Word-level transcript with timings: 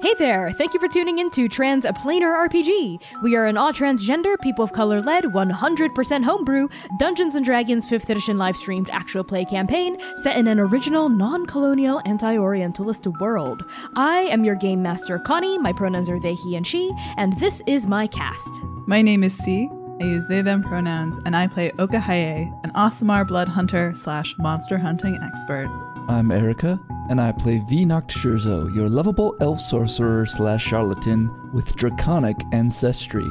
Hey 0.00 0.14
there! 0.16 0.52
Thank 0.52 0.74
you 0.74 0.80
for 0.80 0.86
tuning 0.86 1.18
in 1.18 1.28
to 1.32 1.48
Transplanar 1.48 2.48
RPG. 2.48 3.02
We 3.20 3.34
are 3.34 3.46
an 3.46 3.58
all 3.58 3.72
transgender, 3.72 4.40
people 4.40 4.64
of 4.64 4.72
color 4.72 5.02
led, 5.02 5.24
100% 5.24 6.24
homebrew, 6.24 6.68
Dungeons 7.00 7.34
and 7.34 7.44
Dragons 7.44 7.84
5th 7.84 8.08
edition 8.08 8.38
live 8.38 8.56
streamed 8.56 8.88
actual 8.90 9.24
play 9.24 9.44
campaign 9.44 9.98
set 10.14 10.36
in 10.36 10.46
an 10.46 10.60
original, 10.60 11.08
non 11.08 11.46
colonial, 11.46 12.00
anti 12.04 12.38
Orientalist 12.38 13.08
world. 13.20 13.64
I 13.96 14.20
am 14.30 14.44
your 14.44 14.54
game 14.54 14.82
master, 14.82 15.18
Connie. 15.18 15.58
My 15.58 15.72
pronouns 15.72 16.08
are 16.08 16.20
they, 16.20 16.34
he, 16.34 16.54
and 16.54 16.64
she, 16.66 16.94
and 17.16 17.36
this 17.40 17.60
is 17.66 17.88
my 17.88 18.06
cast. 18.06 18.62
My 18.86 19.02
name 19.02 19.24
is 19.24 19.36
C. 19.36 19.68
I 20.00 20.04
use 20.04 20.28
they 20.28 20.42
them 20.42 20.62
pronouns, 20.62 21.18
and 21.26 21.36
I 21.36 21.48
play 21.48 21.72
Okahaye, 21.72 22.56
an 22.62 22.70
Aasimar 22.72 23.26
blood 23.26 23.48
hunter 23.48 23.92
slash 23.94 24.32
monster 24.38 24.78
hunting 24.78 25.18
expert. 25.20 25.68
I'm 26.08 26.30
Erica, 26.30 26.80
and 27.08 27.20
I 27.20 27.32
play 27.32 27.58
V 27.58 27.84
Nocturzo, 27.84 28.74
your 28.74 28.88
lovable 28.88 29.36
elf 29.40 29.60
sorcerer 29.60 30.26
slash 30.26 30.64
charlatan 30.64 31.30
with 31.52 31.76
draconic 31.76 32.36
ancestry. 32.52 33.28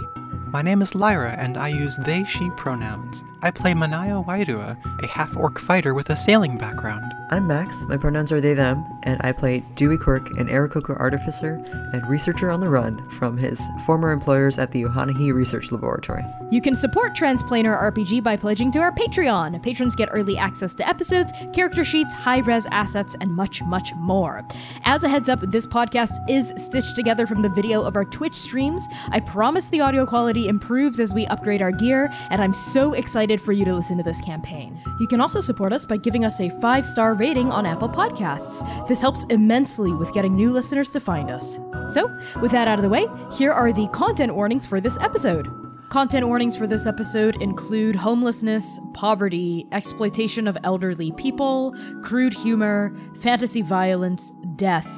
My 0.51 0.61
name 0.61 0.81
is 0.81 0.95
Lyra, 0.95 1.33
and 1.33 1.57
I 1.57 1.67
use 1.67 1.97
they, 1.97 2.23
she 2.23 2.49
pronouns. 2.51 3.23
I 3.47 3.51
play 3.51 3.71
Manaya 3.71 4.25
Wairua, 4.25 4.75
a 5.01 5.07
half 5.07 5.37
orc 5.37 5.57
fighter 5.57 5.93
with 5.93 6.09
a 6.09 6.17
sailing 6.17 6.57
background. 6.57 7.13
I'm 7.29 7.47
Max, 7.47 7.85
my 7.87 7.95
pronouns 7.95 8.31
are 8.31 8.41
they, 8.41 8.53
them, 8.53 8.85
and 9.03 9.19
I 9.21 9.31
play 9.31 9.63
Dewey 9.75 9.97
Quirk, 9.97 10.31
an 10.37 10.47
Aarakocra 10.47 10.97
artificer 10.97 11.61
and 11.93 12.09
researcher 12.09 12.49
on 12.49 12.61
the 12.61 12.69
run 12.69 13.09
from 13.09 13.37
his 13.37 13.65
former 13.85 14.11
employers 14.11 14.57
at 14.57 14.71
the 14.71 14.83
Ohanahi 14.83 15.33
Research 15.33 15.71
Laboratory. 15.71 16.23
You 16.51 16.61
can 16.61 16.73
support 16.73 17.13
Transplanar 17.13 17.91
RPG 17.91 18.23
by 18.23 18.37
pledging 18.37 18.71
to 18.71 18.79
our 18.79 18.93
Patreon. 18.93 19.61
Patrons 19.61 19.95
get 19.95 20.07
early 20.11 20.37
access 20.37 20.73
to 20.75 20.87
episodes, 20.87 21.33
character 21.53 21.83
sheets, 21.83 22.13
high 22.13 22.39
res 22.39 22.65
assets, 22.71 23.17
and 23.19 23.31
much, 23.31 23.61
much 23.63 23.93
more. 23.95 24.45
As 24.85 25.03
a 25.03 25.09
heads 25.09 25.27
up, 25.27 25.41
this 25.51 25.67
podcast 25.67 26.17
is 26.29 26.53
stitched 26.55 26.95
together 26.95 27.27
from 27.27 27.41
the 27.41 27.49
video 27.49 27.81
of 27.81 27.97
our 27.97 28.05
Twitch 28.05 28.35
streams. 28.35 28.87
I 29.09 29.19
promise 29.19 29.67
the 29.67 29.81
audio 29.81 30.05
quality 30.05 30.47
improves 30.47 31.01
as 31.01 31.13
we 31.13 31.25
upgrade 31.27 31.61
our 31.61 31.71
gear, 31.71 32.09
and 32.29 32.41
I'm 32.41 32.53
so 32.53 32.93
excited 32.93 33.36
for 33.41 33.51
you 33.53 33.65
to 33.65 33.73
listen 33.73 33.97
to 33.97 34.03
this 34.03 34.21
campaign. 34.21 34.79
You 34.99 35.07
can 35.07 35.21
also 35.21 35.39
support 35.39 35.73
us 35.73 35.85
by 35.85 35.97
giving 35.97 36.25
us 36.25 36.39
a 36.39 36.49
five 36.61 36.85
star 36.85 37.13
rating 37.13 37.51
on 37.51 37.65
Apple 37.65 37.89
Podcasts. 37.89 38.87
This 38.87 39.01
helps 39.01 39.25
immensely 39.29 39.91
with 39.91 40.13
getting 40.13 40.35
new 40.35 40.51
listeners 40.51 40.89
to 40.89 40.99
find 40.99 41.29
us. 41.29 41.59
So, 41.87 42.15
with 42.41 42.51
that 42.51 42.67
out 42.67 42.79
of 42.79 42.83
the 42.83 42.89
way, 42.89 43.07
here 43.33 43.51
are 43.51 43.71
the 43.71 43.87
content 43.89 44.35
warnings 44.35 44.65
for 44.65 44.81
this 44.81 44.97
episode. 44.99 45.47
Content 45.89 46.27
warnings 46.27 46.57
for 46.57 46.67
this 46.67 46.85
episode 46.85 47.41
include 47.41 47.95
homelessness, 47.95 48.79
poverty, 48.93 49.65
exploitation 49.71 50.45
of 50.45 50.57
elderly 50.65 51.13
people, 51.13 51.73
crude 52.03 52.33
humor, 52.33 52.93
fantasy 53.21 53.61
violence, 53.61 54.33
death, 54.57 54.89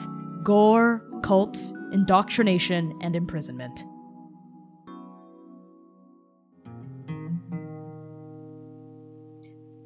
gore, 0.41 1.05
cults, 1.21 1.73
indoctrination, 1.91 2.97
and 3.01 3.15
imprisonment. 3.15 3.85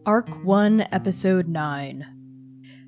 Arc 0.05 0.43
1, 0.43 0.87
Episode 0.91 1.47
9 1.47 2.05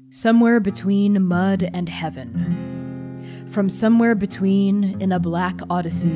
Somewhere 0.09 0.59
Between 0.59 1.25
Mud 1.25 1.63
and 1.73 1.87
Heaven. 1.87 3.47
From 3.51 3.69
Somewhere 3.69 4.15
Between 4.15 5.01
in 5.01 5.13
a 5.13 5.19
Black 5.19 5.57
Odyssey 5.69 6.09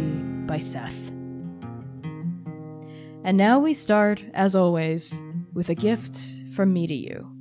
by 0.46 0.58
Seth. 0.58 1.10
And 3.24 3.38
now 3.38 3.60
we 3.60 3.74
start, 3.74 4.22
as 4.34 4.56
always, 4.56 5.22
with 5.54 5.70
a 5.70 5.76
gift 5.76 6.22
from 6.54 6.74
me 6.74 6.86
to 6.86 6.94
you. 6.94 7.32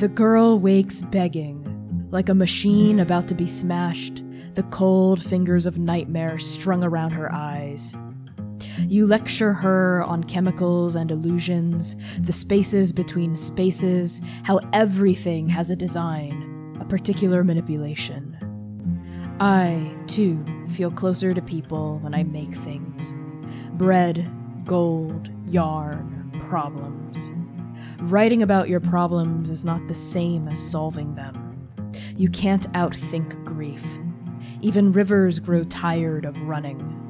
The 0.00 0.08
girl 0.08 0.58
wakes 0.58 1.02
begging, 1.02 2.08
like 2.10 2.28
a 2.28 2.34
machine 2.34 2.98
about 2.98 3.28
to 3.28 3.34
be 3.34 3.46
smashed, 3.46 4.24
the 4.54 4.64
cold 4.64 5.22
fingers 5.22 5.64
of 5.64 5.78
nightmare 5.78 6.40
strung 6.40 6.82
around 6.82 7.12
her 7.12 7.32
eyes. 7.32 7.94
You 8.80 9.06
lecture 9.06 9.52
her 9.52 10.02
on 10.04 10.24
chemicals 10.24 10.94
and 10.94 11.10
illusions, 11.10 11.96
the 12.20 12.32
spaces 12.32 12.92
between 12.92 13.34
spaces, 13.36 14.20
how 14.42 14.60
everything 14.72 15.48
has 15.48 15.70
a 15.70 15.76
design, 15.76 16.76
a 16.80 16.84
particular 16.84 17.44
manipulation. 17.44 18.36
I, 19.40 19.94
too, 20.06 20.44
feel 20.70 20.90
closer 20.90 21.34
to 21.34 21.42
people 21.42 21.98
when 21.98 22.14
I 22.14 22.22
make 22.22 22.54
things 22.54 23.14
bread, 23.74 24.30
gold, 24.64 25.28
yarn, 25.48 26.30
problems. 26.48 27.32
Writing 28.02 28.42
about 28.42 28.68
your 28.68 28.80
problems 28.80 29.50
is 29.50 29.64
not 29.64 29.86
the 29.88 29.94
same 29.94 30.48
as 30.48 30.58
solving 30.58 31.14
them. 31.14 31.68
You 32.16 32.28
can't 32.28 32.70
outthink 32.72 33.42
grief. 33.44 33.84
Even 34.60 34.92
rivers 34.92 35.38
grow 35.38 35.64
tired 35.64 36.24
of 36.24 36.40
running. 36.42 37.01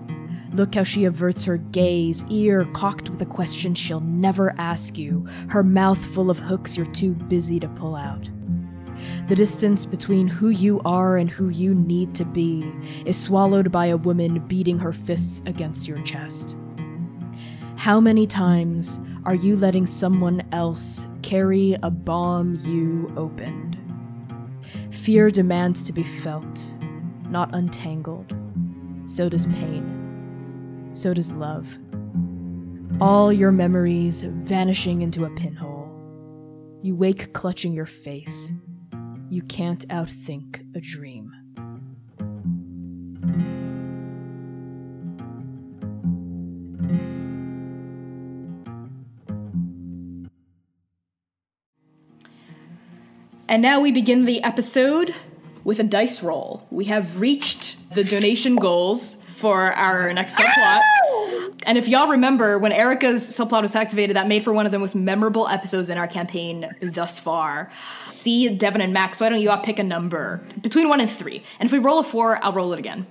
Look 0.54 0.74
how 0.74 0.84
she 0.84 1.06
averts 1.06 1.44
her 1.44 1.56
gaze, 1.56 2.26
ear 2.28 2.66
cocked 2.74 3.08
with 3.08 3.22
a 3.22 3.26
question 3.26 3.74
she'll 3.74 4.00
never 4.00 4.54
ask 4.58 4.98
you, 4.98 5.26
her 5.48 5.62
mouth 5.62 6.04
full 6.12 6.30
of 6.30 6.38
hooks 6.38 6.76
you're 6.76 6.90
too 6.92 7.12
busy 7.12 7.58
to 7.58 7.68
pull 7.68 7.96
out. 7.96 8.28
The 9.28 9.34
distance 9.34 9.86
between 9.86 10.28
who 10.28 10.50
you 10.50 10.80
are 10.84 11.16
and 11.16 11.30
who 11.30 11.48
you 11.48 11.74
need 11.74 12.14
to 12.16 12.26
be 12.26 12.70
is 13.06 13.20
swallowed 13.20 13.72
by 13.72 13.86
a 13.86 13.96
woman 13.96 14.46
beating 14.46 14.78
her 14.78 14.92
fists 14.92 15.42
against 15.46 15.88
your 15.88 16.00
chest. 16.02 16.56
How 17.76 17.98
many 17.98 18.26
times 18.26 19.00
are 19.24 19.34
you 19.34 19.56
letting 19.56 19.86
someone 19.86 20.46
else 20.52 21.08
carry 21.22 21.78
a 21.82 21.90
bomb 21.90 22.56
you 22.62 23.10
opened? 23.16 23.78
Fear 24.90 25.30
demands 25.30 25.82
to 25.84 25.94
be 25.94 26.04
felt, 26.04 26.64
not 27.30 27.54
untangled. 27.54 28.34
So 29.06 29.28
does 29.30 29.46
pain 29.46 30.01
so 30.92 31.14
does 31.14 31.32
love. 31.32 31.78
All 33.00 33.32
your 33.32 33.52
memories 33.52 34.22
vanishing 34.22 35.02
into 35.02 35.24
a 35.24 35.30
pinhole. 35.30 35.90
You 36.82 36.94
wake 36.94 37.32
clutching 37.32 37.72
your 37.72 37.86
face. 37.86 38.52
You 39.30 39.42
can't 39.42 39.86
outthink 39.88 40.64
a 40.76 40.80
dream. 40.80 41.32
And 53.48 53.60
now 53.60 53.80
we 53.80 53.92
begin 53.92 54.24
the 54.24 54.42
episode 54.42 55.14
with 55.62 55.78
a 55.78 55.84
dice 55.84 56.22
roll. 56.22 56.66
We 56.70 56.86
have 56.86 57.20
reached 57.20 57.76
the 57.94 58.02
donation 58.02 58.56
goals 58.56 59.16
for 59.42 59.72
our 59.72 60.12
next 60.12 60.36
subplot. 60.36 60.80
Oh! 61.04 61.52
And 61.66 61.76
if 61.76 61.88
y'all 61.88 62.08
remember, 62.08 62.58
when 62.60 62.70
Erica's 62.70 63.28
subplot 63.28 63.62
was 63.62 63.74
activated, 63.74 64.14
that 64.16 64.28
made 64.28 64.44
for 64.44 64.52
one 64.52 64.66
of 64.66 64.72
the 64.72 64.78
most 64.78 64.94
memorable 64.94 65.48
episodes 65.48 65.90
in 65.90 65.98
our 65.98 66.06
campaign 66.06 66.72
thus 66.80 67.18
far. 67.18 67.70
See 68.06 68.48
Devin 68.56 68.80
and 68.80 68.92
Max, 68.92 69.20
why 69.20 69.28
don't 69.28 69.40
you 69.40 69.50
all 69.50 69.58
pick 69.58 69.80
a 69.80 69.82
number 69.82 70.40
between 70.60 70.88
one 70.88 71.00
and 71.00 71.10
three? 71.10 71.42
And 71.58 71.66
if 71.66 71.72
we 71.72 71.80
roll 71.80 71.98
a 71.98 72.04
four, 72.04 72.42
I'll 72.42 72.52
roll 72.52 72.72
it 72.72 72.78
again. 72.78 73.06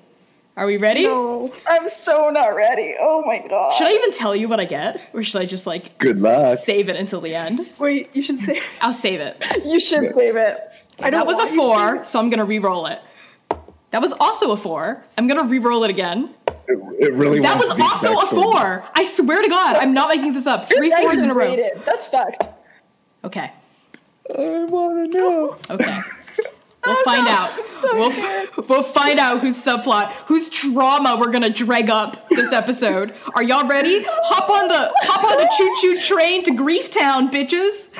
Are 0.55 0.65
we 0.65 0.77
ready? 0.77 1.03
No, 1.03 1.53
I'm 1.67 1.87
so 1.89 2.29
not 2.29 2.47
ready. 2.55 2.95
Oh 2.99 3.23
my 3.25 3.45
god. 3.47 3.73
Should 3.75 3.87
I 3.87 3.91
even 3.91 4.11
tell 4.11 4.33
you 4.35 4.47
what 4.47 4.59
I 4.59 4.65
get? 4.65 5.01
Or 5.13 5.23
should 5.23 5.41
I 5.41 5.45
just 5.45 5.65
like 5.67 5.97
Good 5.97 6.19
luck. 6.19 6.59
save 6.59 6.87
it 6.89 6.95
until 6.95 7.19
the 7.21 7.35
end? 7.35 7.69
Wait, 7.77 8.09
you 8.15 8.21
should 8.21 8.37
save. 8.37 8.61
I'll 8.81 8.93
save 8.93 9.19
it. 9.19 9.43
You 9.65 9.79
should 9.79 10.13
save 10.13 10.35
it. 10.37 10.57
I 10.99 11.09
don't 11.09 11.19
That 11.19 11.27
was 11.27 11.37
a 11.39 11.43
want 11.43 11.51
you 11.51 11.57
to 11.57 11.63
four, 11.63 12.05
so 12.05 12.19
I'm 12.19 12.29
gonna 12.29 12.45
re-roll 12.45 12.85
it. 12.87 13.01
That 13.91 14.01
was 14.01 14.13
also 14.13 14.51
a 14.51 14.57
four. 14.57 15.03
I'm 15.17 15.27
gonna 15.27 15.43
re-roll 15.43 15.83
it 15.83 15.89
again. 15.89 16.33
It, 16.67 16.79
it 16.99 17.13
really 17.13 17.41
That 17.41 17.57
was 17.57 17.69
also 17.69 18.19
a 18.19 18.25
four. 18.25 18.85
I 18.95 19.05
swear 19.05 19.41
to 19.41 19.49
God, 19.49 19.75
I'm 19.75 19.93
not 19.93 20.09
making 20.09 20.33
this 20.33 20.47
up. 20.47 20.67
Three 20.67 20.77
fours 20.77 20.79
Three 20.79 20.89
That 20.89 21.01
fours 21.01 21.17
is 21.17 21.23
in 21.23 21.29
a 21.29 21.33
row. 21.33 21.45
rated. 21.49 21.85
That's 21.85 22.07
fucked. 22.07 22.47
Okay. 23.23 23.51
I 24.33 24.63
want 24.65 25.11
to 25.11 25.17
know. 25.17 25.57
Okay. 25.69 25.99
We'll 26.83 27.03
find 27.03 27.27
oh, 27.27 27.31
out. 27.31 27.59
we'll, 27.93 28.65
we'll 28.67 28.83
find 28.83 29.19
out 29.19 29.39
whose 29.41 29.63
subplot, 29.63 30.13
whose 30.25 30.49
trauma 30.49 31.15
we're 31.19 31.31
gonna 31.31 31.51
drag 31.51 31.91
up 31.91 32.27
this 32.29 32.51
episode. 32.51 33.13
Are 33.35 33.43
y'all 33.43 33.67
ready? 33.67 34.03
Hop 34.03 34.49
on 34.49 34.67
the 34.67 34.91
hop 35.03 35.23
on 35.23 35.37
the 35.37 35.47
choo 35.57 35.75
choo 35.79 36.01
train 36.01 36.43
to 36.45 36.55
Grief 36.55 36.89
Town, 36.89 37.29
bitches. 37.29 37.89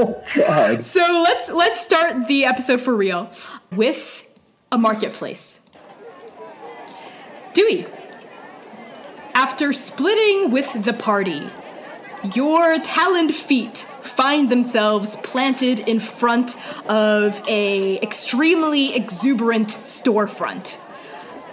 Oh, 0.00 0.22
God. 0.34 0.84
So 0.84 1.22
let's 1.24 1.48
let's 1.50 1.80
start 1.80 2.26
the 2.28 2.44
episode 2.44 2.80
for 2.80 2.94
real 2.96 3.30
with 3.72 4.24
a 4.70 4.78
marketplace. 4.78 5.60
Dewey, 7.54 7.86
after 9.34 9.72
splitting 9.72 10.50
with 10.50 10.84
the 10.84 10.92
party, 10.92 11.48
your 12.34 12.78
taloned 12.80 13.34
feet 13.34 13.86
find 14.02 14.48
themselves 14.48 15.16
planted 15.22 15.80
in 15.80 16.00
front 16.00 16.56
of 16.88 17.40
a 17.48 18.00
extremely 18.00 18.94
exuberant 18.94 19.68
storefront. 19.68 20.78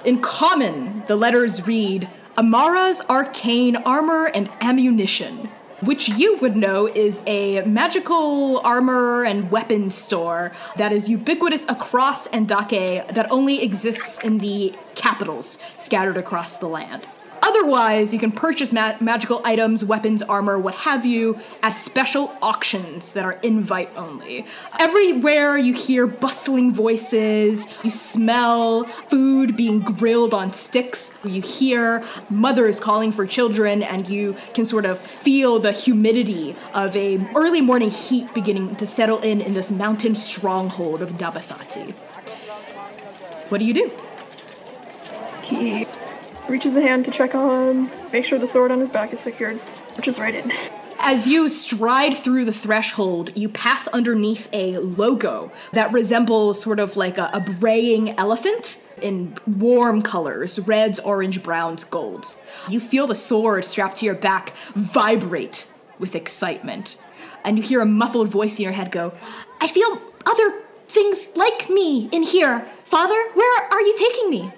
In 0.04 0.22
common, 0.22 1.04
the 1.08 1.16
letters 1.16 1.66
read 1.68 2.10
Amara's 2.38 3.02
arcane 3.10 3.76
armor 3.76 4.26
and 4.26 4.50
ammunition. 4.62 5.50
Which 5.81 6.10
you 6.10 6.38
would 6.38 6.56
know 6.56 6.88
is 6.88 7.22
a 7.27 7.62
magical 7.62 8.60
armor 8.60 9.24
and 9.24 9.51
weapon 9.51 9.92
store 9.92 10.51
that 10.77 10.92
is 10.92 11.10
ubiquitous 11.10 11.66
across 11.68 12.27
Endake 12.30 13.13
that 13.13 13.31
only 13.31 13.62
exists 13.62 14.19
in 14.24 14.38
the 14.38 14.74
capitals 14.95 15.57
scattered 15.75 16.18
across 16.18 16.57
the 16.57 16.68
land. 16.68 17.07
Otherwise, 17.45 18.12
you 18.12 18.19
can 18.19 18.31
purchase 18.31 18.71
ma- 18.71 18.95
magical 19.00 19.39
items, 19.45 19.86
weapons, 19.86 20.24
armor, 20.24 20.57
what 20.57 20.74
have 20.74 21.06
you, 21.06 21.38
at 21.62 21.71
special 21.71 22.36
auctions 22.42 23.12
that 23.12 23.24
are 23.24 23.33
invite 23.44 23.89
only. 23.95 24.45
Everywhere 24.80 25.56
you 25.56 25.74
hear 25.74 26.07
bustling 26.07 26.74
voices, 26.74 27.68
you 27.83 27.92
smell 27.92 28.86
food 29.09 29.56
being 29.56 29.80
grilled 29.80 30.33
on 30.33 30.53
sticks, 30.53 31.13
you 31.24 31.39
hear 31.42 32.03
mothers 32.31 32.80
calling 32.80 33.12
for 33.12 33.27
children, 33.27 33.83
and 33.83 34.09
you 34.09 34.36
can 34.56 34.65
sort 34.65 34.86
of 34.86 35.00
feel 35.00 35.59
the 35.59 35.71
humidity 35.71 36.56
of 36.74 36.95
a 36.95 37.18
early 37.36 37.62
morning 37.62 37.92
heat 37.92 38.33
beginning 38.33 38.75
to 38.77 38.88
settle 38.88 39.19
in 39.19 39.39
in 39.39 39.53
this 39.53 39.69
mountain 39.69 40.15
stronghold 40.15 41.03
of 41.03 41.12
Dabathati. 41.12 41.92
What 43.50 43.59
do 43.59 43.65
you 43.65 43.74
do? 43.75 43.92
He 46.45 46.51
reaches 46.51 46.75
a 46.77 46.81
hand 46.81 47.06
to 47.06 47.12
check 47.12 47.33
on, 47.33 47.92
make 48.12 48.25
sure 48.25 48.38
the 48.38 48.47
sword 48.47 48.71
on 48.71 48.80
his 48.80 48.89
back 48.89 49.12
is 49.13 49.19
secured, 49.19 49.57
which 49.97 50.07
is 50.07 50.19
right 50.19 50.36
in. 50.36 50.51
As 51.00 51.27
you 51.27 51.50
stride 51.50 52.18
through 52.18 52.45
the 52.45 52.53
threshold, 52.53 53.36
you 53.36 53.50
pass 53.50 53.88
underneath 53.88 54.47
a 54.53 54.77
logo 54.77 55.51
that 55.74 55.92
resembles 55.92 56.62
sort 56.62 56.80
of 56.80 56.95
like 56.95 57.18
a, 57.18 57.30
a 57.33 57.39
braying 57.39 58.18
elephant 58.18 58.81
in 59.01 59.38
warm 59.45 60.01
colors 60.01 60.59
reds, 60.59 61.00
orange, 61.00 61.44
browns, 61.44 61.83
golds. 61.83 62.38
You 62.69 62.80
feel 62.80 63.07
the 63.07 63.15
sword 63.15 63.65
strapped 63.65 63.97
to 63.97 64.06
your 64.06 64.15
back 64.15 64.53
vibrate 64.74 65.68
with 66.00 66.15
excitement. 66.15 66.95
And 67.44 67.57
you 67.57 67.63
hear 67.63 67.81
a 67.81 67.86
muffled 67.86 68.30
voice 68.30 68.57
in 68.57 68.63
your 68.63 68.74
head 68.74 68.92
go, 68.92 69.13
I 69.62 69.68
feel 69.68 70.01
other 70.25 70.62
things 70.88 71.27
like 71.36 71.69
me 71.69 72.09
in 72.12 72.24
here. 72.24 72.68
Father, 72.86 73.21
where 73.33 73.63
are 73.71 73.81
you 73.81 73.97
taking 73.97 74.30
me? 74.30 74.51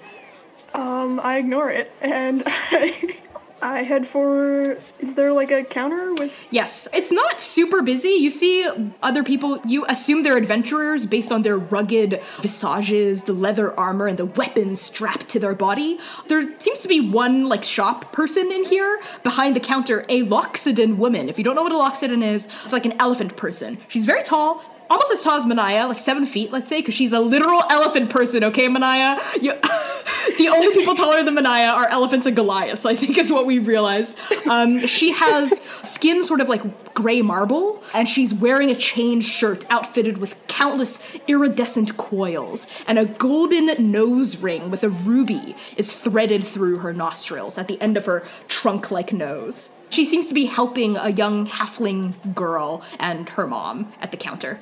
Um, 0.74 1.20
I 1.22 1.38
ignore 1.38 1.70
it 1.70 1.90
and 2.00 2.42
I, 2.46 3.16
I 3.62 3.82
head 3.82 4.06
for. 4.06 4.78
Is 5.00 5.14
there 5.14 5.32
like 5.32 5.50
a 5.50 5.64
counter 5.64 6.14
with? 6.14 6.34
Yes, 6.50 6.86
it's 6.92 7.10
not 7.10 7.40
super 7.40 7.82
busy. 7.82 8.10
You 8.10 8.30
see 8.30 8.68
other 9.02 9.24
people, 9.24 9.60
you 9.66 9.84
assume 9.88 10.22
they're 10.22 10.36
adventurers 10.36 11.06
based 11.06 11.32
on 11.32 11.42
their 11.42 11.58
rugged 11.58 12.22
visages, 12.40 13.24
the 13.24 13.32
leather 13.32 13.78
armor, 13.78 14.06
and 14.06 14.18
the 14.18 14.26
weapons 14.26 14.80
strapped 14.80 15.28
to 15.30 15.40
their 15.40 15.54
body. 15.54 15.98
There 16.26 16.58
seems 16.60 16.80
to 16.80 16.88
be 16.88 17.00
one, 17.00 17.48
like, 17.48 17.64
shop 17.64 18.12
person 18.12 18.52
in 18.52 18.64
here. 18.64 19.00
Behind 19.24 19.56
the 19.56 19.60
counter, 19.60 20.04
a 20.08 20.22
Loxodon 20.22 20.96
woman. 20.96 21.28
If 21.28 21.38
you 21.38 21.44
don't 21.44 21.56
know 21.56 21.64
what 21.64 21.72
a 21.72 21.74
Loxodon 21.74 22.22
is, 22.24 22.46
it's 22.64 22.72
like 22.72 22.86
an 22.86 22.94
elephant 23.00 23.36
person. 23.36 23.78
She's 23.88 24.04
very 24.04 24.22
tall, 24.22 24.62
almost 24.90 25.12
as 25.12 25.22
tall 25.22 25.36
as 25.36 25.44
Manaya, 25.44 25.88
like 25.88 25.98
seven 25.98 26.26
feet, 26.26 26.50
let's 26.50 26.68
say, 26.68 26.80
because 26.80 26.94
she's 26.94 27.12
a 27.12 27.20
literal 27.20 27.62
elephant 27.70 28.10
person, 28.10 28.44
okay, 28.44 28.68
Manaya? 28.68 29.20
You, 29.40 29.52
the 30.38 30.48
only 30.48 30.72
people 30.72 30.94
taller 30.94 31.22
than 31.22 31.34
Manaya 31.34 31.72
are 31.72 31.88
elephants 31.88 32.26
and 32.26 32.34
Goliaths, 32.34 32.86
I 32.86 32.94
think 32.94 33.18
is 33.18 33.32
what 33.32 33.46
we've 33.46 33.66
realized. 33.66 34.16
Um, 34.48 34.86
she 34.86 35.12
has 35.12 35.60
skin 35.84 36.24
sort 36.24 36.40
of 36.40 36.48
like 36.48 36.94
gray 36.94 37.22
marble, 37.22 37.82
and 37.94 38.08
she's 38.08 38.32
wearing 38.32 38.70
a 38.70 38.74
chain 38.74 39.20
shirt 39.20 39.64
outfitted 39.70 40.18
with 40.18 40.34
countless 40.48 41.00
iridescent 41.28 41.96
coils, 41.96 42.66
and 42.86 42.98
a 42.98 43.04
golden 43.04 43.90
nose 43.90 44.38
ring 44.38 44.70
with 44.70 44.82
a 44.82 44.88
ruby 44.88 45.54
is 45.76 45.92
threaded 45.92 46.46
through 46.46 46.78
her 46.78 46.92
nostrils 46.92 47.58
at 47.58 47.68
the 47.68 47.80
end 47.80 47.96
of 47.96 48.06
her 48.06 48.26
trunk 48.48 48.90
like 48.90 49.12
nose. 49.12 49.70
She 49.90 50.04
seems 50.04 50.28
to 50.28 50.34
be 50.34 50.44
helping 50.46 50.96
a 50.96 51.10
young 51.10 51.46
halfling 51.46 52.34
girl 52.34 52.82
and 52.98 53.28
her 53.30 53.46
mom 53.46 53.92
at 54.00 54.10
the 54.10 54.16
counter. 54.16 54.60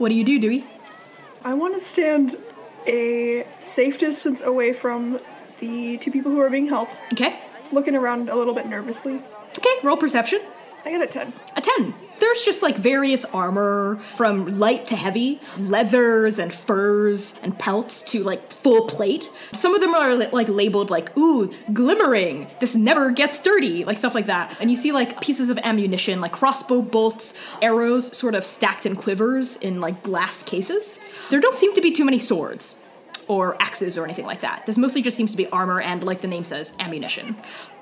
What 0.00 0.08
do 0.08 0.14
you 0.14 0.24
do, 0.24 0.38
Dewey? 0.38 0.64
I 1.44 1.52
want 1.52 1.74
to 1.74 1.80
stand 1.80 2.36
a 2.86 3.46
safe 3.58 3.98
distance 3.98 4.40
away 4.40 4.72
from 4.72 5.20
the 5.58 5.98
two 5.98 6.10
people 6.10 6.32
who 6.32 6.40
are 6.40 6.48
being 6.48 6.66
helped, 6.66 7.02
Okay. 7.12 7.38
looking 7.70 7.94
around 7.94 8.30
a 8.30 8.34
little 8.34 8.54
bit 8.54 8.66
nervously. 8.66 9.20
Okay, 9.58 9.68
roll 9.82 9.98
perception. 9.98 10.40
I 10.84 10.90
got 10.90 11.02
a 11.02 11.06
10. 11.06 11.32
A 11.56 11.60
10. 11.60 11.94
There's 12.18 12.42
just 12.42 12.62
like 12.62 12.76
various 12.76 13.24
armor 13.26 13.98
from 14.16 14.58
light 14.58 14.86
to 14.88 14.96
heavy, 14.96 15.40
leathers 15.58 16.38
and 16.38 16.52
furs 16.52 17.34
and 17.42 17.58
pelts 17.58 18.02
to 18.02 18.22
like 18.22 18.52
full 18.52 18.86
plate. 18.86 19.30
Some 19.54 19.74
of 19.74 19.80
them 19.80 19.94
are 19.94 20.14
li- 20.14 20.28
like 20.32 20.48
labeled 20.48 20.90
like, 20.90 21.16
ooh, 21.16 21.52
glimmering. 21.72 22.48
This 22.60 22.74
never 22.74 23.10
gets 23.10 23.40
dirty, 23.40 23.84
like 23.84 23.98
stuff 23.98 24.14
like 24.14 24.26
that. 24.26 24.56
And 24.60 24.70
you 24.70 24.76
see 24.76 24.92
like 24.92 25.20
pieces 25.20 25.48
of 25.48 25.58
ammunition, 25.58 26.20
like 26.20 26.32
crossbow 26.32 26.82
bolts, 26.82 27.34
arrows 27.62 28.16
sort 28.16 28.34
of 28.34 28.44
stacked 28.44 28.86
in 28.86 28.96
quivers 28.96 29.56
in 29.56 29.80
like 29.80 30.02
glass 30.02 30.42
cases. 30.42 30.98
There 31.30 31.40
don't 31.40 31.54
seem 31.54 31.74
to 31.74 31.80
be 31.80 31.92
too 31.92 32.04
many 32.04 32.18
swords 32.18 32.76
or 33.28 33.56
axes 33.62 33.96
or 33.96 34.04
anything 34.04 34.26
like 34.26 34.40
that. 34.40 34.66
This 34.66 34.76
mostly 34.76 35.02
just 35.02 35.16
seems 35.16 35.30
to 35.30 35.36
be 35.36 35.46
armor 35.48 35.80
and, 35.80 36.02
like 36.02 36.20
the 36.20 36.26
name 36.26 36.44
says, 36.44 36.72
ammunition. 36.80 37.36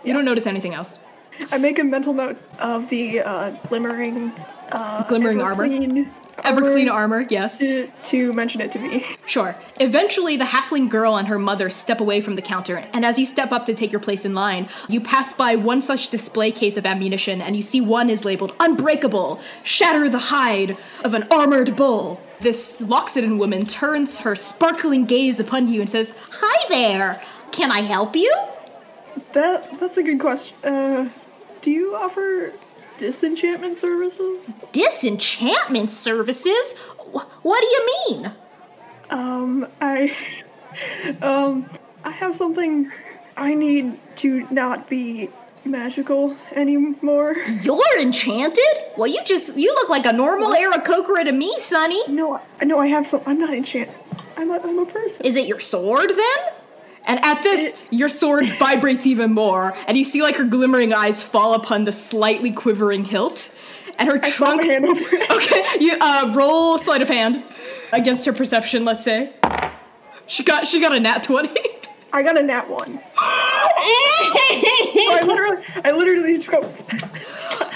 You 0.05 0.13
don't 0.13 0.27
notice 0.27 0.47
anything 0.47 0.75
else. 0.75 1.01
I 1.51 1.59
make 1.59 1.79
a 1.79 1.85
mental 1.85 2.13
note 2.13 2.39
of 2.59 2.89
the 2.89 3.21
uh, 3.21 3.51
glimmering, 3.69 4.33
uh, 4.71 5.05
Glimmering 5.09 5.41
armor. 5.41 5.67
Everclean 5.67 6.11
Everclean 6.39 6.91
armor, 6.91 7.27
yes. 7.29 7.59
To, 7.59 7.91
to 8.05 8.33
mention 8.33 8.61
it 8.61 8.73
to 8.73 8.79
me. 8.79 9.05
Sure. 9.27 9.55
Eventually, 9.79 10.39
the 10.39 10.47
halfling 10.47 10.89
girl 10.89 11.17
and 11.17 11.29
her 11.29 11.39
mother 11.39 11.69
step 11.69 12.01
away 12.01 12.23
from 12.23 12.35
the 12.35 12.41
counter, 12.41 12.79
and 12.95 13.05
as 13.05 13.19
you 13.19 13.27
step 13.27 13.53
up 13.53 13.67
to 13.67 13.75
take 13.75 13.93
your 13.93 14.01
place 14.01 14.25
in 14.25 14.35
line, 14.35 14.71
you 14.89 15.03
pass 15.03 15.35
by 15.35 15.55
one 15.55 15.83
such 15.83 16.09
display 16.09 16.51
case 16.51 16.79
of 16.79 16.87
ammunition, 16.87 17.43
and 17.43 17.55
you 17.55 17.61
see 17.61 17.83
one 17.83 18.09
is 18.09 18.25
labeled 18.25 18.55
Unbreakable, 18.59 19.39
shatter 19.65 20.09
the 20.09 20.19
hide 20.19 20.79
of 21.05 21.13
an 21.13 21.27
armored 21.31 21.77
bull. 21.77 22.23
This 22.41 22.77
Loxodon 22.81 23.37
woman 23.37 23.67
turns 23.67 24.17
her 24.19 24.35
sparkling 24.35 25.05
gaze 25.05 25.39
upon 25.39 25.69
you 25.69 25.83
and 25.83 25.91
says, 25.91 26.15
Hi 26.31 26.69
there! 26.71 27.23
Can 27.53 27.71
I 27.71 27.81
help 27.81 28.17
you? 28.17 28.33
That 29.33 29.79
that's 29.79 29.99
a 29.99 30.03
good 30.03 30.21
question. 30.21 30.57
Uh, 30.65 31.11
do 31.63 31.71
you 31.71 31.95
offer 31.95 32.53
disenchantment 32.99 33.77
services? 33.77 34.55
Disenchantment 34.73 35.91
services? 35.91 36.75
What 37.43 37.61
do 37.61 37.67
you 37.67 37.87
mean? 38.09 38.33
Um, 39.11 39.69
I, 39.81 40.17
um, 41.23 41.69
I 42.05 42.11
have 42.11 42.37
something 42.37 42.91
I 43.37 43.55
need 43.55 43.99
to 44.17 44.47
not 44.51 44.89
be 44.89 45.31
magical 45.65 46.37
anymore. 46.53 47.37
You're 47.63 48.01
enchanted? 48.01 48.65
Well, 48.97 49.07
you 49.07 49.21
just, 49.25 49.57
you 49.57 49.73
look 49.75 49.89
like 49.89 50.07
a 50.07 50.13
normal 50.13 50.53
Aarakocra 50.55 51.25
to 51.25 51.33
me, 51.33 51.55
Sonny. 51.59 52.03
No, 52.09 52.41
I 52.61 52.65
no, 52.65 52.79
I 52.79 52.89
have 52.89 53.07
some. 53.07 53.23
I'm 53.27 53.39
not 53.39 53.55
enchanted. 53.55 53.95
I'm 54.37 54.51
a, 54.51 54.59
I'm 54.59 54.79
a 54.79 54.87
person. 54.87 55.27
Is 55.27 55.37
it 55.37 55.47
your 55.47 55.61
sword 55.61 56.11
then? 56.11 56.58
And 57.09 57.25
at 57.25 57.43
this, 57.43 57.75
your 57.91 58.11
sword 58.11 58.47
vibrates 58.59 59.07
even 59.07 59.33
more, 59.33 59.75
and 59.89 59.97
you 59.97 60.05
see 60.05 60.23
like 60.23 60.37
her 60.37 60.45
glimmering 60.45 60.93
eyes 60.93 61.23
fall 61.23 61.55
upon 61.55 61.87
the 61.87 61.93
slightly 61.93 62.53
quivering 62.53 63.05
hilt, 63.05 63.51
and 63.99 64.09
her 64.09 64.21
I 64.23 64.31
trunk. 64.31 64.63
hand 64.63 64.85
over 64.85 65.01
it. 65.03 65.31
Okay, 65.39 65.65
you 65.85 65.97
uh, 66.01 66.33
roll 66.37 66.79
sleight 66.79 67.03
of 67.03 67.09
hand 67.09 67.43
against 67.93 68.27
her 68.27 68.33
perception. 68.33 68.85
Let's 68.85 69.05
say 69.05 69.33
she 70.27 70.45
got 70.45 70.69
she 70.69 70.81
got 70.81 70.95
a 70.95 71.01
nat 71.01 71.25
twenty. 71.25 71.61
I 72.13 72.23
got 72.23 72.39
a 72.39 72.43
nat 72.43 72.71
one. 72.71 72.95
So 72.95 73.01
I 75.15 75.23
literally, 75.25 75.63
I 75.85 75.91
literally 75.91 76.37
just 76.37 76.51
go. 76.51 76.73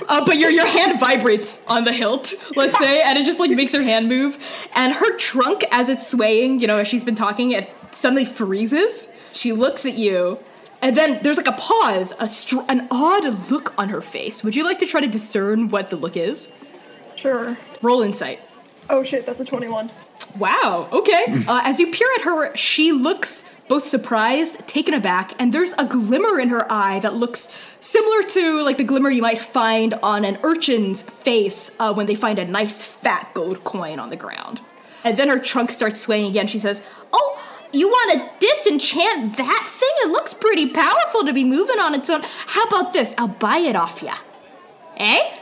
Uh, 0.08 0.24
but 0.24 0.38
your 0.38 0.50
your 0.50 0.66
hand 0.66 0.98
vibrates 0.98 1.60
on 1.66 1.84
the 1.84 1.92
hilt, 1.92 2.32
let's 2.56 2.78
say, 2.78 3.00
and 3.02 3.18
it 3.18 3.24
just 3.24 3.38
like 3.38 3.50
makes 3.50 3.72
her 3.72 3.82
hand 3.82 4.08
move. 4.08 4.38
And 4.74 4.94
her 4.94 5.16
trunk, 5.18 5.64
as 5.70 5.88
it's 5.88 6.06
swaying, 6.06 6.60
you 6.60 6.66
know, 6.66 6.78
as 6.78 6.88
she's 6.88 7.04
been 7.04 7.14
talking, 7.14 7.52
it 7.52 7.70
suddenly 7.90 8.24
freezes. 8.24 9.08
She 9.32 9.52
looks 9.52 9.86
at 9.86 9.94
you, 9.94 10.38
and 10.80 10.96
then 10.96 11.20
there's 11.22 11.36
like 11.36 11.46
a 11.46 11.52
pause, 11.52 12.12
a 12.18 12.28
str- 12.28 12.60
an 12.68 12.88
odd 12.90 13.50
look 13.50 13.74
on 13.78 13.88
her 13.88 14.00
face. 14.00 14.42
Would 14.44 14.54
you 14.54 14.64
like 14.64 14.78
to 14.80 14.86
try 14.86 15.00
to 15.00 15.06
discern 15.06 15.68
what 15.68 15.90
the 15.90 15.96
look 15.96 16.16
is? 16.16 16.50
Sure. 17.16 17.56
Roll 17.80 18.02
insight. 18.02 18.40
Oh 18.90 19.02
shit, 19.02 19.24
that's 19.24 19.40
a 19.40 19.44
21. 19.44 19.90
Wow. 20.38 20.88
Okay. 20.92 21.24
uh, 21.48 21.60
as 21.64 21.78
you 21.78 21.90
peer 21.90 22.08
at 22.16 22.22
her, 22.22 22.56
she 22.56 22.92
looks 22.92 23.44
both 23.68 23.86
surprised, 23.86 24.66
taken 24.66 24.92
aback, 24.92 25.34
and 25.38 25.54
there's 25.54 25.72
a 25.78 25.84
glimmer 25.84 26.38
in 26.38 26.48
her 26.48 26.70
eye 26.70 26.98
that 26.98 27.14
looks 27.14 27.48
similar 27.80 28.22
to 28.24 28.60
like 28.62 28.76
the 28.76 28.84
glimmer 28.84 29.08
you 29.08 29.22
might 29.22 29.40
find 29.40 29.94
on 30.02 30.24
an 30.24 30.36
urchin's 30.42 31.02
face 31.02 31.70
uh, 31.78 31.94
when 31.94 32.06
they 32.06 32.14
find 32.14 32.38
a 32.38 32.44
nice 32.44 32.82
fat 32.82 33.30
gold 33.34 33.64
coin 33.64 33.98
on 33.98 34.10
the 34.10 34.16
ground. 34.16 34.60
And 35.04 35.16
then 35.16 35.28
her 35.28 35.38
trunk 35.38 35.70
starts 35.70 36.00
swaying 36.00 36.26
again. 36.26 36.48
She 36.48 36.58
says, 36.58 36.82
"Oh." 37.12 37.38
You 37.72 37.88
want 37.88 38.12
to 38.12 38.46
disenchant 38.46 39.36
that 39.38 39.70
thing? 39.80 39.90
It 40.04 40.10
looks 40.10 40.34
pretty 40.34 40.68
powerful 40.68 41.24
to 41.24 41.32
be 41.32 41.42
moving 41.42 41.78
on 41.78 41.94
its 41.94 42.10
own. 42.10 42.22
How 42.46 42.64
about 42.64 42.92
this? 42.92 43.14
I'll 43.16 43.28
buy 43.28 43.58
it 43.58 43.76
off 43.76 44.02
ya. 44.02 44.14
Eh? 44.98 45.38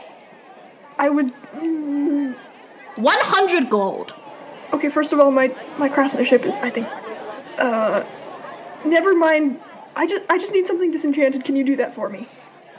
I 0.97 1.09
would. 1.09 1.33
Mm, 1.51 2.37
100 2.95 3.69
gold. 3.69 4.13
okay, 4.73 4.89
first 4.89 5.11
of 5.11 5.19
all, 5.19 5.31
my 5.31 5.53
my 5.77 5.89
craftsmanship 5.89 6.45
is, 6.45 6.59
I 6.59 6.69
think. 6.69 6.87
Uh, 7.57 8.05
never 8.85 9.13
mind. 9.15 9.59
I 9.95 10.07
just 10.07 10.23
I 10.29 10.37
just 10.37 10.53
need 10.53 10.67
something 10.67 10.91
disenchanted. 10.91 11.43
Can 11.43 11.55
you 11.55 11.65
do 11.65 11.75
that 11.77 11.93
for 11.93 12.09
me? 12.09 12.27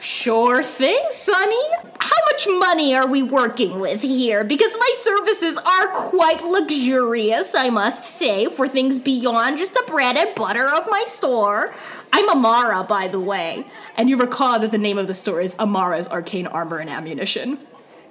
Sure 0.03 0.65
thing, 0.65 0.99
Sonny. 1.13 1.65
How 2.01 2.17
much 2.33 2.49
money 2.49 2.93
are 2.93 3.07
we 3.07 3.23
working 3.23 3.79
with 3.79 4.01
here? 4.01 4.43
Because 4.43 4.73
my 4.77 4.93
services 4.97 5.57
are 5.57 5.87
quite 6.09 6.45
luxurious, 6.45 7.55
I 7.55 7.71
must 7.71 8.05
say, 8.05 8.47
for 8.47 8.67
things 8.67 8.99
beyond 8.99 9.59
just 9.59 9.75
the 9.75 9.85
bread 9.87 10.17
and 10.17 10.35
butter 10.35 10.69
of 10.69 10.89
my 10.91 11.05
store. 11.07 11.73
I'm 12.13 12.29
Amara, 12.29 12.83
by 12.83 13.07
the 13.07 13.21
way. 13.21 13.65
And 13.97 14.11
you 14.11 14.17
recall 14.17 14.59
that 14.59 14.73
the 14.73 14.79
name 14.79 14.99
of 14.99 15.07
the 15.07 15.15
store 15.15 15.41
is 15.41 15.55
Amara's 15.61 16.09
Arcane 16.09 16.49
Armor 16.49 16.79
and 16.79 16.91
Ammunition. 16.91 17.61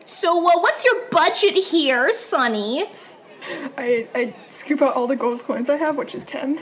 So, 0.06 0.48
uh, 0.48 0.62
what's 0.62 0.86
your 0.86 1.10
budget 1.10 1.56
here, 1.56 2.14
Sonny? 2.14 2.90
I, 3.78 4.08
I 4.16 4.34
scoop 4.48 4.82
out 4.82 4.96
all 4.96 5.08
the 5.08 5.18
gold 5.18 5.44
coins 5.44 5.70
I 5.70 5.76
have, 5.76 5.98
which 5.98 6.16
is 6.16 6.24
10. 6.24 6.58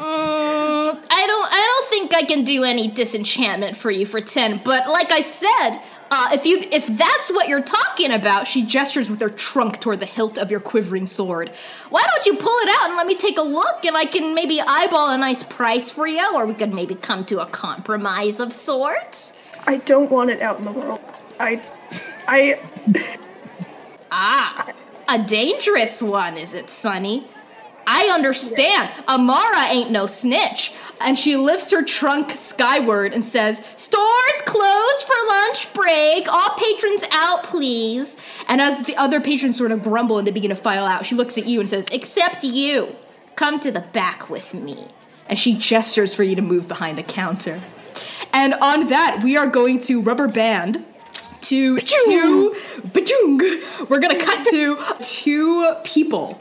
Mm, 0.00 0.98
I 1.10 1.26
don't. 1.26 1.48
I 1.52 1.80
don't 1.80 1.90
think 1.90 2.14
I 2.14 2.22
can 2.22 2.44
do 2.44 2.64
any 2.64 2.88
disenchantment 2.88 3.76
for 3.76 3.90
you 3.90 4.06
for 4.06 4.22
ten. 4.22 4.60
But 4.64 4.88
like 4.88 5.12
I 5.12 5.20
said, 5.20 5.80
uh, 6.10 6.30
if 6.32 6.46
you 6.46 6.66
if 6.72 6.86
that's 6.86 7.30
what 7.30 7.48
you're 7.48 7.62
talking 7.62 8.10
about, 8.10 8.46
she 8.46 8.64
gestures 8.64 9.10
with 9.10 9.20
her 9.20 9.28
trunk 9.28 9.78
toward 9.78 10.00
the 10.00 10.06
hilt 10.06 10.38
of 10.38 10.50
your 10.50 10.60
quivering 10.60 11.06
sword. 11.06 11.52
Why 11.90 12.02
don't 12.02 12.24
you 12.24 12.36
pull 12.36 12.56
it 12.60 12.70
out 12.78 12.88
and 12.88 12.96
let 12.96 13.06
me 13.06 13.14
take 13.14 13.36
a 13.36 13.42
look, 13.42 13.84
and 13.84 13.94
I 13.94 14.06
can 14.06 14.34
maybe 14.34 14.58
eyeball 14.60 15.10
a 15.10 15.18
nice 15.18 15.42
price 15.42 15.90
for 15.90 16.06
you, 16.06 16.34
or 16.34 16.46
we 16.46 16.54
could 16.54 16.72
maybe 16.72 16.94
come 16.94 17.26
to 17.26 17.40
a 17.40 17.46
compromise 17.46 18.40
of 18.40 18.54
sorts. 18.54 19.34
I 19.66 19.76
don't 19.76 20.10
want 20.10 20.30
it 20.30 20.40
out 20.40 20.58
in 20.58 20.64
the 20.64 20.72
world. 20.72 21.00
I. 21.38 21.62
I. 22.26 22.58
Ah, 24.10 24.72
a 25.08 25.22
dangerous 25.22 26.02
one, 26.02 26.38
is 26.38 26.54
it, 26.54 26.70
Sonny? 26.70 27.28
I 27.92 28.12
understand. 28.14 28.88
Amara 29.08 29.64
ain't 29.68 29.90
no 29.90 30.06
snitch. 30.06 30.72
And 31.00 31.18
she 31.18 31.34
lifts 31.34 31.72
her 31.72 31.82
trunk 31.82 32.36
skyward 32.38 33.12
and 33.12 33.24
says, 33.24 33.60
Stores 33.74 34.42
closed 34.46 35.02
for 35.02 35.26
lunch 35.26 35.74
break. 35.74 36.32
All 36.32 36.50
patrons 36.56 37.02
out, 37.10 37.42
please. 37.42 38.16
And 38.46 38.60
as 38.60 38.84
the 38.84 38.96
other 38.96 39.20
patrons 39.20 39.58
sort 39.58 39.72
of 39.72 39.82
grumble 39.82 40.18
and 40.18 40.26
they 40.26 40.30
begin 40.30 40.50
to 40.50 40.56
file 40.56 40.84
out, 40.84 41.04
she 41.04 41.16
looks 41.16 41.36
at 41.36 41.46
you 41.46 41.58
and 41.58 41.68
says, 41.68 41.88
Except 41.90 42.44
you. 42.44 42.94
Come 43.34 43.58
to 43.58 43.72
the 43.72 43.80
back 43.80 44.30
with 44.30 44.54
me. 44.54 44.86
And 45.26 45.36
she 45.36 45.58
gestures 45.58 46.14
for 46.14 46.22
you 46.22 46.36
to 46.36 46.42
move 46.42 46.68
behind 46.68 46.96
the 46.96 47.02
counter. 47.02 47.60
And 48.32 48.54
on 48.54 48.86
that, 48.86 49.24
we 49.24 49.36
are 49.36 49.48
going 49.48 49.80
to 49.80 50.00
rubber 50.00 50.28
band 50.28 50.84
to 51.40 51.80
two. 51.80 52.56
We're 53.88 53.98
gonna 53.98 54.20
cut 54.20 54.46
to 54.46 54.78
two 55.00 55.74
people 55.82 56.40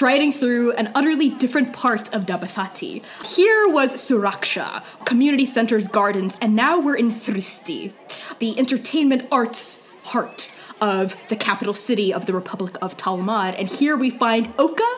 striding 0.00 0.32
through 0.32 0.72
an 0.72 0.90
utterly 0.94 1.28
different 1.28 1.74
part 1.74 2.10
of 2.14 2.24
Dabathati. 2.24 3.02
Here 3.22 3.68
was 3.68 3.94
Suraksha, 3.96 4.82
community 5.04 5.44
centers, 5.44 5.88
gardens, 5.88 6.38
and 6.40 6.56
now 6.56 6.80
we're 6.80 6.96
in 6.96 7.12
Thristi, 7.12 7.92
the 8.38 8.58
entertainment 8.58 9.28
arts 9.30 9.82
heart 10.04 10.50
of 10.80 11.14
the 11.28 11.36
capital 11.36 11.74
city 11.74 12.14
of 12.14 12.24
the 12.24 12.32
Republic 12.32 12.76
of 12.80 12.96
Talmud. 12.96 13.54
And 13.56 13.68
here 13.68 13.94
we 13.94 14.08
find 14.08 14.54
Oka 14.58 14.90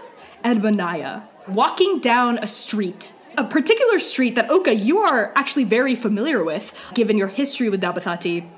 and 0.45 0.63
Manaya 0.63 1.25
walking 1.49 1.99
down 1.99 2.39
a 2.39 2.47
street. 2.47 3.13
A 3.37 3.43
particular 3.43 3.99
street 3.99 4.37
that 4.37 4.51
Oka, 4.51 4.73
you 4.73 4.99
are 4.99 5.33
actually 5.35 5.65
very 5.65 5.97
familiar 5.97 6.45
with, 6.45 6.73
given 6.95 7.19
your 7.19 7.27
history 7.27 7.69
with 7.69 7.83
Dabathati. 7.83 8.49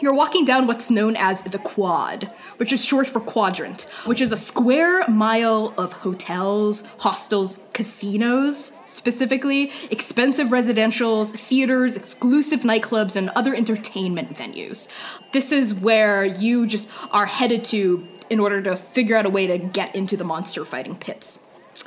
You're 0.00 0.14
walking 0.14 0.46
down 0.46 0.66
what's 0.66 0.88
known 0.88 1.14
as 1.14 1.42
the 1.42 1.58
Quad, 1.58 2.30
which 2.56 2.72
is 2.72 2.82
short 2.82 3.06
for 3.06 3.20
quadrant, 3.20 3.82
which 4.06 4.22
is 4.22 4.32
a 4.32 4.36
square 4.36 5.06
mile 5.08 5.74
of 5.76 5.92
hotels, 5.92 6.82
hostels, 6.98 7.60
casinos, 7.74 8.72
specifically, 8.86 9.70
expensive 9.90 10.48
residentials, 10.48 11.32
theaters, 11.32 11.96
exclusive 11.96 12.60
nightclubs, 12.60 13.14
and 13.14 13.28
other 13.30 13.54
entertainment 13.54 14.34
venues. 14.34 14.88
This 15.32 15.52
is 15.52 15.74
where 15.74 16.24
you 16.24 16.66
just 16.66 16.88
are 17.10 17.26
headed 17.26 17.62
to 17.64 18.08
in 18.30 18.40
order 18.40 18.62
to 18.62 18.76
figure 18.76 19.16
out 19.16 19.26
a 19.26 19.30
way 19.30 19.46
to 19.48 19.58
get 19.58 19.94
into 19.94 20.16
the 20.16 20.24
monster 20.24 20.64
fighting 20.64 20.96
pits. 20.96 21.40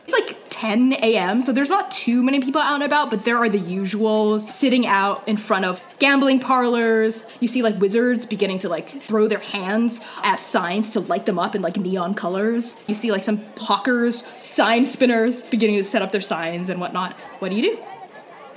It's 0.06 0.14
like 0.14 0.38
10 0.50 0.94
a.m., 0.94 1.42
so 1.42 1.52
there's 1.52 1.70
not 1.70 1.92
too 1.92 2.22
many 2.24 2.40
people 2.40 2.62
out 2.62 2.76
and 2.76 2.84
about, 2.84 3.10
but 3.10 3.26
there 3.26 3.38
are 3.38 3.50
the 3.50 3.60
usuals 3.60 4.42
sitting 4.42 4.86
out 4.86 5.28
in 5.28 5.38
front 5.38 5.66
of 5.66 5.82
gambling 6.00 6.40
parlors. 6.40 7.26
You 7.40 7.48
see 7.48 7.62
like 7.62 7.80
wizards 7.80 8.26
beginning 8.26 8.60
to 8.60 8.70
like 8.70 9.02
throw 9.02 9.28
their 9.28 9.40
hands 9.40 10.02
at 10.24 10.40
signs 10.40 10.92
to 10.92 11.00
light 11.02 11.26
them 11.26 11.40
up 11.40 11.56
in 11.56 11.62
like 11.62 11.78
neon 11.78 12.14
colors. 12.14 12.78
You 12.88 12.96
see 12.96 13.12
like 13.12 13.24
some 13.24 13.44
hawkers, 13.58 14.26
sign 14.38 14.86
spinners 14.86 15.42
beginning 15.44 15.78
to 15.78 15.84
set 15.84 16.02
up 16.02 16.12
their 16.12 16.22
signs 16.22 16.70
and 16.70 16.80
whatnot. 16.80 17.14
What 17.40 17.50
do 17.50 17.56
you 17.56 17.62
do? 17.76 17.84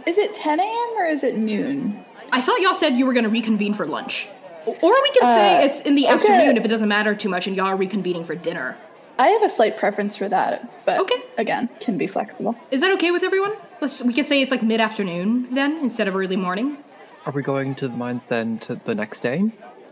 Is 0.06 0.18
it 0.18 0.34
10 0.34 0.60
a.m. 0.60 0.94
or 0.98 1.06
is 1.06 1.24
it 1.24 1.36
noon? 1.36 2.04
I 2.32 2.40
thought 2.40 2.60
y'all 2.60 2.74
said 2.74 2.90
you 2.94 3.06
were 3.06 3.12
gonna 3.12 3.28
reconvene 3.28 3.74
for 3.74 3.86
lunch. 3.86 4.28
Or 4.66 4.74
we 4.82 5.10
can 5.12 5.22
say 5.22 5.56
Uh, 5.58 5.66
it's 5.66 5.80
in 5.82 5.94
the 5.94 6.06
okay. 6.06 6.14
afternoon 6.14 6.56
if 6.56 6.64
it 6.64 6.68
doesn't 6.68 6.88
matter 6.88 7.14
too 7.14 7.28
much 7.28 7.46
and 7.46 7.56
y'all 7.56 7.66
are 7.66 7.76
reconvening 7.76 8.26
for 8.26 8.34
dinner. 8.34 8.76
I 9.18 9.28
have 9.28 9.42
a 9.42 9.48
slight 9.48 9.78
preference 9.78 10.16
for 10.16 10.28
that, 10.28 10.84
but 10.84 11.00
Okay. 11.00 11.22
again, 11.38 11.68
can 11.80 11.96
be 11.96 12.06
flexible. 12.06 12.54
Is 12.70 12.80
that 12.82 12.92
okay 12.92 13.10
with 13.10 13.22
everyone? 13.22 13.54
Let's 13.80 14.02
we 14.02 14.12
could 14.12 14.26
say 14.26 14.42
it's 14.42 14.50
like 14.50 14.62
mid 14.62 14.80
afternoon 14.80 15.48
then 15.54 15.78
instead 15.82 16.06
of 16.08 16.14
early 16.16 16.36
morning. 16.36 16.76
Are 17.24 17.32
we 17.32 17.42
going 17.42 17.74
to 17.76 17.88
the 17.88 17.96
mines 17.96 18.26
then 18.26 18.58
to 18.60 18.80
the 18.84 18.94
next 18.94 19.20
day? 19.20 19.42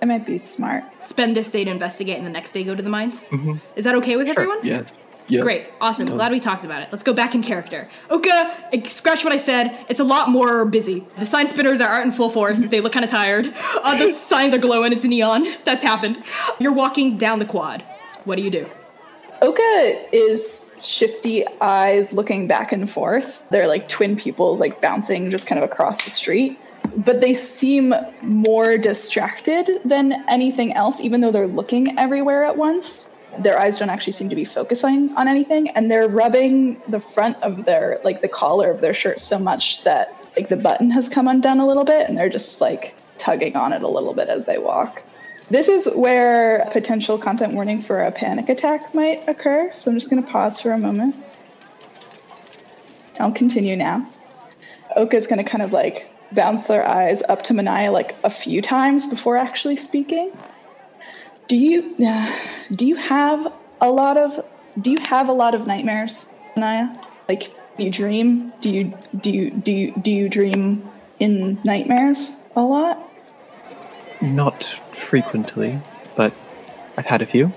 It 0.02 0.06
might 0.06 0.26
be 0.26 0.36
smart. 0.38 0.84
Spend 1.02 1.36
this 1.36 1.50
day 1.50 1.64
to 1.64 1.70
investigate 1.70 2.18
and 2.18 2.26
the 2.26 2.30
next 2.30 2.52
day 2.52 2.64
go 2.64 2.74
to 2.74 2.82
the 2.82 2.90
mines. 2.90 3.24
Is 3.76 3.84
that 3.84 3.94
okay 3.96 4.16
with 4.16 4.28
everyone? 4.28 4.58
Yes. 4.62 4.92
Yeah. 5.26 5.40
Great, 5.40 5.66
awesome. 5.80 6.06
Glad 6.06 6.32
we 6.32 6.38
talked 6.38 6.66
about 6.66 6.82
it. 6.82 6.90
Let's 6.92 7.02
go 7.02 7.14
back 7.14 7.34
in 7.34 7.42
character. 7.42 7.88
Oka, 8.10 8.54
scratch 8.90 9.24
what 9.24 9.32
I 9.32 9.38
said. 9.38 9.74
It's 9.88 10.00
a 10.00 10.04
lot 10.04 10.28
more 10.28 10.66
busy. 10.66 11.06
The 11.18 11.24
sign 11.24 11.46
spinners 11.46 11.80
are 11.80 12.02
in 12.02 12.12
full 12.12 12.28
force. 12.28 12.60
They 12.60 12.82
look 12.82 12.92
kind 12.92 13.06
of 13.06 13.10
tired. 13.10 13.50
Uh, 13.82 13.96
the 13.96 14.12
signs 14.30 14.52
are 14.52 14.58
glowing. 14.58 14.92
It's 14.92 15.02
neon. 15.04 15.46
That's 15.64 15.82
happened. 15.82 16.22
You're 16.58 16.74
walking 16.74 17.16
down 17.16 17.38
the 17.38 17.46
quad. 17.46 17.82
What 18.24 18.36
do 18.36 18.42
you 18.42 18.50
do? 18.50 18.68
Oka 19.44 20.06
is 20.10 20.74
shifty 20.82 21.46
eyes 21.60 22.14
looking 22.14 22.46
back 22.46 22.72
and 22.72 22.88
forth. 22.88 23.42
They're 23.50 23.68
like 23.68 23.90
twin 23.90 24.16
pupils, 24.16 24.58
like 24.58 24.80
bouncing 24.80 25.30
just 25.30 25.46
kind 25.46 25.62
of 25.62 25.70
across 25.70 26.02
the 26.04 26.10
street. 26.10 26.58
But 26.96 27.20
they 27.20 27.34
seem 27.34 27.94
more 28.22 28.78
distracted 28.78 29.82
than 29.84 30.24
anything 30.30 30.72
else, 30.72 30.98
even 30.98 31.20
though 31.20 31.30
they're 31.30 31.46
looking 31.46 31.98
everywhere 31.98 32.44
at 32.44 32.56
once. 32.56 33.10
Their 33.38 33.60
eyes 33.60 33.78
don't 33.78 33.90
actually 33.90 34.14
seem 34.14 34.30
to 34.30 34.34
be 34.34 34.46
focusing 34.46 35.14
on 35.14 35.28
anything, 35.28 35.68
and 35.70 35.90
they're 35.90 36.08
rubbing 36.08 36.80
the 36.88 37.00
front 37.00 37.36
of 37.42 37.66
their, 37.66 38.00
like 38.02 38.22
the 38.22 38.28
collar 38.28 38.70
of 38.70 38.80
their 38.80 38.94
shirt 38.94 39.20
so 39.20 39.38
much 39.38 39.84
that 39.84 40.26
like 40.38 40.48
the 40.48 40.56
button 40.56 40.90
has 40.90 41.10
come 41.10 41.28
undone 41.28 41.60
a 41.60 41.66
little 41.66 41.84
bit, 41.84 42.08
and 42.08 42.16
they're 42.16 42.30
just 42.30 42.62
like 42.62 42.94
tugging 43.18 43.56
on 43.56 43.74
it 43.74 43.82
a 43.82 43.88
little 43.88 44.14
bit 44.14 44.30
as 44.30 44.46
they 44.46 44.56
walk. 44.56 45.02
This 45.50 45.68
is 45.68 45.86
where 45.94 46.68
potential 46.72 47.18
content 47.18 47.52
warning 47.52 47.82
for 47.82 48.02
a 48.02 48.10
panic 48.10 48.48
attack 48.48 48.94
might 48.94 49.28
occur. 49.28 49.72
So 49.76 49.90
I'm 49.90 49.98
just 49.98 50.10
going 50.10 50.22
to 50.22 50.30
pause 50.30 50.60
for 50.60 50.72
a 50.72 50.78
moment. 50.78 51.16
I'll 53.20 53.32
continue 53.32 53.76
now. 53.76 54.08
Oka's 54.96 55.26
going 55.26 55.44
to 55.44 55.48
kind 55.48 55.62
of 55.62 55.72
like 55.72 56.08
bounce 56.32 56.66
their 56.66 56.86
eyes 56.86 57.22
up 57.28 57.42
to 57.44 57.54
Manaya 57.54 57.92
like 57.92 58.16
a 58.24 58.30
few 58.30 58.62
times 58.62 59.06
before 59.06 59.36
actually 59.36 59.76
speaking. 59.76 60.32
Do 61.46 61.56
you 61.56 61.94
uh, 62.04 62.38
do 62.74 62.86
you 62.86 62.96
have 62.96 63.52
a 63.80 63.90
lot 63.90 64.16
of 64.16 64.44
do 64.80 64.90
you 64.90 64.98
have 65.00 65.28
a 65.28 65.32
lot 65.32 65.54
of 65.54 65.66
nightmares, 65.66 66.26
Manaya? 66.56 67.04
Like 67.28 67.54
you 67.78 67.90
dream? 67.90 68.52
Do 68.60 68.70
you 68.70 68.96
do 69.20 69.30
you 69.30 69.50
do 69.50 69.72
you 69.72 69.92
do 69.92 70.10
you 70.10 70.28
dream 70.28 70.88
in 71.20 71.60
nightmares 71.64 72.40
a 72.56 72.62
lot? 72.62 73.10
Not 74.20 74.74
frequently, 74.94 75.80
but 76.16 76.32
I've 76.96 77.06
had 77.06 77.22
a 77.22 77.26
few. 77.26 77.48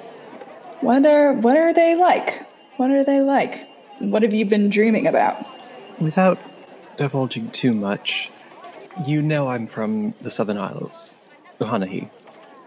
What 0.82 1.06
are 1.06 1.34
what 1.34 1.58
are 1.58 1.74
they 1.74 1.96
like? 1.96 2.46
What 2.77 2.91
are 2.91 3.03
they 3.03 3.22
like? 3.22 3.67
What 4.00 4.22
have 4.22 4.34
you 4.34 4.46
been 4.46 4.70
dreaming 4.70 5.08
about? 5.08 5.46
Without 6.00 6.38
divulging 6.98 7.50
too 7.51 7.74
much, 7.74 8.29
you 9.06 9.22
know 9.22 9.48
I'm 9.48 9.67
from 9.67 10.13
the 10.22 10.29
Southern 10.29 10.58
Isles, 10.58 11.15
Uhanahi. 11.60 12.10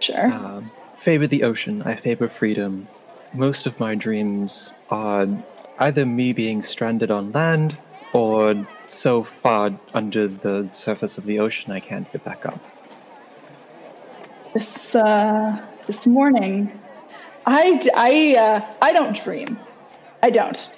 Sure. 0.00 0.32
Um, 0.32 0.70
favor 1.00 1.26
the 1.26 1.44
ocean, 1.44 1.82
I 1.82 1.94
favor 1.94 2.28
freedom. 2.28 2.88
Most 3.32 3.66
of 3.66 3.78
my 3.78 3.94
dreams 3.94 4.72
are 4.90 5.28
either 5.78 6.04
me 6.04 6.32
being 6.32 6.62
stranded 6.62 7.10
on 7.10 7.32
land 7.32 7.76
or 8.12 8.66
so 8.88 9.24
far 9.24 9.72
under 9.94 10.26
the 10.26 10.68
surface 10.72 11.16
of 11.16 11.24
the 11.26 11.38
ocean 11.38 11.72
I 11.72 11.80
can't 11.80 12.10
get 12.12 12.24
back 12.24 12.44
up. 12.44 12.60
This 14.52 14.96
uh, 14.96 15.64
this 15.86 16.06
morning, 16.06 16.72
I 17.46 17.80
I 17.94 18.36
uh, 18.36 18.74
I 18.82 18.92
don't 18.92 19.14
dream. 19.14 19.58
I 20.22 20.30
don't. 20.30 20.76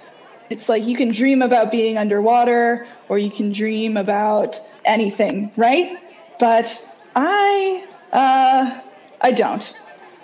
It's 0.51 0.69
like 0.69 0.85
you 0.85 0.97
can 0.97 1.11
dream 1.11 1.41
about 1.41 1.71
being 1.71 1.97
underwater, 1.97 2.87
or 3.09 3.19
you 3.19 3.31
can 3.31 3.51
dream 3.51 3.97
about 3.97 4.61
anything, 4.85 5.51
right? 5.57 5.99
But 6.39 6.87
I 7.17 7.87
uh, 8.13 8.81
I 9.23 9.33
don't. 9.33 9.81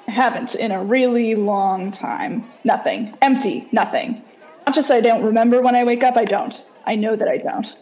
I 0.06 0.10
haven't 0.10 0.54
in 0.54 0.70
a 0.70 0.82
really 0.82 1.34
long 1.34 1.90
time. 1.90 2.44
Nothing. 2.64 3.16
Empty. 3.22 3.68
Nothing. 3.72 4.22
Not 4.66 4.74
just 4.74 4.90
I 4.90 5.00
don't 5.00 5.24
remember 5.24 5.62
when 5.62 5.74
I 5.74 5.84
wake 5.84 6.02
up. 6.02 6.16
I 6.18 6.26
don't. 6.26 6.66
I 6.86 6.96
know 6.96 7.16
that 7.16 7.28
I 7.28 7.38
don't. 7.38 7.76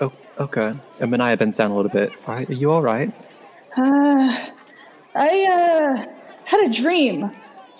Oh, 0.00 0.12
Okay. 0.38 0.74
And 1.00 1.12
Manaya 1.12 1.36
bends 1.36 1.56
down 1.56 1.72
a 1.72 1.76
little 1.76 1.90
bit. 1.90 2.12
Are 2.26 2.42
you 2.42 2.70
all 2.70 2.82
right? 2.82 3.12
Uh, 3.76 4.50
I 5.14 5.44
uh, 5.44 6.06
had 6.44 6.70
a 6.70 6.72
dream 6.72 7.30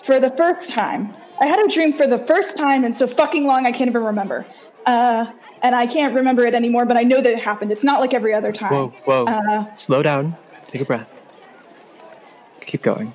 for 0.03 0.19
the 0.19 0.29
first 0.31 0.69
time. 0.69 1.13
I 1.39 1.47
had 1.47 1.59
a 1.59 1.67
dream 1.67 1.93
for 1.93 2.07
the 2.07 2.17
first 2.17 2.57
time 2.57 2.83
in 2.83 2.93
so 2.93 3.07
fucking 3.07 3.45
long 3.45 3.65
I 3.65 3.71
can't 3.71 3.89
even 3.89 4.03
remember. 4.03 4.45
Uh, 4.85 5.31
and 5.61 5.75
I 5.75 5.87
can't 5.87 6.13
remember 6.13 6.45
it 6.45 6.53
anymore, 6.53 6.85
but 6.85 6.97
I 6.97 7.03
know 7.03 7.21
that 7.21 7.31
it 7.31 7.39
happened. 7.39 7.71
It's 7.71 7.83
not 7.83 7.99
like 7.99 8.13
every 8.13 8.33
other 8.33 8.51
time. 8.51 8.71
Whoa, 8.71 8.93
whoa. 9.05 9.25
Uh, 9.25 9.75
Slow 9.75 10.01
down. 10.01 10.35
Take 10.67 10.81
a 10.81 10.85
breath. 10.85 11.07
Keep 12.61 12.83
going. 12.83 13.13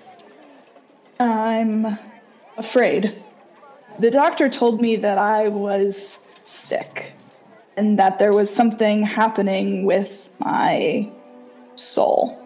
I'm 1.20 1.98
afraid. 2.56 3.22
The 3.98 4.10
doctor 4.10 4.48
told 4.48 4.80
me 4.80 4.96
that 4.96 5.18
I 5.18 5.48
was 5.48 6.26
sick 6.46 7.12
and 7.76 7.98
that 7.98 8.18
there 8.18 8.32
was 8.32 8.54
something 8.54 9.04
happening 9.04 9.84
with 9.84 10.28
my 10.38 11.10
soul. 11.76 12.43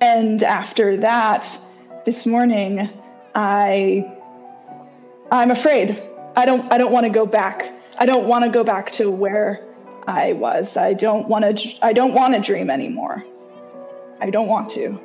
And 0.00 0.42
after 0.42 0.96
that, 0.98 1.58
this 2.04 2.26
morning, 2.26 2.90
I 3.34 4.12
I'm 5.30 5.50
afraid. 5.50 6.02
I 6.36 6.44
don't 6.46 6.70
I 6.70 6.78
don't 6.78 6.92
want 6.92 7.04
to 7.04 7.10
go 7.10 7.26
back. 7.26 7.72
I 7.98 8.06
don't 8.06 8.26
want 8.26 8.44
to 8.44 8.50
go 8.50 8.62
back 8.62 8.92
to 8.92 9.10
where 9.10 9.64
I 10.06 10.34
was. 10.34 10.76
I 10.76 10.92
don't 10.92 11.28
want 11.28 11.58
to 11.58 11.78
I 11.82 11.92
don't 11.92 12.14
want 12.14 12.34
to 12.34 12.40
dream 12.40 12.70
anymore. 12.70 13.24
I 14.20 14.30
don't 14.30 14.48
want 14.48 14.70
to. 14.70 15.00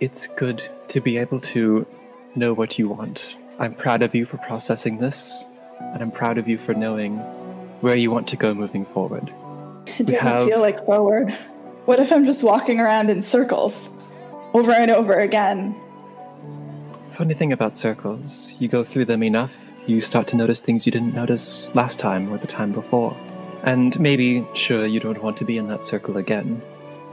It's 0.00 0.26
good 0.28 0.62
to 0.88 1.00
be 1.00 1.18
able 1.18 1.40
to 1.40 1.86
know 2.34 2.52
what 2.54 2.78
you 2.78 2.88
want. 2.88 3.34
I'm 3.58 3.74
proud 3.74 4.02
of 4.02 4.14
you 4.14 4.24
for 4.24 4.38
processing 4.38 4.98
this, 4.98 5.44
and 5.78 6.02
I'm 6.02 6.10
proud 6.10 6.38
of 6.38 6.48
you 6.48 6.56
for 6.56 6.72
knowing 6.72 7.18
where 7.80 7.96
you 7.96 8.10
want 8.10 8.28
to 8.28 8.36
go 8.36 8.54
moving 8.54 8.86
forward. 8.86 9.32
It 9.86 10.06
doesn't 10.06 10.20
have- 10.20 10.46
feel 10.46 10.60
like 10.60 10.84
forward. 10.86 11.36
What 11.86 11.98
if 11.98 12.12
I'm 12.12 12.26
just 12.26 12.44
walking 12.44 12.78
around 12.78 13.08
in 13.08 13.22
circles 13.22 13.90
over 14.52 14.70
and 14.70 14.90
over 14.90 15.14
again? 15.14 15.74
Funny 17.16 17.34
thing 17.34 17.52
about 17.52 17.76
circles, 17.76 18.54
you 18.58 18.68
go 18.68 18.84
through 18.84 19.06
them 19.06 19.22
enough, 19.22 19.52
you 19.86 20.02
start 20.02 20.26
to 20.28 20.36
notice 20.36 20.60
things 20.60 20.84
you 20.84 20.92
didn't 20.92 21.14
notice 21.14 21.74
last 21.74 21.98
time 21.98 22.30
or 22.30 22.36
the 22.36 22.46
time 22.46 22.72
before. 22.72 23.16
And 23.62 23.98
maybe, 23.98 24.46
sure, 24.54 24.86
you 24.86 25.00
don't 25.00 25.22
want 25.22 25.38
to 25.38 25.44
be 25.44 25.56
in 25.56 25.68
that 25.68 25.84
circle 25.84 26.18
again. 26.18 26.62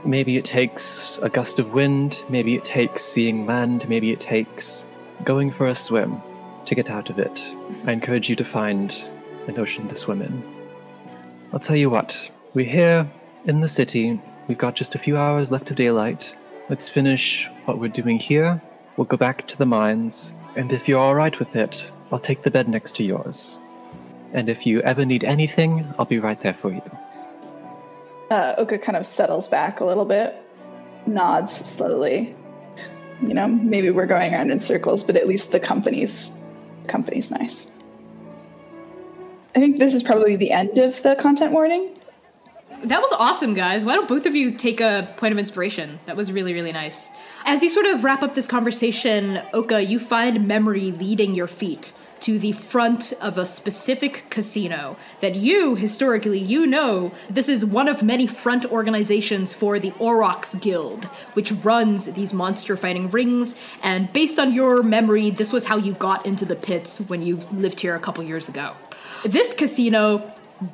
Maybe 0.04 0.36
it 0.36 0.44
takes 0.44 1.18
a 1.22 1.30
gust 1.30 1.58
of 1.58 1.72
wind, 1.72 2.22
maybe 2.28 2.54
it 2.54 2.64
takes 2.64 3.02
seeing 3.02 3.46
land, 3.46 3.88
maybe 3.88 4.12
it 4.12 4.20
takes 4.20 4.84
going 5.24 5.50
for 5.50 5.66
a 5.66 5.74
swim 5.74 6.20
to 6.66 6.74
get 6.74 6.90
out 6.90 7.08
of 7.10 7.18
it. 7.18 7.42
I 7.86 7.92
encourage 7.92 8.28
you 8.28 8.36
to 8.36 8.44
find 8.44 9.04
an 9.46 9.58
ocean 9.58 9.88
to 9.88 9.96
swim 9.96 10.20
in. 10.22 10.42
I'll 11.52 11.58
tell 11.58 11.76
you 11.76 11.88
what, 11.88 12.30
we're 12.52 12.70
here 12.70 13.10
in 13.46 13.60
the 13.60 13.68
city, 13.68 14.20
we've 14.48 14.58
got 14.58 14.74
just 14.74 14.94
a 14.94 14.98
few 14.98 15.16
hours 15.16 15.52
left 15.52 15.70
of 15.70 15.76
daylight. 15.76 16.34
Let's 16.68 16.88
finish 16.88 17.48
what 17.66 17.78
we're 17.78 17.88
doing 17.88 18.18
here. 18.18 18.60
We'll 18.96 19.04
go 19.04 19.16
back 19.16 19.46
to 19.46 19.56
the 19.56 19.66
mines, 19.66 20.32
and 20.56 20.72
if 20.72 20.88
you're 20.88 20.98
alright 20.98 21.38
with 21.38 21.54
it, 21.54 21.88
I'll 22.10 22.18
take 22.18 22.42
the 22.42 22.50
bed 22.50 22.68
next 22.68 22.96
to 22.96 23.04
yours. 23.04 23.58
And 24.32 24.48
if 24.48 24.66
you 24.66 24.80
ever 24.80 25.04
need 25.04 25.24
anything, 25.24 25.86
I'll 25.98 26.04
be 26.04 26.18
right 26.18 26.40
there 26.40 26.54
for 26.54 26.72
you. 26.72 26.82
Uh, 28.30 28.54
Oka 28.58 28.78
kind 28.78 28.96
of 28.96 29.06
settles 29.06 29.48
back 29.48 29.80
a 29.80 29.84
little 29.84 30.04
bit, 30.04 30.34
nods 31.06 31.52
slowly. 31.52 32.34
You 33.22 33.34
know, 33.34 33.48
maybe 33.48 33.90
we're 33.90 34.06
going 34.06 34.34
around 34.34 34.50
in 34.50 34.58
circles, 34.58 35.02
but 35.02 35.16
at 35.16 35.26
least 35.26 35.52
the 35.52 35.60
company's 35.60 36.36
company's 36.86 37.30
nice. 37.30 37.70
I 39.54 39.60
think 39.60 39.78
this 39.78 39.94
is 39.94 40.02
probably 40.02 40.36
the 40.36 40.50
end 40.50 40.78
of 40.78 41.02
the 41.02 41.16
content 41.16 41.52
warning. 41.52 41.97
That 42.84 43.02
was 43.02 43.12
awesome, 43.12 43.54
guys. 43.54 43.84
Why 43.84 43.94
don't 43.94 44.08
both 44.08 44.24
of 44.24 44.36
you 44.36 44.50
take 44.50 44.80
a 44.80 45.12
point 45.16 45.32
of 45.32 45.38
inspiration? 45.38 45.98
That 46.06 46.16
was 46.16 46.30
really, 46.30 46.54
really 46.54 46.72
nice. 46.72 47.10
As 47.44 47.62
you 47.62 47.70
sort 47.70 47.86
of 47.86 48.04
wrap 48.04 48.22
up 48.22 48.34
this 48.34 48.46
conversation, 48.46 49.42
Oka, 49.52 49.82
you 49.82 49.98
find 49.98 50.46
memory 50.46 50.92
leading 50.92 51.34
your 51.34 51.48
feet 51.48 51.92
to 52.20 52.38
the 52.38 52.52
front 52.52 53.12
of 53.20 53.38
a 53.38 53.46
specific 53.46 54.24
casino 54.30 54.96
that 55.20 55.34
you, 55.34 55.74
historically, 55.74 56.38
you 56.38 56.66
know 56.66 57.12
this 57.28 57.48
is 57.48 57.64
one 57.64 57.88
of 57.88 58.02
many 58.02 58.26
front 58.26 58.64
organizations 58.66 59.52
for 59.52 59.78
the 59.78 59.92
Aurochs 59.92 60.54
Guild, 60.60 61.04
which 61.34 61.52
runs 61.52 62.06
these 62.06 62.32
monster 62.32 62.76
fighting 62.76 63.10
rings. 63.10 63.56
And 63.82 64.12
based 64.12 64.38
on 64.38 64.52
your 64.52 64.82
memory, 64.82 65.30
this 65.30 65.52
was 65.52 65.64
how 65.64 65.76
you 65.76 65.94
got 65.94 66.26
into 66.26 66.44
the 66.44 66.56
pits 66.56 66.98
when 66.98 67.22
you 67.22 67.36
lived 67.52 67.80
here 67.80 67.94
a 67.94 68.00
couple 68.00 68.24
years 68.24 68.48
ago. 68.48 68.74
This 69.24 69.52
casino 69.52 70.32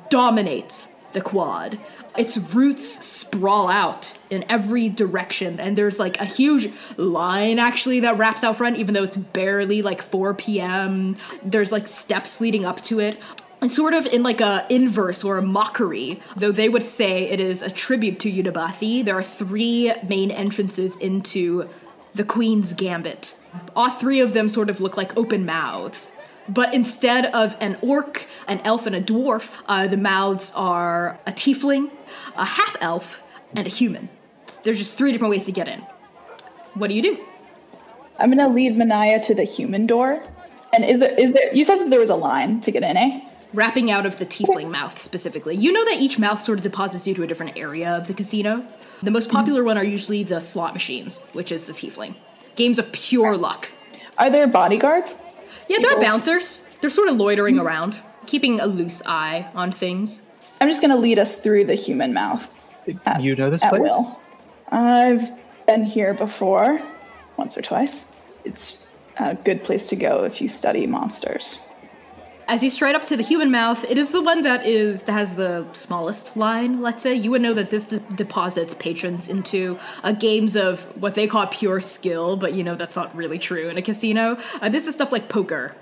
dominates 0.09 0.89
the 1.15 1.21
quad. 1.21 1.79
Its 2.15 2.37
roots 2.37 3.03
sprawl 3.03 3.67
out 3.67 4.17
in 4.29 4.45
every 4.47 4.89
direction, 4.89 5.59
and 5.59 5.75
there's 5.75 5.97
like 5.97 6.19
a 6.21 6.25
huge 6.25 6.71
line 6.97 7.57
actually 7.57 8.01
that 8.01 8.17
wraps 8.19 8.43
out 8.43 8.57
front, 8.57 8.77
even 8.77 8.93
though 8.93 9.03
it's 9.03 9.17
barely 9.17 9.81
like 9.81 10.03
4 10.03 10.35
p.m. 10.35 11.17
There's 11.43 11.71
like 11.71 11.87
steps 11.87 12.39
leading 12.39 12.65
up 12.65 12.83
to 12.83 12.99
it. 12.99 13.17
And 13.61 13.71
sort 13.71 13.93
of 13.93 14.05
in 14.05 14.21
like 14.21 14.41
a 14.41 14.67
inverse 14.69 15.23
or 15.23 15.37
a 15.39 15.41
mockery, 15.41 16.21
though 16.35 16.51
they 16.51 16.69
would 16.69 16.83
say 16.83 17.23
it 17.23 17.39
is 17.39 17.63
a 17.63 17.71
tribute 17.71 18.19
to 18.19 18.31
Yudabathi, 18.31 19.03
there 19.03 19.17
are 19.17 19.23
three 19.23 19.91
main 20.07 20.29
entrances 20.29 20.95
into 20.97 21.67
the 22.13 22.23
Queen's 22.23 22.73
Gambit. 22.73 23.35
All 23.75 23.89
three 23.89 24.19
of 24.19 24.33
them 24.33 24.49
sort 24.49 24.69
of 24.69 24.81
look 24.81 24.97
like 24.97 25.17
open 25.17 25.45
mouths. 25.45 26.11
But 26.47 26.73
instead 26.73 27.25
of 27.25 27.55
an 27.59 27.77
orc, 27.81 28.27
an 28.47 28.59
elf, 28.63 28.85
and 28.85 28.95
a 28.95 29.01
dwarf, 29.01 29.57
uh, 29.67 29.87
the 29.87 29.97
mouths 29.97 30.51
are 30.55 31.19
a 31.25 31.31
tiefling, 31.31 31.91
a 32.35 32.45
half 32.45 32.77
elf, 32.81 33.23
and 33.55 33.65
a 33.65 33.69
human. 33.69 34.09
There's 34.63 34.77
just 34.77 34.95
three 34.95 35.11
different 35.11 35.31
ways 35.31 35.45
to 35.45 35.51
get 35.51 35.67
in. 35.67 35.81
What 36.75 36.89
do 36.89 36.93
you 36.93 37.01
do? 37.01 37.17
I'm 38.19 38.29
gonna 38.29 38.53
lead 38.53 38.73
Manaya 38.73 39.23
to 39.25 39.35
the 39.35 39.43
human 39.43 39.87
door. 39.87 40.23
And 40.73 40.83
is 40.83 40.99
there 40.99 41.11
is 41.11 41.33
there 41.33 41.53
you 41.53 41.63
said 41.63 41.79
that 41.79 41.89
there 41.89 41.99
was 41.99 42.09
a 42.09 42.15
line 42.15 42.61
to 42.61 42.71
get 42.71 42.83
in, 42.83 42.97
eh? 42.97 43.21
Wrapping 43.53 43.89
out 43.89 44.05
of 44.05 44.19
the 44.19 44.25
tiefling 44.25 44.69
mouth 44.69 44.99
specifically. 44.99 45.55
You 45.55 45.71
know 45.71 45.85
that 45.85 45.97
each 46.01 46.19
mouth 46.19 46.41
sort 46.41 46.59
of 46.59 46.63
deposits 46.63 47.07
you 47.07 47.13
to 47.15 47.23
a 47.23 47.27
different 47.27 47.57
area 47.57 47.89
of 47.89 48.07
the 48.07 48.13
casino. 48.13 48.65
The 49.01 49.11
most 49.11 49.29
popular 49.29 49.63
one 49.63 49.77
are 49.77 49.83
usually 49.83 50.23
the 50.23 50.41
slot 50.41 50.73
machines, 50.73 51.21
which 51.33 51.51
is 51.51 51.65
the 51.65 51.73
tiefling. 51.73 52.15
Games 52.55 52.79
of 52.79 52.91
pure 52.91 53.37
luck. 53.37 53.69
Are 54.17 54.29
there 54.29 54.47
bodyguards? 54.47 55.15
Yeah, 55.67 55.77
they're 55.81 56.01
bouncers. 56.01 56.61
They're 56.81 56.89
sort 56.89 57.09
of 57.09 57.15
loitering 57.15 57.59
around, 57.59 57.95
keeping 58.25 58.59
a 58.59 58.65
loose 58.65 59.01
eye 59.05 59.49
on 59.55 59.71
things. 59.71 60.21
I'm 60.61 60.69
just 60.69 60.81
gonna 60.81 60.97
lead 60.97 61.19
us 61.19 61.39
through 61.41 61.65
the 61.65 61.75
human 61.75 62.13
mouth. 62.13 62.49
At- 63.05 63.21
you 63.21 63.35
know 63.35 63.49
this 63.49 63.63
at 63.63 63.71
place? 63.71 63.81
will. 63.81 64.21
I've 64.69 65.31
been 65.65 65.83
here 65.83 66.13
before, 66.13 66.79
once 67.37 67.57
or 67.57 67.61
twice. 67.61 68.11
It's 68.43 68.87
a 69.17 69.35
good 69.35 69.63
place 69.63 69.87
to 69.87 69.95
go 69.95 70.23
if 70.23 70.41
you 70.41 70.49
study 70.49 70.85
monsters. 70.85 71.59
As 72.47 72.61
you 72.61 72.69
stride 72.69 72.93
up 72.93 73.05
to 73.05 73.17
the 73.17 73.23
human 73.23 73.49
mouth, 73.49 73.83
it 73.89 73.97
is 73.97 74.11
the 74.11 74.21
one 74.21 74.43
that 74.43 74.67
is 74.67 75.03
that 75.03 75.13
has 75.13 75.33
the 75.33 75.65
smallest 75.73 76.37
line. 76.37 76.79
Let's 76.79 77.01
say 77.01 77.15
you 77.15 77.31
would 77.31 77.41
know 77.41 77.55
that 77.55 77.71
this 77.71 77.85
de- 77.85 77.99
deposits 77.99 78.75
patrons 78.75 79.27
into 79.27 79.79
uh, 80.03 80.11
games 80.11 80.55
of 80.55 80.83
what 81.01 81.15
they 81.15 81.25
call 81.25 81.47
pure 81.47 81.81
skill, 81.81 82.37
but 82.37 82.53
you 82.53 82.63
know 82.63 82.75
that's 82.75 82.95
not 82.95 83.15
really 83.15 83.39
true 83.39 83.67
in 83.69 83.77
a 83.79 83.81
casino. 83.81 84.37
Uh, 84.61 84.69
this 84.69 84.85
is 84.85 84.93
stuff 84.93 85.11
like 85.11 85.27
poker, 85.27 85.75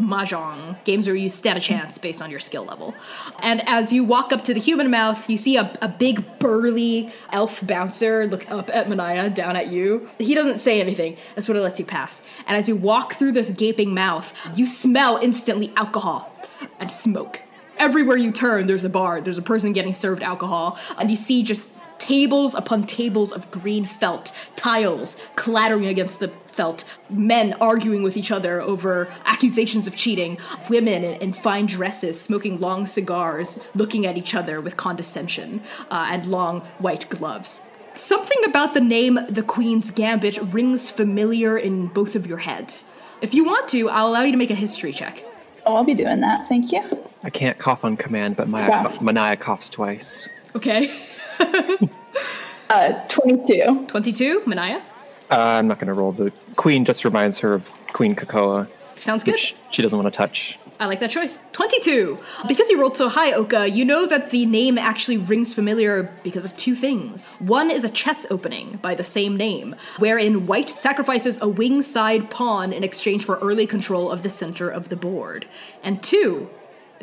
mahjong, 0.00 0.82
games 0.84 1.06
where 1.06 1.16
you 1.16 1.28
stand 1.28 1.58
a 1.58 1.60
chance 1.60 1.98
based 1.98 2.22
on 2.22 2.30
your 2.30 2.40
skill 2.40 2.64
level. 2.64 2.94
And 3.40 3.66
as 3.68 3.92
you 3.92 4.04
walk 4.04 4.32
up 4.32 4.44
to 4.44 4.54
the 4.54 4.60
human 4.60 4.90
mouth, 4.90 5.28
you 5.28 5.36
see 5.36 5.56
a, 5.56 5.76
a 5.80 5.88
big 5.88 6.38
burly 6.38 7.12
elf 7.30 7.64
bouncer 7.66 8.26
look 8.26 8.50
up 8.50 8.70
at 8.74 8.88
Manaya, 8.88 9.32
down 9.32 9.56
at 9.56 9.68
you. 9.68 10.10
He 10.18 10.34
doesn't 10.34 10.60
say 10.60 10.80
anything 10.80 11.16
and 11.36 11.44
sort 11.44 11.56
of 11.56 11.62
lets 11.62 11.78
you 11.78 11.84
pass. 11.84 12.22
And 12.46 12.56
as 12.56 12.68
you 12.68 12.76
walk 12.76 13.14
through 13.14 13.32
this 13.32 13.50
gaping 13.50 13.94
mouth, 13.94 14.32
you 14.54 14.66
smell 14.66 15.18
instantly 15.18 15.72
alcohol 15.76 16.34
and 16.78 16.90
smoke. 16.90 17.42
Everywhere 17.76 18.16
you 18.16 18.30
turn, 18.30 18.66
there's 18.66 18.84
a 18.84 18.90
bar, 18.90 19.20
there's 19.20 19.38
a 19.38 19.42
person 19.42 19.72
getting 19.72 19.94
served 19.94 20.22
alcohol, 20.22 20.78
and 20.98 21.10
you 21.10 21.16
see 21.16 21.42
just 21.42 21.70
tables 22.00 22.54
upon 22.54 22.84
tables 22.84 23.30
of 23.30 23.50
green 23.50 23.86
felt, 23.86 24.32
tiles 24.56 25.16
clattering 25.36 25.86
against 25.86 26.18
the 26.18 26.28
felt, 26.60 26.84
men 27.08 27.54
arguing 27.54 28.02
with 28.02 28.18
each 28.18 28.30
other 28.30 28.60
over 28.60 29.08
accusations 29.24 29.86
of 29.86 29.96
cheating, 29.96 30.36
women 30.68 31.02
in, 31.02 31.14
in 31.22 31.32
fine 31.32 31.64
dresses 31.64 32.20
smoking 32.20 32.60
long 32.60 32.86
cigars, 32.86 33.58
looking 33.74 34.04
at 34.04 34.18
each 34.18 34.34
other 34.34 34.60
with 34.60 34.76
condescension, 34.76 35.62
uh, 35.90 36.08
and 36.10 36.26
long 36.26 36.60
white 36.78 37.08
gloves. 37.08 37.62
Something 37.94 38.44
about 38.44 38.74
the 38.74 38.80
name 38.82 39.18
The 39.30 39.42
Queen's 39.42 39.90
Gambit 39.90 40.36
rings 40.52 40.90
familiar 40.90 41.56
in 41.56 41.86
both 41.86 42.14
of 42.14 42.26
your 42.26 42.38
heads. 42.38 42.84
If 43.22 43.32
you 43.32 43.42
want 43.42 43.66
to, 43.70 43.88
I'll 43.88 44.08
allow 44.08 44.24
you 44.24 44.32
to 44.32 44.38
make 44.38 44.50
a 44.50 44.54
history 44.54 44.92
check. 44.92 45.24
Oh, 45.64 45.76
I'll 45.76 45.84
be 45.84 45.94
doing 45.94 46.20
that. 46.20 46.46
Thank 46.46 46.72
you. 46.72 46.82
I 47.22 47.30
can't 47.30 47.56
cough 47.58 47.86
on 47.86 47.96
command, 47.96 48.36
but 48.36 48.48
Maya, 48.50 48.68
Wow. 48.68 48.98
Manaya 49.00 49.40
coughs 49.40 49.70
twice. 49.70 50.28
Okay. 50.54 50.94
Uh, 52.70 52.92
22. 53.08 53.86
22, 53.88 54.42
Manaya. 54.46 54.80
Uh, 55.30 55.36
I'm 55.38 55.68
not 55.68 55.78
going 55.78 55.88
to 55.88 55.94
roll. 55.94 56.12
The 56.12 56.32
queen 56.56 56.84
just 56.84 57.04
reminds 57.04 57.38
her 57.38 57.54
of 57.54 57.68
Queen 57.92 58.14
Kakoa, 58.16 58.66
Sounds 58.96 59.24
good. 59.24 59.32
which 59.32 59.54
she 59.70 59.82
doesn't 59.82 59.98
want 59.98 60.12
to 60.12 60.16
touch. 60.16 60.58
I 60.80 60.86
like 60.86 61.00
that 61.00 61.10
choice. 61.10 61.38
22. 61.52 62.18
Because 62.48 62.70
you 62.70 62.80
rolled 62.80 62.96
so 62.96 63.10
high, 63.10 63.32
Oka, 63.32 63.68
you 63.68 63.84
know 63.84 64.06
that 64.06 64.30
the 64.30 64.46
name 64.46 64.78
actually 64.78 65.18
rings 65.18 65.52
familiar 65.52 66.10
because 66.22 66.44
of 66.46 66.56
two 66.56 66.74
things. 66.74 67.26
One 67.38 67.70
is 67.70 67.84
a 67.84 67.90
chess 67.90 68.24
opening 68.30 68.78
by 68.80 68.94
the 68.94 69.02
same 69.02 69.36
name, 69.36 69.76
wherein 69.98 70.46
white 70.46 70.70
sacrifices 70.70 71.38
a 71.42 71.48
wing 71.48 71.82
side 71.82 72.30
pawn 72.30 72.72
in 72.72 72.82
exchange 72.82 73.26
for 73.26 73.36
early 73.40 73.66
control 73.66 74.10
of 74.10 74.22
the 74.22 74.30
center 74.30 74.70
of 74.70 74.88
the 74.88 74.96
board. 74.96 75.44
And 75.82 76.02
two, 76.02 76.48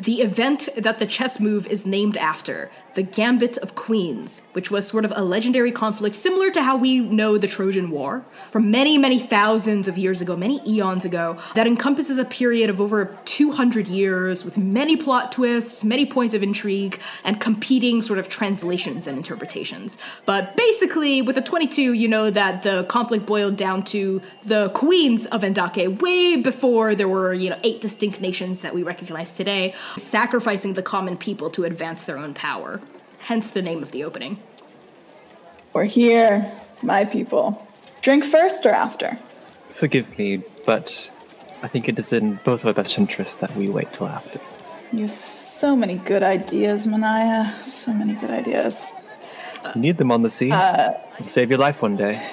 the 0.00 0.22
event 0.22 0.68
that 0.76 0.98
the 0.98 1.06
chess 1.06 1.38
move 1.38 1.66
is 1.68 1.86
named 1.86 2.16
after, 2.16 2.70
the 2.98 3.04
Gambit 3.04 3.56
of 3.58 3.76
Queens, 3.76 4.42
which 4.54 4.72
was 4.72 4.88
sort 4.88 5.04
of 5.04 5.12
a 5.14 5.22
legendary 5.22 5.70
conflict 5.70 6.16
similar 6.16 6.50
to 6.50 6.64
how 6.64 6.76
we 6.76 6.98
know 6.98 7.38
the 7.38 7.46
Trojan 7.46 7.92
War 7.92 8.24
from 8.50 8.72
many, 8.72 8.98
many 8.98 9.20
thousands 9.20 9.86
of 9.86 9.96
years 9.96 10.20
ago, 10.20 10.34
many 10.34 10.60
eons 10.68 11.04
ago, 11.04 11.38
that 11.54 11.68
encompasses 11.68 12.18
a 12.18 12.24
period 12.24 12.68
of 12.68 12.80
over 12.80 13.16
200 13.24 13.86
years 13.86 14.44
with 14.44 14.58
many 14.58 14.96
plot 14.96 15.30
twists, 15.30 15.84
many 15.84 16.06
points 16.06 16.34
of 16.34 16.42
intrigue, 16.42 17.00
and 17.22 17.40
competing 17.40 18.02
sort 18.02 18.18
of 18.18 18.28
translations 18.28 19.06
and 19.06 19.16
interpretations. 19.16 19.96
But 20.26 20.56
basically, 20.56 21.22
with 21.22 21.36
the 21.36 21.42
22, 21.42 21.92
you 21.92 22.08
know 22.08 22.30
that 22.30 22.64
the 22.64 22.82
conflict 22.88 23.26
boiled 23.26 23.56
down 23.56 23.84
to 23.94 24.20
the 24.44 24.70
queens 24.70 25.24
of 25.26 25.42
Endake 25.42 26.02
way 26.02 26.34
before 26.34 26.96
there 26.96 27.06
were, 27.06 27.32
you 27.32 27.48
know, 27.48 27.60
eight 27.62 27.80
distinct 27.80 28.20
nations 28.20 28.62
that 28.62 28.74
we 28.74 28.82
recognize 28.82 29.36
today, 29.36 29.72
sacrificing 29.96 30.74
the 30.74 30.82
common 30.82 31.16
people 31.16 31.48
to 31.50 31.62
advance 31.62 32.02
their 32.02 32.18
own 32.18 32.34
power. 32.34 32.80
Hence 33.28 33.50
the 33.50 33.60
name 33.60 33.82
of 33.82 33.90
the 33.90 34.04
opening. 34.04 34.38
We're 35.74 35.84
here, 35.84 36.50
my 36.80 37.04
people. 37.04 37.68
Drink 38.00 38.24
first 38.24 38.64
or 38.64 38.70
after? 38.70 39.18
Forgive 39.74 40.16
me, 40.16 40.42
but 40.64 41.10
I 41.62 41.68
think 41.68 41.90
it 41.90 41.98
is 41.98 42.10
in 42.10 42.40
both 42.42 42.64
our 42.64 42.72
best 42.72 42.96
interests 42.96 43.34
that 43.34 43.54
we 43.54 43.68
wait 43.68 43.92
till 43.92 44.06
after. 44.08 44.40
You 44.94 45.02
have 45.02 45.10
so 45.12 45.76
many 45.76 45.96
good 45.98 46.22
ideas, 46.22 46.86
Manaya. 46.86 47.62
So 47.62 47.92
many 47.92 48.14
good 48.14 48.30
ideas. 48.30 48.86
You 49.74 49.82
need 49.82 49.98
them 49.98 50.10
on 50.10 50.22
the 50.22 50.30
sea. 50.30 50.50
Uh, 50.50 50.94
It'll 51.18 51.26
save 51.28 51.50
your 51.50 51.58
life 51.58 51.82
one 51.82 51.98
day. 51.98 52.26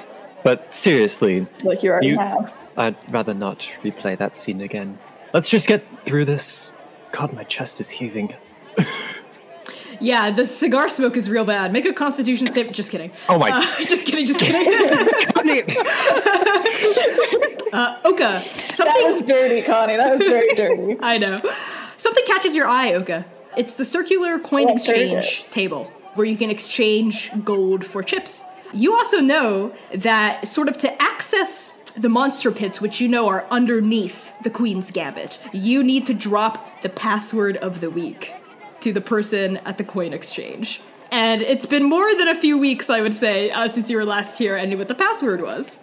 But 0.45 0.73
seriously, 0.73 1.45
like 1.63 1.84
you 1.84 1.91
already 1.91 2.08
You- 2.08 2.19
have. 2.19 2.53
I'd 2.77 2.95
rather 3.12 3.34
not 3.34 3.67
replay 3.84 4.17
that 4.17 4.38
scene 4.38 4.62
again. 4.62 4.97
Let's 5.34 5.49
just 5.49 5.67
get 5.67 5.84
through 6.05 6.23
this. 6.23 6.71
God, 7.12 7.34
my 7.34 7.43
chest 7.43 7.81
is 7.81 7.89
heaving. 7.89 8.34
Yeah, 10.01 10.31
the 10.31 10.45
cigar 10.45 10.89
smoke 10.89 11.15
is 11.17 11.29
real 11.29 11.45
bad. 11.45 11.71
Make 11.73 11.86
a 11.86 11.93
constitution 11.93 12.51
save. 12.51 12.71
Just 12.71 12.91
kidding. 12.91 13.12
Oh 13.29 13.38
my- 13.38 13.49
Uh, 13.51 13.65
just 13.86 14.05
kidding, 14.05 14.25
just 14.25 14.39
kidding. 14.39 14.67
uh, 17.73 17.99
Oka, 18.05 18.23
That 18.23 18.71
something. 18.75 19.03
was 19.05 19.21
dirty, 19.23 19.62
Connie. 19.62 19.97
That 19.97 20.17
was 20.17 20.27
very 20.27 20.53
dirty. 20.55 20.97
I 21.01 21.17
know. 21.17 21.39
Something 21.97 22.23
catches 22.25 22.55
your 22.55 22.67
eye, 22.67 22.93
Oka. 22.93 23.25
It's 23.58 23.75
the 23.75 23.86
circular 23.86 24.39
coin 24.39 24.67
Oh, 24.69 24.73
exchange 24.73 25.45
table 25.49 25.86
where 26.15 26.25
you 26.25 26.38
can 26.38 26.49
exchange 26.49 27.31
gold 27.43 27.86
for 27.86 28.01
chips. 28.03 28.43
You 28.73 28.93
also 28.93 29.19
know 29.19 29.73
that, 29.93 30.47
sort 30.47 30.67
of, 30.69 30.77
to 30.79 31.01
access 31.01 31.77
the 31.97 32.10
monster 32.10 32.51
pits, 32.51 32.81
which 32.81 32.99
you 32.99 33.08
know 33.08 33.27
are 33.27 33.45
underneath 33.49 34.31
the 34.43 34.49
Queen's 34.49 34.91
Gambit, 34.91 35.39
you 35.53 35.84
need 35.84 36.05
to 36.08 36.13
drop 36.13 36.81
the 36.81 36.89
password 36.89 37.55
of 37.58 37.79
the 37.81 37.89
week 37.89 38.34
to 38.86 38.93
the 38.93 39.02
person 39.02 39.58
at 39.65 39.80
the 39.80 39.84
coin 39.84 40.13
exchange. 40.13 40.80
And 41.10 41.41
it's 41.41 41.65
been 41.65 41.84
more 41.84 42.13
than 42.15 42.28
a 42.28 42.36
few 42.36 42.56
weeks, 42.56 42.88
I 42.88 43.02
would 43.02 43.15
say, 43.15 43.50
uh, 43.50 43.67
since 43.67 43.89
you 43.89 43.98
were 43.98 44.06
last 44.06 44.38
here 44.38 44.56
and 44.56 44.69
knew 44.69 44.78
what 44.78 44.88
the 44.88 44.93
password 44.93 45.41
was. 45.41 45.80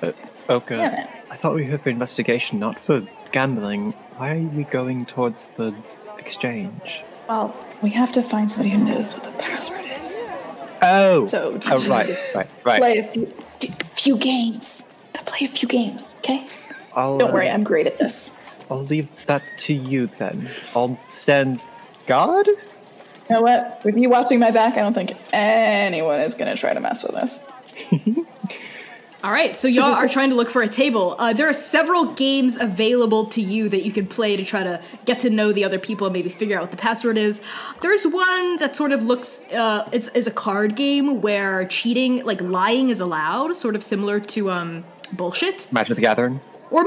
Uh, 0.00 0.12
Oka, 0.48 0.76
Damn 0.76 0.94
it. 0.94 1.10
I 1.28 1.36
thought 1.36 1.56
we 1.56 1.62
were 1.62 1.66
here 1.66 1.78
for 1.78 1.90
investigation, 1.90 2.60
not 2.60 2.78
for 2.84 3.02
gambling. 3.32 3.92
Why 4.16 4.36
are 4.36 4.42
we 4.42 4.62
going 4.62 5.06
towards 5.06 5.46
the 5.56 5.74
exchange? 6.18 7.02
Well, 7.28 7.52
we 7.82 7.90
have 7.90 8.12
to 8.12 8.22
find 8.22 8.48
somebody 8.48 8.70
who 8.70 8.84
knows 8.84 9.12
what 9.14 9.24
the 9.24 9.32
password 9.32 9.84
is. 10.00 10.16
Oh! 10.82 11.26
So- 11.26 11.58
oh, 11.66 11.88
right, 11.88 12.16
right, 12.32 12.48
right. 12.62 12.78
Play 12.78 12.98
a 12.98 13.08
few, 13.08 13.26
few 13.96 14.16
games. 14.16 14.92
Play 15.26 15.46
a 15.46 15.50
few 15.50 15.66
games, 15.66 16.14
okay? 16.18 16.46
I'll, 16.94 17.18
Don't 17.18 17.30
uh, 17.30 17.34
worry, 17.34 17.50
I'm 17.50 17.64
great 17.64 17.88
at 17.88 17.98
this. 17.98 18.38
I'll 18.70 18.84
leave 18.84 19.08
that 19.26 19.42
to 19.58 19.74
you 19.74 20.08
then. 20.18 20.48
I'll 20.76 20.96
stand 21.08 21.60
guard? 22.10 22.48
You 22.48 22.56
know 23.30 23.42
what? 23.42 23.80
With 23.84 23.96
you 23.96 24.10
watching 24.10 24.40
my 24.40 24.50
back, 24.50 24.76
I 24.76 24.80
don't 24.80 24.94
think 24.94 25.12
anyone 25.32 26.20
is 26.20 26.34
gonna 26.34 26.56
try 26.56 26.74
to 26.74 26.80
mess 26.80 27.04
with 27.04 27.14
us. 27.14 27.40
All 29.22 29.30
right, 29.30 29.56
so 29.56 29.68
y'all 29.68 29.92
are 29.92 30.08
trying 30.08 30.30
to 30.30 30.34
look 30.34 30.50
for 30.50 30.62
a 30.62 30.68
table. 30.68 31.14
Uh, 31.18 31.34
there 31.34 31.46
are 31.46 31.52
several 31.52 32.06
games 32.14 32.56
available 32.56 33.26
to 33.26 33.42
you 33.42 33.68
that 33.68 33.84
you 33.84 33.92
can 33.92 34.06
play 34.06 34.34
to 34.34 34.44
try 34.44 34.62
to 34.62 34.82
get 35.04 35.20
to 35.20 35.30
know 35.30 35.52
the 35.52 35.62
other 35.62 35.78
people 35.78 36.06
and 36.06 36.14
maybe 36.14 36.30
figure 36.30 36.56
out 36.56 36.62
what 36.62 36.70
the 36.70 36.76
password 36.78 37.18
is. 37.18 37.40
There's 37.82 38.04
one 38.06 38.56
that 38.56 38.74
sort 38.74 38.92
of 38.92 39.04
looks 39.04 39.38
uh, 39.52 39.88
it's 39.92 40.08
is 40.08 40.26
a 40.26 40.30
card 40.32 40.74
game 40.74 41.20
where 41.20 41.66
cheating, 41.66 42.24
like 42.24 42.40
lying, 42.40 42.88
is 42.88 42.98
allowed, 42.98 43.54
sort 43.56 43.76
of 43.76 43.84
similar 43.84 44.18
to 44.20 44.50
um 44.50 44.84
bullshit. 45.12 45.70
Magic 45.70 45.94
the 45.94 46.00
Gathering? 46.00 46.40
Or 46.70 46.84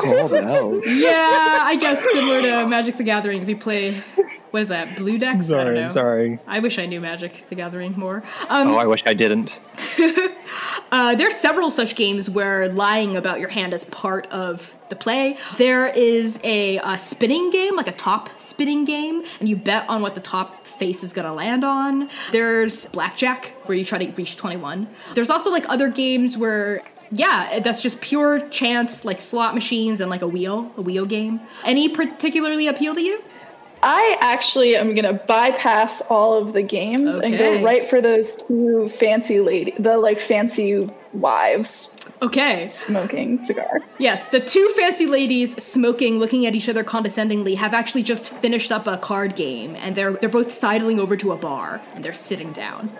Called 0.00 0.34
out. 0.34 0.82
yeah, 0.86 1.58
I 1.62 1.76
guess 1.80 2.02
similar 2.12 2.40
to 2.42 2.66
Magic 2.66 2.96
the 2.96 3.02
Gathering. 3.04 3.42
If 3.42 3.48
you 3.48 3.56
play, 3.56 4.02
what 4.50 4.62
is 4.62 4.68
that? 4.68 4.96
Blue 4.96 5.18
decks? 5.18 5.50
I 5.50 5.64
don't 5.64 5.66
Sorry, 5.66 5.80
know. 5.80 5.88
sorry. 5.88 6.38
I 6.46 6.60
wish 6.60 6.78
I 6.78 6.86
knew 6.86 7.00
Magic 7.00 7.44
the 7.48 7.54
Gathering 7.54 7.94
more. 7.98 8.22
Um, 8.48 8.68
Oh, 8.68 8.76
I 8.76 8.86
wish 8.86 9.02
I 9.06 9.14
didn't. 9.14 9.58
Uh, 10.90 11.14
there 11.14 11.26
are 11.26 11.30
several 11.30 11.70
such 11.70 11.94
games 11.96 12.28
where 12.28 12.68
lying 12.68 13.16
about 13.16 13.40
your 13.40 13.48
hand 13.48 13.72
is 13.72 13.82
part 13.84 14.26
of 14.26 14.74
the 14.90 14.94
play. 14.94 15.38
There 15.56 15.86
is 15.86 16.38
a, 16.44 16.78
uh 16.80 16.96
spinning 16.98 17.48
game, 17.48 17.76
like 17.76 17.86
a 17.88 17.92
top 17.92 18.28
spinning 18.38 18.84
game, 18.84 19.22
and 19.40 19.48
you 19.48 19.56
bet 19.56 19.88
on 19.88 20.02
what 20.02 20.14
the 20.14 20.20
top 20.20 20.66
face 20.66 21.02
is 21.02 21.14
gonna 21.14 21.32
land 21.32 21.64
on. 21.64 22.10
There's 22.30 22.84
blackjack, 22.88 23.52
where 23.64 23.78
you 23.78 23.86
try 23.86 24.04
to 24.04 24.12
reach 24.12 24.36
21. 24.36 24.86
There's 25.14 25.30
also 25.30 25.50
like 25.50 25.64
other 25.70 25.88
games 25.88 26.36
where 26.36 26.82
yeah, 27.12 27.60
that's 27.60 27.82
just 27.82 28.00
pure 28.00 28.48
chance, 28.48 29.04
like 29.04 29.20
slot 29.20 29.54
machines 29.54 30.00
and 30.00 30.10
like 30.10 30.22
a 30.22 30.28
wheel, 30.28 30.72
a 30.76 30.82
wheel 30.82 31.06
game. 31.06 31.40
Any 31.64 31.88
particularly 31.88 32.66
appeal 32.66 32.94
to 32.94 33.00
you? 33.00 33.22
I 33.84 34.16
actually 34.20 34.76
am 34.76 34.94
gonna 34.94 35.12
bypass 35.14 36.00
all 36.08 36.34
of 36.34 36.52
the 36.52 36.62
games 36.62 37.16
and 37.16 37.36
go 37.36 37.62
right 37.62 37.84
for 37.86 38.00
those 38.00 38.36
two 38.36 38.88
fancy 38.88 39.40
lady, 39.40 39.74
the 39.78 39.98
like 39.98 40.20
fancy 40.20 40.88
wives 41.12 41.96
Okay. 42.22 42.68
smoking 42.68 43.36
cigar. 43.38 43.80
Yes, 43.98 44.28
the 44.28 44.38
two 44.38 44.72
fancy 44.76 45.06
ladies 45.06 45.60
smoking, 45.62 46.18
looking 46.20 46.46
at 46.46 46.54
each 46.54 46.68
other 46.68 46.84
condescendingly, 46.84 47.56
have 47.56 47.74
actually 47.74 48.04
just 48.04 48.28
finished 48.28 48.70
up 48.70 48.86
a 48.86 48.96
card 48.98 49.34
game, 49.34 49.74
and 49.74 49.96
they're 49.96 50.12
they're 50.12 50.28
both 50.28 50.52
sidling 50.52 51.00
over 51.00 51.16
to 51.16 51.32
a 51.32 51.36
bar, 51.36 51.82
and 51.94 52.04
they're 52.04 52.14
sitting 52.14 52.52
down. 52.52 52.92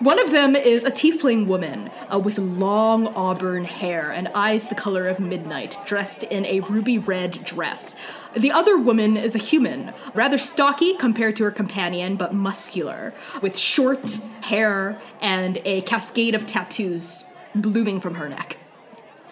One 0.00 0.20
of 0.20 0.30
them 0.30 0.54
is 0.54 0.84
a 0.84 0.92
tiefling 0.92 1.48
woman 1.48 1.90
uh, 2.08 2.20
with 2.20 2.38
long 2.38 3.08
auburn 3.08 3.64
hair 3.64 4.12
and 4.12 4.28
eyes 4.28 4.68
the 4.68 4.76
color 4.76 5.08
of 5.08 5.18
midnight, 5.18 5.76
dressed 5.86 6.22
in 6.22 6.46
a 6.46 6.60
ruby 6.60 6.98
red 6.98 7.42
dress. 7.42 7.96
The 8.36 8.52
other 8.52 8.78
woman 8.78 9.16
is 9.16 9.34
a 9.34 9.38
human, 9.38 9.92
rather 10.14 10.38
stocky 10.38 10.94
compared 10.94 11.34
to 11.36 11.44
her 11.44 11.50
companion, 11.50 12.14
but 12.14 12.32
muscular, 12.32 13.12
with 13.42 13.58
short 13.58 14.20
hair 14.42 15.00
and 15.20 15.60
a 15.64 15.80
cascade 15.80 16.36
of 16.36 16.46
tattoos 16.46 17.24
blooming 17.56 18.00
from 18.00 18.14
her 18.14 18.28
neck. 18.28 18.56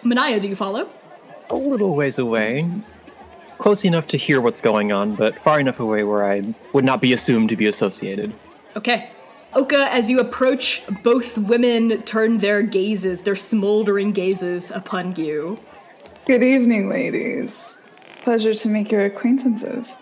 Manaya, 0.03 0.41
do 0.41 0.49
you 0.49 0.55
follow? 0.57 0.89
A 1.49 1.55
little 1.55 1.95
ways 1.95 2.17
away. 2.17 2.69
Close 3.57 3.85
enough 3.85 4.07
to 4.07 4.17
hear 4.17 4.41
what's 4.41 4.59
going 4.59 4.91
on, 4.91 5.15
but 5.15 5.39
far 5.39 5.61
enough 5.61 5.79
away 5.79 6.03
where 6.03 6.29
I 6.29 6.53
would 6.73 6.83
not 6.83 6.99
be 6.99 7.13
assumed 7.13 7.47
to 7.49 7.55
be 7.55 7.67
associated. 7.67 8.33
Okay. 8.75 9.11
Oka, 9.53 9.91
as 9.91 10.09
you 10.09 10.19
approach, 10.19 10.83
both 11.03 11.37
women 11.37 12.01
turn 12.03 12.39
their 12.39 12.61
gazes, 12.61 13.21
their 13.21 13.35
smoldering 13.35 14.11
gazes, 14.11 14.71
upon 14.71 15.15
you. 15.15 15.57
Good 16.25 16.43
evening, 16.43 16.89
ladies. 16.89 17.83
Pleasure 18.23 18.53
to 18.53 18.67
make 18.67 18.91
your 18.91 19.05
acquaintances. 19.05 19.95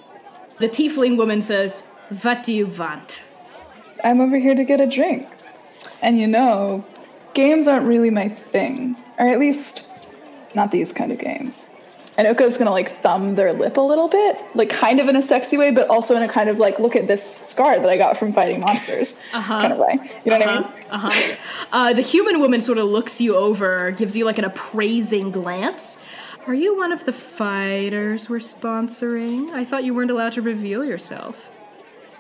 The 0.58 0.68
tiefling 0.68 1.16
woman 1.18 1.44
says, 1.44 1.82
What 2.24 2.44
do 2.44 2.54
you 2.54 2.66
want? 2.66 3.24
I'm 4.04 4.20
over 4.20 4.38
here 4.38 4.56
to 4.56 4.64
get 4.64 4.82
a 4.82 4.88
drink. 4.88 5.28
And 6.02 6.20
you 6.20 6.28
know, 6.28 6.84
games 7.36 7.68
aren't 7.68 7.86
really 7.86 8.10
my 8.10 8.30
thing. 8.30 8.96
Or 9.20 9.28
at 9.28 9.40
least, 9.40 9.84
not 10.56 10.72
these 10.72 10.92
kind 10.92 11.12
of 11.12 11.20
games. 11.20 11.70
And 12.18 12.28
Oka's 12.28 12.58
gonna 12.58 12.72
like 12.72 13.02
thumb 13.02 13.36
their 13.36 13.52
lip 13.52 13.76
a 13.78 13.82
little 13.82 14.08
bit, 14.08 14.42
like 14.54 14.70
kind 14.70 15.00
of 15.02 15.08
in 15.08 15.16
a 15.16 15.22
sexy 15.22 15.58
way, 15.58 15.72
but 15.72 15.90
also 15.90 16.16
in 16.16 16.24
a 16.24 16.30
kind 16.30 16.50
of 16.50 16.60
like, 16.60 16.80
look 16.80 16.96
at 16.96 17.08
this 17.08 17.38
scar 17.38 17.78
that 17.78 17.90
I 17.90 17.98
got 17.98 18.18
from 18.18 18.32
fighting 18.32 18.62
monsters 18.62 19.16
kind 19.34 19.74
of 19.74 19.80
way. 19.80 20.00
You 20.24 20.32
know 20.32 20.40
what 20.40 20.48
I 20.48 20.54
mean? 20.56 20.64
Uh-huh. 20.92 21.36
Uh, 21.72 21.94
the 21.94 22.02
human 22.02 22.40
woman 22.40 22.62
sort 22.62 22.78
of 22.78 22.86
looks 22.86 23.20
you 23.20 23.36
over, 23.36 23.92
gives 23.92 24.16
you 24.16 24.24
like 24.24 24.38
an 24.38 24.46
appraising 24.46 25.32
glance. 25.32 26.00
Are 26.48 26.54
you 26.54 26.78
one 26.78 26.92
of 26.92 27.06
the 27.06 27.12
fighters 27.12 28.30
we're 28.30 28.38
sponsoring? 28.38 29.52
I 29.52 29.66
thought 29.66 29.84
you 29.84 29.94
weren't 29.94 30.12
allowed 30.12 30.34
to 30.34 30.42
reveal 30.42 30.86
yourself. 30.86 31.50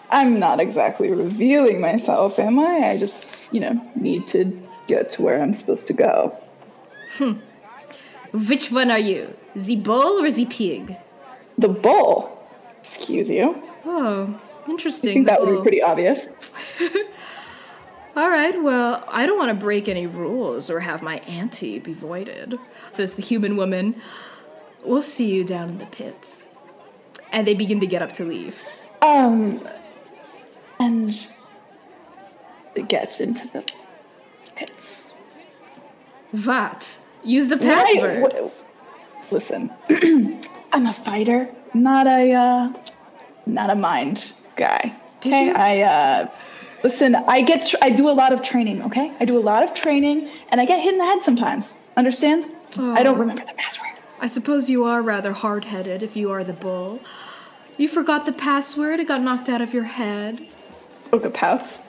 I'm 0.10 0.39
not 0.39 0.60
exactly 0.60 1.12
revealing 1.12 1.79
myself, 1.79 2.38
am 2.38 2.60
I? 2.60 2.89
I 2.89 2.97
just, 2.97 3.27
you 3.53 3.60
know, 3.60 3.81
need 3.95 4.27
to 4.29 4.62
get 4.88 5.10
to 5.12 5.21
where 5.21 5.41
I'm 5.41 5.53
supposed 5.53 5.88
to 5.88 5.93
go. 5.93 6.38
Hmm. 7.17 7.34
Which 8.34 8.71
one 8.71 8.91
are 8.91 8.99
you? 8.99 9.36
The 9.55 9.75
bull 9.77 10.21
or 10.23 10.29
the 10.29 10.45
pig? 10.45 10.97
The 11.57 11.69
bull. 11.69 12.31
Excuse 12.79 13.29
you. 13.29 13.61
Oh, 13.85 14.39
interesting. 14.67 15.09
I 15.09 15.13
think 15.13 15.25
the 15.27 15.31
that 15.31 15.41
would 15.41 15.55
be 15.57 15.61
pretty 15.61 15.81
obvious. 15.81 16.27
All 18.15 18.29
right, 18.29 18.61
well, 18.61 19.03
I 19.09 19.25
don't 19.25 19.37
want 19.37 19.49
to 19.49 19.55
break 19.55 19.89
any 19.89 20.07
rules 20.07 20.69
or 20.69 20.79
have 20.79 21.01
my 21.01 21.17
auntie 21.19 21.79
be 21.79 21.93
voided, 21.93 22.57
says 22.93 23.13
the 23.15 23.21
human 23.21 23.57
woman. 23.57 23.95
We'll 24.85 25.01
see 25.01 25.29
you 25.33 25.43
down 25.43 25.69
in 25.69 25.77
the 25.79 25.85
pits. 25.85 26.45
And 27.31 27.45
they 27.45 27.53
begin 27.53 27.81
to 27.81 27.87
get 27.87 28.01
up 28.01 28.13
to 28.13 28.23
leave. 28.23 28.55
Um, 29.01 29.67
and 30.79 31.27
it 32.75 32.87
gets 32.87 33.19
into 33.19 33.47
the 33.49 33.65
pits. 34.55 35.13
What? 36.31 36.97
Use 37.23 37.49
the 37.49 37.57
password. 37.57 38.21
what- 38.21 38.64
Listen, 39.31 39.71
I'm 40.71 40.85
a 40.85 40.93
fighter, 40.93 41.49
not 41.73 42.07
a 42.07 42.33
uh, 42.33 42.73
not 43.45 43.69
a 43.69 43.75
mind 43.75 44.33
guy. 44.55 44.95
Okay? 45.17 45.51
I 45.51 45.81
uh, 45.81 46.29
listen. 46.83 47.15
I 47.15 47.41
get 47.41 47.67
tr- 47.67 47.77
I 47.81 47.89
do 47.89 48.09
a 48.09 48.13
lot 48.13 48.33
of 48.33 48.41
training. 48.41 48.83
Okay, 48.83 49.11
I 49.19 49.25
do 49.25 49.38
a 49.38 49.41
lot 49.41 49.63
of 49.63 49.73
training, 49.73 50.29
and 50.49 50.61
I 50.61 50.65
get 50.65 50.81
hit 50.81 50.93
in 50.93 50.99
the 50.99 51.05
head 51.05 51.21
sometimes. 51.21 51.77
Understand? 51.97 52.45
I 52.77 53.03
don't 53.03 53.17
remember 53.17 53.45
the 53.45 53.53
password. 53.53 53.91
I 54.19 54.27
suppose 54.27 54.69
you 54.69 54.83
are 54.83 55.01
rather 55.01 55.33
hard 55.33 55.65
headed 55.65 56.03
if 56.03 56.15
you 56.15 56.31
are 56.31 56.43
the 56.43 56.53
bull. 56.53 56.99
You 57.77 57.88
forgot 57.88 58.25
the 58.25 58.31
password, 58.33 58.99
it 58.99 59.07
got 59.07 59.21
knocked 59.21 59.49
out 59.49 59.61
of 59.61 59.73
your 59.73 59.83
head. 59.83 60.47
Oka 61.11 61.29
pouts. 61.29 61.83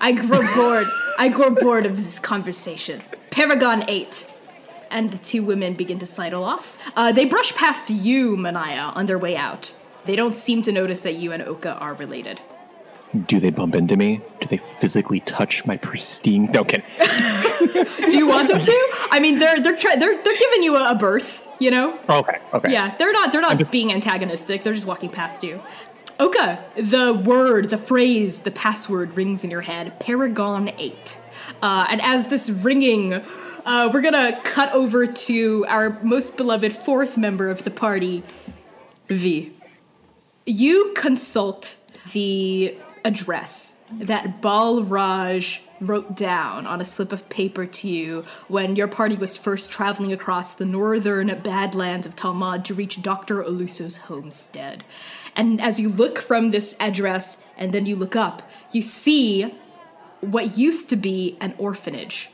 I 0.00 0.12
grow 0.12 0.42
bored. 0.54 0.86
I 1.18 1.28
grow 1.28 1.50
bored 1.50 1.86
of 1.86 1.96
this 1.96 2.18
conversation. 2.18 3.02
Paragon 3.30 3.84
8. 3.88 4.26
And 4.90 5.10
the 5.10 5.18
two 5.18 5.42
women 5.42 5.74
begin 5.74 5.98
to 5.98 6.06
sidle 6.06 6.44
off. 6.44 6.78
Uh, 6.96 7.12
they 7.12 7.24
brush 7.24 7.54
past 7.54 7.90
you, 7.90 8.36
Manaya, 8.36 8.94
on 8.96 9.06
their 9.06 9.18
way 9.18 9.36
out. 9.36 9.74
They 10.06 10.16
don't 10.16 10.34
seem 10.34 10.62
to 10.62 10.72
notice 10.72 11.02
that 11.02 11.16
you 11.16 11.32
and 11.32 11.42
Oka 11.42 11.72
are 11.74 11.94
related. 11.94 12.40
Do 13.26 13.40
they 13.40 13.50
bump 13.50 13.74
into 13.74 13.96
me? 13.96 14.20
Do 14.40 14.48
they 14.48 14.60
physically 14.80 15.20
touch 15.20 15.64
my 15.64 15.76
pristine? 15.78 16.46
No, 16.52 16.62
kidding. 16.64 16.84
Do 17.00 18.16
you 18.16 18.26
want 18.26 18.48
them 18.48 18.60
to? 18.60 18.88
I 19.10 19.18
mean, 19.20 19.38
they're 19.38 19.60
they're 19.60 19.76
try- 19.76 19.96
they're 19.96 20.22
they're 20.22 20.38
giving 20.38 20.62
you 20.62 20.76
a, 20.76 20.90
a 20.90 20.94
berth, 20.94 21.42
you 21.58 21.70
know. 21.70 21.98
Okay, 22.08 22.38
okay. 22.52 22.70
Yeah, 22.72 22.94
they're 22.98 23.12
not 23.12 23.32
they're 23.32 23.40
not 23.40 23.58
just- 23.58 23.72
being 23.72 23.92
antagonistic. 23.92 24.62
They're 24.62 24.74
just 24.74 24.86
walking 24.86 25.08
past 25.10 25.42
you. 25.42 25.62
Oka, 26.20 26.62
the 26.76 27.14
word, 27.14 27.70
the 27.70 27.78
phrase, 27.78 28.40
the 28.40 28.50
password 28.50 29.16
rings 29.16 29.42
in 29.44 29.50
your 29.50 29.62
head. 29.62 29.98
Paragon 30.00 30.68
eight, 30.76 31.18
uh, 31.62 31.86
and 31.88 32.02
as 32.02 32.28
this 32.28 32.50
ringing, 32.50 33.22
uh, 33.68 33.90
we're 33.92 34.00
gonna 34.00 34.40
cut 34.44 34.72
over 34.72 35.06
to 35.06 35.66
our 35.68 36.00
most 36.02 36.38
beloved 36.38 36.72
fourth 36.72 37.18
member 37.18 37.50
of 37.50 37.64
the 37.64 37.70
party, 37.70 38.24
V. 39.08 39.54
You 40.46 40.94
consult 40.96 41.76
the 42.14 42.78
address 43.04 43.74
that 43.92 44.40
Balraj 44.40 45.58
wrote 45.82 46.16
down 46.16 46.66
on 46.66 46.80
a 46.80 46.84
slip 46.84 47.12
of 47.12 47.28
paper 47.28 47.66
to 47.66 47.88
you 47.88 48.24
when 48.48 48.74
your 48.74 48.88
party 48.88 49.16
was 49.16 49.36
first 49.36 49.70
traveling 49.70 50.14
across 50.14 50.54
the 50.54 50.64
northern 50.64 51.38
badlands 51.42 52.06
of 52.06 52.16
Talmud 52.16 52.64
to 52.64 52.74
reach 52.74 53.02
Dr. 53.02 53.42
Oluso's 53.42 53.98
homestead. 53.98 54.82
And 55.36 55.60
as 55.60 55.78
you 55.78 55.90
look 55.90 56.18
from 56.18 56.52
this 56.52 56.74
address 56.80 57.36
and 57.58 57.74
then 57.74 57.84
you 57.84 57.96
look 57.96 58.16
up, 58.16 58.50
you 58.72 58.80
see 58.80 59.54
what 60.22 60.56
used 60.56 60.88
to 60.88 60.96
be 60.96 61.36
an 61.38 61.54
orphanage. 61.58 62.30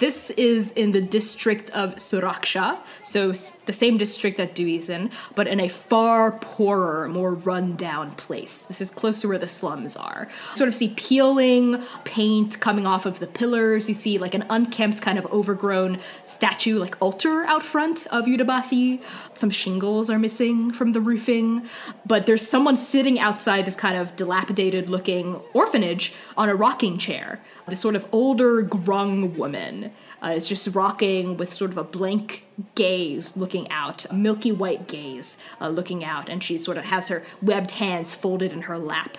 This 0.00 0.30
is 0.30 0.72
in 0.72 0.90
the 0.90 1.00
district 1.00 1.70
of 1.70 1.96
Suraksha, 1.96 2.78
so 3.04 3.32
the 3.66 3.72
same 3.72 3.96
district 3.96 4.38
that 4.38 4.54
Dewey's 4.54 4.88
in, 4.88 5.10
but 5.36 5.46
in 5.46 5.60
a 5.60 5.68
far 5.68 6.32
poorer, 6.32 7.08
more 7.08 7.34
run-down 7.34 8.12
place. 8.16 8.62
This 8.62 8.80
is 8.80 8.90
close 8.90 9.20
to 9.20 9.28
where 9.28 9.38
the 9.38 9.46
slums 9.46 9.96
are. 9.96 10.28
Sort 10.56 10.68
of 10.68 10.74
see 10.74 10.94
peeling 10.96 11.80
paint 12.02 12.58
coming 12.58 12.86
off 12.86 13.06
of 13.06 13.20
the 13.20 13.28
pillars. 13.28 13.88
You 13.88 13.94
see 13.94 14.18
like 14.18 14.34
an 14.34 14.44
unkempt, 14.50 15.00
kind 15.00 15.18
of 15.18 15.26
overgrown 15.26 16.00
statue, 16.26 16.78
like 16.78 17.00
altar 17.00 17.44
out 17.44 17.62
front 17.62 18.06
of 18.08 18.24
Yudabathi. 18.24 19.00
Some 19.34 19.50
shingles 19.50 20.10
are 20.10 20.18
missing 20.18 20.72
from 20.72 20.92
the 20.92 21.00
roofing, 21.00 21.68
but 22.04 22.26
there's 22.26 22.46
someone 22.46 22.76
sitting 22.76 23.20
outside 23.20 23.64
this 23.64 23.76
kind 23.76 23.96
of 23.96 24.16
dilapidated-looking 24.16 25.40
orphanage 25.52 26.12
on 26.36 26.48
a 26.48 26.54
rocking 26.54 26.98
chair. 26.98 27.40
This 27.66 27.80
sort 27.80 27.96
of 27.96 28.06
older, 28.12 28.62
grung 28.62 29.36
woman 29.36 29.92
uh, 30.22 30.34
is 30.36 30.46
just 30.48 30.68
rocking 30.74 31.38
with 31.38 31.52
sort 31.52 31.70
of 31.70 31.78
a 31.78 31.84
blank 31.84 32.44
gaze 32.74 33.36
looking 33.36 33.70
out, 33.70 34.04
a 34.10 34.14
milky 34.14 34.52
white 34.52 34.86
gaze 34.86 35.38
uh, 35.60 35.68
looking 35.68 36.04
out, 36.04 36.28
and 36.28 36.42
she 36.42 36.58
sort 36.58 36.76
of 36.76 36.84
has 36.84 37.08
her 37.08 37.24
webbed 37.40 37.72
hands 37.72 38.12
folded 38.12 38.52
in 38.52 38.62
her 38.62 38.78
lap. 38.78 39.16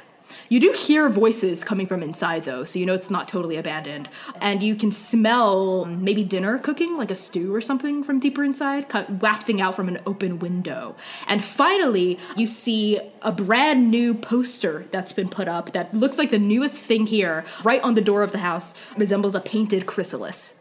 You 0.49 0.59
do 0.59 0.71
hear 0.71 1.09
voices 1.09 1.63
coming 1.63 1.87
from 1.87 2.03
inside 2.03 2.43
though, 2.43 2.63
so 2.63 2.79
you 2.79 2.85
know 2.85 2.93
it's 2.93 3.09
not 3.09 3.27
totally 3.27 3.57
abandoned. 3.57 4.09
And 4.39 4.61
you 4.61 4.75
can 4.75 4.91
smell 4.91 5.85
maybe 5.85 6.23
dinner 6.23 6.59
cooking, 6.59 6.97
like 6.97 7.11
a 7.11 7.15
stew 7.15 7.53
or 7.53 7.61
something 7.61 8.03
from 8.03 8.19
deeper 8.19 8.43
inside, 8.43 8.89
cut, 8.89 9.09
wafting 9.09 9.61
out 9.61 9.75
from 9.75 9.87
an 9.87 9.99
open 10.05 10.39
window. 10.39 10.95
And 11.27 11.43
finally, 11.43 12.19
you 12.35 12.47
see 12.47 12.99
a 13.21 13.31
brand 13.31 13.89
new 13.89 14.13
poster 14.13 14.85
that's 14.91 15.11
been 15.11 15.29
put 15.29 15.47
up 15.47 15.73
that 15.73 15.93
looks 15.93 16.17
like 16.17 16.29
the 16.29 16.39
newest 16.39 16.81
thing 16.81 17.07
here, 17.07 17.45
right 17.63 17.81
on 17.81 17.95
the 17.95 18.01
door 18.01 18.23
of 18.23 18.31
the 18.31 18.39
house, 18.39 18.75
resembles 18.97 19.35
a 19.35 19.39
painted 19.39 19.85
chrysalis. 19.85 20.55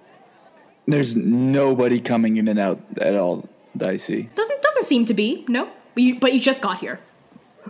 There's 0.87 1.17
nobody 1.17 2.01
coming 2.01 2.37
in 2.37 2.49
and 2.49 2.59
out 2.59 2.81
at 3.01 3.15
all 3.17 3.49
that 3.75 3.89
I 3.89 3.97
see. 3.97 4.29
Doesn't 4.35 4.63
doesn't 4.63 4.85
seem 4.85 5.05
to 5.07 5.15
be, 5.15 5.45
no. 5.49 5.71
But 5.95 6.03
you, 6.03 6.19
but 6.19 6.35
you 6.35 6.41
just 6.41 6.61
got 6.61 6.79
here. 6.79 7.01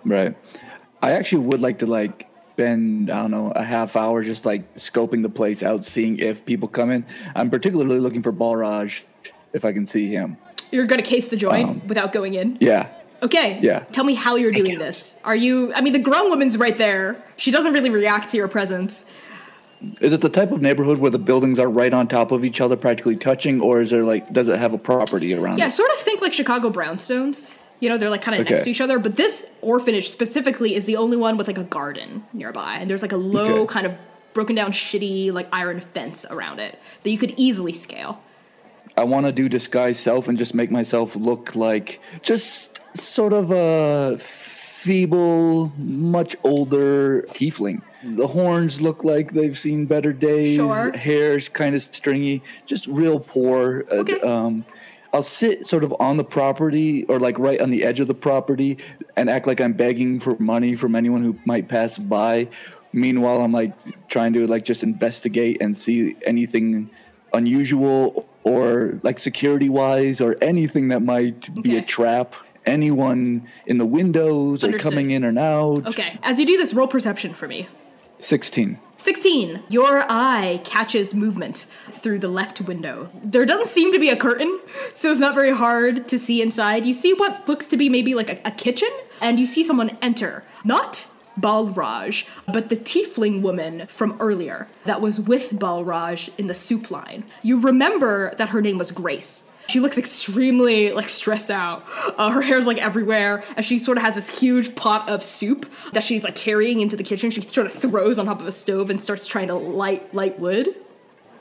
Right. 0.04 0.36
I 1.04 1.12
actually 1.12 1.46
would 1.46 1.60
like 1.60 1.78
to 1.80 1.86
like 1.86 2.28
spend 2.54 3.10
I 3.10 3.22
don't 3.22 3.30
know 3.30 3.52
a 3.54 3.62
half 3.64 3.96
hour 3.96 4.22
just 4.22 4.44
like 4.46 4.74
scoping 4.76 5.22
the 5.22 5.28
place 5.28 5.62
out, 5.62 5.84
seeing 5.84 6.18
if 6.18 6.44
people 6.44 6.68
come 6.68 6.90
in. 6.90 7.04
I'm 7.34 7.50
particularly 7.50 8.00
looking 8.00 8.22
for 8.22 8.32
Balraj, 8.32 9.02
if 9.52 9.64
I 9.64 9.72
can 9.72 9.86
see 9.86 10.06
him. 10.08 10.36
You're 10.70 10.86
gonna 10.86 11.02
case 11.02 11.28
the 11.28 11.36
joint 11.36 11.68
Um, 11.68 11.82
without 11.86 12.12
going 12.12 12.34
in. 12.34 12.56
Yeah. 12.60 12.88
Okay. 13.22 13.58
Yeah. 13.62 13.80
Tell 13.92 14.04
me 14.04 14.14
how 14.14 14.36
you're 14.36 14.50
doing 14.50 14.78
this. 14.78 15.18
Are 15.24 15.36
you? 15.36 15.72
I 15.74 15.80
mean, 15.80 15.92
the 15.92 16.02
grung 16.02 16.28
woman's 16.30 16.56
right 16.58 16.76
there. 16.76 17.16
She 17.36 17.50
doesn't 17.50 17.72
really 17.72 17.90
react 17.90 18.30
to 18.32 18.36
your 18.36 18.48
presence. 18.48 19.04
Is 20.00 20.12
it 20.14 20.20
the 20.22 20.28
type 20.30 20.50
of 20.50 20.62
neighborhood 20.62 20.98
where 20.98 21.10
the 21.10 21.18
buildings 21.18 21.58
are 21.58 21.68
right 21.68 21.92
on 21.92 22.08
top 22.08 22.32
of 22.32 22.44
each 22.44 22.60
other, 22.60 22.74
practically 22.76 23.16
touching, 23.16 23.60
or 23.60 23.80
is 23.82 23.90
there 23.90 24.02
like 24.02 24.32
does 24.32 24.48
it 24.48 24.58
have 24.58 24.72
a 24.72 24.78
property 24.78 25.34
around 25.34 25.58
Yeah, 25.58 25.68
it? 25.68 25.72
sort 25.72 25.90
of 25.92 25.98
think 25.98 26.20
like 26.22 26.32
Chicago 26.32 26.70
brownstones. 26.70 27.50
You 27.84 27.90
know, 27.90 27.98
they're 27.98 28.10
like 28.10 28.22
kind 28.22 28.40
of 28.40 28.48
next 28.48 28.64
to 28.64 28.70
each 28.70 28.80
other. 28.80 28.98
But 28.98 29.16
this 29.16 29.46
orphanage 29.60 30.08
specifically 30.10 30.74
is 30.74 30.86
the 30.86 30.96
only 30.96 31.16
one 31.18 31.36
with 31.36 31.46
like 31.46 31.58
a 31.58 31.64
garden 31.64 32.24
nearby, 32.32 32.76
and 32.80 32.88
there's 32.88 33.02
like 33.02 33.12
a 33.12 33.16
low 33.18 33.60
Okay. 33.62 33.72
kind 33.74 33.86
of 33.86 33.92
broken 34.32 34.56
down, 34.56 34.72
shitty 34.72 35.32
like 35.32 35.46
iron 35.52 35.80
fence 35.92 36.24
around 36.30 36.58
it 36.60 36.78
that 37.02 37.10
you 37.10 37.18
could 37.18 37.34
easily 37.36 37.72
scale. 37.72 38.20
I 38.96 39.04
want 39.04 39.26
to 39.26 39.32
do 39.32 39.48
disguise 39.48 39.98
self 40.00 40.28
and 40.28 40.38
just 40.38 40.54
make 40.54 40.70
myself 40.70 41.14
look 41.14 41.54
like 41.56 42.00
just 42.22 42.80
sort 42.96 43.32
of 43.32 43.50
a 43.50 44.16
feeble, 44.18 45.72
much 45.78 46.36
older 46.44 47.22
tiefling. 47.30 47.82
The 48.02 48.26
horns 48.26 48.80
look 48.82 49.02
like 49.04 49.32
they've 49.32 49.56
seen 49.58 49.86
better 49.86 50.12
days. 50.12 50.56
Sure. 50.56 50.92
Hair's 50.92 51.48
kind 51.48 51.74
of 51.74 51.82
stringy, 51.82 52.42
just 52.66 52.86
real 52.86 53.18
poor. 53.20 53.84
Uh, 53.90 53.94
Okay. 53.96 54.20
Um, 54.20 54.64
I'll 55.14 55.22
sit 55.22 55.64
sort 55.64 55.84
of 55.84 55.94
on 56.00 56.16
the 56.16 56.24
property 56.24 57.04
or 57.04 57.20
like 57.20 57.38
right 57.38 57.60
on 57.60 57.70
the 57.70 57.84
edge 57.84 58.00
of 58.00 58.08
the 58.08 58.14
property 58.14 58.78
and 59.16 59.30
act 59.30 59.46
like 59.46 59.60
I'm 59.60 59.72
begging 59.72 60.18
for 60.18 60.36
money 60.40 60.74
from 60.74 60.96
anyone 60.96 61.22
who 61.22 61.38
might 61.44 61.68
pass 61.68 61.96
by. 61.96 62.48
Meanwhile, 62.92 63.40
I'm 63.40 63.52
like 63.52 63.72
trying 64.08 64.32
to 64.32 64.46
like 64.48 64.64
just 64.64 64.82
investigate 64.82 65.58
and 65.60 65.76
see 65.76 66.16
anything 66.26 66.90
unusual 67.32 68.28
or 68.42 68.98
like 69.04 69.20
security 69.20 69.68
wise 69.68 70.20
or 70.20 70.36
anything 70.42 70.88
that 70.88 71.00
might 71.00 71.62
be 71.62 71.76
a 71.76 71.82
trap. 71.82 72.34
Anyone 72.66 73.46
in 73.66 73.78
the 73.78 73.86
windows 73.86 74.64
or 74.64 74.76
coming 74.78 75.12
in 75.12 75.22
and 75.22 75.38
out. 75.38 75.86
Okay. 75.86 76.18
As 76.24 76.40
you 76.40 76.46
do 76.46 76.56
this, 76.56 76.74
roll 76.74 76.88
perception 76.88 77.34
for 77.34 77.46
me. 77.46 77.68
16. 78.24 78.78
16. 78.96 79.62
Your 79.68 80.06
eye 80.08 80.62
catches 80.64 81.14
movement 81.14 81.66
through 81.92 82.20
the 82.20 82.28
left 82.28 82.62
window. 82.62 83.10
There 83.22 83.44
doesn't 83.44 83.66
seem 83.66 83.92
to 83.92 83.98
be 83.98 84.08
a 84.08 84.16
curtain, 84.16 84.60
so 84.94 85.10
it's 85.10 85.20
not 85.20 85.34
very 85.34 85.50
hard 85.50 86.08
to 86.08 86.18
see 86.18 86.40
inside. 86.40 86.86
You 86.86 86.94
see 86.94 87.12
what 87.12 87.46
looks 87.46 87.66
to 87.66 87.76
be 87.76 87.90
maybe 87.90 88.14
like 88.14 88.30
a, 88.30 88.40
a 88.46 88.50
kitchen, 88.50 88.88
and 89.20 89.38
you 89.38 89.44
see 89.44 89.62
someone 89.62 89.98
enter. 90.00 90.42
Not 90.64 91.06
Balraj, 91.38 92.24
but 92.50 92.70
the 92.70 92.76
tiefling 92.76 93.42
woman 93.42 93.88
from 93.88 94.16
earlier 94.18 94.68
that 94.86 95.02
was 95.02 95.20
with 95.20 95.50
Balraj 95.50 96.30
in 96.38 96.46
the 96.46 96.54
soup 96.54 96.90
line. 96.90 97.24
You 97.42 97.58
remember 97.58 98.34
that 98.36 98.50
her 98.50 98.62
name 98.62 98.78
was 98.78 98.90
Grace. 98.90 99.43
She 99.66 99.80
looks 99.80 99.96
extremely 99.96 100.92
like 100.92 101.08
stressed 101.08 101.50
out. 101.50 101.84
Uh, 102.18 102.30
her 102.30 102.42
hair's 102.42 102.66
like 102.66 102.78
everywhere, 102.78 103.42
and 103.56 103.64
she 103.64 103.78
sort 103.78 103.96
of 103.96 104.04
has 104.04 104.14
this 104.14 104.38
huge 104.38 104.74
pot 104.74 105.08
of 105.08 105.22
soup 105.22 105.70
that 105.92 106.04
she's 106.04 106.22
like 106.22 106.34
carrying 106.34 106.80
into 106.80 106.96
the 106.96 107.02
kitchen. 107.02 107.30
She 107.30 107.40
sort 107.40 107.66
of 107.66 107.72
throws 107.72 108.18
on 108.18 108.26
top 108.26 108.40
of 108.40 108.46
a 108.46 108.52
stove 108.52 108.90
and 108.90 109.00
starts 109.00 109.26
trying 109.26 109.48
to 109.48 109.54
light 109.54 110.14
light 110.14 110.38
wood. 110.38 110.74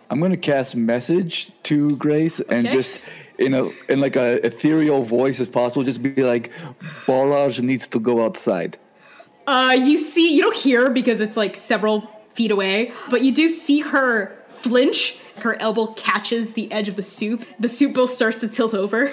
I'm 0.09 0.19
gonna 0.19 0.37
cast 0.37 0.75
message 0.75 1.51
to 1.63 1.95
Grace 1.97 2.39
and 2.39 2.69
just 2.69 3.01
in 3.37 3.53
a 3.53 3.69
in 3.89 3.99
like 3.99 4.15
a 4.15 4.45
ethereal 4.45 5.03
voice 5.03 5.39
as 5.39 5.49
possible, 5.49 5.83
just 5.83 6.01
be 6.01 6.23
like, 6.23 6.51
Balraj 7.05 7.61
needs 7.61 7.87
to 7.87 7.99
go 7.99 8.23
outside. 8.23 8.77
Uh, 9.47 9.75
you 9.77 9.97
see, 9.97 10.33
you 10.33 10.41
don't 10.41 10.55
hear 10.55 10.89
because 10.89 11.19
it's 11.19 11.35
like 11.35 11.57
several 11.57 12.09
feet 12.33 12.51
away, 12.51 12.91
but 13.09 13.23
you 13.23 13.31
do 13.31 13.49
see 13.49 13.81
her 13.81 14.37
flinch. 14.63 15.17
Her 15.37 15.59
elbow 15.59 15.87
catches 15.93 16.53
the 16.53 16.71
edge 16.71 16.87
of 16.87 16.95
the 16.95 17.03
soup. 17.03 17.45
The 17.59 17.69
soup 17.69 17.93
bowl 17.93 18.07
starts 18.07 18.39
to 18.39 18.47
tilt 18.47 18.73
over. 18.73 19.11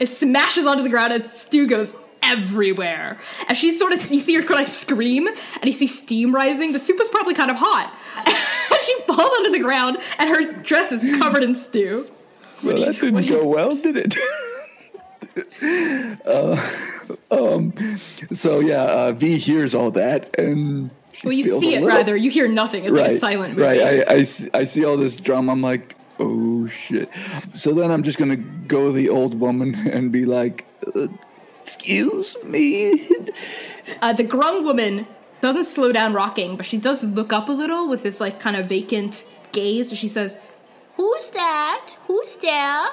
It 0.00 0.10
smashes 0.10 0.66
onto 0.66 0.82
the 0.82 0.88
ground 0.88 1.12
and 1.12 1.24
stew 1.26 1.66
goes 1.66 1.94
everywhere. 2.22 3.18
As 3.48 3.56
she 3.56 3.72
sort 3.72 3.92
of, 3.92 4.10
you 4.10 4.20
see 4.20 4.34
her 4.34 4.42
kind 4.42 4.60
of 4.60 4.68
scream 4.68 5.28
and 5.28 5.64
you 5.64 5.72
see 5.72 5.86
steam 5.86 6.34
rising. 6.34 6.72
The 6.72 6.80
soup 6.80 7.00
is 7.00 7.08
probably 7.08 7.34
kind 7.34 7.50
of 7.50 7.56
hot. 7.58 7.92
she 8.84 9.00
falls 9.06 9.32
onto 9.38 9.50
the 9.50 9.60
ground 9.60 9.98
and 10.18 10.28
her 10.28 10.52
dress 10.62 10.92
is 10.92 11.18
covered 11.18 11.42
in 11.42 11.54
stew. 11.54 12.10
Well, 12.64 12.80
that 12.80 13.00
didn't 13.00 13.26
go 13.26 13.46
well, 13.46 13.76
did 13.76 13.96
it? 13.96 14.14
uh, 16.26 16.70
um, 17.30 17.72
so 18.32 18.60
yeah, 18.60 18.82
uh, 18.82 19.12
V 19.12 19.38
hears 19.38 19.74
all 19.74 19.90
that, 19.92 20.38
and 20.38 20.90
Well, 21.24 21.32
you 21.32 21.44
feels 21.44 21.60
see 21.62 21.74
it 21.74 21.82
little- 21.82 21.88
rather. 21.96 22.16
You 22.16 22.30
hear 22.30 22.48
nothing. 22.48 22.84
It's 22.84 22.94
like 22.94 23.12
a 23.12 23.18
silent 23.18 23.56
movie. 23.56 23.62
Right. 23.66 24.06
I, 24.08 24.14
I, 24.16 24.22
see, 24.22 24.48
I 24.54 24.64
see 24.64 24.84
all 24.84 24.96
this 24.96 25.16
drama. 25.16 25.52
I'm 25.52 25.62
like, 25.62 25.96
oh 26.18 26.66
shit. 26.66 27.08
So 27.54 27.72
then 27.74 27.90
I'm 27.90 28.02
just 28.02 28.18
gonna 28.18 28.36
go 28.36 28.92
the 28.92 29.08
old 29.08 29.38
woman 29.40 29.74
and 29.88 30.12
be 30.12 30.24
like, 30.24 30.66
uh, 30.94 31.08
excuse 31.62 32.36
me. 32.44 33.08
Uh, 34.02 34.12
the 34.12 34.24
grung 34.24 34.64
woman 34.64 35.06
doesn't 35.40 35.62
slow 35.62 35.92
down 35.92 36.12
rocking, 36.12 36.56
but 36.56 36.66
she 36.66 36.76
does 36.76 37.04
look 37.04 37.32
up 37.32 37.48
a 37.48 37.52
little 37.52 37.88
with 37.88 38.02
this 38.02 38.18
like 38.18 38.40
kind 38.40 38.56
of 38.56 38.66
vacant 38.68 39.24
gaze. 39.52 39.96
She 39.96 40.08
says, 40.08 40.38
"Who's 40.96 41.28
that? 41.30 41.94
Who's 42.08 42.34
there?" 42.36 42.86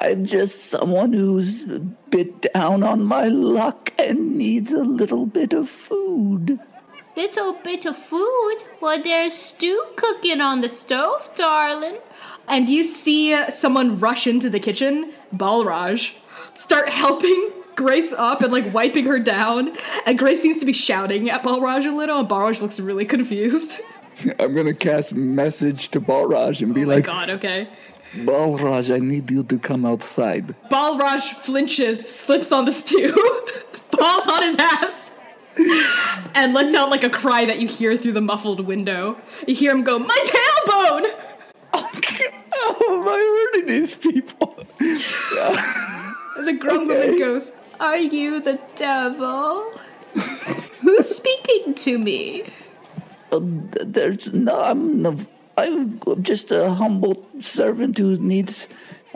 I'm 0.00 0.24
just 0.24 0.70
someone 0.70 1.12
who's 1.12 1.64
a 1.64 1.80
bit 1.80 2.50
down 2.54 2.82
on 2.82 3.04
my 3.04 3.24
luck 3.28 3.92
and 3.98 4.36
needs 4.38 4.72
a 4.72 4.82
little 4.82 5.26
bit 5.26 5.52
of 5.52 5.68
food. 5.68 6.58
Little 7.16 7.54
bit 7.54 7.86
of 7.86 7.96
food. 7.96 8.58
Well, 8.80 9.02
there's 9.02 9.34
stew 9.34 9.86
cooking 9.96 10.42
on 10.42 10.60
the 10.60 10.68
stove, 10.68 11.30
darling. 11.34 11.96
And 12.46 12.68
you 12.68 12.84
see 12.84 13.32
uh, 13.32 13.50
someone 13.50 13.98
rush 13.98 14.26
into 14.26 14.50
the 14.50 14.60
kitchen, 14.60 15.12
Balraj, 15.34 16.12
start 16.54 16.90
helping 16.90 17.52
Grace 17.74 18.12
up 18.12 18.42
and 18.42 18.52
like 18.52 18.72
wiping 18.74 19.06
her 19.06 19.18
down. 19.18 19.76
And 20.04 20.18
Grace 20.18 20.42
seems 20.42 20.58
to 20.58 20.66
be 20.66 20.72
shouting 20.72 21.30
at 21.30 21.42
Balraj 21.42 21.86
a 21.86 21.94
little, 21.94 22.20
and 22.20 22.28
Balraj 22.28 22.60
looks 22.60 22.78
really 22.78 23.04
confused. 23.04 23.80
I'm 24.38 24.54
gonna 24.54 24.74
cast 24.74 25.14
message 25.14 25.90
to 25.90 26.00
Balraj 26.00 26.62
and 26.62 26.74
be 26.74 26.84
like 26.84 27.08
Oh 27.08 27.12
my 27.12 27.18
like, 27.18 27.28
god, 27.28 27.30
okay. 27.36 27.68
Balraj, 28.14 28.94
I 28.94 28.98
need 28.98 29.30
you 29.30 29.42
to 29.44 29.58
come 29.58 29.84
outside. 29.84 30.54
Balraj 30.70 31.34
flinches, 31.34 32.08
slips 32.08 32.52
on 32.52 32.64
the 32.64 32.72
stew, 32.72 33.12
falls 33.98 34.26
on 34.26 34.42
his 34.42 34.56
ass, 34.56 35.10
and 36.34 36.52
lets 36.52 36.74
out 36.74 36.90
like 36.90 37.02
a 37.02 37.10
cry 37.10 37.44
that 37.44 37.58
you 37.58 37.68
hear 37.68 37.96
through 37.96 38.12
the 38.12 38.20
muffled 38.20 38.60
window. 38.60 39.18
You 39.46 39.54
hear 39.54 39.72
him 39.72 39.82
go, 39.82 39.98
My 39.98 40.18
tailbone! 40.26 41.14
How 41.72 43.00
am 43.00 43.08
I 43.08 43.50
hurting 43.52 43.66
these 43.66 43.94
people? 43.94 44.56
And 44.78 46.46
the 46.46 46.52
grung 46.52 46.86
woman 46.86 47.18
goes, 47.18 47.52
Are 47.80 47.96
you 47.96 48.40
the 48.40 48.60
devil? 48.74 49.72
Who's 50.82 51.08
speaking 51.16 51.74
to 51.74 51.98
me? 51.98 52.44
Uh, 53.32 53.40
there's 53.42 54.32
no, 54.32 54.60
I'm 54.60 55.02
no, 55.02 55.18
I'm 55.56 56.00
just 56.22 56.50
a 56.50 56.70
humble 56.70 57.26
servant 57.40 57.98
who 57.98 58.16
needs, 58.18 58.68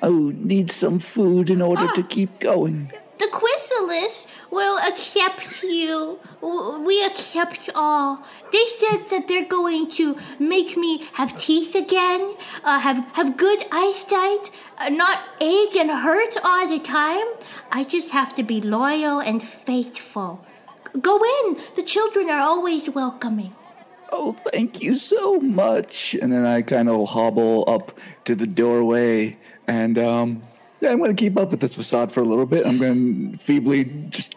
who 0.03 0.33
needs 0.33 0.75
some 0.75 0.99
food 0.99 1.51
in 1.51 1.63
order 1.63 1.91
to 1.93 2.03
keep 2.03 2.41
going. 2.41 2.91
The 3.19 3.29
Chrysalis 3.31 4.27
will 4.51 4.79
accept 4.79 5.63
you. 5.63 6.19
We 6.43 7.05
accept 7.05 7.71
all. 7.75 8.25
They 8.53 8.65
said 8.79 9.09
that 9.11 9.29
they're 9.29 9.45
going 9.45 9.91
to 9.93 10.17
make 10.39 10.77
me 10.77 11.09
have 11.13 11.39
teeth 11.39 11.75
again, 11.75 12.35
uh, 12.65 12.81
have 12.81 13.05
have 13.13 13.37
good 13.37 13.65
eyesight, 13.71 14.51
uh, 14.79 14.89
not 14.89 15.21
ache 15.41 15.77
and 15.77 15.91
hurt 15.91 16.37
all 16.43 16.69
the 16.69 16.79
time. 16.79 17.27
I 17.71 17.85
just 17.85 18.11
have 18.11 18.35
to 18.37 18.43
be 18.43 18.61
loyal 18.61 19.21
and 19.21 19.43
faithful. 19.43 20.45
Go 21.01 21.23
in. 21.23 21.59
The 21.77 21.83
children 21.83 22.29
are 22.31 22.41
always 22.41 22.89
welcoming. 22.91 23.55
Oh, 24.13 24.33
thank 24.33 24.83
you 24.83 24.97
so 24.97 25.39
much. 25.39 26.17
And 26.21 26.33
then 26.33 26.45
I 26.45 26.63
kind 26.63 26.89
of 26.89 27.09
hobble 27.09 27.65
up 27.69 27.97
to 28.25 28.35
the 28.35 28.47
doorway 28.47 29.39
and, 29.69 29.99
um, 29.99 30.43
yeah, 30.81 30.91
I'm 30.91 30.99
gonna 30.99 31.15
keep 31.15 31.39
up 31.39 31.51
with 31.51 31.61
this 31.61 31.75
facade 31.75 32.11
for 32.11 32.21
a 32.21 32.25
little 32.25 32.47
bit. 32.47 32.67
I'm 32.67 32.79
gonna 32.79 33.37
feebly 33.37 33.85
just 34.09 34.35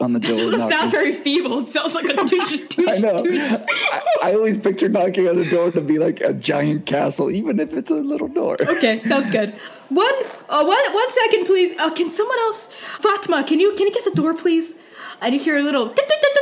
on 0.00 0.12
the 0.12 0.20
door. 0.20 0.36
Doesn't 0.36 0.70
sound 0.70 0.90
very 0.90 1.12
feeble. 1.12 1.60
It 1.60 1.68
sounds 1.68 1.94
like 1.94 2.04
a 2.04 2.14
douche, 2.24 2.60
douche, 2.68 2.88
I 2.88 2.98
know. 2.98 3.16
I, 3.24 4.02
I 4.22 4.34
always 4.34 4.58
picture 4.58 4.88
knocking 4.88 5.28
on 5.28 5.36
the 5.36 5.44
door 5.44 5.70
to 5.72 5.80
be 5.80 5.98
like 5.98 6.20
a 6.20 6.32
giant 6.32 6.86
castle, 6.86 7.30
even 7.30 7.58
if 7.60 7.72
it's 7.72 7.90
a 7.90 7.94
little 7.94 8.28
door. 8.28 8.56
Okay, 8.60 9.00
sounds 9.00 9.30
good. 9.30 9.54
One, 9.88 10.14
uh, 10.48 10.64
one, 10.64 10.92
one 10.92 11.12
second, 11.12 11.46
please. 11.46 11.76
Uh, 11.78 11.90
can 11.90 12.10
someone 12.10 12.38
else, 12.40 12.72
Fatima? 13.00 13.44
Can 13.44 13.60
you 13.60 13.74
can 13.74 13.86
you 13.86 13.92
get 13.92 14.04
the 14.04 14.12
door, 14.12 14.34
please? 14.34 14.78
And 15.20 15.34
you 15.34 15.40
hear 15.40 15.56
a 15.56 15.62
little, 15.62 15.88
tip, 15.88 16.08
tip, 16.08 16.20
tip, 16.20 16.32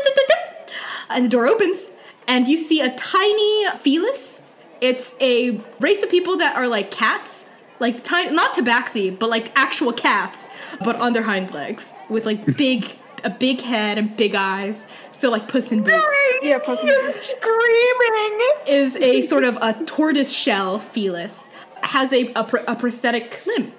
and 1.10 1.24
the 1.24 1.28
door 1.28 1.46
opens, 1.46 1.90
and 2.26 2.48
you 2.48 2.56
see 2.56 2.80
a 2.80 2.94
tiny 2.94 3.66
felis. 3.82 4.42
It's 4.80 5.14
a 5.20 5.60
race 5.80 6.02
of 6.02 6.10
people 6.10 6.38
that 6.38 6.56
are 6.56 6.66
like 6.66 6.90
cats, 6.90 7.44
like 7.80 8.04
tiny, 8.04 8.30
not 8.30 8.54
tabaxi, 8.54 9.16
but 9.18 9.28
like 9.30 9.50
actual 9.56 9.92
cats, 9.92 10.48
but 10.84 10.96
on 10.96 11.12
their 11.12 11.22
hind 11.22 11.52
legs 11.52 11.92
with 12.08 12.24
like 12.26 12.56
big, 12.56 12.86
a 13.24 13.30
big 13.30 13.60
head 13.62 13.98
and 13.98 14.16
big 14.16 14.34
eyes. 14.34 14.86
So 15.12 15.30
like 15.30 15.48
Puss 15.48 15.72
in 15.72 15.82
Boots 15.82 16.00
Yeah, 16.42 16.58
plus 16.64 16.80
Screaming. 16.80 18.40
is 18.66 18.96
a 18.96 19.22
sort 19.22 19.44
of 19.44 19.56
a 19.60 19.74
tortoise 19.84 20.32
shell 20.32 20.78
felis, 20.78 21.48
has 21.82 22.12
a, 22.12 22.32
a, 22.34 22.44
pr- 22.44 22.58
a 22.68 22.76
prosthetic 22.76 23.44
limb, 23.46 23.72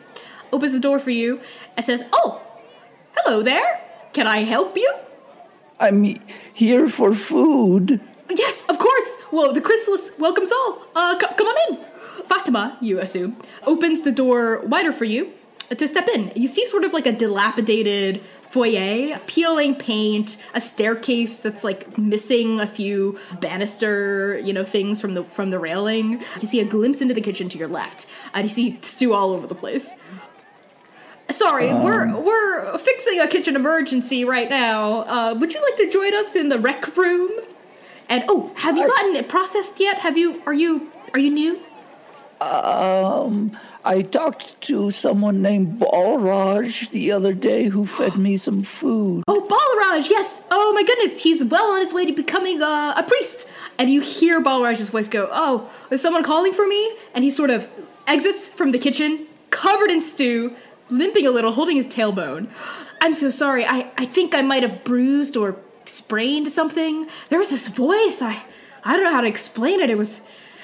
opens 0.51 0.73
the 0.73 0.79
door 0.79 0.99
for 0.99 1.11
you 1.11 1.39
and 1.77 1.85
says, 1.85 2.03
Oh, 2.13 2.41
hello 3.15 3.41
there. 3.43 3.81
Can 4.13 4.27
I 4.27 4.39
help 4.43 4.75
you? 4.77 4.93
I'm 5.79 6.19
here 6.53 6.89
for 6.89 7.13
food. 7.15 7.99
Yes, 8.29 8.63
of 8.69 8.77
course. 8.77 9.17
Well, 9.31 9.51
the 9.53 9.61
chrysalis 9.61 10.09
welcomes 10.19 10.51
all. 10.51 10.83
Uh, 10.95 11.17
c- 11.19 11.25
come 11.37 11.47
on 11.47 11.73
in. 11.75 11.85
Fatima, 12.31 12.77
you 12.79 12.99
assume, 12.99 13.35
opens 13.63 14.01
the 14.01 14.11
door 14.11 14.61
wider 14.65 14.93
for 14.93 15.03
you 15.03 15.33
to 15.69 15.85
step 15.85 16.07
in. 16.07 16.31
You 16.33 16.47
see 16.47 16.65
sort 16.65 16.85
of 16.85 16.93
like 16.93 17.05
a 17.05 17.11
dilapidated 17.11 18.21
foyer, 18.49 19.19
peeling 19.27 19.75
paint, 19.75 20.37
a 20.53 20.61
staircase 20.61 21.39
that's 21.39 21.65
like 21.65 21.97
missing 21.97 22.61
a 22.61 22.67
few 22.67 23.19
banister, 23.41 24.39
you 24.45 24.53
know, 24.53 24.63
things 24.63 25.01
from 25.01 25.13
the 25.13 25.25
from 25.25 25.49
the 25.49 25.59
railing. 25.59 26.23
You 26.39 26.47
see 26.47 26.61
a 26.61 26.65
glimpse 26.65 27.01
into 27.01 27.13
the 27.13 27.19
kitchen 27.19 27.49
to 27.49 27.57
your 27.57 27.67
left, 27.67 28.05
and 28.33 28.47
you 28.47 28.49
see 28.49 28.79
stew 28.81 29.13
all 29.13 29.31
over 29.31 29.45
the 29.45 29.55
place. 29.55 29.91
Sorry, 31.29 31.67
we're 31.67 32.17
we're 32.17 32.77
fixing 32.77 33.19
a 33.19 33.27
kitchen 33.27 33.57
emergency 33.57 34.23
right 34.23 34.49
now. 34.49 35.01
Uh, 35.01 35.35
would 35.37 35.53
you 35.53 35.61
like 35.61 35.75
to 35.77 35.89
join 35.89 36.13
us 36.15 36.35
in 36.37 36.47
the 36.47 36.59
rec 36.59 36.95
room? 36.95 37.31
And 38.07 38.23
oh, 38.29 38.53
have 38.55 38.77
you 38.77 38.87
gotten 38.87 39.17
it 39.17 39.27
processed 39.27 39.81
yet? 39.81 39.99
Have 39.99 40.17
you? 40.17 40.41
Are 40.45 40.53
you? 40.53 40.91
Are 41.13 41.19
you 41.19 41.29
new? 41.29 41.61
Um, 42.41 43.55
I 43.85 44.01
talked 44.01 44.59
to 44.61 44.89
someone 44.89 45.43
named 45.43 45.79
Balraj 45.79 46.89
the 46.89 47.11
other 47.11 47.35
day 47.35 47.69
who 47.69 47.85
fed 47.85 48.17
me 48.17 48.35
some 48.37 48.63
food. 48.63 49.23
Oh, 49.27 49.41
Balraj, 49.47 50.09
yes. 50.09 50.43
Oh 50.49 50.73
my 50.73 50.81
goodness, 50.81 51.21
he's 51.21 51.43
well 51.43 51.71
on 51.73 51.81
his 51.81 51.93
way 51.93 52.07
to 52.07 52.11
becoming 52.13 52.63
uh, 52.63 52.95
a 52.97 53.03
priest. 53.03 53.47
And 53.77 53.91
you 53.91 54.01
hear 54.01 54.41
Balraj's 54.41 54.89
voice 54.89 55.07
go, 55.07 55.29
"Oh, 55.31 55.69
is 55.91 56.01
someone 56.01 56.23
calling 56.23 56.51
for 56.53 56.67
me?" 56.67 56.97
And 57.13 57.23
he 57.23 57.29
sort 57.29 57.51
of 57.51 57.69
exits 58.07 58.47
from 58.47 58.71
the 58.71 58.79
kitchen, 58.79 59.27
covered 59.51 59.91
in 59.91 60.01
stew, 60.01 60.55
limping 60.89 61.27
a 61.27 61.31
little, 61.31 61.51
holding 61.51 61.77
his 61.77 61.87
tailbone. 61.87 62.47
I'm 63.01 63.13
so 63.13 63.29
sorry. 63.29 63.65
I 63.65 63.91
I 63.97 64.05
think 64.05 64.33
I 64.33 64.41
might 64.41 64.63
have 64.63 64.83
bruised 64.83 65.37
or 65.37 65.57
sprained 65.85 66.51
something. 66.51 67.07
There 67.29 67.39
was 67.39 67.49
this 67.49 67.67
voice. 67.67 68.19
I 68.21 68.43
I 68.83 68.95
don't 68.95 69.05
know 69.05 69.11
how 69.11 69.21
to 69.21 69.27
explain 69.27 69.79
it. 69.79 69.91
It 69.91 69.97
was 69.97 70.21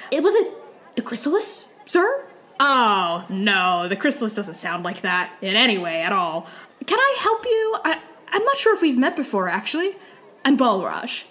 it 0.09 0.23
wasn't 0.23 0.47
the 0.95 1.01
chrysalis, 1.03 1.66
sir. 1.87 2.25
Oh 2.59 3.25
no, 3.29 3.87
the 3.87 3.95
chrysalis 3.95 4.33
doesn't 4.35 4.55
sound 4.55 4.83
like 4.83 5.01
that 5.01 5.31
in 5.41 5.55
any 5.55 5.77
way 5.77 6.01
at 6.01 6.11
all. 6.11 6.47
Can 6.85 6.99
I 6.99 7.15
help 7.19 7.45
you? 7.45 7.77
I 7.83 7.99
I'm 8.29 8.43
not 8.43 8.57
sure 8.57 8.75
if 8.75 8.81
we've 8.81 8.97
met 8.97 9.15
before. 9.15 9.47
Actually, 9.47 9.95
I'm 10.45 10.57
Balraj. 10.57 11.23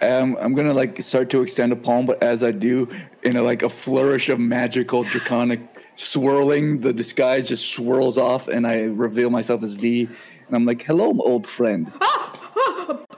Um, 0.00 0.36
I'm 0.40 0.54
gonna 0.54 0.74
like 0.74 1.02
start 1.02 1.30
to 1.30 1.42
extend 1.42 1.72
a 1.72 1.76
palm, 1.76 2.06
but 2.06 2.22
as 2.22 2.42
I 2.42 2.50
do, 2.50 2.88
in 3.22 3.36
a 3.36 3.42
like 3.42 3.62
a 3.62 3.68
flourish 3.68 4.28
of 4.28 4.40
magical 4.40 5.04
draconic 5.04 5.60
swirling, 5.94 6.80
the 6.80 6.92
disguise 6.92 7.48
just 7.48 7.66
swirls 7.72 8.18
off, 8.18 8.48
and 8.48 8.66
I 8.66 8.82
reveal 8.82 9.30
myself 9.30 9.62
as 9.62 9.74
V, 9.74 10.08
and 10.46 10.56
I'm 10.56 10.64
like, 10.64 10.82
"Hello, 10.82 11.12
old 11.20 11.46
friend." 11.46 11.92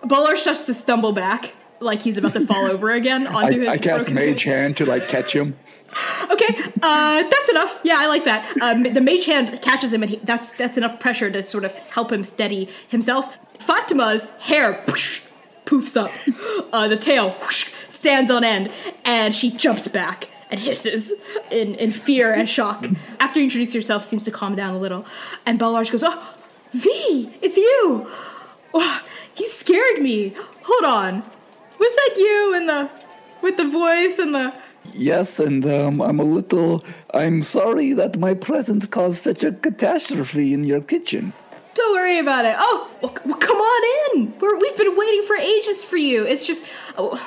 Balraj 0.04 0.38
starts 0.38 0.66
to 0.66 0.74
stumble 0.74 1.12
back, 1.12 1.54
like 1.80 2.02
he's 2.02 2.16
about 2.16 2.34
to 2.34 2.46
fall 2.46 2.66
over 2.70 2.90
again 2.90 3.26
I, 3.26 3.44
onto 3.44 3.60
his 3.60 3.68
I 3.68 3.78
cast 3.78 4.06
broken 4.06 4.14
Mage 4.14 4.44
toe. 4.44 4.50
Hand 4.50 4.76
to 4.78 4.86
like 4.86 5.08
catch 5.08 5.34
him. 5.34 5.56
Okay, 6.30 6.56
uh, 6.82 7.22
that's 7.22 7.48
enough. 7.50 7.78
Yeah, 7.84 7.96
I 7.98 8.06
like 8.06 8.24
that. 8.24 8.60
Um, 8.60 8.82
the 8.82 9.00
mage 9.00 9.26
hand 9.26 9.60
catches 9.62 9.92
him, 9.92 10.02
and 10.02 10.10
he, 10.10 10.16
that's 10.16 10.52
that's 10.52 10.76
enough 10.76 10.98
pressure 10.98 11.30
to 11.30 11.42
sort 11.44 11.64
of 11.64 11.72
help 11.90 12.10
him 12.10 12.24
steady 12.24 12.68
himself. 12.88 13.36
Fatima's 13.60 14.26
hair 14.40 14.82
whoosh, 14.88 15.22
poofs 15.66 15.96
up, 15.96 16.10
uh, 16.72 16.88
the 16.88 16.96
tail 16.96 17.30
whoosh, 17.30 17.72
stands 17.88 18.30
on 18.30 18.42
end, 18.44 18.70
and 19.04 19.34
she 19.34 19.50
jumps 19.50 19.86
back 19.88 20.28
and 20.50 20.60
hisses 20.60 21.12
in, 21.50 21.74
in 21.76 21.92
fear 21.92 22.32
and 22.32 22.48
shock. 22.48 22.86
After 23.20 23.38
you 23.38 23.44
introduce 23.44 23.74
yourself, 23.74 24.04
seems 24.04 24.24
to 24.24 24.30
calm 24.30 24.56
down 24.56 24.74
a 24.74 24.78
little, 24.78 25.06
and 25.46 25.58
Balraj 25.58 25.90
goes, 25.92 26.02
"Oh, 26.04 26.34
V, 26.72 27.32
it's 27.40 27.56
you! 27.56 28.10
Oh, 28.72 29.02
you 29.36 29.48
scared 29.48 30.00
me. 30.02 30.34
Hold 30.62 30.84
on, 30.84 31.22
was 31.78 31.94
that 31.94 32.16
you 32.16 32.54
in 32.56 32.66
the 32.66 32.90
with 33.42 33.56
the 33.56 33.68
voice 33.68 34.18
and 34.18 34.34
the?" 34.34 34.52
Yes, 34.92 35.40
and 35.40 35.64
um, 35.66 36.00
I'm 36.00 36.20
a 36.20 36.24
little. 36.24 36.84
I'm 37.12 37.42
sorry 37.42 37.92
that 37.94 38.18
my 38.18 38.34
presence 38.34 38.86
caused 38.86 39.22
such 39.22 39.42
a 39.42 39.52
catastrophe 39.52 40.52
in 40.52 40.64
your 40.64 40.82
kitchen. 40.82 41.32
Don't 41.74 41.94
worry 41.94 42.18
about 42.18 42.44
it. 42.44 42.54
Oh, 42.58 42.90
well, 43.02 43.16
well, 43.24 43.38
come 43.38 43.56
on 43.56 44.16
in. 44.16 44.38
We're, 44.38 44.58
we've 44.58 44.76
been 44.76 44.96
waiting 44.96 45.24
for 45.26 45.36
ages 45.36 45.84
for 45.84 45.96
you. 45.96 46.24
It's 46.24 46.46
just 46.46 46.64
oh, 46.96 47.20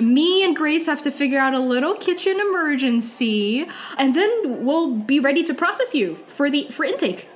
me 0.00 0.44
and 0.44 0.56
Grace 0.56 0.86
have 0.86 1.02
to 1.02 1.10
figure 1.10 1.38
out 1.38 1.54
a 1.54 1.60
little 1.60 1.94
kitchen 1.94 2.40
emergency, 2.40 3.66
and 3.98 4.14
then 4.14 4.64
we'll 4.64 4.94
be 4.94 5.20
ready 5.20 5.42
to 5.44 5.54
process 5.54 5.94
you 5.94 6.18
for 6.28 6.50
the 6.50 6.68
for 6.70 6.84
intake. 6.84 7.28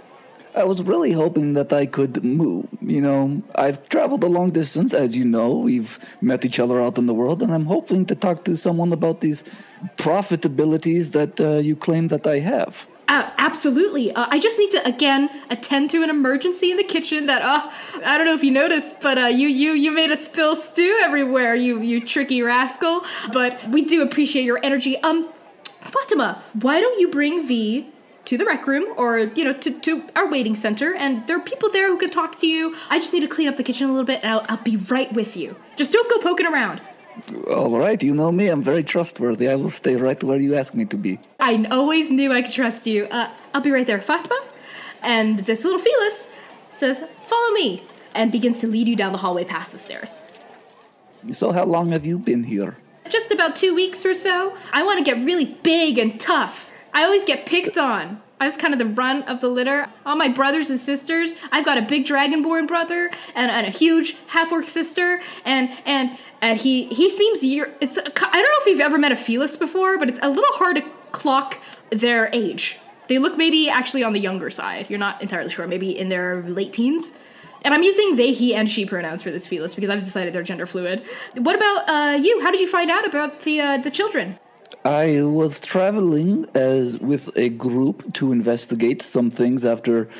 I 0.55 0.63
was 0.65 0.81
really 0.83 1.11
hoping 1.11 1.55
that 1.55 1.73
I 1.73 1.87
could 1.87 2.23
move. 2.23 2.67
You 2.81 3.01
know, 3.01 3.43
I've 3.57 3.89
traveled 3.89 4.23
a 4.23 4.29
long 4.29 4.51
distance, 4.51 4.95
as 4.95 5.17
you 5.17 5.25
know. 5.25 5.51
We've 5.51 5.99
met 6.21 6.45
each 6.45 6.61
other 6.61 6.81
out 6.81 6.97
in 6.97 7.07
the 7.07 7.15
world, 7.15 7.43
and 7.43 7.53
I'm 7.53 7.67
hoping 7.67 8.07
to 8.07 8.15
talk 8.15 8.45
to 8.45 8.57
someone 8.57 8.93
about 8.93 9.21
these 9.21 9.43
profitabilities 9.97 11.13
that 11.13 11.41
uh, 11.41 11.59
you 11.59 11.75
claim 11.75 12.09
that 12.09 12.27
I 12.27 12.39
have. 12.39 12.87
Uh, 13.09 13.31
absolutely. 13.39 14.13
Uh, 14.13 14.27
I 14.31 14.39
just 14.39 14.57
need 14.59 14.71
to 14.71 14.89
again 14.89 15.29
attend 15.51 15.91
to 15.91 16.03
an 16.03 16.11
emergency 16.11 16.71
in 16.71 16.77
the 16.77 16.85
kitchen. 16.85 17.27
That 17.27 17.43
uh, 17.43 17.71
I 18.05 18.17
don't 18.17 18.27
know 18.27 18.35
if 18.35 18.45
you 18.45 18.51
noticed, 18.51 19.01
but 19.01 19.19
uh, 19.19 19.27
you 19.27 19.49
you 19.49 19.73
you 19.73 19.91
made 19.91 20.11
a 20.11 20.17
spill 20.17 20.57
stew 20.57 21.01
everywhere. 21.03 21.55
You 21.55 21.81
you 21.81 22.01
tricky 22.07 22.43
rascal. 22.43 23.05
But 23.33 23.63
we 23.69 23.85
do 23.85 24.03
appreciate 24.03 24.45
your 24.45 24.61
energy. 24.63 24.97
Um, 25.03 25.29
Fatima, 25.83 26.43
why 26.55 26.81
don't 26.81 26.99
you 26.99 27.09
bring 27.09 27.47
V 27.47 27.93
to 28.27 28.39
the 28.39 28.45
rec 28.45 28.67
room 28.67 28.95
or 28.97 29.19
you 29.19 29.45
know 29.45 29.53
to 29.53 29.81
to 29.81 30.05
our 30.17 30.31
waiting 30.31 30.57
center? 30.57 30.95
And 30.95 31.27
there 31.27 31.37
are 31.37 31.41
people 31.41 31.71
there 31.71 31.89
who 31.89 31.99
can 31.99 32.11
talk 32.11 32.39
to 32.41 32.47
you. 32.47 32.75
I 32.91 32.99
just 32.99 33.13
need 33.13 33.21
to 33.21 33.29
clean 33.29 33.49
up 33.49 33.57
the 33.57 33.63
kitchen 33.63 33.89
a 33.89 33.93
little 33.93 34.07
bit, 34.07 34.23
and 34.23 34.33
I'll, 34.33 34.47
I'll 34.49 34.63
be 34.63 34.77
right 34.77 35.13
with 35.13 35.37
you. 35.37 35.57
Just 35.77 35.93
don't 35.93 36.11
go 36.11 36.19
poking 36.19 36.47
around. 36.47 36.81
All 37.49 37.79
right, 37.79 38.03
you 38.03 38.15
know 38.15 38.33
me. 38.33 38.49
I'm 38.49 38.63
very 38.63 38.83
trustworthy. 38.83 39.49
I 39.49 39.55
will 39.55 39.71
stay 39.71 39.95
right 39.97 40.23
where 40.23 40.41
you 40.41 40.57
ask 40.57 40.75
me 40.75 40.85
to 40.87 40.97
be. 40.97 41.21
I 41.39 41.65
always 41.71 42.11
knew 42.11 42.33
I 42.33 42.43
could 42.43 42.53
trust 42.53 42.87
you. 42.87 43.05
Uh, 43.05 43.33
I'll 43.53 43.61
be 43.61 43.71
right 43.71 43.87
there, 43.87 44.01
Fatima 44.01 44.37
And 45.01 45.39
this 45.41 45.63
little 45.65 45.79
Felis 45.79 46.27
says, 46.73 47.05
Follow 47.29 47.53
me, 47.55 47.85
and 48.15 48.33
begins 48.33 48.61
to 48.61 48.67
lead 48.67 48.89
you 48.89 48.97
down 48.97 49.13
the 49.13 49.19
hallway 49.19 49.45
past 49.45 49.73
the 49.73 49.79
stairs. 49.79 50.23
So, 51.33 51.53
how 51.53 51.65
long 51.65 51.91
have 51.93 52.05
you 52.05 52.19
been 52.19 52.45
here? 52.45 52.77
Just 53.09 53.31
about 53.31 53.55
two 53.55 53.75
weeks 53.75 54.05
or 54.05 54.15
so. 54.15 54.57
I 54.73 54.83
want 54.83 54.99
to 54.99 55.05
get 55.05 55.25
really 55.25 55.57
big 55.63 55.99
and 55.99 56.21
tough. 56.21 56.69
I 56.95 57.05
always 57.05 57.25
get 57.25 57.45
picked 57.45 57.77
on. 57.77 58.23
I 58.41 58.47
was 58.47 58.57
kind 58.57 58.73
of 58.73 58.79
the 58.79 58.87
run 58.87 59.23
of 59.25 59.41
the 59.41 59.49
litter. 59.49 59.89
All 60.07 60.17
my 60.17 60.29
brothers 60.29 60.71
and 60.71 60.79
sisters. 60.79 61.35
I've 61.51 61.65
got 61.65 61.77
a 61.77 61.83
big 61.83 62.07
dragonborn 62.07 62.69
brother 62.69 63.11
and, 63.35 63.51
and 63.51 63.67
a 63.67 63.71
huge 63.71 64.17
half 64.29 64.53
orc 64.53 64.69
sister, 64.69 65.21
and 65.45 65.71
and 65.85 66.17
and 66.41 66.59
he 66.59 66.87
he 66.87 67.11
seems 67.11 67.43
you're. 67.43 67.71
It's 67.81 67.99
I 67.99 68.03
don't 68.03 68.17
know 68.17 68.61
if 68.61 68.67
you've 68.67 68.81
ever 68.81 68.99
met 68.99 69.13
a 69.13 69.17
Felis 69.17 69.57
before, 69.57 69.99
but 69.99 70.09
it's 70.09 70.19
a 70.23 70.29
little 70.29 70.55
hard 70.55 70.77
to 70.77 70.83
clock 71.13 71.59
their 71.91 72.29
age. 72.33 72.79
They 73.09 73.19
look 73.19 73.37
maybe 73.37 73.69
actually 73.69 74.03
on 74.03 74.13
the 74.13 74.21
younger 74.21 74.51
side. 74.51 74.89
You're 74.89 74.99
not 74.99 75.21
entirely 75.21 75.51
sure. 75.51 75.67
Maybe 75.67 75.97
in 75.99 76.09
their 76.09 76.43
late 76.43 76.73
teens. 76.73 77.13
And 77.63 77.73
I'm 77.73 77.83
using 77.83 78.17
they, 78.17 78.33
he, 78.33 78.55
and 78.55 78.71
she 78.71 78.85
pronouns 78.85 79.23
for 79.23 79.31
this 79.31 79.47
Felis 79.47 79.75
because 79.75 79.89
I've 79.89 80.05
decided 80.05 80.35
they're 80.35 80.43
gender 80.43 80.67
fluid. 80.67 81.03
What 81.37 81.57
about 81.57 81.89
uh, 81.89 82.17
you? 82.19 82.41
How 82.41 82.51
did 82.51 82.61
you 82.61 82.69
find 82.69 82.91
out 82.91 83.07
about 83.07 83.41
the 83.41 83.61
uh, 83.61 83.79
the 83.79 83.91
children? 83.91 84.39
I 84.85 85.23
was 85.23 85.61
traveling 85.61 86.47
as 86.55 86.99
with 86.99 87.35
a 87.37 87.49
group 87.49 88.13
to 88.15 88.33
investigate 88.33 89.01
some 89.01 89.31
things 89.31 89.65
after 89.65 90.11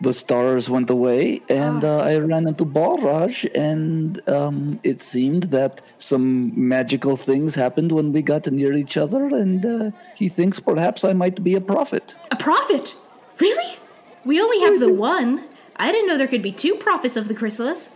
the 0.00 0.12
stars 0.12 0.70
went 0.70 0.90
away, 0.90 1.42
and 1.48 1.84
uh, 1.84 1.98
I 1.98 2.18
ran 2.18 2.46
into 2.46 2.64
Balraj, 2.64 3.48
and 3.54 4.20
um, 4.28 4.80
it 4.82 5.00
seemed 5.00 5.44
that 5.44 5.80
some 5.98 6.52
magical 6.56 7.16
things 7.16 7.54
happened 7.54 7.92
when 7.92 8.12
we 8.12 8.22
got 8.22 8.50
near 8.50 8.72
each 8.72 8.96
other, 8.96 9.26
and 9.26 9.64
uh, 9.64 9.90
he 10.16 10.28
thinks 10.28 10.58
perhaps 10.60 11.04
I 11.04 11.12
might 11.12 11.42
be 11.42 11.54
a 11.54 11.60
prophet. 11.60 12.14
A 12.30 12.36
prophet? 12.36 12.96
Really? 13.38 13.76
We 14.24 14.40
only 14.40 14.60
have 14.60 14.80
the 14.80 14.92
one. 14.92 15.44
I 15.76 15.90
didn't 15.90 16.08
know 16.08 16.18
there 16.18 16.28
could 16.28 16.42
be 16.42 16.52
two 16.52 16.74
prophets 16.74 17.16
of 17.16 17.28
the 17.28 17.34
chrysalis. 17.34 17.90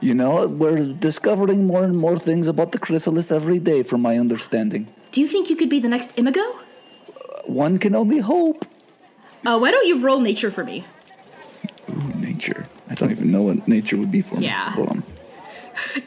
You 0.00 0.14
know, 0.14 0.46
we're 0.46 0.92
discovering 0.92 1.66
more 1.66 1.84
and 1.84 1.96
more 1.96 2.18
things 2.18 2.48
about 2.48 2.72
the 2.72 2.78
chrysalis 2.78 3.32
every 3.32 3.58
day, 3.58 3.82
from 3.82 4.02
my 4.02 4.18
understanding. 4.18 4.88
Do 5.16 5.22
you 5.22 5.28
think 5.28 5.48
you 5.48 5.56
could 5.56 5.70
be 5.70 5.80
the 5.80 5.88
next 5.88 6.12
Imago? 6.18 6.42
One 7.46 7.78
can 7.78 7.94
only 7.94 8.18
hope. 8.18 8.66
Uh, 9.46 9.58
why 9.58 9.70
don't 9.70 9.86
you 9.86 9.98
roll 9.98 10.20
nature 10.20 10.50
for 10.50 10.62
me? 10.62 10.84
Ooh, 11.88 12.12
nature. 12.18 12.68
I 12.90 12.94
don't 12.94 13.10
even 13.10 13.32
know 13.32 13.40
what 13.40 13.66
nature 13.66 13.96
would 13.96 14.10
be 14.10 14.20
for 14.20 14.34
me. 14.34 14.44
Yeah. 14.44 14.72
Hold 14.72 14.88
on. 14.90 15.02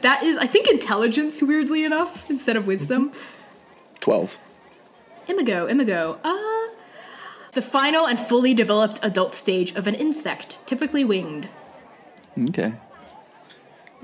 That 0.02 0.22
is, 0.22 0.36
I 0.36 0.46
think, 0.46 0.68
intelligence, 0.68 1.42
weirdly 1.42 1.82
enough, 1.82 2.30
instead 2.30 2.54
of 2.54 2.68
wisdom. 2.68 3.10
12. 3.98 4.38
Imago, 5.26 5.66
Imago. 5.66 6.20
Uh, 6.22 6.72
the 7.50 7.62
final 7.62 8.06
and 8.06 8.16
fully 8.16 8.54
developed 8.54 9.00
adult 9.02 9.34
stage 9.34 9.74
of 9.74 9.88
an 9.88 9.96
insect, 9.96 10.58
typically 10.66 11.04
winged. 11.04 11.48
Okay. 12.38 12.74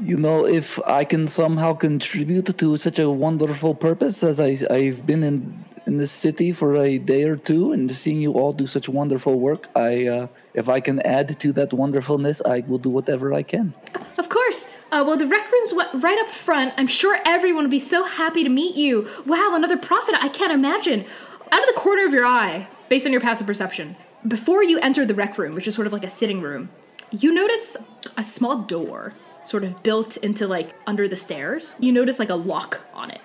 You 0.02 0.18
know, 0.18 0.46
if 0.46 0.78
I 0.86 1.04
can 1.04 1.26
somehow 1.26 1.72
contribute 1.72 2.58
to 2.58 2.76
such 2.76 2.98
a 2.98 3.08
wonderful 3.08 3.74
purpose 3.74 4.22
as 4.22 4.40
I, 4.40 4.58
I've 4.70 5.06
been 5.06 5.22
in 5.22 5.64
in 5.86 5.98
this 5.98 6.10
city 6.10 6.52
for 6.52 6.76
a 6.76 6.98
day 6.98 7.22
or 7.22 7.36
two 7.36 7.72
and 7.72 7.90
seeing 7.96 8.20
you 8.20 8.32
all 8.32 8.52
do 8.52 8.66
such 8.66 8.88
wonderful 8.88 9.38
work, 9.38 9.68
I 9.74 10.06
uh, 10.06 10.26
if 10.52 10.68
I 10.68 10.80
can 10.80 11.00
add 11.00 11.38
to 11.40 11.52
that 11.52 11.72
wonderfulness, 11.72 12.42
I 12.44 12.60
will 12.66 12.78
do 12.78 12.90
whatever 12.90 13.32
I 13.32 13.42
can. 13.42 13.72
Of 14.18 14.28
course. 14.28 14.66
Uh, 14.92 15.02
well, 15.06 15.16
the 15.16 15.26
rec 15.26 15.50
room's 15.50 15.72
right 16.02 16.18
up 16.20 16.28
front. 16.28 16.74
I'm 16.76 16.86
sure 16.86 17.18
everyone 17.24 17.64
will 17.64 17.70
be 17.70 17.80
so 17.80 18.04
happy 18.04 18.44
to 18.44 18.50
meet 18.50 18.76
you. 18.76 19.08
Wow, 19.24 19.52
another 19.54 19.76
prophet. 19.78 20.14
I 20.20 20.28
can't 20.28 20.52
imagine. 20.52 21.06
Out 21.52 21.60
of 21.60 21.74
the 21.74 21.80
corner 21.80 22.04
of 22.04 22.12
your 22.12 22.26
eye, 22.26 22.68
based 22.88 23.06
on 23.06 23.12
your 23.12 23.20
passive 23.20 23.46
perception, 23.46 23.96
before 24.26 24.62
you 24.62 24.78
enter 24.80 25.06
the 25.06 25.14
rec 25.14 25.38
room, 25.38 25.54
which 25.54 25.66
is 25.66 25.74
sort 25.74 25.86
of 25.86 25.92
like 25.92 26.04
a 26.04 26.10
sitting 26.10 26.40
room, 26.40 26.68
you 27.10 27.32
notice 27.32 27.76
a 28.16 28.24
small 28.24 28.62
door 28.62 29.14
sort 29.46 29.64
of 29.64 29.82
built 29.82 30.16
into 30.18 30.46
like 30.46 30.74
under 30.86 31.08
the 31.08 31.16
stairs. 31.16 31.74
You 31.78 31.92
notice 31.92 32.18
like 32.18 32.30
a 32.30 32.34
lock 32.34 32.80
on 32.92 33.10
it. 33.10 33.20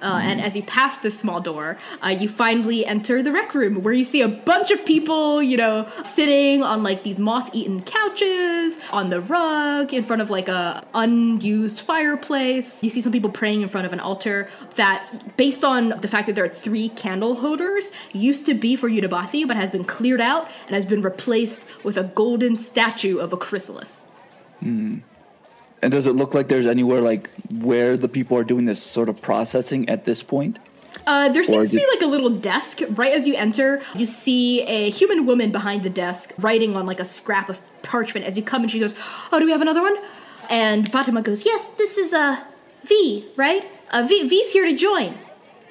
Uh, 0.00 0.20
and 0.22 0.40
as 0.40 0.54
you 0.54 0.62
pass 0.62 0.96
this 0.98 1.18
small 1.18 1.40
door, 1.40 1.76
uh, 2.04 2.08
you 2.08 2.28
finally 2.28 2.86
enter 2.86 3.22
the 3.22 3.32
rec 3.32 3.52
room 3.54 3.82
where 3.82 3.92
you 3.92 4.04
see 4.04 4.20
a 4.20 4.28
bunch 4.28 4.70
of 4.70 4.84
people, 4.84 5.42
you 5.42 5.56
know, 5.56 5.88
sitting 6.04 6.62
on 6.62 6.82
like 6.82 7.02
these 7.02 7.18
moth-eaten 7.18 7.82
couches, 7.82 8.78
on 8.92 9.10
the 9.10 9.20
rug, 9.20 9.92
in 9.92 10.04
front 10.04 10.22
of 10.22 10.30
like 10.30 10.48
a 10.48 10.86
unused 10.94 11.80
fireplace. 11.80 12.84
You 12.84 12.90
see 12.90 13.00
some 13.00 13.10
people 13.10 13.30
praying 13.30 13.62
in 13.62 13.68
front 13.68 13.86
of 13.86 13.92
an 13.92 13.98
altar 13.98 14.48
that, 14.76 15.36
based 15.36 15.64
on 15.64 15.88
the 16.00 16.08
fact 16.08 16.26
that 16.26 16.36
there 16.36 16.44
are 16.44 16.48
three 16.48 16.90
candle 16.90 17.34
holders, 17.34 17.90
used 18.12 18.46
to 18.46 18.54
be 18.54 18.76
for 18.76 18.88
Udabathi, 18.88 19.48
but 19.48 19.56
has 19.56 19.70
been 19.70 19.84
cleared 19.84 20.20
out 20.20 20.48
and 20.66 20.76
has 20.76 20.86
been 20.86 21.02
replaced 21.02 21.64
with 21.82 21.96
a 21.96 22.04
golden 22.04 22.56
statue 22.56 23.18
of 23.18 23.32
a 23.32 23.36
chrysalis. 23.36 24.02
And 24.60 25.92
does 25.92 26.06
it 26.06 26.12
look 26.16 26.34
like 26.34 26.48
there's 26.48 26.66
anywhere 26.66 27.00
like 27.00 27.30
where 27.50 27.96
the 27.96 28.08
people 28.08 28.36
are 28.36 28.44
doing 28.44 28.64
this 28.64 28.82
sort 28.82 29.08
of 29.08 29.20
processing 29.22 29.88
at 29.88 30.04
this 30.04 30.22
point? 30.22 30.58
Uh, 31.06 31.28
there 31.28 31.44
seems 31.44 31.70
to 31.70 31.76
be 31.76 31.86
like 31.86 32.02
a 32.02 32.06
little 32.06 32.30
desk 32.30 32.80
right 32.90 33.12
as 33.12 33.26
you 33.26 33.34
enter. 33.34 33.80
You 33.94 34.06
see 34.06 34.62
a 34.62 34.90
human 34.90 35.26
woman 35.26 35.52
behind 35.52 35.82
the 35.82 35.90
desk 35.90 36.32
writing 36.38 36.76
on 36.76 36.86
like 36.86 37.00
a 37.00 37.04
scrap 37.04 37.48
of 37.48 37.60
parchment. 37.82 38.26
As 38.26 38.36
you 38.36 38.42
come 38.42 38.62
and 38.62 38.70
she 38.70 38.80
goes, 38.80 38.94
"Oh, 39.32 39.38
do 39.38 39.44
we 39.44 39.52
have 39.52 39.62
another 39.62 39.82
one?" 39.82 39.96
And 40.50 40.90
Fatima 40.90 41.22
goes, 41.22 41.44
"Yes, 41.44 41.68
this 41.68 41.98
is 41.98 42.12
uh, 42.12 42.42
V, 42.84 43.26
right? 43.36 43.64
Uh, 43.90 44.06
v, 44.08 44.28
V's 44.28 44.52
here 44.52 44.64
to 44.64 44.74
join." 44.76 45.16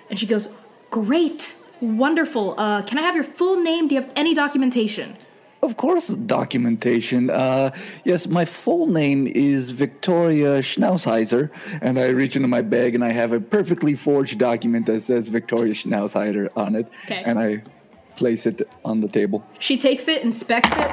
And 0.10 0.18
she 0.18 0.26
goes, 0.26 0.50
"Great, 0.90 1.56
wonderful. 1.82 2.56
Uh, 2.58 2.82
can 2.84 2.98
I 2.98 3.02
have 3.02 3.16
your 3.16 3.26
full 3.26 3.62
name? 3.62 3.88
Do 3.88 3.96
you 3.96 4.02
have 4.02 4.12
any 4.16 4.34
documentation?" 4.34 5.18
Of 5.62 5.76
course, 5.76 6.08
documentation. 6.10 7.30
Uh, 7.30 7.72
yes, 8.05 8.28
my 8.28 8.45
full 8.45 8.88
name 8.88 9.26
is 9.28 9.72
Victoria 9.72 10.60
Schnauzheiser, 10.60 11.49
and 11.82 11.97
I 11.97 12.08
reach 12.10 12.36
into 12.36 12.47
my 12.47 12.62
bag 12.62 12.93
and 12.93 13.03
I 13.03 13.12
have 13.12 13.32
a 13.34 13.39
perfectly 13.39 13.95
forged 13.95 14.38
document 14.38 14.86
that 14.86 15.01
says 15.01 15.30
Victoria 15.30 15.74
Schnauzheiser 15.74 16.49
on 16.55 16.76
it, 16.76 16.88
Okay. 17.05 17.24
and 17.26 17.39
I 17.39 17.64
place 18.16 18.45
it 18.45 18.68
on 18.86 19.01
the 19.01 19.08
table. 19.08 19.43
She 19.60 19.78
takes 19.78 20.08
it, 20.08 20.22
inspects 20.24 20.70
it, 20.78 20.91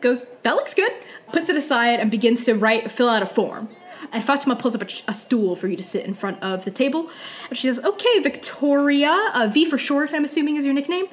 goes, 0.00 0.26
that 0.42 0.54
looks 0.54 0.72
good, 0.74 0.92
puts 1.32 1.50
it 1.50 1.56
aside, 1.56 2.00
and 2.00 2.10
begins 2.10 2.44
to 2.46 2.54
write, 2.54 2.90
fill 2.90 3.08
out 3.10 3.22
a 3.22 3.26
form. 3.26 3.68
And 4.12 4.24
Fatima 4.24 4.54
pulls 4.56 4.74
up 4.74 4.82
a, 4.82 4.88
a 5.08 5.14
stool 5.14 5.54
for 5.56 5.68
you 5.68 5.76
to 5.76 5.82
sit 5.82 6.06
in 6.06 6.14
front 6.14 6.42
of 6.42 6.64
the 6.64 6.70
table. 6.70 7.10
And 7.48 7.58
she 7.58 7.66
says, 7.66 7.84
Okay, 7.84 8.20
Victoria, 8.20 9.30
uh, 9.34 9.50
V 9.52 9.64
for 9.66 9.76
short, 9.76 10.10
I'm 10.14 10.24
assuming 10.24 10.56
is 10.56 10.64
your 10.64 10.72
nickname. 10.72 11.06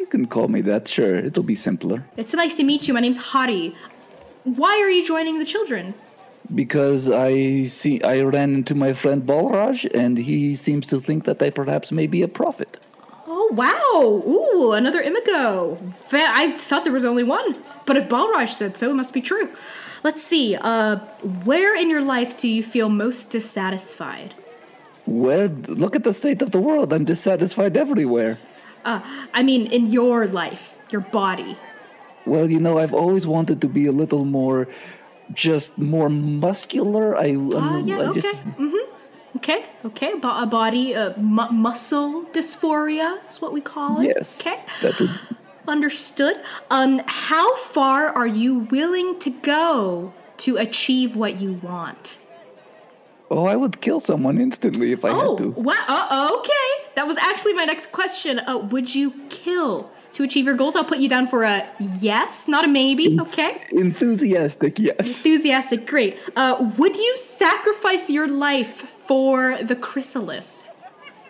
You 0.00 0.06
can 0.06 0.26
call 0.26 0.48
me 0.48 0.62
that, 0.62 0.88
sure. 0.88 1.16
It'll 1.16 1.42
be 1.42 1.54
simpler. 1.54 2.06
It's 2.16 2.32
nice 2.32 2.56
to 2.56 2.64
meet 2.64 2.88
you. 2.88 2.94
My 2.94 3.00
name's 3.00 3.18
Hari. 3.18 3.76
Why 4.44 4.80
are 4.80 4.88
you 4.88 5.06
joining 5.06 5.38
the 5.38 5.44
children? 5.44 5.92
Because 6.54 7.10
I 7.10 7.64
see 7.64 8.00
I 8.02 8.22
ran 8.22 8.54
into 8.54 8.74
my 8.74 8.94
friend 8.94 9.22
Balraj, 9.22 9.88
and 9.94 10.16
he 10.16 10.56
seems 10.56 10.86
to 10.86 11.00
think 11.00 11.26
that 11.26 11.42
I 11.42 11.50
perhaps 11.50 11.92
may 11.92 12.06
be 12.06 12.22
a 12.22 12.28
prophet. 12.28 12.78
Oh, 13.26 13.50
wow. 13.52 14.22
Ooh, 14.26 14.72
another 14.72 15.02
Imago. 15.02 15.78
I 16.10 16.56
thought 16.56 16.84
there 16.84 16.94
was 16.94 17.04
only 17.04 17.22
one. 17.22 17.62
But 17.84 17.98
if 17.98 18.08
Balraj 18.08 18.48
said 18.54 18.78
so, 18.78 18.90
it 18.90 18.94
must 18.94 19.12
be 19.12 19.20
true. 19.20 19.50
Let's 20.02 20.22
see. 20.22 20.56
Uh, 20.56 20.96
where 21.44 21.76
in 21.76 21.90
your 21.90 22.00
life 22.00 22.38
do 22.38 22.48
you 22.48 22.62
feel 22.62 22.88
most 22.88 23.28
dissatisfied? 23.30 24.34
Where 25.04 25.48
look 25.48 25.94
at 25.94 26.04
the 26.04 26.14
state 26.14 26.40
of 26.40 26.52
the 26.52 26.60
world. 26.60 26.92
I'm 26.92 27.04
dissatisfied 27.04 27.76
everywhere. 27.76 28.38
Uh, 28.84 29.00
I 29.34 29.42
mean, 29.42 29.66
in 29.66 29.86
your 29.90 30.26
life, 30.26 30.74
your 30.90 31.00
body. 31.02 31.56
Well, 32.26 32.50
you 32.50 32.60
know, 32.60 32.78
I've 32.78 32.94
always 32.94 33.26
wanted 33.26 33.60
to 33.62 33.68
be 33.68 33.86
a 33.86 33.92
little 33.92 34.24
more, 34.24 34.68
just 35.32 35.76
more 35.78 36.08
muscular. 36.10 37.16
I, 37.16 37.30
um, 37.32 37.82
yeah, 37.86 37.98
I 37.98 38.02
okay. 38.06 38.20
just 38.20 38.34
Mm-hmm. 38.34 38.76
Okay, 39.36 39.64
okay. 39.84 40.14
Bo- 40.18 40.42
a 40.42 40.46
body, 40.46 40.94
uh, 40.94 41.16
mu- 41.16 41.50
muscle 41.52 42.24
dysphoria 42.32 43.18
is 43.30 43.40
what 43.40 43.52
we 43.52 43.60
call 43.60 44.00
it. 44.00 44.12
yes. 44.14 44.40
Okay. 44.40 44.60
That 44.82 44.98
would, 44.98 45.10
Understood. 45.68 46.36
Um, 46.70 47.00
how 47.06 47.54
far 47.56 48.08
are 48.08 48.26
you 48.26 48.60
willing 48.70 49.18
to 49.20 49.30
go 49.30 50.12
to 50.38 50.56
achieve 50.56 51.14
what 51.16 51.40
you 51.40 51.54
want? 51.54 52.18
oh, 53.30 53.44
I 53.46 53.54
would 53.54 53.80
kill 53.80 54.00
someone 54.00 54.40
instantly 54.40 54.90
if 54.92 55.04
I 55.04 55.10
oh, 55.10 55.36
had 55.36 55.38
to. 55.38 55.50
wow. 55.50 55.74
Uh, 55.86 56.30
okay. 56.40 56.79
That 56.96 57.06
was 57.06 57.16
actually 57.18 57.54
my 57.54 57.64
next 57.64 57.92
question. 57.92 58.38
Uh, 58.40 58.58
would 58.58 58.94
you 58.94 59.12
kill 59.28 59.90
to 60.14 60.24
achieve 60.24 60.44
your 60.44 60.54
goals? 60.54 60.76
I'll 60.76 60.84
put 60.84 60.98
you 60.98 61.08
down 61.08 61.28
for 61.28 61.44
a 61.44 61.68
yes, 62.00 62.48
not 62.48 62.64
a 62.64 62.68
maybe. 62.68 63.18
Okay. 63.20 63.60
Enthusiastic, 63.70 64.78
yes. 64.78 64.96
Enthusiastic. 64.98 65.86
Great. 65.86 66.18
Uh, 66.36 66.72
would 66.78 66.96
you 66.96 67.16
sacrifice 67.16 68.10
your 68.10 68.26
life 68.26 68.88
for 69.06 69.58
the 69.62 69.76
chrysalis? 69.76 70.68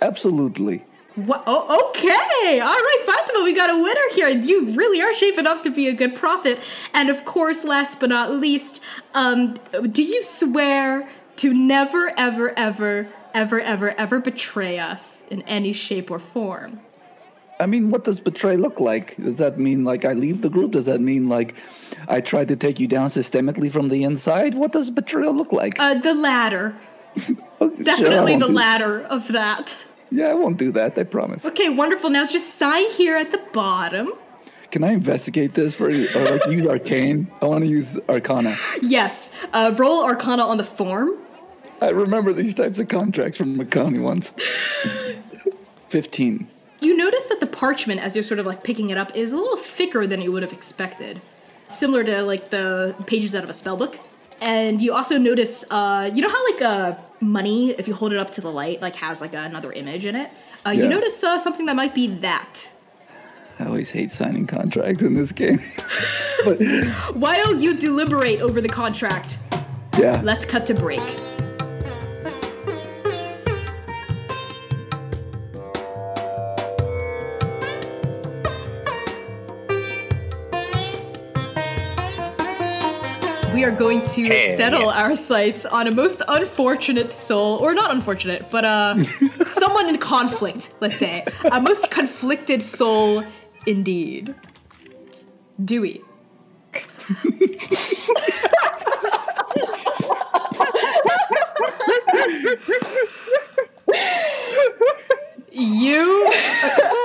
Absolutely. 0.00 0.84
What? 1.16 1.42
Oh, 1.46 1.90
okay. 1.90 2.60
All 2.60 2.68
right, 2.68 3.02
Fatima, 3.04 3.44
we 3.44 3.52
got 3.52 3.68
a 3.68 3.82
winner 3.82 4.00
here. 4.12 4.28
You 4.28 4.70
really 4.70 5.02
are 5.02 5.12
shaping 5.12 5.46
up 5.46 5.62
to 5.64 5.70
be 5.70 5.88
a 5.88 5.92
good 5.92 6.14
prophet. 6.14 6.58
And 6.94 7.10
of 7.10 7.24
course, 7.24 7.64
last 7.64 8.00
but 8.00 8.08
not 8.08 8.32
least, 8.32 8.80
um, 9.12 9.58
do 9.90 10.02
you 10.02 10.22
swear 10.22 11.10
to 11.36 11.52
never, 11.52 12.12
ever, 12.16 12.56
ever, 12.58 13.08
ever, 13.34 13.60
ever, 13.60 13.90
ever 13.90 14.20
betray 14.20 14.78
us 14.78 15.22
in 15.30 15.42
any 15.42 15.72
shape 15.72 16.10
or 16.10 16.18
form? 16.18 16.80
I 17.60 17.66
mean, 17.66 17.90
what 17.90 18.04
does 18.04 18.20
betray 18.20 18.56
look 18.56 18.80
like? 18.80 19.16
Does 19.16 19.36
that 19.36 19.58
mean 19.58 19.84
like 19.84 20.06
I 20.06 20.14
leave 20.14 20.40
the 20.40 20.48
group? 20.48 20.72
Does 20.72 20.86
that 20.86 21.00
mean 21.00 21.28
like 21.28 21.54
I 22.08 22.22
tried 22.22 22.48
to 22.48 22.56
take 22.56 22.80
you 22.80 22.86
down 22.88 23.08
systemically 23.10 23.70
from 23.70 23.90
the 23.90 24.02
inside? 24.02 24.54
What 24.54 24.72
does 24.72 24.90
betrayal 24.90 25.34
look 25.34 25.52
like? 25.52 25.78
Uh, 25.78 25.94
the 25.94 26.14
latter. 26.14 26.74
Oh, 27.62 27.68
sure, 27.68 27.84
Definitely 27.84 28.36
the 28.36 28.48
latter 28.48 29.02
of 29.02 29.28
that. 29.32 29.76
Yeah, 30.10 30.28
I 30.30 30.34
won't 30.34 30.56
do 30.56 30.72
that. 30.72 30.96
I 30.96 31.02
promise. 31.02 31.44
Okay, 31.44 31.68
wonderful. 31.68 32.08
Now 32.08 32.24
just 32.24 32.54
sign 32.54 32.88
here 32.88 33.16
at 33.16 33.32
the 33.32 33.40
bottom. 33.52 34.14
Can 34.70 34.82
I 34.82 34.92
investigate 34.92 35.52
this 35.52 35.74
for 35.74 35.90
you? 35.90 36.08
Or 36.14 36.24
like 36.30 36.46
use 36.46 36.66
arcane? 36.66 37.30
I 37.42 37.46
want 37.46 37.64
to 37.64 37.68
use 37.68 37.98
arcana. 38.08 38.56
Yes, 38.80 39.30
uh, 39.52 39.74
roll 39.76 40.02
Arcana 40.04 40.42
on 40.44 40.56
the 40.56 40.64
form. 40.64 41.18
I 41.80 41.90
remember 41.90 42.32
these 42.32 42.54
types 42.54 42.78
of 42.78 42.88
contracts 42.88 43.38
from 43.38 43.58
McConaughey 43.58 44.02
once. 44.02 44.32
15. 45.88 46.48
You 46.80 46.96
notice 46.96 47.26
that 47.26 47.40
the 47.40 47.46
parchment, 47.46 48.00
as 48.00 48.14
you're 48.14 48.22
sort 48.22 48.38
of 48.40 48.46
like 48.46 48.62
picking 48.62 48.90
it 48.90 48.96
up, 48.98 49.14
is 49.16 49.32
a 49.32 49.36
little 49.36 49.56
thicker 49.56 50.06
than 50.06 50.20
you 50.22 50.32
would 50.32 50.42
have 50.42 50.52
expected, 50.52 51.20
similar 51.68 52.04
to 52.04 52.22
like 52.22 52.50
the 52.50 52.94
pages 53.06 53.34
out 53.34 53.44
of 53.44 53.50
a 53.50 53.54
spell 53.54 53.76
book. 53.76 53.98
And 54.40 54.80
you 54.80 54.94
also 54.94 55.18
notice, 55.18 55.64
uh, 55.70 56.10
you 56.14 56.22
know 56.22 56.30
how 56.30 56.50
like 56.52 56.62
uh, 56.62 56.94
money, 57.20 57.72
if 57.72 57.86
you 57.86 57.92
hold 57.94 58.12
it 58.12 58.18
up 58.18 58.32
to 58.34 58.40
the 58.40 58.50
light, 58.50 58.80
like 58.80 58.96
has 58.96 59.20
like 59.20 59.34
another 59.34 59.72
image 59.72 60.06
in 60.06 60.16
it. 60.16 60.30
Uh, 60.66 60.70
You 60.70 60.88
notice 60.88 61.22
uh, 61.22 61.38
something 61.38 61.66
that 61.66 61.76
might 61.76 61.94
be 61.94 62.06
that. 62.16 62.70
I 63.58 63.66
always 63.66 63.90
hate 63.90 64.10
signing 64.10 64.46
contracts 64.46 65.02
in 65.02 65.14
this 65.14 65.32
game. 65.32 65.60
but 66.44 66.62
While 67.14 67.60
you 67.60 67.74
deliberate 67.74 68.40
over 68.40 68.62
the 68.62 68.68
contract, 68.68 69.38
yeah, 69.98 70.18
let's 70.24 70.46
cut 70.46 70.64
to 70.66 70.74
break. 70.74 71.02
We 83.60 83.66
are 83.66 83.70
going 83.70 84.00
to 84.00 84.56
settle 84.56 84.88
our 84.88 85.14
sights 85.14 85.66
on 85.66 85.86
a 85.86 85.94
most 85.94 86.22
unfortunate 86.26 87.12
soul, 87.12 87.58
or 87.58 87.74
not 87.74 87.90
unfortunate, 87.90 88.46
but 88.50 88.64
uh, 88.64 89.04
someone 89.50 89.86
in 89.86 89.98
conflict, 89.98 90.72
let's 90.80 90.98
say. 90.98 91.26
A 91.52 91.60
most 91.60 91.90
conflicted 91.90 92.62
soul 92.62 93.22
indeed. 93.66 94.34
Dewey. 95.62 96.00
You 105.52 106.30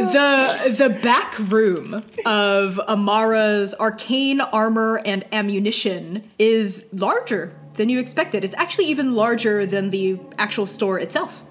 the 0.00 0.74
the 0.76 0.88
back 0.88 1.38
room 1.38 2.04
of 2.24 2.80
Amara's 2.88 3.74
arcane 3.74 4.40
armor 4.40 5.00
and 5.04 5.24
ammunition 5.32 6.22
is 6.38 6.86
larger 6.92 7.52
than 7.74 7.88
you 7.88 7.98
expected. 7.98 8.44
It's 8.44 8.54
actually 8.56 8.86
even 8.86 9.14
larger 9.14 9.66
than 9.66 9.90
the 9.90 10.18
actual 10.36 10.66
store 10.66 10.98
itself. 10.98 11.44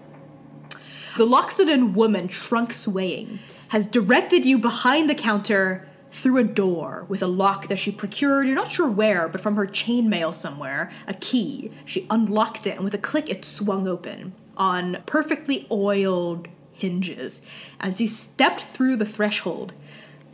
The 1.17 1.25
Loxodon 1.25 1.93
woman, 1.93 2.27
trunk 2.27 2.73
swaying, 2.73 3.39
has 3.69 3.87
directed 3.87 4.45
you 4.45 4.57
behind 4.57 5.09
the 5.09 5.15
counter 5.15 5.87
through 6.11 6.37
a 6.37 6.43
door 6.43 7.05
with 7.09 7.21
a 7.21 7.27
lock 7.27 7.67
that 7.67 7.79
she 7.79 7.91
procured, 7.91 8.47
you're 8.47 8.55
not 8.55 8.71
sure 8.71 8.89
where, 8.89 9.27
but 9.27 9.41
from 9.41 9.55
her 9.55 9.67
chainmail 9.67 10.33
somewhere, 10.33 10.91
a 11.07 11.13
key. 11.13 11.71
She 11.85 12.07
unlocked 12.09 12.67
it, 12.67 12.75
and 12.75 12.83
with 12.83 12.93
a 12.93 12.99
click, 12.99 13.29
it 13.29 13.43
swung 13.43 13.87
open 13.87 14.33
on 14.55 15.03
perfectly 15.05 15.67
oiled 15.69 16.47
hinges. 16.77 17.41
As 17.79 17.99
you 17.99 18.07
stepped 18.07 18.61
through 18.61 18.97
the 18.97 19.05
threshold, 19.05 19.73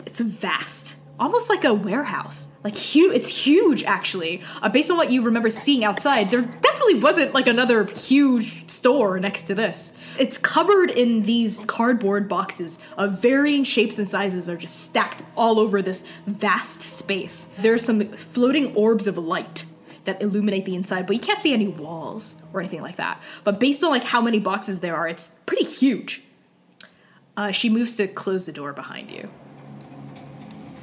it's 0.05 0.19
vast, 0.19 0.95
almost 1.19 1.49
like 1.49 1.63
a 1.63 1.73
warehouse. 1.73 2.49
Like 2.63 2.75
huge, 2.75 3.15
it's 3.15 3.29
huge 3.29 3.83
actually. 3.83 4.41
Uh, 4.61 4.69
based 4.69 4.91
on 4.91 4.97
what 4.97 5.11
you 5.11 5.21
remember 5.21 5.49
seeing 5.49 5.83
outside, 5.83 6.31
there 6.31 6.41
definitely 6.41 6.99
wasn't 6.99 7.33
like 7.33 7.47
another 7.47 7.85
huge 7.85 8.69
store 8.69 9.19
next 9.19 9.43
to 9.43 9.55
this. 9.55 9.93
It's 10.17 10.37
covered 10.37 10.91
in 10.91 11.23
these 11.23 11.65
cardboard 11.65 12.29
boxes 12.29 12.77
of 12.97 13.19
varying 13.19 13.63
shapes 13.63 13.97
and 13.97 14.07
sizes 14.07 14.47
are 14.47 14.57
just 14.57 14.83
stacked 14.83 15.23
all 15.35 15.59
over 15.59 15.81
this 15.81 16.05
vast 16.27 16.81
space. 16.81 17.49
There 17.57 17.73
are 17.73 17.79
some 17.79 18.11
floating 18.13 18.75
orbs 18.75 19.07
of 19.07 19.17
light 19.17 19.65
that 20.05 20.21
illuminate 20.21 20.65
the 20.65 20.75
inside, 20.75 21.07
but 21.07 21.15
you 21.15 21.21
can't 21.21 21.41
see 21.41 21.53
any 21.53 21.67
walls 21.67 22.35
or 22.51 22.59
anything 22.59 22.81
like 22.81 22.97
that. 22.97 23.21
But 23.43 23.59
based 23.59 23.83
on 23.83 23.89
like 23.89 24.03
how 24.03 24.21
many 24.21 24.39
boxes 24.39 24.81
there 24.81 24.95
are, 24.95 25.07
it's 25.07 25.31
pretty 25.45 25.63
huge. 25.63 26.21
Uh, 27.36 27.51
she 27.51 27.69
moves 27.69 27.95
to 27.97 28.07
close 28.07 28.45
the 28.45 28.51
door 28.51 28.73
behind 28.73 29.09
you. 29.09 29.27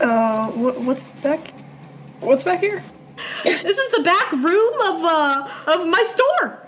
Uh, 0.00 0.50
what, 0.50 0.80
what's 0.80 1.04
back? 1.22 1.52
What's 2.20 2.42
back 2.42 2.60
here? 2.60 2.82
this 3.44 3.78
is 3.78 3.92
the 3.92 4.02
back 4.02 4.32
room 4.32 4.80
of 4.80 5.04
uh 5.04 5.48
of 5.66 5.86
my 5.86 6.02
store. 6.04 6.66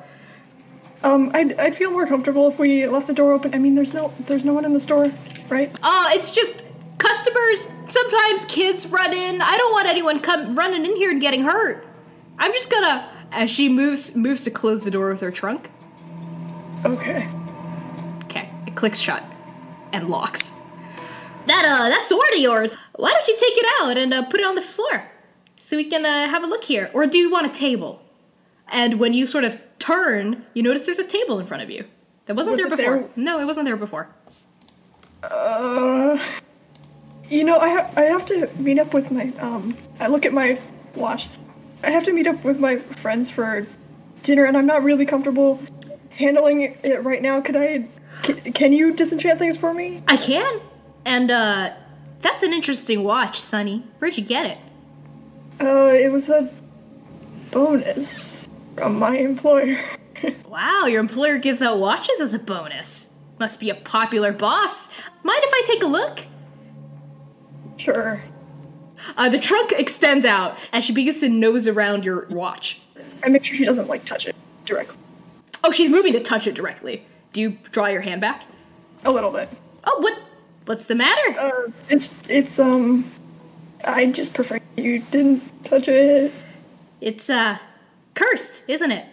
Um, 1.03 1.31
I'd, 1.35 1.59
I'd 1.59 1.77
feel 1.77 1.91
more 1.91 2.07
comfortable 2.07 2.49
if 2.49 2.59
we 2.59 2.87
left 2.87 3.09
the 3.09 3.15
door 3.15 3.33
open. 3.33 3.55
I 3.55 3.59
mean, 3.59 3.75
there's 3.75 3.93
no 3.93 4.13
there's 4.27 4.45
no 4.45 4.55
one 4.55 4.65
in 4.65 4.73
the 4.73 4.81
store, 4.81 5.13
right? 5.49 5.77
Uh, 5.83 6.11
it's 6.13 6.31
just 6.31 6.63
customers. 6.99 7.69
Sometimes 7.89 8.45
kids 8.45 8.87
run 8.87 9.13
in. 9.13 9.41
I 9.41 9.57
don't 9.57 9.73
want 9.73 9.89
anyone 9.89 10.21
come 10.21 10.57
running 10.57 10.85
in 10.85 10.95
here 10.95 11.11
and 11.11 11.21
getting 11.21 11.43
hurt. 11.43 11.85
I'm 12.39 12.53
just 12.53 12.71
gonna. 12.71 13.09
As 13.33 13.51
she 13.51 13.69
moves 13.69 14.15
moves 14.15 14.45
to 14.45 14.51
close 14.51 14.85
the 14.85 14.91
door 14.91 15.11
with 15.11 15.21
her 15.23 15.31
trunk. 15.31 15.71
Okay. 16.85 17.29
Okay, 18.25 18.51
it 18.67 18.77
clicks 18.77 18.99
shut 19.01 19.25
and 19.93 20.09
locks. 20.09 20.53
That 21.47 21.65
uh, 21.65 21.89
that 21.89 22.07
sword 22.09 22.29
of 22.33 22.39
yours. 22.39 22.77
Why 22.97 23.11
don't 23.11 23.27
you 23.27 23.37
take 23.37 23.57
it 23.57 23.67
out 23.81 23.99
and 23.99 24.15
uh, 24.15 24.25
put 24.27 24.41
it 24.41 24.47
on 24.47 24.55
the 24.55 24.63
floor 24.63 25.11
so 25.57 25.77
we 25.77 25.85
can 25.85 26.07
uh, 26.07 26.29
have 26.29 26.43
a 26.43 26.47
look 26.47 26.65
here? 26.65 26.91
Or 26.95 27.07
do 27.07 27.19
you 27.19 27.31
want 27.31 27.47
a 27.47 27.51
table? 27.51 28.01
And 28.69 28.99
when 29.01 29.13
you 29.13 29.27
sort 29.27 29.45
of 29.45 29.59
turn, 29.79 30.45
you 30.55 30.63
notice 30.63 30.87
there's 30.87 30.99
a 30.99 31.05
table 31.05 31.39
in 31.41 31.47
front 31.47 31.63
of 31.63 31.71
you. 31.71 31.85
That 32.27 32.37
wasn't 32.37 32.53
Was 32.53 32.61
there 32.61 32.71
before. 32.71 32.99
there? 33.01 33.09
No, 33.17 33.41
it 33.41 33.45
wasn't 33.45 33.67
there 33.67 33.77
before. 33.77 34.09
Uh, 35.23 36.19
you 37.29 37.45
know, 37.45 37.59
I 37.59 37.69
have 37.69 37.99
I 37.99 38.03
have 38.03 38.27
to 38.27 38.49
meet 38.57 38.79
up 38.79 38.95
with 38.95 39.11
my 39.11 39.33
um. 39.39 39.77
I 40.01 40.07
look 40.09 40.25
at 40.25 40.33
my 40.33 40.61
watch. 40.95 41.29
I 41.83 41.91
have 41.91 42.05
to 42.05 42.13
meet 42.13 42.27
up 42.27 42.45
with 42.45 42.61
my 42.61 42.79
friends 42.79 43.31
for 43.31 43.67
dinner, 44.23 44.45
and 44.45 44.57
I'm 44.57 44.67
not 44.67 44.85
really 44.85 45.07
comfortable 45.07 45.61
handling 46.11 46.63
it 46.63 47.03
right 47.03 47.23
now. 47.23 47.41
Could 47.41 47.57
I? 47.57 47.87
Can, 48.23 48.53
can 48.53 48.73
you 48.73 48.93
disenchant 48.93 49.39
things 49.39 49.57
for 49.57 49.75
me? 49.75 50.03
I 50.09 50.17
can. 50.17 50.61
And, 51.05 51.31
uh, 51.31 51.75
that's 52.23 52.43
an 52.45 52.53
interesting 52.53 53.03
watch, 53.03 53.41
Sonny. 53.41 53.85
Where'd 53.99 54.17
you 54.17 54.25
get 54.25 54.47
it? 54.47 54.59
Uh, 55.61 55.93
it 55.93 56.11
was 56.11 56.29
a 56.29 56.49
bonus 57.51 58.49
from 58.77 58.99
my 58.99 59.17
employer. 59.19 59.79
Wow, 60.47 60.85
your 60.85 61.01
employer 61.01 61.39
gives 61.39 61.63
out 61.63 61.79
watches 61.81 62.21
as 62.21 62.35
a 62.35 62.39
bonus. 62.39 63.09
Must 63.41 63.59
be 63.59 63.71
a 63.71 63.75
popular 63.75 64.33
boss. 64.33 64.89
Mind 65.25 65.41
if 65.43 65.51
I 65.53 65.63
take 65.67 65.83
a 65.83 65.87
look? 65.87 66.21
Sure. 67.79 68.23
Uh, 69.17 69.31
the 69.31 69.39
trunk 69.39 69.73
extends 69.73 70.25
out 70.27 70.57
as 70.73 70.85
she 70.85 70.93
begins 70.93 71.21
to 71.21 71.29
nose 71.31 71.67
around 71.67 72.05
your 72.05 72.27
watch. 72.29 72.81
I 73.25 73.31
make 73.31 73.45
sure 73.45 73.57
she 73.57 73.65
doesn't 73.65 73.89
like 73.89 74.05
touch 74.05 74.27
it 74.27 74.37
directly. 74.67 74.99
Oh, 75.65 75.73
she's 75.73 75.91
moving 75.91 76.13
to 76.13 76.21
touch 76.21 76.47
it 76.47 76.55
directly. 76.55 77.05
Do 77.33 77.41
you 77.41 77.59
draw 77.71 77.87
your 77.87 78.03
hand 78.03 78.21
back? 78.21 78.45
A 79.05 79.11
little 79.11 79.31
bit. 79.31 79.49
Oh, 79.85 79.99
what? 80.01 80.19
What's 80.67 80.87
the 80.87 80.95
matter? 80.95 81.39
Uh, 81.39 81.73
it's 81.89 82.15
it's 82.29 82.59
um. 82.59 83.11
I 83.85 84.07
just 84.07 84.35
prefer 84.35 84.61
you 84.77 85.01
didn't 85.01 85.65
touch 85.65 85.89
it. 85.89 86.33
It's, 87.01 87.29
uh, 87.29 87.59
cursed, 88.15 88.63
isn't 88.69 88.93
it? 88.93 89.07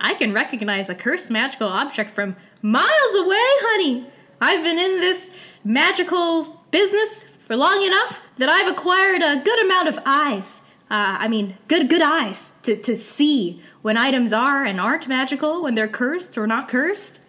I 0.00 0.14
can 0.14 0.32
recognize 0.32 0.88
a 0.88 0.94
cursed 0.94 1.30
magical 1.30 1.68
object 1.68 2.14
from 2.14 2.36
miles 2.62 3.14
away, 3.14 3.36
honey. 3.38 4.06
I've 4.40 4.62
been 4.62 4.78
in 4.78 5.00
this 5.00 5.34
magical 5.64 6.62
business 6.70 7.24
for 7.40 7.56
long 7.56 7.82
enough 7.84 8.20
that 8.38 8.48
I've 8.48 8.68
acquired 8.68 9.22
a 9.22 9.42
good 9.42 9.64
amount 9.64 9.88
of 9.88 9.98
eyes. 10.04 10.60
Uh, 10.90 11.18
I 11.18 11.28
mean, 11.28 11.56
good 11.68 11.88
good 11.88 12.02
eyes 12.02 12.52
to, 12.62 12.76
to 12.76 13.00
see 13.00 13.60
when 13.82 13.96
items 13.96 14.32
are 14.32 14.64
and 14.64 14.80
aren't 14.80 15.08
magical, 15.08 15.62
when 15.62 15.74
they're 15.74 15.88
cursed 15.88 16.38
or 16.38 16.46
not 16.46 16.68
cursed. 16.68 17.20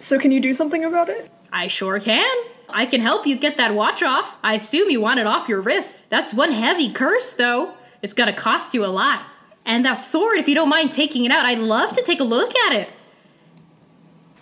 So 0.00 0.18
can 0.18 0.30
you 0.30 0.40
do 0.40 0.52
something 0.52 0.84
about 0.84 1.08
it? 1.08 1.30
I 1.52 1.66
sure 1.68 1.98
can. 2.00 2.36
I 2.68 2.86
can 2.86 3.00
help 3.00 3.26
you 3.26 3.36
get 3.36 3.56
that 3.56 3.74
watch 3.74 4.02
off. 4.02 4.36
I 4.42 4.54
assume 4.54 4.90
you 4.90 5.00
want 5.00 5.20
it 5.20 5.26
off 5.26 5.48
your 5.48 5.60
wrist. 5.60 6.04
That's 6.10 6.34
one 6.34 6.52
heavy 6.52 6.92
curse, 6.92 7.32
though. 7.32 7.74
It's 8.02 8.12
gonna 8.12 8.32
cost 8.32 8.74
you 8.74 8.84
a 8.84 8.88
lot. 8.88 9.22
And 9.64 9.84
that 9.84 9.96
sword, 9.96 10.38
if 10.38 10.48
you 10.48 10.54
don't 10.54 10.68
mind 10.68 10.92
taking 10.92 11.24
it 11.24 11.32
out, 11.32 11.44
I'd 11.44 11.58
love 11.58 11.92
to 11.94 12.02
take 12.02 12.20
a 12.20 12.24
look 12.24 12.54
at 12.56 12.72
it. 12.72 12.88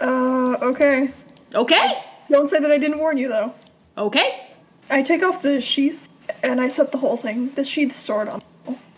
Uh, 0.00 0.56
okay. 0.60 1.12
Okay? 1.54 2.04
Don't 2.28 2.50
say 2.50 2.58
that 2.58 2.70
I 2.70 2.78
didn't 2.78 2.98
warn 2.98 3.16
you 3.16 3.28
though. 3.28 3.54
Okay? 3.96 4.48
I 4.90 5.02
take 5.02 5.22
off 5.22 5.40
the 5.40 5.60
sheath 5.60 6.08
and 6.42 6.60
I 6.60 6.68
set 6.68 6.92
the 6.92 6.98
whole 6.98 7.16
thing, 7.16 7.52
the 7.54 7.64
sheath 7.64 7.94
sword 7.94 8.28
on, 8.28 8.42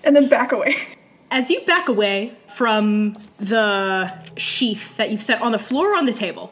and 0.05 0.17
then 0.17 0.29
back 0.29 0.53
away. 0.53 0.77
As 1.31 1.51
you 1.51 1.61
back 1.65 1.89
away 1.89 2.37
from 2.57 3.13
the 3.39 4.11
sheath 4.39 4.97
that 4.97 5.11
you've 5.11 5.23
set 5.23 5.43
on 5.43 5.53
the 5.53 5.59
floor 5.59 5.93
or 5.93 5.97
on 5.97 6.07
the 6.07 6.13
table, 6.13 6.51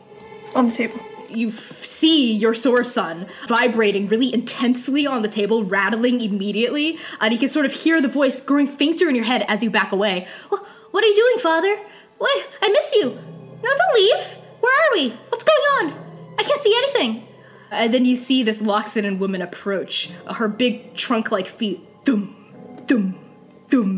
on 0.54 0.68
the 0.68 0.74
table. 0.74 1.00
you 1.30 1.48
f- 1.48 1.82
see 1.84 2.32
your 2.34 2.54
sword 2.54 2.86
son 2.86 3.26
vibrating 3.48 4.06
really 4.08 4.32
intensely 4.32 5.06
on 5.06 5.22
the 5.22 5.28
table, 5.28 5.64
rattling 5.64 6.20
immediately, 6.20 6.98
and 7.20 7.32
you 7.32 7.38
can 7.38 7.48
sort 7.48 7.64
of 7.64 7.72
hear 7.72 8.02
the 8.02 8.08
voice 8.20 8.40
growing 8.42 8.66
fainter 8.66 9.08
in 9.08 9.14
your 9.16 9.24
head 9.24 9.44
as 9.48 9.62
you 9.62 9.70
back 9.70 9.92
away. 9.92 10.26
"Wh- 10.50 10.62
What 10.92 11.02
are 11.02 11.06
you 11.06 11.16
doing, 11.16 11.38
father? 11.40 11.74
What? 12.18 12.46
I 12.62 12.68
miss 12.68 12.94
you. 12.94 13.04
No, 13.64 13.70
don't 13.80 13.94
leave. 13.94 14.22
Where 14.60 14.72
are 14.84 14.92
we? 14.94 15.08
What's 15.30 15.44
going 15.44 15.66
on? 15.78 15.84
I 16.38 16.42
can't 16.42 16.60
see 16.62 16.74
anything. 16.82 17.26
And 17.70 17.92
then 17.94 18.04
you 18.04 18.14
see 18.14 18.42
this 18.44 18.60
Loxodon 18.62 19.18
woman 19.18 19.40
approach, 19.42 20.10
her 20.38 20.48
big 20.48 20.94
trunk-like 20.94 21.48
feet, 21.48 21.80
thum, 22.04 22.36
thum, 22.86 23.16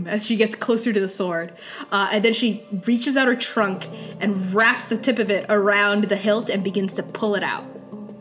as 0.07 0.25
she 0.25 0.37
gets 0.37 0.55
closer 0.55 0.93
to 0.93 1.01
the 1.01 1.09
sword. 1.09 1.53
Uh, 1.93 2.09
and 2.12 2.25
then 2.25 2.33
she 2.33 2.64
reaches 2.87 3.17
out 3.17 3.29
her 3.29 3.37
trunk 3.37 3.87
and 4.21 4.55
wraps 4.55 4.87
the 4.87 4.97
tip 4.97 5.19
of 5.19 5.31
it 5.31 5.45
around 5.51 6.05
the 6.05 6.17
hilt 6.17 6.49
and 6.49 6.64
begins 6.64 6.95
to 6.95 7.03
pull 7.03 7.35
it 7.35 7.43
out. 7.43 7.64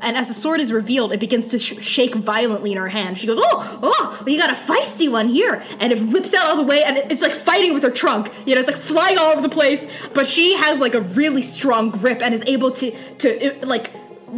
And 0.01 0.17
as 0.17 0.27
the 0.27 0.33
sword 0.33 0.59
is 0.59 0.71
revealed, 0.71 1.13
it 1.13 1.19
begins 1.19 1.47
to 1.47 1.59
sh- 1.59 1.79
shake 1.81 2.13
violently 2.13 2.71
in 2.71 2.77
her 2.77 2.89
hand. 2.89 3.17
She 3.17 3.25
goes, 3.25 3.39
"Oh, 3.41 3.79
oh, 3.81 4.23
you 4.27 4.37
got 4.37 4.51
a 4.51 4.53
feisty 4.53 5.09
one 5.09 5.29
here!" 5.29 5.63
And 5.79 5.93
it 5.93 5.99
whips 5.99 6.33
out 6.33 6.47
all 6.47 6.57
the 6.57 6.63
way, 6.63 6.83
and 6.83 6.97
it's 6.97 7.21
like 7.21 7.31
fighting 7.31 7.73
with 7.73 7.81
her 7.83 7.89
trunk. 7.89 8.29
You 8.45 8.55
know, 8.55 8.61
it's 8.61 8.69
like 8.69 8.79
flying 8.79 9.17
all 9.17 9.31
over 9.31 9.41
the 9.41 9.49
place. 9.49 9.87
But 10.13 10.27
she 10.27 10.55
has 10.57 10.79
like 10.79 10.93
a 10.93 11.01
really 11.01 11.41
strong 11.41 11.89
grip 11.89 12.21
and 12.21 12.33
is 12.33 12.43
able 12.45 12.71
to 12.71 12.91
to 13.19 13.61
uh, 13.63 13.65
like 13.65 13.89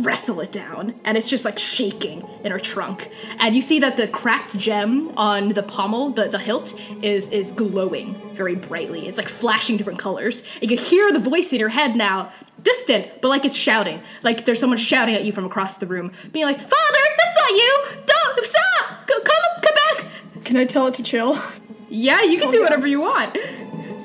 wrestle 0.04 0.40
it 0.42 0.52
down 0.52 0.96
and 1.04 1.18
it's 1.18 1.30
just 1.30 1.46
like 1.46 1.58
shaking 1.58 2.28
in 2.44 2.52
her 2.52 2.60
trunk. 2.60 3.10
And 3.40 3.56
you 3.56 3.62
see 3.62 3.80
that 3.80 3.98
the 3.98 4.08
cracked 4.08 4.58
gem 4.58 5.18
on 5.18 5.50
the 5.54 5.64
pommel 5.64 6.12
the, 6.12 6.28
the 6.28 6.40
hilt 6.40 6.80
is 7.02 7.30
is 7.30 7.52
glowing 7.52 8.16
very 8.36 8.56
brightly. 8.56 9.08
It's 9.08 9.18
like 9.18 9.30
flashing 9.30 9.78
different 9.78 10.00
colors. 10.00 10.44
You 10.62 10.68
can 10.68 10.78
hear 10.78 11.12
the 11.12 11.20
voice 11.20 11.52
in 11.54 11.60
your 11.60 11.70
head 11.70 11.96
now 11.96 12.32
distant 12.64 13.22
but 13.22 13.30
like 13.30 13.46
it's 13.46 13.56
shouting. 13.56 14.02
Like 14.24 14.46
there's 14.46 14.60
someone 14.60 14.78
shouting 14.78 15.16
at 15.16 15.24
you 15.24 15.32
from 15.32 15.46
across 15.46 15.78
the 15.78 15.88
room 15.88 16.12
being 16.32 16.46
like 16.46 16.58
father 16.58 17.04
that's 17.18 17.36
not 17.36 17.52
you! 17.52 17.86
Don't 18.06 18.46
stop! 18.46 19.08
Go- 19.08 19.22
come 19.22 19.62
come 19.62 19.76
back! 19.76 20.44
Can 20.44 20.58
I 20.58 20.66
tell 20.66 20.88
it 20.88 20.94
to 20.96 21.04
chill? 21.04 21.42
yeah 21.90 22.22
you 22.22 22.40
can 22.40 22.52
do 22.52 22.62
whatever 22.62 22.88
you 22.88 23.02
want. 23.02 23.36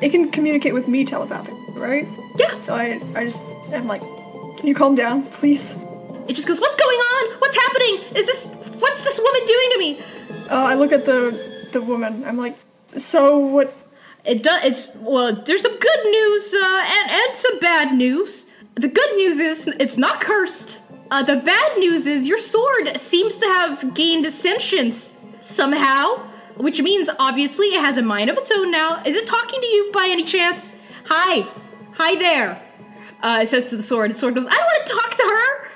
It 0.03 0.11
can 0.11 0.33
communicate 0.33 0.75
with 0.75 0.89
me 0.89 1.05
telepathically, 1.05 1.61
right? 1.77 2.09
Yeah. 2.37 2.59
So 2.59 2.75
I, 2.75 3.01
I 3.15 3.25
just, 3.25 3.45
I'm 3.73 3.87
like, 3.87 4.03
can 4.63 4.69
you 4.69 4.77
calm 4.77 4.95
down, 4.95 5.25
please? 5.25 5.75
it 6.29 6.35
just 6.35 6.47
goes 6.47 6.61
what's 6.61 6.77
going 6.77 6.99
on 6.99 7.39
what's 7.41 7.57
happening 7.57 7.95
is 8.15 8.27
this 8.27 8.47
what's 8.79 9.03
this 9.03 9.19
woman 9.19 9.43
doing 9.45 9.69
to 9.73 9.79
me 9.79 9.91
Uh, 10.49 10.67
I 10.73 10.75
look 10.75 10.93
at 10.93 11.05
the, 11.05 11.19
the 11.73 11.81
woman. 11.81 12.25
I'm 12.25 12.37
like, 12.37 12.57
so 12.97 13.39
what? 13.39 13.75
It 14.25 14.43
does. 14.43 14.61
It's 14.65 14.95
well. 14.97 15.43
There's 15.47 15.63
some 15.63 15.79
good 15.79 16.03
news 16.05 16.55
uh, 16.55 16.81
and 16.97 17.11
and 17.11 17.37
some 17.37 17.59
bad 17.59 17.95
news. 17.95 18.47
The 18.75 18.89
good 18.89 19.13
news 19.17 19.39
is 19.39 19.67
it's 19.85 19.97
not 19.97 20.21
cursed. 20.21 20.79
Uh, 21.11 21.23
the 21.23 21.37
bad 21.37 21.79
news 21.79 22.07
is 22.07 22.27
your 22.27 22.39
sword 22.39 23.01
seems 23.01 23.37
to 23.37 23.47
have 23.47 23.95
gained 23.95 24.31
sentience 24.33 25.17
somehow, 25.41 26.05
which 26.57 26.81
means 26.83 27.09
obviously 27.19 27.69
it 27.77 27.81
has 27.81 27.97
a 27.97 28.03
mind 28.03 28.29
of 28.31 28.37
its 28.37 28.51
own 28.51 28.71
now. 28.71 29.03
Is 29.05 29.17
it 29.17 29.27
talking 29.27 29.61
to 29.61 29.67
you 29.67 29.91
by 29.93 30.07
any 30.09 30.25
chance? 30.25 30.75
Hi, 31.07 31.49
hi 31.95 32.15
there. 32.17 32.61
Uh, 33.23 33.41
it 33.43 33.49
says 33.49 33.69
to 33.69 33.77
the 33.77 33.83
sword. 33.83 34.11
The 34.11 34.15
sword 34.17 34.35
goes. 34.35 34.47
I 34.47 34.51
don't 34.51 34.65
want 34.65 34.87
to 34.87 34.93
talk 34.93 35.11
to 35.17 35.23
her. 35.23 35.69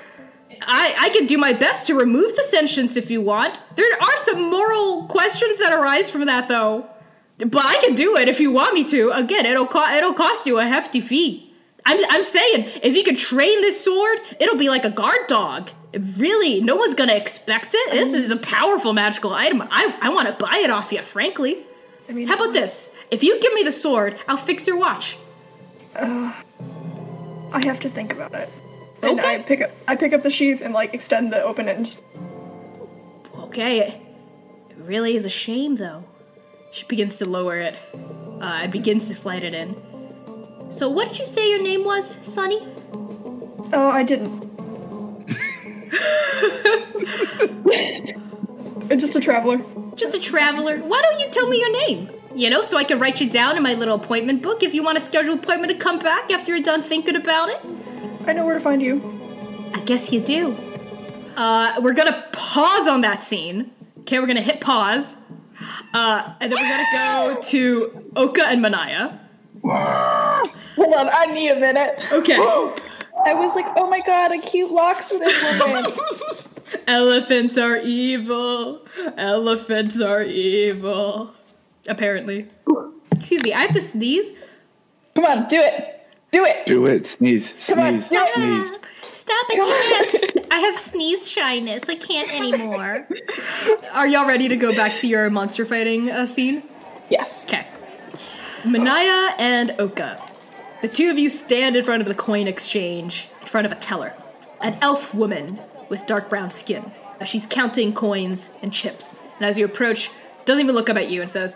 I, 0.61 0.95
I 0.99 1.09
can 1.09 1.25
do 1.27 1.37
my 1.37 1.53
best 1.53 1.87
to 1.87 1.95
remove 1.95 2.35
the 2.35 2.43
sentience 2.43 2.95
if 2.95 3.09
you 3.09 3.21
want. 3.21 3.57
There 3.75 3.85
are 3.85 4.17
some 4.17 4.49
moral 4.49 5.05
questions 5.07 5.59
that 5.59 5.71
arise 5.73 6.09
from 6.09 6.25
that, 6.25 6.47
though. 6.47 6.89
But 7.37 7.63
I 7.65 7.77
can 7.77 7.93
do 7.95 8.17
it 8.17 8.27
if 8.27 8.39
you 8.39 8.51
want 8.51 8.73
me 8.73 8.83
to. 8.85 9.11
Again, 9.11 9.45
it'll 9.45 9.67
co- 9.67 9.89
it'll 9.95 10.13
cost 10.13 10.45
you 10.45 10.59
a 10.59 10.65
hefty 10.65 11.01
fee. 11.01 11.53
I'm 11.85 12.03
I'm 12.09 12.23
saying 12.23 12.69
if 12.83 12.95
you 12.95 13.03
could 13.03 13.17
train 13.17 13.61
this 13.61 13.81
sword, 13.81 14.19
it'll 14.39 14.57
be 14.57 14.69
like 14.69 14.83
a 14.83 14.89
guard 14.89 15.27
dog. 15.27 15.69
Really, 16.17 16.59
no 16.61 16.75
one's 16.75 16.95
gonna 16.95 17.13
expect 17.13 17.69
it. 17.73 17.91
This 17.91 18.13
is 18.13 18.31
a 18.31 18.37
powerful 18.37 18.91
magical 18.91 19.33
item. 19.33 19.61
I 19.61 19.95
I 20.01 20.09
want 20.09 20.27
to 20.27 20.33
buy 20.33 20.57
it 20.57 20.69
off 20.71 20.91
you, 20.91 21.03
frankly. 21.03 21.65
I 22.09 22.13
mean, 22.13 22.27
How 22.27 22.35
about 22.35 22.53
this? 22.53 22.89
If 23.11 23.23
you 23.23 23.39
give 23.39 23.53
me 23.53 23.63
the 23.63 23.71
sword, 23.71 24.19
I'll 24.27 24.37
fix 24.37 24.65
your 24.67 24.77
watch. 24.77 25.17
I 27.51 27.63
have 27.65 27.79
to 27.81 27.89
think 27.89 28.13
about 28.13 28.33
it. 28.33 28.49
And 29.01 29.19
Okay. 29.19 29.35
I 29.35 29.39
pick 29.39 29.61
up, 29.61 29.71
I 29.87 29.95
pick 29.95 30.13
up 30.13 30.23
the 30.23 30.31
sheath 30.31 30.61
and 30.61 30.73
like 30.73 30.93
extend 30.93 31.31
the 31.31 31.41
open 31.43 31.69
end. 31.69 31.97
Okay, 33.37 34.01
it 34.69 34.77
really 34.77 35.15
is 35.15 35.25
a 35.25 35.29
shame, 35.29 35.77
though. 35.77 36.03
She 36.71 36.85
begins 36.85 37.17
to 37.19 37.25
lower 37.25 37.57
it. 37.57 37.75
Uh, 38.41 38.59
and 38.63 38.71
begins 38.71 39.07
to 39.07 39.15
slide 39.15 39.43
it 39.43 39.53
in. 39.55 39.75
So, 40.69 40.89
what 40.89 41.07
did 41.09 41.19
you 41.19 41.25
say 41.25 41.49
your 41.49 41.61
name 41.61 41.83
was, 41.83 42.17
Sonny? 42.23 42.59
Oh, 43.73 43.89
I 43.89 44.03
didn't. 44.03 44.45
Just 48.97 49.15
a 49.15 49.19
traveler. 49.19 49.61
Just 49.95 50.13
a 50.13 50.19
traveler. 50.19 50.77
Why 50.79 51.01
don't 51.01 51.19
you 51.19 51.29
tell 51.29 51.47
me 51.47 51.59
your 51.59 51.71
name? 51.87 52.09
You 52.37 52.51
know, 52.51 52.61
so 52.61 52.77
I 52.77 52.83
can 52.83 52.99
write 52.99 53.19
you 53.19 53.27
down 53.27 53.57
in 53.57 53.63
my 53.63 53.73
little 53.73 53.95
appointment 53.95 54.43
book 54.43 54.61
if 54.61 54.75
you 54.75 54.83
want 54.83 54.95
to 54.99 55.03
schedule 55.03 55.33
an 55.33 55.39
appointment 55.39 55.71
to 55.71 55.77
come 55.79 55.97
back 55.97 56.31
after 56.31 56.51
you're 56.51 56.63
done 56.63 56.83
thinking 56.83 57.15
about 57.15 57.49
it. 57.49 57.59
I 58.27 58.33
know 58.33 58.45
where 58.45 58.53
to 58.53 58.59
find 58.59 58.79
you. 58.79 59.01
I 59.73 59.79
guess 59.79 60.11
you 60.11 60.21
do. 60.21 60.55
Uh, 61.35 61.79
we're 61.81 61.95
gonna 61.95 62.27
pause 62.33 62.87
on 62.87 63.01
that 63.01 63.23
scene. 63.23 63.71
Okay, 64.01 64.19
we're 64.19 64.27
gonna 64.27 64.41
hit 64.41 64.61
pause. 64.61 65.15
Uh, 65.95 66.35
and 66.39 66.51
then 66.51 66.61
we're 66.61 66.69
gonna 66.69 67.35
go 67.35 67.41
to 67.41 68.11
Oka 68.15 68.47
and 68.47 68.63
Manaya. 68.63 69.17
Hold 70.75 70.93
on, 70.93 71.09
I 71.11 71.25
need 71.33 71.49
a 71.49 71.59
minute. 71.59 71.99
Okay. 72.11 72.35
I 73.25 73.33
was 73.33 73.55
like, 73.55 73.65
oh 73.75 73.89
my 73.89 73.99
god, 74.01 74.31
a 74.31 74.39
cute 74.39 74.69
Loxodon 74.69 75.65
woman. 75.65 75.91
Elephants 76.87 77.57
are 77.57 77.77
evil. 77.77 78.85
Elephants 79.17 79.99
are 79.99 80.21
evil. 80.21 81.33
Apparently. 81.87 82.47
Excuse 83.11 83.43
me, 83.43 83.53
I 83.53 83.61
have 83.61 83.73
to 83.73 83.81
sneeze. 83.81 84.31
Come 85.15 85.25
on, 85.25 85.47
do 85.47 85.59
it. 85.59 85.93
Do 86.31 86.45
it. 86.45 86.65
Do 86.65 86.85
it. 86.85 87.07
Sneeze. 87.07 87.53
Come 87.67 87.79
on, 87.79 88.01
Sneeze. 88.01 88.21
it. 88.21 88.33
Sneeze. 88.33 88.71
Stop, 89.13 89.45
I 89.49 89.55
can't. 89.55 90.47
I 90.51 90.59
have 90.59 90.77
sneeze 90.77 91.29
shyness. 91.29 91.89
I 91.89 91.95
can't 91.95 92.31
anymore. 92.33 93.07
Are 93.91 94.07
y'all 94.07 94.27
ready 94.27 94.47
to 94.47 94.55
go 94.55 94.75
back 94.75 94.99
to 94.99 95.07
your 95.07 95.29
monster 95.29 95.65
fighting 95.65 96.11
uh, 96.11 96.27
scene? 96.27 96.63
Yes. 97.09 97.43
Okay. 97.45 97.65
Manaya 98.63 99.33
and 99.39 99.75
Oka. 99.79 100.21
The 100.81 100.87
two 100.87 101.09
of 101.09 101.17
you 101.17 101.29
stand 101.29 101.75
in 101.75 101.83
front 101.83 102.01
of 102.01 102.07
the 102.07 102.13
coin 102.13 102.47
exchange, 102.47 103.27
in 103.41 103.47
front 103.47 103.65
of 103.65 103.71
a 103.71 103.75
teller. 103.75 104.13
An 104.61 104.77
elf 104.81 105.13
woman 105.13 105.59
with 105.89 106.05
dark 106.05 106.29
brown 106.29 106.51
skin. 106.51 106.91
She's 107.25 107.47
counting 107.47 107.93
coins 107.93 108.51
and 108.61 108.71
chips. 108.71 109.15
And 109.39 109.45
as 109.47 109.57
you 109.57 109.65
approach, 109.65 110.11
doesn't 110.45 110.61
even 110.61 110.75
look 110.75 110.89
up 110.89 110.97
at 110.97 111.09
you 111.09 111.21
and 111.21 111.29
says, 111.29 111.55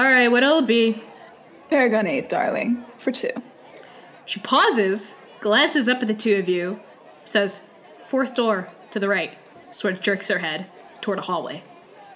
All 0.00 0.06
right, 0.06 0.28
what'll 0.28 0.60
it 0.60 0.66
be? 0.66 1.02
Paragon 1.68 2.06
8, 2.06 2.30
darling, 2.30 2.86
for 2.96 3.12
two. 3.12 3.32
She 4.24 4.40
pauses, 4.40 5.12
glances 5.42 5.88
up 5.88 6.00
at 6.00 6.06
the 6.06 6.14
two 6.14 6.36
of 6.36 6.48
you, 6.48 6.80
says, 7.26 7.60
Fourth 8.08 8.34
door 8.34 8.70
to 8.92 8.98
the 8.98 9.10
right. 9.10 9.36
Sort 9.72 9.92
of 9.92 10.00
jerks 10.00 10.28
her 10.28 10.38
head 10.38 10.64
toward 11.02 11.18
a 11.18 11.20
hallway. 11.20 11.62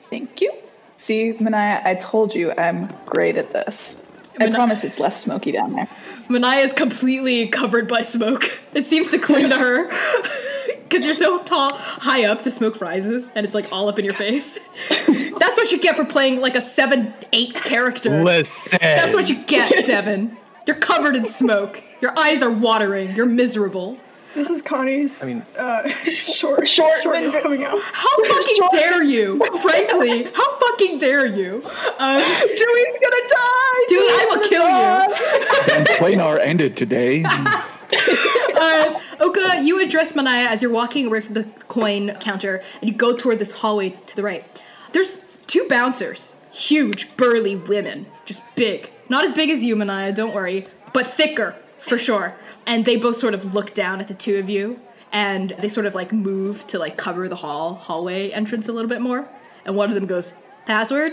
Thank 0.08 0.40
you. 0.40 0.50
See, 0.96 1.34
Manaya, 1.34 1.84
I 1.84 1.96
told 1.96 2.34
you 2.34 2.52
I'm 2.52 2.90
great 3.04 3.36
at 3.36 3.52
this. 3.52 4.00
I 4.40 4.48
promise 4.48 4.82
it's 4.82 4.98
less 4.98 5.22
smoky 5.22 5.52
down 5.52 5.72
there. 5.72 5.88
Manaya 6.30 6.64
is 6.64 6.72
completely 6.72 7.48
covered 7.48 7.86
by 7.86 8.00
smoke. 8.00 8.62
It 8.72 8.86
seems 8.86 9.10
to 9.10 9.18
cling 9.18 9.50
to 9.50 9.58
her. 9.58 9.90
Because 10.94 11.06
you're 11.06 11.14
so 11.16 11.42
tall, 11.42 11.74
high 11.74 12.24
up, 12.24 12.44
the 12.44 12.52
smoke 12.52 12.80
rises 12.80 13.28
and 13.34 13.44
it's 13.44 13.52
like 13.52 13.72
all 13.72 13.88
up 13.88 13.98
in 13.98 14.04
your 14.04 14.14
face. 14.14 14.60
That's 14.88 15.58
what 15.58 15.72
you 15.72 15.80
get 15.80 15.96
for 15.96 16.04
playing 16.04 16.40
like 16.40 16.54
a 16.54 16.60
7 16.60 17.12
8 17.32 17.54
character. 17.54 18.22
Listen. 18.22 18.78
That's 18.80 19.12
what 19.12 19.28
you 19.28 19.42
get, 19.42 19.86
Devin. 19.86 20.36
You're 20.68 20.76
covered 20.76 21.16
in 21.16 21.24
smoke. 21.24 21.82
Your 22.00 22.16
eyes 22.16 22.42
are 22.42 22.50
watering. 22.50 23.16
You're 23.16 23.26
miserable. 23.26 23.98
This 24.36 24.50
is 24.50 24.62
Connie's. 24.62 25.20
I 25.20 25.26
mean, 25.26 25.44
uh, 25.58 25.88
short, 26.04 26.68
short, 26.68 27.00
short 27.02 27.16
is 27.16 27.34
coming 27.34 27.64
out. 27.64 27.80
How 27.80 28.24
fucking 28.26 28.68
dare 28.70 29.02
you? 29.02 29.38
Frankly, 29.62 30.24
how 30.32 30.58
fucking 30.60 30.98
dare 30.98 31.26
you? 31.26 31.60
Um, 31.98 32.18
Dewey's 32.18 32.98
gonna 33.02 33.28
die! 33.28 33.84
Dewey, 33.88 34.06
I 34.06 34.26
will 34.30 34.48
kill 34.48 34.68
you. 34.68 35.84
Transplanar 35.84 36.38
ended 36.40 36.76
today. 36.76 37.24
uh, 37.96 39.00
Oka, 39.20 39.62
you 39.62 39.80
address 39.80 40.12
Manaya 40.12 40.46
as 40.46 40.62
you're 40.62 40.70
walking 40.70 41.06
away 41.06 41.20
from 41.20 41.34
the 41.34 41.44
coin 41.68 42.14
counter, 42.20 42.62
and 42.80 42.90
you 42.90 42.96
go 42.96 43.16
toward 43.16 43.38
this 43.38 43.52
hallway 43.52 43.90
to 44.06 44.16
the 44.16 44.22
right. 44.22 44.44
There's 44.92 45.18
two 45.46 45.66
bouncers, 45.68 46.36
huge, 46.50 47.16
burly 47.16 47.56
women, 47.56 48.06
just 48.24 48.42
big. 48.54 48.90
Not 49.08 49.24
as 49.24 49.32
big 49.32 49.50
as 49.50 49.62
you, 49.62 49.76
Manaya, 49.76 50.14
don't 50.14 50.34
worry, 50.34 50.66
but 50.92 51.06
thicker, 51.06 51.56
for 51.78 51.98
sure. 51.98 52.34
And 52.66 52.84
they 52.84 52.96
both 52.96 53.18
sort 53.18 53.34
of 53.34 53.54
look 53.54 53.74
down 53.74 54.00
at 54.00 54.08
the 54.08 54.14
two 54.14 54.38
of 54.38 54.48
you, 54.48 54.80
and 55.12 55.54
they 55.60 55.68
sort 55.68 55.86
of 55.86 55.94
like 55.94 56.12
move 56.12 56.66
to 56.68 56.78
like 56.78 56.96
cover 56.96 57.28
the 57.28 57.36
hall 57.36 57.74
hallway 57.74 58.30
entrance 58.30 58.68
a 58.68 58.72
little 58.72 58.88
bit 58.88 59.00
more. 59.00 59.28
And 59.64 59.76
one 59.76 59.88
of 59.88 59.94
them 59.94 60.06
goes, 60.06 60.32
"Password." 60.66 61.12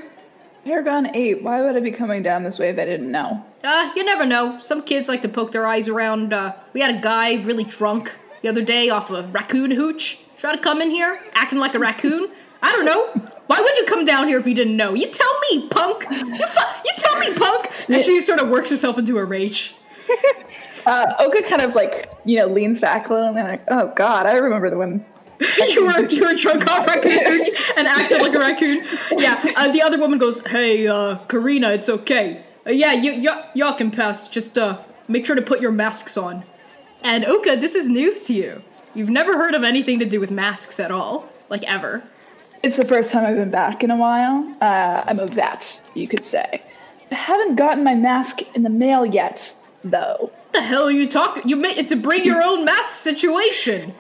Paragon 0.63 1.15
8, 1.15 1.41
why 1.41 1.63
would 1.63 1.75
I 1.75 1.79
be 1.79 1.91
coming 1.91 2.21
down 2.21 2.43
this 2.43 2.59
way 2.59 2.69
if 2.69 2.77
I 2.77 2.86
didn't 2.86 3.11
know? 3.11 3.43
Uh, 3.64 3.91
you 3.95 4.03
never 4.03 4.26
know. 4.26 4.59
Some 4.59 4.82
kids 4.84 5.07
like 5.07 5.22
to 5.22 5.30
poke 5.30 5.51
their 5.51 5.68
eyes 5.68 5.88
around. 5.88 6.34
Uh, 6.34 6.53
we 6.74 6.82
had 6.82 6.95
a 6.95 6.99
guy 6.99 7.36
really 7.43 7.64
drunk 7.64 8.12
the 8.41 8.49
other 8.49 8.64
day 8.64 8.89
off 8.89 9.09
a 9.12 9.24
raccoon 9.28 9.72
hooch. 9.72 10.20
Try 10.38 10.55
to 10.55 10.62
come 10.62 10.82
in 10.82 10.89
here 10.89 11.20
acting 11.34 11.59
like 11.59 11.76
a 11.76 11.80
raccoon. 11.80 12.30
I 12.64 12.72
don't 12.72 12.86
know. 12.86 13.07
Why 13.47 13.59
would 13.59 13.78
you 13.78 13.86
come 13.86 14.05
down 14.05 14.28
here 14.28 14.39
if 14.39 14.47
you 14.47 14.55
didn't 14.55 14.78
know? 14.78 14.93
You 14.93 15.07
tell 15.07 15.39
me, 15.51 15.68
punk. 15.68 16.05
You 16.09 16.47
fu- 16.47 16.80
you 16.86 16.91
tell 16.97 17.20
me, 17.20 17.34
punk. 17.34 17.72
And 17.89 18.03
she 18.03 18.22
sort 18.22 18.39
of 18.39 18.49
works 18.49 18.70
herself 18.70 18.97
into 18.97 19.18
a 19.18 19.26
rage. 19.26 19.76
Uh, 20.84 21.14
Oka 21.20 21.43
kind 21.43 21.62
of 21.62 21.76
like, 21.76 22.12
you 22.26 22.38
know, 22.38 22.47
leans 22.47 22.80
back 22.80 23.07
a 23.07 23.14
little 23.14 23.28
and 23.28 23.36
like, 23.38 23.64
oh 23.68 23.93
god, 23.95 24.26
I 24.26 24.34
remember 24.38 24.68
the 24.68 24.80
one. 24.80 25.05
you 25.70 25.86
were 25.86 26.07
you 26.07 26.26
were 26.26 26.34
drunk 26.34 26.68
off 26.68 26.88
raccoon 26.88 27.24
hooch 27.24 27.49
and 27.78 27.88
acted 27.88 28.20
like 28.20 28.34
a 28.34 28.39
raccoon. 28.39 28.84
Yeah. 29.12 29.53
Uh, 29.55 29.72
the 29.72 29.82
other 29.82 29.99
woman 29.99 30.18
goes, 30.18 30.39
"Hey, 30.47 30.88
uh, 30.88 31.18
Karina, 31.28 31.70
it's 31.70 31.88
okay. 31.88 32.43
Uh, 32.66 32.72
yeah, 32.72 32.93
you 32.93 33.30
y- 33.30 33.49
y'all 33.53 33.76
can 33.76 33.91
pass. 33.91 34.28
Just 34.28 34.57
uh, 34.57 34.80
make 35.07 35.26
sure 35.26 35.36
to 35.36 35.41
put 35.41 35.62
your 35.62 35.72
masks 35.72 36.18
on." 36.18 36.43
And 37.03 37.26
Oka, 37.26 37.55
this 37.55 37.76
is 37.76 37.88
news 37.88 38.24
to 38.24 38.34
you. 38.34 38.64
You've 38.93 39.09
never 39.09 39.38
heard 39.38 39.55
of 39.55 39.64
anything 39.64 39.99
to 39.99 40.05
do 40.05 40.20
with 40.20 40.32
masks 40.32 40.80
at 40.80 40.91
all, 40.91 41.30
like 41.49 41.64
ever. 41.64 42.03
It's 42.64 42.78
the 42.78 42.86
first 42.86 43.12
time 43.12 43.26
I've 43.26 43.38
been 43.38 43.49
back 43.49 43.84
in 43.84 43.89
a 43.89 43.95
while. 43.95 44.55
Uh, 44.62 45.03
I'm 45.07 45.20
a 45.20 45.26
vet, 45.26 45.82
you 45.95 46.07
could 46.07 46.24
say. 46.24 46.62
I 47.09 47.16
haven't 47.16 47.55
gotten 47.55 47.84
my 47.84 47.95
mask 47.95 48.41
in 48.55 48.64
the 48.64 48.70
mail 48.70 49.05
yet, 49.05 49.53
though. 49.84 50.32
What 50.32 50.53
the 50.53 50.62
hell 50.62 50.84
are 50.84 50.91
you 50.91 51.07
talking? 51.09 51.47
You 51.47 51.55
made 51.55 51.78
it's 51.78 51.91
a 51.91 51.95
bring 51.95 52.24
your 52.24 52.41
own 52.43 52.66
mask 52.66 52.97
situation. 52.97 53.95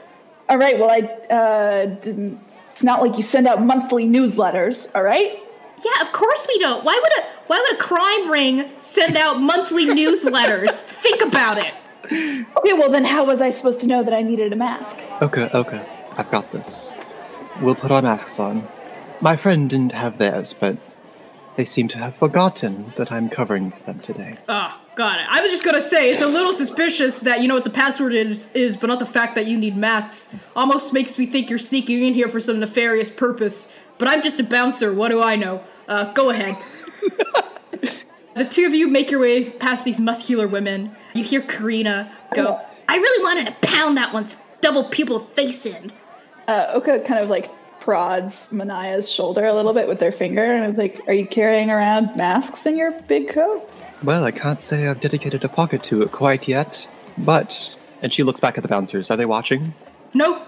All 0.47 0.57
right, 0.57 0.77
well, 0.77 0.91
I 0.91 1.33
uh, 1.33 1.85
didn't. 1.85 2.39
It's 2.71 2.83
not 2.83 3.01
like 3.01 3.17
you 3.17 3.23
send 3.23 3.47
out 3.47 3.61
monthly 3.61 4.05
newsletters, 4.05 4.93
all 4.95 5.03
right? 5.03 5.39
Yeah, 5.83 6.01
of 6.01 6.11
course 6.13 6.47
we 6.47 6.59
don't. 6.59 6.83
Why 6.83 6.99
would 7.01 7.23
a 7.23 7.27
why 7.47 7.57
would 7.59 7.79
a 7.79 7.83
crime 7.83 8.29
ring 8.29 8.71
send 8.77 9.17
out 9.17 9.41
monthly 9.41 9.85
newsletters? 9.85 10.71
Think 11.03 11.21
about 11.21 11.57
it. 11.57 11.73
Okay, 12.05 12.73
well, 12.73 12.89
then 12.89 13.05
how 13.05 13.23
was 13.23 13.41
I 13.41 13.51
supposed 13.51 13.79
to 13.81 13.87
know 13.87 14.03
that 14.03 14.13
I 14.13 14.21
needed 14.21 14.51
a 14.53 14.55
mask? 14.55 14.97
Okay, 15.21 15.49
okay. 15.53 15.85
I've 16.17 16.29
got 16.31 16.51
this. 16.51 16.91
We'll 17.61 17.75
put 17.75 17.91
our 17.91 18.01
masks 18.01 18.39
on. 18.39 18.67
My 19.21 19.37
friend 19.37 19.69
didn't 19.69 19.91
have 19.93 20.17
theirs, 20.17 20.53
but 20.57 20.77
they 21.57 21.65
seem 21.65 21.87
to 21.89 21.97
have 21.97 22.15
forgotten 22.15 22.93
that 22.97 23.11
I'm 23.11 23.29
covering 23.29 23.73
them 23.85 23.99
today. 23.99 24.37
Ah, 24.49 24.81
got 24.95 25.19
it. 25.19 25.27
I 25.29 25.41
was 25.41 25.51
just 25.51 25.63
gonna 25.63 25.81
say 25.81 26.11
it's 26.11 26.21
a 26.21 26.27
little 26.27 26.53
suspicious 26.53 27.19
that 27.19 27.41
you 27.41 27.47
know 27.47 27.55
what 27.55 27.65
the 27.65 27.69
password 27.69 28.13
is, 28.13 28.49
is, 28.53 28.75
but 28.75 28.87
not 28.87 28.99
the 28.99 29.05
fact 29.05 29.35
that 29.35 29.45
you 29.45 29.57
need 29.57 29.77
masks. 29.77 30.33
Almost 30.55 30.93
makes 30.93 31.17
me 31.17 31.25
think 31.25 31.49
you're 31.49 31.59
sneaking 31.59 32.03
in 32.03 32.13
here 32.13 32.29
for 32.29 32.39
some 32.39 32.59
nefarious 32.59 33.09
purpose. 33.09 33.71
But 34.01 34.07
I'm 34.09 34.23
just 34.23 34.39
a 34.39 34.43
bouncer. 34.43 34.91
What 34.91 35.09
do 35.09 35.21
I 35.21 35.35
know? 35.35 35.63
Uh, 35.87 36.11
go 36.13 36.31
ahead. 36.31 36.57
the 38.35 38.45
two 38.45 38.65
of 38.65 38.73
you 38.73 38.87
make 38.87 39.11
your 39.11 39.19
way 39.19 39.51
past 39.51 39.85
these 39.85 39.99
muscular 39.99 40.47
women. 40.47 40.95
You 41.13 41.23
hear 41.23 41.41
Karina 41.41 42.11
go. 42.33 42.59
I 42.89 42.95
really 42.95 43.23
wanted 43.23 43.45
to 43.45 43.67
pound 43.67 43.97
that 43.97 44.11
one's 44.11 44.37
double 44.59 44.85
pupil 44.85 45.27
face 45.35 45.67
in. 45.67 45.91
Uh, 46.47 46.71
Oka 46.73 47.01
kind 47.01 47.19
of 47.19 47.29
like 47.29 47.51
prods 47.79 48.49
Manaya's 48.49 49.07
shoulder 49.07 49.45
a 49.45 49.53
little 49.53 49.71
bit 49.71 49.87
with 49.87 49.99
their 49.99 50.11
finger 50.11 50.45
and 50.51 50.65
was 50.65 50.79
like, 50.79 50.99
Are 51.07 51.13
you 51.13 51.27
carrying 51.27 51.69
around 51.69 52.15
masks 52.15 52.65
in 52.65 52.79
your 52.79 52.93
big 53.03 53.29
coat? 53.29 53.69
Well, 54.01 54.23
I 54.23 54.31
can't 54.31 54.63
say 54.63 54.87
I've 54.87 54.99
dedicated 54.99 55.43
a 55.43 55.49
pocket 55.49 55.83
to 55.83 56.01
it 56.01 56.11
quite 56.11 56.47
yet, 56.47 56.87
but. 57.19 57.75
And 58.01 58.11
she 58.11 58.23
looks 58.23 58.39
back 58.39 58.57
at 58.57 58.63
the 58.63 58.67
bouncers. 58.67 59.11
Are 59.11 59.17
they 59.17 59.27
watching? 59.27 59.75
Nope. 60.15 60.41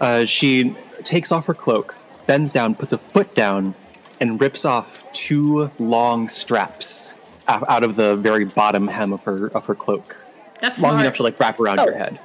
Uh, 0.00 0.24
she 0.24 0.74
takes 1.04 1.30
off 1.30 1.44
her 1.44 1.52
cloak, 1.52 1.94
bends 2.26 2.52
down, 2.52 2.74
puts 2.74 2.92
a 2.92 2.98
foot 2.98 3.34
down, 3.34 3.74
and 4.20 4.40
rips 4.40 4.64
off 4.64 5.02
two 5.12 5.70
long 5.78 6.28
straps 6.28 7.12
out 7.48 7.84
of 7.84 7.96
the 7.96 8.16
very 8.16 8.44
bottom 8.44 8.88
hem 8.88 9.12
of 9.12 9.22
her 9.22 9.48
of 9.48 9.64
her 9.66 9.74
cloak, 9.74 10.16
That's 10.60 10.80
long 10.80 10.92
smart. 10.92 11.06
enough 11.06 11.16
to 11.16 11.22
like 11.22 11.38
wrap 11.38 11.60
around 11.60 11.78
your 11.78 11.94
oh. 11.94 11.98
head. 11.98 12.20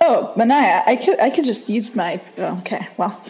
Oh, 0.00 0.32
Manaya, 0.36 0.82
I 0.86 0.96
could 0.96 1.18
I 1.20 1.30
could 1.30 1.44
just 1.44 1.68
use 1.68 1.94
my 1.94 2.20
oh, 2.38 2.58
okay, 2.58 2.88
well. 2.96 3.22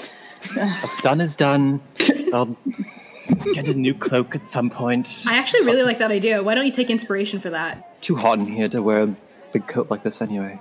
What's 0.55 1.01
done 1.01 1.21
is 1.21 1.37
done. 1.37 1.81
I'll 2.33 2.57
get 3.55 3.67
a 3.69 3.75
new 3.75 3.95
cloak 3.95 4.35
at 4.35 4.51
some 4.51 4.69
point. 4.69 5.25
I 5.27 5.39
actually 5.39 5.65
really 5.65 5.85
like 5.85 5.99
that 5.99 6.11
idea. 6.11 6.43
Why 6.43 6.55
don't 6.55 6.67
you 6.67 6.73
take 6.73 6.91
inspiration 6.91 7.41
for 7.41 7.51
that? 7.51 8.03
Too 8.03 8.15
hot 8.15 8.39
in 8.39 8.47
here 8.47 8.69
to 8.69 8.83
wear 8.83 9.05
a 9.05 9.17
big 9.53 9.67
coat 9.67 9.91
like 9.91 10.03
this 10.03 10.21
anyway. 10.21 10.61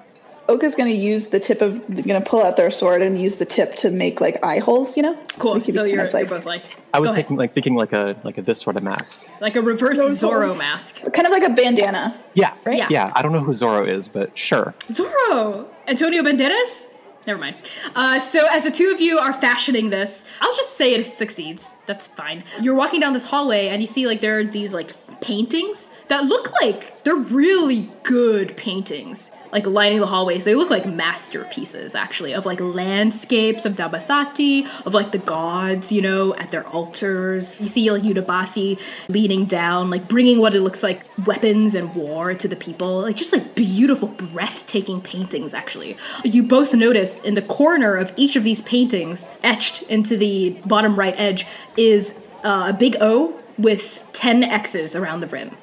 Oka's 0.50 0.76
gonna 0.76 0.89
use 0.89 1.30
the 1.30 1.39
tip 1.39 1.62
of 1.62 1.82
gonna 2.06 2.22
pull 2.22 2.44
out 2.44 2.58
their 2.58 2.70
sword 2.72 3.02
and 3.02 3.22
use 3.22 3.36
the 3.36 3.46
tip 3.46 3.76
to 3.78 3.89
make 3.89 4.20
like 4.20 4.44
eye 4.44 4.60
holes, 4.60 4.98
you 4.98 5.04
know? 5.04 5.18
Cool. 5.39 5.56
we 5.56 5.62
could 5.62 5.74
So 5.74 5.84
you're, 5.86 6.04
like, 6.10 6.14
you're 6.14 6.26
both 6.38 6.46
like 6.46 6.64
I 6.94 7.00
was 7.00 7.12
thinking 7.14 7.38
like 7.38 7.54
thinking 7.54 7.76
like 7.76 7.94
a 7.94 8.16
like 8.24 8.38
a 8.38 8.41
this 8.41 8.60
sort 8.60 8.76
of 8.78 8.84
mask. 8.84 9.24
like 9.39 9.56
a 9.56 9.62
reverse 9.62 9.98
Nose 9.98 10.22
Zorro 10.22 10.46
holes. 10.46 10.60
mask. 10.60 11.02
kind 11.14 11.26
of 11.26 11.32
like 11.32 11.44
a 11.44 11.50
bandana. 11.50 12.18
Yeah, 12.34 12.54
Right? 12.66 12.78
Yeah. 12.78 12.88
yeah. 12.89 13.12
I 13.16 13.22
don't 13.22 13.32
know 13.32 13.39
who 13.41 13.54
Zorro 13.54 13.88
is, 13.88 14.08
but 14.08 14.38
sure. 14.38 14.74
Zorro! 14.89 15.66
Antonio 15.88 16.22
Banderas? 16.24 16.88
Never 17.26 17.39
mind. 17.39 17.55
Uh, 17.95 18.19
so, 18.19 18.47
as 18.47 18.63
the 18.63 18.71
two 18.71 18.91
of 18.91 18.99
you 18.99 19.17
are 19.17 19.34
fashioning 19.34 19.89
this, 19.89 20.26
I'll 20.41 20.55
just 20.55 20.74
say 20.74 20.93
it 20.93 21.05
succeeds. 21.05 21.74
That's 21.86 22.05
fine. 22.05 22.43
You're 22.61 22.76
walking 22.76 22.99
down 22.99 23.13
this 23.13 23.24
hallway 23.24 23.69
and 23.69 23.82
you 23.82 23.88
see, 23.88 24.07
like, 24.07 24.19
there 24.19 24.39
are 24.39 24.43
these, 24.43 24.74
like, 24.74 24.93
paintings 25.21 25.91
that 26.09 26.26
look 26.26 26.51
like 26.61 27.03
they're 27.05 27.15
really 27.15 27.89
good 28.03 28.57
paintings. 28.57 29.32
Like, 29.51 29.67
lining 29.67 29.99
the 29.99 30.07
hallways. 30.07 30.45
They 30.45 30.55
look 30.55 30.71
like 30.71 30.88
masterpieces, 30.88 31.93
actually, 31.93 32.34
of, 32.34 32.45
like, 32.45 32.59
landscapes 32.59 33.65
of 33.65 33.74
Dabathati, 33.74 34.67
of, 34.86 34.95
like, 34.95 35.11
the 35.11 35.19
gods, 35.19 35.91
you 35.91 36.01
know, 36.01 36.34
at 36.36 36.49
their 36.49 36.65
altars. 36.67 37.61
You 37.61 37.69
see, 37.69 37.91
like, 37.91 38.01
Udabathi 38.01 38.80
leaning 39.09 39.45
down, 39.45 39.91
like, 39.91 40.07
bringing 40.07 40.39
what 40.39 40.55
it 40.55 40.61
looks 40.61 40.82
like 40.82 41.03
weapons 41.28 41.76
and 41.76 41.93
war 41.93 42.34
to 42.34 42.47
the 42.47 42.55
people. 42.55 43.01
Like, 43.01 43.15
just, 43.15 43.32
like, 43.32 43.53
beautiful, 43.53 44.07
breathtaking 44.07 45.01
paintings, 45.01 45.53
actually. 45.53 45.97
You 46.24 46.41
both 46.41 46.74
notice 46.74 47.12
in 47.22 47.36
the 47.36 47.41
corner 47.41 47.95
of 47.95 48.11
each 48.16 48.36
of 48.36 48.43
these 48.43 48.61
paintings, 48.61 49.30
etched 49.43 49.84
into 49.84 50.18
the 50.18 50.51
bottom 50.66 50.97
right 50.97 51.16
edge, 51.18 51.45
is 51.78 52.20
uh, 52.43 52.66
a 52.70 52.74
big 52.74 52.97
O 53.01 53.39
with 53.57 54.03
10 54.14 54.43
X's 54.43 54.95
around 54.95 55.20
the 55.20 55.28
rim. 55.28 55.55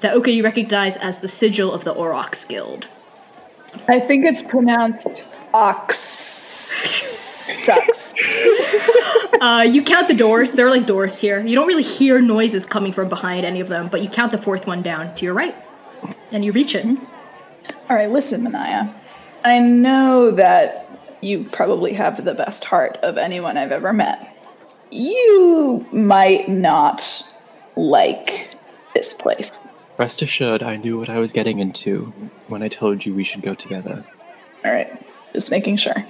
That 0.00 0.14
Oka 0.14 0.30
you 0.30 0.44
recognize 0.44 0.96
as 0.96 1.20
the 1.20 1.28
sigil 1.28 1.72
of 1.72 1.84
the 1.84 1.94
Aurochs 1.94 2.46
Guild. 2.46 2.86
I 3.88 4.00
think 4.00 4.24
it's 4.24 4.42
pronounced 4.42 5.34
ox. 5.52 5.98
sucks. 5.98 8.14
Uh, 9.38 9.60
you 9.60 9.82
count 9.82 10.08
the 10.08 10.14
doors. 10.14 10.52
There 10.52 10.66
are 10.66 10.70
like 10.70 10.86
doors 10.86 11.18
here. 11.18 11.44
You 11.44 11.54
don't 11.54 11.66
really 11.66 11.82
hear 11.82 12.22
noises 12.22 12.64
coming 12.64 12.90
from 12.90 13.10
behind 13.10 13.44
any 13.44 13.60
of 13.60 13.68
them, 13.68 13.88
but 13.88 14.00
you 14.00 14.08
count 14.08 14.32
the 14.32 14.38
fourth 14.38 14.66
one 14.66 14.80
down 14.80 15.14
to 15.14 15.24
your 15.26 15.34
right, 15.34 15.54
and 16.32 16.42
you 16.42 16.52
reach 16.52 16.74
it. 16.74 16.86
All 17.90 17.96
right, 17.96 18.10
listen, 18.10 18.42
Manaya. 18.42 18.94
I 19.44 19.58
know 19.58 20.30
that 20.30 20.85
you 21.20 21.44
probably 21.44 21.92
have 21.94 22.24
the 22.24 22.34
best 22.34 22.64
heart 22.64 22.96
of 23.02 23.16
anyone 23.16 23.56
I've 23.56 23.72
ever 23.72 23.92
met. 23.92 24.32
You 24.90 25.86
might 25.92 26.48
not 26.48 27.34
like 27.76 28.50
this 28.94 29.14
place. 29.14 29.60
Rest 29.98 30.22
assured, 30.22 30.62
I 30.62 30.76
knew 30.76 30.98
what 30.98 31.08
I 31.08 31.18
was 31.18 31.32
getting 31.32 31.58
into 31.58 32.12
when 32.48 32.62
I 32.62 32.68
told 32.68 33.04
you 33.04 33.14
we 33.14 33.24
should 33.24 33.42
go 33.42 33.54
together. 33.54 34.04
All 34.64 34.72
right, 34.72 34.92
just 35.32 35.50
making 35.50 35.78
sure. 35.78 36.04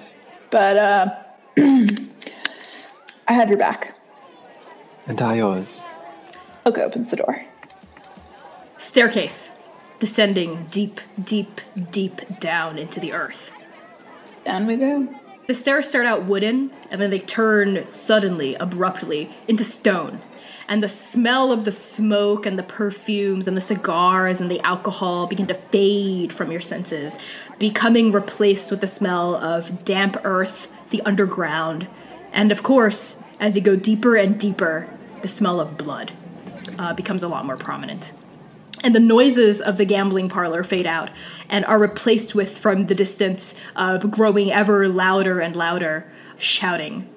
But 0.50 0.76
uh, 0.76 1.14
I 1.59 3.32
have 3.32 3.48
your 3.48 3.59
back. 3.59 3.96
And 5.07 5.20
I 5.22 5.36
yours. 5.36 5.82
Oka 6.64 6.82
opens 6.82 7.11
the 7.11 7.16
door. 7.16 7.44
Staircase, 8.78 9.50
descending 10.00 10.66
deep, 10.70 11.00
deep, 11.22 11.61
deep 11.90 12.40
down 12.40 12.78
into 12.78 12.98
the 12.98 13.12
earth. 13.12 13.52
Down 14.47 14.68
we 14.68 14.76
go. 14.76 15.09
The 15.49 15.55
stairs 15.55 15.88
start 15.88 16.07
out 16.07 16.26
wooden, 16.26 16.70
and 16.88 17.01
then 17.01 17.11
they 17.11 17.18
turn 17.18 17.84
suddenly, 17.90 18.55
abruptly, 18.55 19.34
into 19.49 19.64
stone. 19.64 20.22
And 20.68 20.84
the 20.84 20.88
smell 20.88 21.51
of 21.51 21.64
the 21.64 21.72
smoke 21.72 22.47
and 22.47 22.57
the 22.57 22.62
perfumes 22.62 23.49
and 23.49 23.57
the 23.57 23.61
cigars 23.61 24.40
and 24.40 24.49
the 24.49 24.61
alcohol 24.61 25.26
begin 25.26 25.49
to 25.49 25.55
fade 25.55 26.32
from 26.32 26.53
your 26.53 26.61
senses, 26.61 27.18
becoming 27.59 28.12
replaced 28.12 28.70
with 28.70 28.80
the 28.80 28.86
smell 28.86 29.34
of 29.34 29.84
damp 29.84 30.16
earth, 30.22 30.68
the 30.90 31.03
underground, 31.03 31.88
and 32.32 32.53
of 32.53 32.62
course, 32.62 33.18
as 33.40 33.57
you 33.57 33.62
go 33.62 33.74
deeper 33.74 34.14
and 34.14 34.38
deeper, 34.38 34.88
the 35.22 35.28
smell 35.28 35.59
of 35.59 35.76
blood 35.76 36.12
uh, 36.78 36.94
becomes 36.94 37.24
a 37.24 37.28
lot 37.28 37.44
more 37.44 37.57
prominent 37.57 38.12
and 38.87 38.95
the 38.95 39.01
noises 39.01 39.61
of 39.61 39.78
the 39.78 39.84
gambling 39.84 40.28
parlor 40.28 40.62
fade 40.62 40.87
out 40.87 41.11
and 41.49 41.64
are 41.64 41.76
replaced 41.76 42.37
with 42.37 42.57
from 42.57 42.87
the 42.87 42.95
distance 42.95 43.53
uh, 43.74 43.99
growing 43.99 44.53
ever 44.53 44.87
louder 44.87 45.41
and 45.41 45.57
louder 45.57 46.09
shouting. 46.39 47.11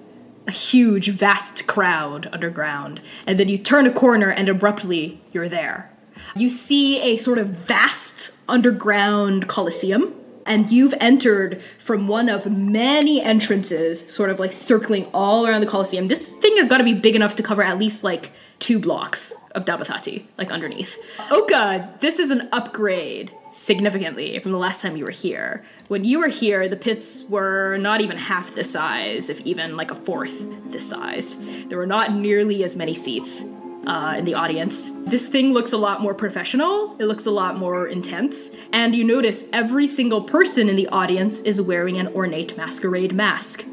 A 0.47 0.51
huge 0.51 1.09
vast 1.09 1.67
crowd 1.67 2.28
underground. 2.34 3.01
And 3.28 3.39
then 3.39 3.49
you 3.49 3.59
turn 3.59 3.86
a 3.86 3.91
corner 3.91 4.32
and 4.32 4.49
abruptly 4.49 5.22
you're 5.32 5.47
there. 5.47 5.91
You 6.36 6.49
see 6.49 6.99
a 7.01 7.17
sort 7.17 7.38
of 7.38 7.49
vast 7.49 8.32
underground 8.47 9.47
coliseum 9.47 10.15
and 10.47 10.72
you've 10.72 10.95
entered 10.99 11.61
from 11.78 12.07
one 12.07 12.30
of 12.30 12.47
many 12.47 13.22
entrances 13.22 14.11
sort 14.11 14.32
of 14.32 14.39
like 14.39 14.53
circling 14.53 15.05
all 15.13 15.45
around 15.45 15.61
the 15.61 15.67
coliseum. 15.67 16.07
This 16.07 16.36
thing 16.38 16.57
has 16.57 16.67
got 16.67 16.80
to 16.80 16.84
be 16.84 16.95
big 16.95 17.15
enough 17.15 17.36
to 17.36 17.43
cover 17.43 17.61
at 17.61 17.78
least 17.78 18.03
like 18.03 18.32
two 18.57 18.80
blocks 18.80 19.36
of 19.56 19.66
Dabathati, 19.66 20.24
like 20.38 20.52
underneath. 20.52 20.97
Oka, 21.32 21.93
this 22.00 22.20
is 22.20 22.30
an 22.30 22.50
upgrade 22.52 23.32
significantly 23.52 24.39
from 24.39 24.52
the 24.52 24.58
last 24.58 24.82
time 24.82 24.95
you 24.95 25.06
were 25.06 25.12
here. 25.12 25.64
When 25.88 26.04
you 26.04 26.20
were 26.20 26.28
here, 26.28 26.68
the 26.68 26.76
pits 26.76 27.24
were 27.24 27.78
not 27.78 28.02
even 28.02 28.18
half 28.18 28.54
the 28.54 28.64
size, 28.64 29.30
if 29.30 29.39
even 29.41 29.76
like 29.76 29.91
a 29.91 29.95
fourth 29.95 30.34
this 30.72 30.88
size. 30.88 31.36
There 31.68 31.78
were 31.78 31.88
not 31.88 32.14
nearly 32.14 32.64
as 32.64 32.76
many 32.76 32.93
seats 32.93 33.43
uh, 33.88 34.16
in 34.18 34.26
the 34.26 34.36
audience. 34.36 34.91
This 35.08 35.28
thing 35.28 35.52
looks 35.52 35.72
a 35.72 35.78
lot 35.78 36.02
more 36.02 36.14
professional, 36.14 36.95
it 37.00 37.06
looks 37.06 37.26
a 37.26 37.32
lot 37.32 37.58
more 37.58 37.88
intense, 37.88 38.50
and 38.72 38.95
you 38.95 39.04
notice 39.04 39.45
every 39.52 39.88
single 39.88 40.24
person 40.24 40.70
in 40.70 40.76
the 40.76 40.88
audience 40.88 41.39
is 41.39 41.62
wearing 41.62 41.97
an 41.97 42.08
ornate 42.10 42.56
masquerade 42.56 43.14
mask. 43.14 43.66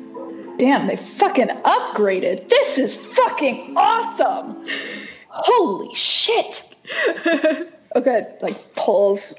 Damn, 0.59 0.87
they 0.87 0.97
fucking 0.97 1.49
upgraded. 1.49 2.49
This 2.49 2.79
is 2.79 2.97
fucking 2.97 3.75
awesome. 3.77 4.65
Holy 5.39 5.95
shit. 5.95 6.75
okay, 7.97 8.37
like 8.41 8.75
pulls 8.75 9.35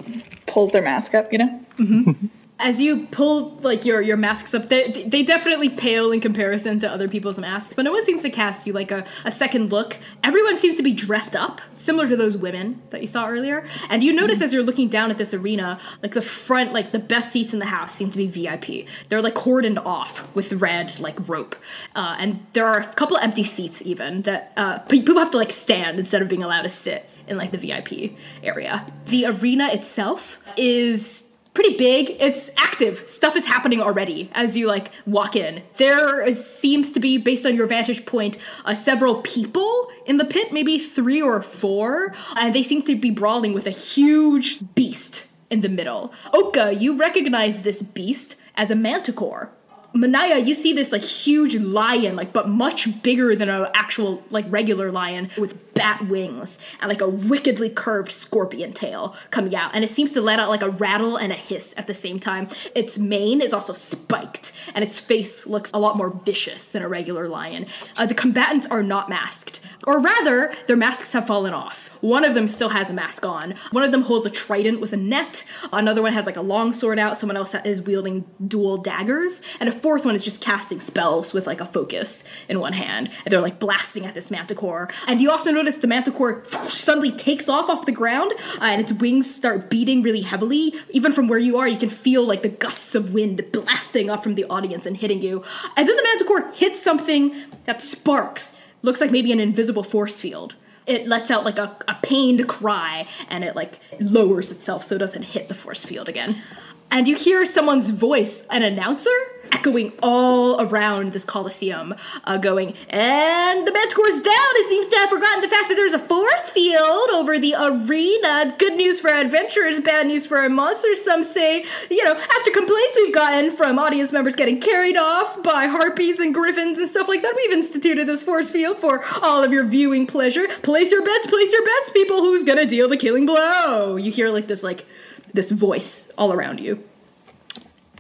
pulls 0.46 0.72
their 0.72 0.82
mask 0.82 1.16
up, 1.16 1.32
you 1.32 1.40
know? 1.40 1.60
Mm-hmm. 1.80 2.28
As 2.60 2.82
you 2.82 3.06
pull 3.08 3.50
like 3.62 3.86
your 3.86 4.02
your 4.02 4.18
masks 4.18 4.54
up 4.54 4.70
they, 4.70 5.04
they 5.08 5.24
definitely 5.24 5.70
pale 5.70 6.12
in 6.12 6.20
comparison 6.20 6.80
to 6.80 6.90
other 6.90 7.08
people's 7.08 7.38
masks 7.38 7.74
but 7.74 7.84
no 7.84 7.92
one 7.92 8.04
seems 8.04 8.22
to 8.24 8.30
cast 8.30 8.66
you 8.66 8.74
like 8.74 8.92
a, 8.92 9.06
a 9.26 9.32
second 9.32 9.72
look. 9.72 9.98
Everyone 10.24 10.56
seems 10.56 10.76
to 10.78 10.84
be 10.84 10.94
dressed 10.94 11.36
up 11.36 11.62
similar 11.72 12.08
to 12.08 12.16
those 12.16 12.36
women 12.38 12.82
that 12.90 13.02
you 13.02 13.08
saw 13.08 13.28
earlier. 13.28 13.66
And 13.90 14.04
you 14.04 14.14
notice 14.14 14.42
as 14.42 14.54
you're 14.54 14.64
looking 14.64 14.90
down 14.90 15.12
at 15.12 15.18
this 15.18 15.34
arena 15.34 15.80
like 16.02 16.14
the 16.14 16.22
front 16.22 16.74
like 16.74 16.92
the 16.92 17.00
best 17.00 17.32
seats 17.32 17.54
in 17.54 17.60
the 17.60 17.66
house 17.66 17.94
seem 17.94 18.12
to 18.12 18.18
be 18.18 18.28
vip 18.28 18.88
they're 19.10 19.22
like 19.22 19.36
cordoned 19.36 19.84
off 19.86 20.28
with 20.36 20.54
red 20.54 21.00
like 21.00 21.16
rope. 21.28 21.56
Uh, 21.96 22.16
and 22.20 22.46
there 22.54 22.66
are 22.66 22.80
a 22.80 22.86
couple 22.94 23.18
empty 23.18 23.44
seats 23.44 23.82
even 23.84 24.24
that 24.24 24.54
uh, 24.58 24.80
people 24.80 25.18
have 25.18 25.32
to 25.32 25.38
like 25.38 25.52
stand 25.52 26.00
instead 26.00 26.22
of 26.22 26.28
being 26.28 26.44
allowed 26.44 26.64
to 26.64 26.70
sit 26.70 27.08
in 27.28 27.38
like 27.38 27.52
the 27.52 27.58
vip 27.58 28.18
area. 28.44 28.86
The 29.06 29.26
arena 29.28 29.68
itself 29.72 30.40
is 30.56 31.27
pretty 31.58 31.76
big. 31.76 32.16
It's 32.20 32.52
active. 32.56 33.10
Stuff 33.10 33.36
is 33.36 33.46
happening 33.46 33.82
already 33.82 34.30
as 34.34 34.56
you 34.56 34.68
like 34.68 34.92
walk 35.08 35.36
in. 35.36 35.64
There 35.78 36.36
seems 36.36 36.92
to 36.92 37.00
be, 37.00 37.18
based 37.18 37.48
on 37.48 37.56
your 37.56 37.66
vantage 37.66 38.06
point, 38.06 38.38
uh, 38.64 38.76
several 38.76 39.24
people 39.24 39.90
in 40.06 40.18
the 40.18 40.26
pit, 40.26 40.54
maybe 40.54 40.78
three 40.78 41.20
or 41.20 41.42
four, 41.42 42.14
and 42.36 42.54
they 42.54 42.62
seem 42.62 42.84
to 42.84 42.96
be 42.96 43.10
brawling 43.10 43.54
with 43.54 43.66
a 43.66 43.72
huge 43.72 44.60
beast 44.76 45.26
in 45.50 45.62
the 45.62 45.70
middle. 45.70 46.14
Oka, 46.32 46.76
you 46.76 46.96
recognize 46.96 47.64
this 47.64 47.82
beast 47.82 48.36
as 48.54 48.70
a 48.70 48.76
manticore. 48.76 49.50
Manaya, 49.98 50.46
you 50.46 50.54
see 50.54 50.74
this 50.74 50.92
like 50.92 51.04
huge 51.04 51.56
lion, 51.56 52.16
like 52.16 52.34
but 52.34 52.48
much 52.48 53.02
bigger 53.02 53.36
than 53.36 53.50
an 53.50 53.68
actual 53.74 54.24
like 54.30 54.46
regular 54.50 54.92
lion 54.92 55.30
with 55.38 55.74
bat 55.74 56.08
wings 56.08 56.60
and 56.80 56.90
like 56.90 57.02
a 57.02 57.08
wickedly 57.08 57.70
curved 57.70 58.12
scorpion 58.12 58.74
tail 58.74 59.16
coming 59.32 59.56
out, 59.56 59.72
and 59.74 59.84
it 59.84 59.90
seems 59.90 60.12
to 60.12 60.22
let 60.22 60.40
out 60.40 60.50
like 60.50 60.62
a 60.62 60.70
rattle 60.70 61.18
and 61.18 61.32
a 61.32 61.36
hiss 61.36 61.74
at 61.78 61.88
the 61.88 61.94
same 61.94 62.20
time. 62.20 62.48
Its 62.76 62.98
mane 62.98 63.42
is 63.42 63.54
also 63.54 63.74
spiked, 63.74 64.52
and 64.74 64.84
its 64.84 65.00
face 65.00 65.46
looks 65.48 65.72
a 65.74 65.80
lot 65.80 65.98
more 65.98 66.10
vicious 66.26 66.70
than 66.70 66.82
a 66.82 66.88
regular 66.88 67.28
lion. 67.28 67.66
Uh, 67.96 68.06
the 68.06 68.14
combatants 68.14 68.68
are 68.68 68.84
not 68.84 69.10
masked, 69.10 69.60
or 69.86 70.00
rather, 70.00 70.54
their 70.68 70.78
masks 70.78 71.12
have 71.14 71.28
fallen 71.28 71.54
off. 71.54 71.90
One 72.02 72.24
of 72.24 72.36
them 72.36 72.48
still 72.48 72.70
has 72.70 72.90
a 72.90 72.94
mask 72.94 73.26
on. 73.26 73.56
One 73.72 73.84
of 73.84 73.92
them 73.92 74.02
holds 74.02 74.26
a 74.26 74.30
trident 74.30 74.80
with 74.82 74.94
a 74.94 74.98
net. 74.98 75.44
Another 75.72 76.02
one 76.02 76.14
has 76.14 76.26
like 76.26 76.36
a 76.36 76.42
long 76.42 76.74
sword 76.74 77.00
out. 77.00 77.18
Someone 77.18 77.38
else 77.38 77.56
is 77.66 77.82
wielding 77.82 78.26
dual 78.48 78.78
daggers. 78.78 79.42
And 79.60 79.70
a 79.70 79.72
fourth 79.72 80.06
one 80.06 80.16
is 80.16 80.24
just 80.24 80.42
casting 80.42 80.82
spells 80.82 81.34
with 81.34 81.48
like 81.48 81.62
a 81.62 81.66
focus 81.66 82.24
in 82.50 82.60
one 82.60 82.74
hand. 82.74 83.10
And 83.26 83.32
they're 83.32 83.42
like 83.42 83.60
blasting 83.60 84.06
at 84.06 84.14
this 84.14 84.32
manticore. 84.32 84.90
And 85.08 85.22
you 85.22 85.32
also 85.32 85.52
notice 85.52 85.78
the 85.78 85.88
manticore 85.88 86.44
suddenly 86.70 87.12
takes 87.12 87.50
off 87.50 87.70
off 87.70 87.86
the 87.86 87.92
ground 87.92 88.34
uh, 88.62 88.66
and 88.66 88.82
its 88.82 88.94
wings 88.94 89.34
start 89.34 89.70
beating 89.70 90.02
really 90.02 90.22
heavily. 90.22 90.74
Even 90.92 91.12
from 91.12 91.28
where 91.28 91.40
you 91.40 91.58
are, 91.58 91.68
you 91.68 91.78
can 91.78 91.90
feel 91.90 92.24
like 92.24 92.42
the 92.42 92.50
gusts 92.50 92.96
of 92.96 93.14
wind 93.14 93.44
blasting 93.52 94.10
up 94.10 94.24
from 94.24 94.36
the 94.36 94.46
audience 94.46 94.86
and 94.86 94.98
hitting 94.98 95.22
you. 95.22 95.44
And 95.76 95.88
then 95.88 95.96
the 95.96 96.04
manticore 96.04 96.52
hits 96.52 96.82
something 96.82 97.36
that 97.66 97.82
sparks. 97.82 98.58
Looks 98.82 99.02
like 99.02 99.12
maybe 99.12 99.32
an 99.32 99.40
invisible 99.40 99.84
force 99.84 100.22
field 100.22 100.56
it 100.88 101.06
lets 101.06 101.30
out 101.30 101.44
like 101.44 101.60
a, 101.60 101.76
a 101.88 101.96
pained 102.02 102.48
cry 102.48 103.06
and 103.28 103.44
it 103.44 103.56
like 103.56 103.80
lowers 104.00 104.52
itself 104.52 104.84
so 104.84 104.96
it 104.96 105.00
doesn't 105.00 105.24
hit 105.24 105.50
the 105.50 105.56
force 105.56 105.84
field 105.84 106.10
again. 106.10 106.42
And 106.90 107.08
you 107.08 107.16
hear 107.18 107.46
someone's 107.46 107.90
voice, 107.90 108.48
an 108.50 108.64
announcer, 108.64 109.10
echoing 109.52 109.94
all 110.02 110.62
around 110.62 111.12
this 111.14 111.24
coliseum, 111.24 111.96
uh, 112.24 112.38
going, 112.38 112.74
and 112.90 113.66
the 113.68 113.72
Manticore's 113.72 114.22
down. 114.22 114.52
It 114.56 114.70
seems 114.70 114.88
to 114.90 114.96
have 114.98 115.10
forgotten 115.10 115.42
the 115.42 115.50
fact 115.50 115.70
that 115.70 115.76
there's 115.76 115.94
a 115.94 116.00
force 116.00 116.50
field 116.50 117.10
over 117.12 117.40
the 117.40 117.56
arena. 117.58 118.56
Good 118.58 118.74
news 118.74 119.00
for 119.00 119.10
adventurers, 119.10 119.80
bad 119.80 120.08
news 120.08 120.26
for 120.26 120.38
our 120.38 120.50
monsters, 120.50 121.04
some 121.04 121.24
say. 121.24 121.66
You 121.90 122.04
know, 122.04 122.14
after 122.14 122.52
complaints 122.52 122.96
we've 122.96 123.14
gotten 123.14 123.52
from 123.52 123.80
audience 123.80 124.12
members 124.12 124.36
getting 124.36 124.60
carried 124.60 124.98
off 124.98 125.42
by 125.44 125.68
harpies 125.68 126.20
and 126.20 126.34
griffins 126.34 126.80
and 126.80 126.90
stuff 126.90 127.08
like 127.08 127.22
that, 127.22 127.36
we've 127.36 127.52
instituted 127.52 128.08
this 128.08 128.24
force 128.24 128.50
field 128.50 128.80
for 128.80 129.04
all 129.22 129.44
of 129.44 129.52
your 129.52 129.66
viewing 129.66 130.08
pleasure. 130.08 130.48
Place 130.62 130.92
your 130.92 131.04
bets, 131.04 131.28
place 131.28 131.52
your 131.52 131.64
bets, 131.64 131.90
people. 131.92 132.22
Who's 132.22 132.44
gonna 132.44 132.66
deal 132.66 132.88
the 132.88 132.98
killing 132.98 133.26
blow? 133.26 133.96
You 133.96 134.12
hear 134.12 134.30
like 134.30 134.48
this, 134.48 134.64
like, 134.64 134.86
this 135.34 135.52
voice 135.52 136.12
all 136.18 136.34
around 136.34 136.60
you. 136.60 136.84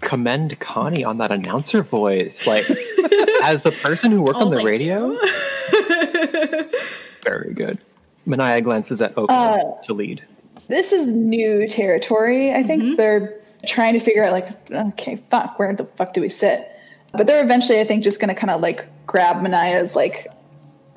Commend 0.01 0.59
Connie 0.59 1.03
on 1.03 1.17
that 1.17 1.31
announcer 1.31 1.83
voice. 1.83 2.45
Like, 2.47 2.65
as 3.43 3.65
a 3.65 3.71
person 3.71 4.11
who 4.11 4.21
worked 4.21 4.37
Oh, 4.39 4.45
on 4.45 4.51
the 4.51 4.63
radio, 4.63 5.17
very 7.23 7.53
good. 7.53 7.79
Manaya 8.27 8.63
glances 8.63 9.01
at 9.01 9.17
Oka 9.17 9.31
Uh, 9.33 9.81
to 9.83 9.93
lead. 9.93 10.23
This 10.67 10.91
is 10.91 11.07
new 11.13 11.67
territory. 11.67 12.51
I 12.53 12.61
think 12.63 12.97
they're 12.97 13.39
trying 13.65 13.93
to 13.93 13.99
figure 13.99 14.23
out, 14.25 14.33
like, 14.33 14.71
okay, 14.71 15.15
fuck, 15.29 15.57
where 15.57 15.73
the 15.73 15.85
fuck 15.85 16.13
do 16.13 16.21
we 16.21 16.29
sit? 16.29 16.69
But 17.13 17.25
they're 17.25 17.43
eventually, 17.43 17.79
I 17.79 17.85
think, 17.85 18.03
just 18.03 18.19
gonna 18.19 18.35
kind 18.35 18.51
of 18.51 18.61
like 18.61 18.85
grab 19.07 19.37
Manaya's 19.37 19.95
like 19.95 20.27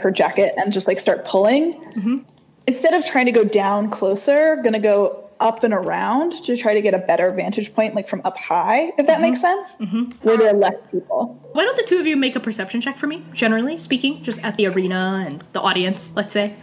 her 0.01 0.11
jacket 0.11 0.55
and 0.57 0.73
just 0.73 0.89
like 0.89 0.99
start 0.99 1.25
pulling. 1.25 2.25
Instead 2.67 2.95
of 2.95 3.05
trying 3.07 3.27
to 3.27 3.33
go 3.33 3.45
down 3.45 3.91
closer, 3.91 4.57
gonna 4.63 4.81
go 4.81 5.30
up 5.41 5.65
and 5.65 5.73
around 5.73 6.33
to 6.45 6.57
try 6.57 6.75
to 6.75 6.83
get 6.83 6.95
a 6.95 6.99
better 6.99 7.33
vantage 7.33 7.75
point, 7.75 7.95
like 7.95 8.09
from 8.09 8.21
up 8.25 8.37
high, 8.37 8.93
if 8.99 9.07
that 9.07 9.09
mm-hmm. 9.09 9.23
makes 9.23 9.41
sense, 9.41 9.77
mm-hmm. 9.77 10.11
where 10.23 10.37
there 10.37 10.51
are 10.51 10.57
less 10.57 10.75
people. 10.91 11.39
Why 11.53 11.65
don't 11.65 11.77
the 11.77 11.83
two 11.83 11.99
of 11.99 12.07
you 12.07 12.17
make 12.17 12.37
a 12.37 12.41
perception 12.41 12.81
check 12.81 12.99
for 12.99 13.07
me, 13.07 13.25
generally 13.33 13.79
speaking, 13.79 14.23
just 14.23 14.39
at 14.45 14.57
the 14.57 14.67
arena 14.67 15.25
and 15.27 15.43
the 15.53 15.61
audience, 15.61 16.13
let's 16.15 16.33
say? 16.33 16.55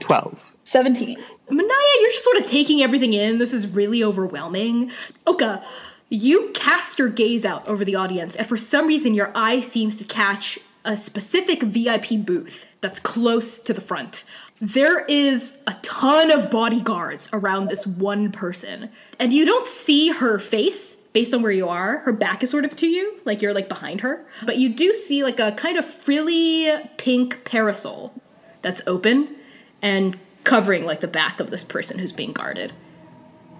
12. 0.00 0.44
17. 0.64 1.16
Manaya, 1.50 2.00
you're 2.00 2.10
just 2.10 2.24
sort 2.24 2.38
of 2.38 2.46
taking 2.46 2.82
everything 2.82 3.12
in. 3.12 3.38
This 3.38 3.52
is 3.52 3.66
really 3.66 4.02
overwhelming. 4.02 4.90
Oka, 5.26 5.62
you 6.08 6.50
cast 6.54 6.98
your 6.98 7.08
gaze 7.08 7.44
out 7.44 7.66
over 7.68 7.84
the 7.84 7.94
audience, 7.94 8.34
and 8.34 8.46
for 8.46 8.56
some 8.56 8.86
reason, 8.86 9.14
your 9.14 9.30
eye 9.34 9.60
seems 9.60 9.96
to 9.98 10.04
catch 10.04 10.58
a 10.84 10.96
specific 10.96 11.62
VIP 11.62 12.24
booth 12.24 12.66
that's 12.80 13.00
close 13.00 13.58
to 13.58 13.72
the 13.72 13.80
front. 13.80 14.24
There 14.64 15.04
is 15.04 15.58
a 15.66 15.74
ton 15.82 16.30
of 16.30 16.50
bodyguards 16.50 17.28
around 17.34 17.68
this 17.68 17.86
one 17.86 18.32
person, 18.32 18.88
and 19.18 19.30
you 19.30 19.44
don't 19.44 19.66
see 19.66 20.08
her 20.08 20.38
face 20.38 20.94
based 21.12 21.34
on 21.34 21.42
where 21.42 21.52
you 21.52 21.68
are. 21.68 21.98
Her 21.98 22.14
back 22.14 22.42
is 22.42 22.48
sort 22.48 22.64
of 22.64 22.74
to 22.76 22.86
you, 22.86 23.20
like 23.26 23.42
you're 23.42 23.52
like 23.52 23.68
behind 23.68 24.00
her, 24.00 24.24
but 24.46 24.56
you 24.56 24.70
do 24.70 24.94
see 24.94 25.22
like 25.22 25.38
a 25.38 25.52
kind 25.52 25.76
of 25.76 25.84
frilly 25.84 26.72
pink 26.96 27.44
parasol 27.44 28.14
that's 28.62 28.80
open 28.86 29.36
and 29.82 30.18
covering 30.44 30.86
like 30.86 31.02
the 31.02 31.08
back 31.08 31.40
of 31.40 31.50
this 31.50 31.62
person 31.62 31.98
who's 31.98 32.12
being 32.12 32.32
guarded. 32.32 32.72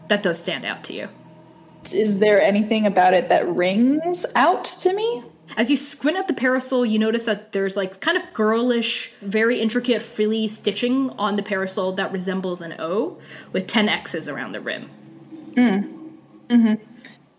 That 0.08 0.22
does 0.22 0.38
stand 0.38 0.64
out 0.64 0.84
to 0.84 0.94
you. 0.94 1.10
Is 1.92 2.18
there 2.18 2.40
anything 2.40 2.86
about 2.86 3.12
it 3.12 3.28
that 3.28 3.46
rings 3.46 4.24
out 4.34 4.64
to 4.64 4.94
me? 4.94 5.22
As 5.56 5.70
you 5.70 5.76
squint 5.76 6.16
at 6.16 6.26
the 6.26 6.34
parasol, 6.34 6.84
you 6.84 6.98
notice 6.98 7.26
that 7.26 7.52
there's 7.52 7.76
like 7.76 8.00
kind 8.00 8.16
of 8.16 8.32
girlish, 8.32 9.12
very 9.20 9.60
intricate 9.60 10.02
frilly 10.02 10.48
stitching 10.48 11.10
on 11.10 11.36
the 11.36 11.42
parasol 11.42 11.92
that 11.92 12.12
resembles 12.12 12.60
an 12.60 12.74
O 12.78 13.18
with 13.52 13.66
10 13.66 13.88
X's 13.88 14.28
around 14.28 14.52
the 14.52 14.60
rim. 14.60 14.90
Mm. 15.54 16.12
Mm-hmm. 16.48 16.74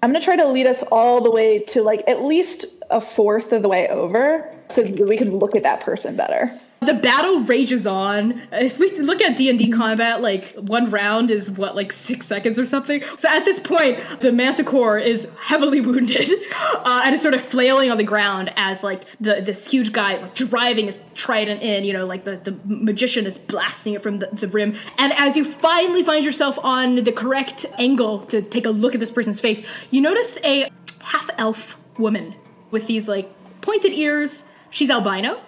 I'm 0.02 0.12
gonna 0.12 0.22
try 0.24 0.36
to 0.36 0.48
lead 0.48 0.68
us 0.68 0.84
all 0.84 1.22
the 1.22 1.32
way 1.32 1.60
to 1.60 1.82
like 1.82 2.04
at 2.08 2.24
least 2.24 2.66
a 2.90 3.02
fourth 3.02 3.52
of 3.52 3.64
the 3.64 3.70
way 3.70 3.90
over 3.90 4.54
so 4.70 4.84
we 4.84 5.18
can 5.18 5.38
look 5.38 5.56
at 5.56 5.64
that 5.64 5.82
person 5.82 6.16
better. 6.16 6.60
The 6.86 6.94
battle 6.94 7.40
rages 7.42 7.88
on. 7.88 8.42
If 8.52 8.78
we 8.80 8.92
look 9.00 9.22
at 9.22 9.38
D&D 9.38 9.72
combat, 9.72 10.22
like 10.22 10.54
one 10.54 10.90
round 10.90 11.32
is 11.32 11.50
what 11.52 11.76
like 11.76 11.92
6 11.92 12.26
seconds 12.26 12.60
or 12.60 12.66
something. 12.66 13.04
So 13.18 13.30
at 13.30 13.46
this 13.46 13.60
point, 13.60 14.00
the 14.20 14.32
manticore 14.32 14.98
is 14.98 15.30
heavily 15.40 15.82
wounded 15.86 16.30
uh, 16.54 17.02
and 17.04 17.16
is 17.16 17.22
sort 17.22 17.34
of 17.34 17.42
flailing 17.42 17.92
on 17.92 17.98
the 17.98 18.04
ground 18.04 18.54
as 18.56 18.84
like 18.84 19.04
the 19.20 19.42
this 19.42 19.70
huge 19.70 19.92
guy 19.92 20.14
is 20.14 20.22
like 20.22 20.36
driving 20.36 20.88
his 20.88 21.00
trident 21.16 21.62
in, 21.62 21.84
you 21.84 21.94
know, 21.94 22.06
like 22.06 22.24
the, 22.24 22.38
the 22.38 22.58
magician 22.66 23.26
is 23.26 23.38
blasting 23.38 23.94
it 23.94 24.04
from 24.04 24.20
the, 24.20 24.30
the 24.34 24.48
rim. 24.48 24.76
And 24.98 25.14
as 25.14 25.36
you 25.36 25.46
finally 25.56 26.04
find 26.04 26.24
yourself 26.24 26.60
on 26.62 27.04
the 27.04 27.12
correct 27.12 27.66
angle 27.78 28.22
to 28.28 28.42
take 28.42 28.66
a 28.66 28.72
look 28.72 28.94
at 28.94 29.00
this 29.00 29.12
person's 29.12 29.40
face, 29.40 29.66
you 29.92 30.02
notice 30.02 30.38
a 30.44 30.70
half 31.02 31.30
elf 31.38 31.78
woman 31.98 32.36
with 32.72 32.88
these 32.88 33.08
like 33.08 33.32
pointed 33.62 33.94
ears. 33.94 34.44
She's 34.70 34.90
albino 34.90 35.42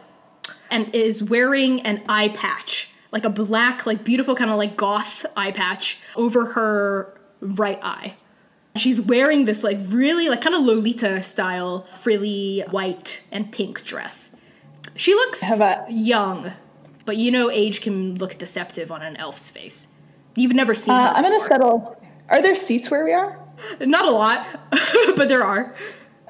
and 0.69 0.93
is 0.95 1.23
wearing 1.23 1.81
an 1.81 2.03
eye 2.07 2.29
patch, 2.29 2.89
like 3.11 3.25
a 3.25 3.29
black, 3.29 3.85
like 3.85 4.03
beautiful 4.03 4.35
kind 4.35 4.49
of 4.49 4.57
like 4.57 4.77
goth 4.77 5.25
eye 5.35 5.51
patch 5.51 5.99
over 6.15 6.45
her 6.53 7.19
right 7.41 7.79
eye. 7.83 8.15
She's 8.75 9.01
wearing 9.01 9.45
this 9.45 9.63
like 9.63 9.79
really 9.87 10.29
like 10.29 10.41
kind 10.41 10.55
of 10.55 10.61
Lolita 10.61 11.23
style 11.23 11.87
frilly 11.99 12.63
white 12.69 13.21
and 13.31 13.51
pink 13.51 13.83
dress. 13.83 14.35
She 14.95 15.13
looks 15.13 15.43
young, 15.89 16.51
but 17.05 17.17
you 17.17 17.31
know 17.31 17.49
age 17.49 17.81
can 17.81 18.15
look 18.15 18.37
deceptive 18.37 18.91
on 18.91 19.01
an 19.01 19.15
elf's 19.17 19.49
face. 19.49 19.87
You've 20.35 20.53
never 20.53 20.75
seen 20.75 20.93
Uh. 20.93 21.13
I'm 21.15 21.23
gonna 21.23 21.39
settle. 21.39 22.03
Are 22.29 22.41
there 22.41 22.55
seats 22.55 22.91
where 22.91 23.03
we 23.03 23.13
are? 23.13 23.39
Not 23.79 24.05
a 24.05 24.11
lot, 24.11 24.45
but 25.15 25.29
there 25.29 25.43
are. 25.43 25.73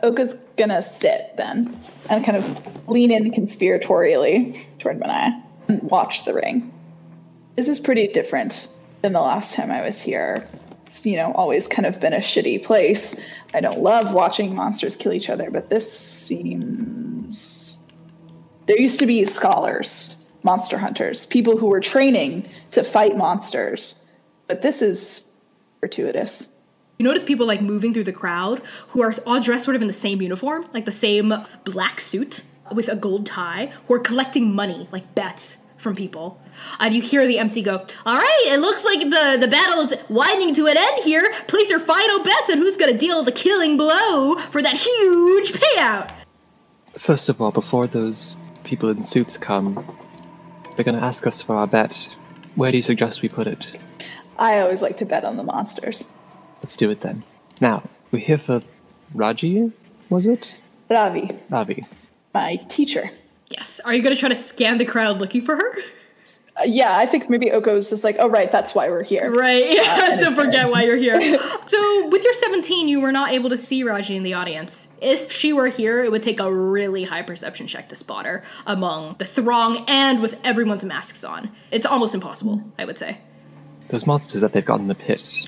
Oka's 0.04 0.34
gonna 0.58 0.82
sit 0.82 1.36
then 1.38 1.80
and 2.10 2.24
kind 2.24 2.38
of 2.38 2.90
lean 2.90 3.12
in 3.12 3.32
conspiratorially 3.32 4.66
toward 4.80 5.00
Manaya 5.00 5.42
and 5.68 5.82
watch 5.84 6.26
the 6.26 6.34
ring. 6.34 6.74
This 7.56 7.68
is 7.68 7.80
pretty 7.80 8.08
different 8.08 8.68
than 9.02 9.14
the 9.14 9.22
last 9.22 9.54
time 9.54 9.72
I 9.72 9.82
was 9.82 10.00
here. 10.00 10.48
It's, 10.86 11.06
you 11.06 11.18
know, 11.18 11.34
always 11.34 11.68
kind 11.68 11.86
of 11.86 12.00
been 12.00 12.14
a 12.14 12.20
shitty 12.20 12.64
place. 12.64 13.20
I 13.54 13.60
don't 13.60 13.80
love 13.80 14.14
watching 14.14 14.56
monsters 14.56 14.96
kill 14.96 15.14
each 15.14 15.30
other, 15.30 15.50
but 15.52 15.70
this 15.70 15.92
seems. 15.92 17.78
There 18.68 18.80
used 18.80 19.00
to 19.00 19.06
be 19.06 19.26
scholars, 19.26 20.16
monster 20.44 20.78
hunters, 20.78 21.26
people 21.26 21.58
who 21.58 21.68
were 21.68 21.80
training 21.80 22.48
to 22.72 22.84
fight 22.84 23.18
monsters, 23.18 24.06
but 24.48 24.62
this 24.62 24.82
is 24.82 25.36
gratuitous. 25.80 26.57
You 26.98 27.06
notice 27.06 27.24
people 27.24 27.46
like 27.46 27.62
moving 27.62 27.94
through 27.94 28.06
the 28.06 28.12
crowd 28.12 28.62
who 28.90 29.04
are 29.04 29.14
all 29.26 29.40
dressed 29.40 29.66
sort 29.66 29.76
of 29.76 29.82
in 29.84 29.88
the 29.88 29.94
same 29.94 30.22
uniform, 30.22 30.68
like 30.74 30.86
the 30.86 30.92
same 30.92 31.32
black 31.64 32.00
suit 32.00 32.44
with 32.72 32.90
a 32.90 32.96
gold 32.96 33.26
tie, 33.26 33.72
who 33.88 33.94
are 33.94 34.00
collecting 34.00 34.54
money, 34.54 34.88
like 34.92 35.14
bets 35.14 35.58
from 35.78 35.96
people. 35.96 36.42
And 36.80 36.96
you 36.96 37.02
hear 37.04 37.28
the 37.28 37.38
MC 37.38 37.62
go, 37.62 37.86
All 38.06 38.18
right, 38.18 38.44
it 38.48 38.60
looks 38.60 38.84
like 38.84 39.02
the, 39.02 39.38
the 39.40 39.48
battle's 39.48 39.94
winding 40.10 40.56
to 40.56 40.66
an 40.66 40.76
end 40.76 41.04
here. 41.04 41.32
Place 41.48 41.70
your 41.70 41.80
final 41.80 42.24
bets 42.24 42.50
on 42.50 42.58
who's 42.58 42.76
going 42.76 42.92
to 42.92 42.98
deal 42.98 43.24
the 43.24 43.32
killing 43.32 43.78
blow 43.78 44.38
for 44.52 44.64
that 44.64 44.76
huge 44.76 45.54
payout. 45.54 46.12
First 46.98 47.30
of 47.30 47.40
all, 47.40 47.52
before 47.52 47.86
those 47.86 48.38
people 48.64 48.90
in 48.90 49.04
suits 49.04 49.38
come, 49.38 49.76
they're 50.76 50.86
going 50.86 50.98
to 50.98 51.06
ask 51.06 51.28
us 51.28 51.44
for 51.44 51.56
our 51.56 51.68
bet. 51.68 52.10
Where 52.56 52.72
do 52.72 52.78
you 52.78 52.84
suggest 52.84 53.22
we 53.22 53.30
put 53.30 53.46
it? 53.46 53.64
I 54.40 54.60
always 54.60 54.82
like 54.82 54.98
to 54.98 55.06
bet 55.06 55.24
on 55.24 55.38
the 55.38 55.44
monsters. 55.44 56.04
Let's 56.62 56.76
do 56.76 56.90
it 56.90 57.02
then. 57.02 57.24
Now, 57.62 57.84
we're 58.12 58.20
here 58.20 58.38
for 58.38 58.62
Raji, 59.14 59.72
was 60.10 60.28
it? 60.28 60.48
Ravi, 60.90 61.38
Ravi. 61.50 61.84
my 62.34 62.56
teacher. 62.70 63.12
Yes. 63.50 63.80
Are 63.84 63.94
you 63.94 64.02
going 64.02 64.16
to 64.16 64.20
try 64.20 64.30
to 64.30 64.36
scan 64.36 64.78
the 64.78 64.86
crowd 64.86 65.18
looking 65.20 65.42
for 65.42 65.56
her? 65.56 65.74
Uh, 66.60 66.64
yeah, 66.66 66.98
I 66.98 67.06
think 67.06 67.30
maybe 67.30 67.52
Oka 67.52 67.76
is 67.76 67.90
just 67.90 68.04
like, 68.04 68.18
oh, 68.20 68.28
right, 68.28 68.52
that's 68.52 68.74
why 68.74 68.90
we're 68.90 69.04
here. 69.04 69.32
Right. 69.34 69.64
and 69.66 70.20
to 70.20 70.28
it's 70.28 70.36
forget 70.36 70.70
why 70.70 70.84
you're 70.84 70.98
here. 70.98 71.40
so, 71.68 72.08
with 72.10 72.24
your 72.24 72.34
17, 72.34 72.88
you 72.88 73.00
were 73.00 73.12
not 73.12 73.32
able 73.32 73.50
to 73.52 73.58
see 73.58 73.84
Raji 73.84 74.16
in 74.16 74.24
the 74.24 74.34
audience. 74.34 74.88
If 75.02 75.32
she 75.32 75.54
were 75.54 75.68
here, 75.68 76.04
it 76.04 76.12
would 76.12 76.24
take 76.24 76.40
a 76.40 76.52
really 76.52 77.04
high 77.04 77.22
perception 77.22 77.68
check 77.68 77.90
to 77.90 77.96
spot 77.96 78.26
her 78.26 78.44
among 78.66 79.16
the 79.20 79.26
throng 79.26 79.86
and 79.88 80.22
with 80.22 80.36
everyone's 80.44 80.84
masks 80.84 81.24
on. 81.24 81.52
It's 81.72 81.86
almost 81.86 82.16
impossible, 82.16 82.64
I 82.78 82.86
would 82.86 82.98
say. 82.98 83.20
Those 83.90 84.08
monsters 84.08 84.42
that 84.42 84.52
they've 84.54 84.66
got 84.66 84.80
in 84.80 84.88
the 84.88 84.96
pit, 84.96 85.48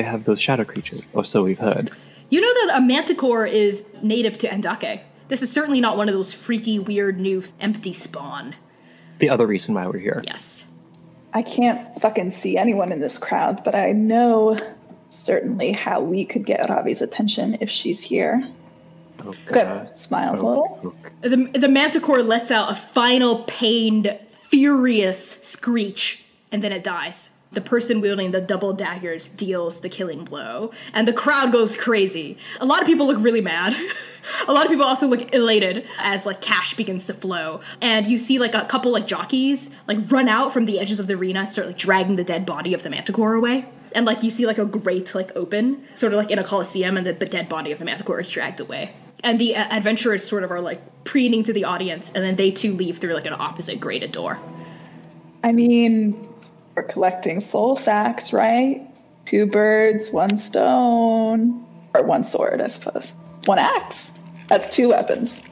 they 0.00 0.08
have 0.08 0.24
those 0.24 0.40
shadow 0.40 0.64
creatures, 0.64 1.04
or 1.12 1.24
so 1.26 1.44
we've 1.44 1.58
heard. 1.58 1.90
You 2.30 2.40
know 2.40 2.66
that 2.66 2.78
a 2.78 2.80
manticore 2.80 3.44
is 3.46 3.84
native 4.02 4.38
to 4.38 4.48
Endake. 4.48 5.02
This 5.28 5.42
is 5.42 5.52
certainly 5.52 5.80
not 5.80 5.96
one 5.98 6.08
of 6.08 6.14
those 6.14 6.32
freaky, 6.32 6.78
weird, 6.78 7.20
new, 7.20 7.42
empty 7.60 7.92
spawn. 7.92 8.54
The 9.18 9.28
other 9.28 9.46
reason 9.46 9.74
why 9.74 9.86
we're 9.86 9.98
here. 9.98 10.22
Yes. 10.26 10.64
I 11.34 11.42
can't 11.42 12.00
fucking 12.00 12.30
see 12.30 12.56
anyone 12.56 12.92
in 12.92 13.00
this 13.00 13.18
crowd, 13.18 13.62
but 13.62 13.74
I 13.74 13.92
know 13.92 14.58
certainly 15.10 15.72
how 15.72 16.00
we 16.00 16.24
could 16.24 16.46
get 16.46 16.68
Ravi's 16.68 17.02
attention 17.02 17.58
if 17.60 17.68
she's 17.68 18.00
here. 18.00 18.48
Oh, 19.22 19.34
Good. 19.46 19.54
God. 19.54 19.96
Smiles 19.96 20.40
a 20.40 20.42
Oh, 20.42 20.48
little. 20.48 20.80
Oh, 20.82 20.86
look. 20.86 21.12
The, 21.52 21.58
the 21.58 21.68
manticore 21.68 22.22
lets 22.22 22.50
out 22.50 22.72
a 22.72 22.74
final, 22.74 23.44
pained, 23.44 24.18
furious 24.48 25.38
screech, 25.42 26.24
and 26.50 26.62
then 26.64 26.72
it 26.72 26.82
dies. 26.82 27.29
The 27.52 27.60
person 27.60 28.00
wielding 28.00 28.30
the 28.30 28.40
double 28.40 28.72
daggers 28.72 29.26
deals 29.26 29.80
the 29.80 29.88
killing 29.88 30.24
blow, 30.24 30.70
and 30.92 31.08
the 31.08 31.12
crowd 31.12 31.50
goes 31.50 31.74
crazy. 31.74 32.38
A 32.60 32.64
lot 32.64 32.80
of 32.80 32.86
people 32.86 33.08
look 33.08 33.18
really 33.20 33.40
mad. 33.40 33.74
a 34.48 34.52
lot 34.52 34.64
of 34.64 34.70
people 34.70 34.86
also 34.86 35.08
look 35.08 35.34
elated 35.34 35.84
as 35.98 36.26
like 36.26 36.40
cash 36.40 36.74
begins 36.74 37.06
to 37.06 37.14
flow, 37.14 37.60
and 37.80 38.06
you 38.06 38.18
see 38.18 38.38
like 38.38 38.54
a 38.54 38.66
couple 38.66 38.92
like 38.92 39.08
jockeys 39.08 39.70
like 39.88 39.98
run 40.12 40.28
out 40.28 40.52
from 40.52 40.64
the 40.64 40.78
edges 40.78 41.00
of 41.00 41.08
the 41.08 41.14
arena 41.14 41.40
and 41.40 41.50
start 41.50 41.66
like 41.66 41.78
dragging 41.78 42.14
the 42.14 42.24
dead 42.24 42.46
body 42.46 42.72
of 42.72 42.84
the 42.84 42.90
manticore 42.90 43.34
away. 43.34 43.64
And 43.92 44.06
like 44.06 44.22
you 44.22 44.30
see 44.30 44.46
like 44.46 44.58
a 44.58 44.64
grate 44.64 45.12
like 45.16 45.34
open, 45.34 45.84
sort 45.94 46.12
of 46.12 46.18
like 46.18 46.30
in 46.30 46.38
a 46.38 46.44
coliseum, 46.44 46.96
and 46.96 47.04
the, 47.04 47.12
the 47.12 47.26
dead 47.26 47.48
body 47.48 47.72
of 47.72 47.80
the 47.80 47.84
manticore 47.84 48.20
is 48.20 48.30
dragged 48.30 48.60
away. 48.60 48.94
And 49.24 49.40
the 49.40 49.56
uh, 49.56 49.76
adventurers 49.76 50.26
sort 50.26 50.44
of 50.44 50.52
are 50.52 50.60
like 50.60 50.80
preening 51.02 51.42
to 51.44 51.52
the 51.52 51.64
audience, 51.64 52.12
and 52.12 52.22
then 52.22 52.36
they 52.36 52.52
too 52.52 52.74
leave 52.74 52.98
through 52.98 53.14
like 53.14 53.26
an 53.26 53.34
opposite 53.34 53.80
grated 53.80 54.12
door. 54.12 54.38
I 55.42 55.52
mean, 55.52 56.29
we're 56.80 56.86
collecting 56.86 57.40
soul 57.40 57.76
sacks, 57.76 58.32
right? 58.32 58.80
Two 59.26 59.44
birds, 59.44 60.10
one 60.10 60.38
stone. 60.38 61.64
Or 61.94 62.02
one 62.02 62.24
sword, 62.24 62.60
I 62.60 62.68
suppose. 62.68 63.12
One 63.44 63.58
axe. 63.58 64.12
That's 64.48 64.70
two 64.70 64.88
weapons. 64.88 65.42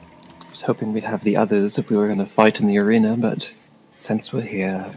I 0.40 0.50
was 0.50 0.62
hoping 0.62 0.92
we'd 0.92 1.04
have 1.04 1.24
the 1.24 1.36
others 1.36 1.76
if 1.76 1.90
we 1.90 1.96
were 1.96 2.06
going 2.06 2.18
to 2.18 2.26
fight 2.26 2.60
in 2.60 2.66
the 2.66 2.78
arena, 2.78 3.16
but 3.16 3.52
since 3.98 4.32
we're 4.32 4.40
here, 4.40 4.90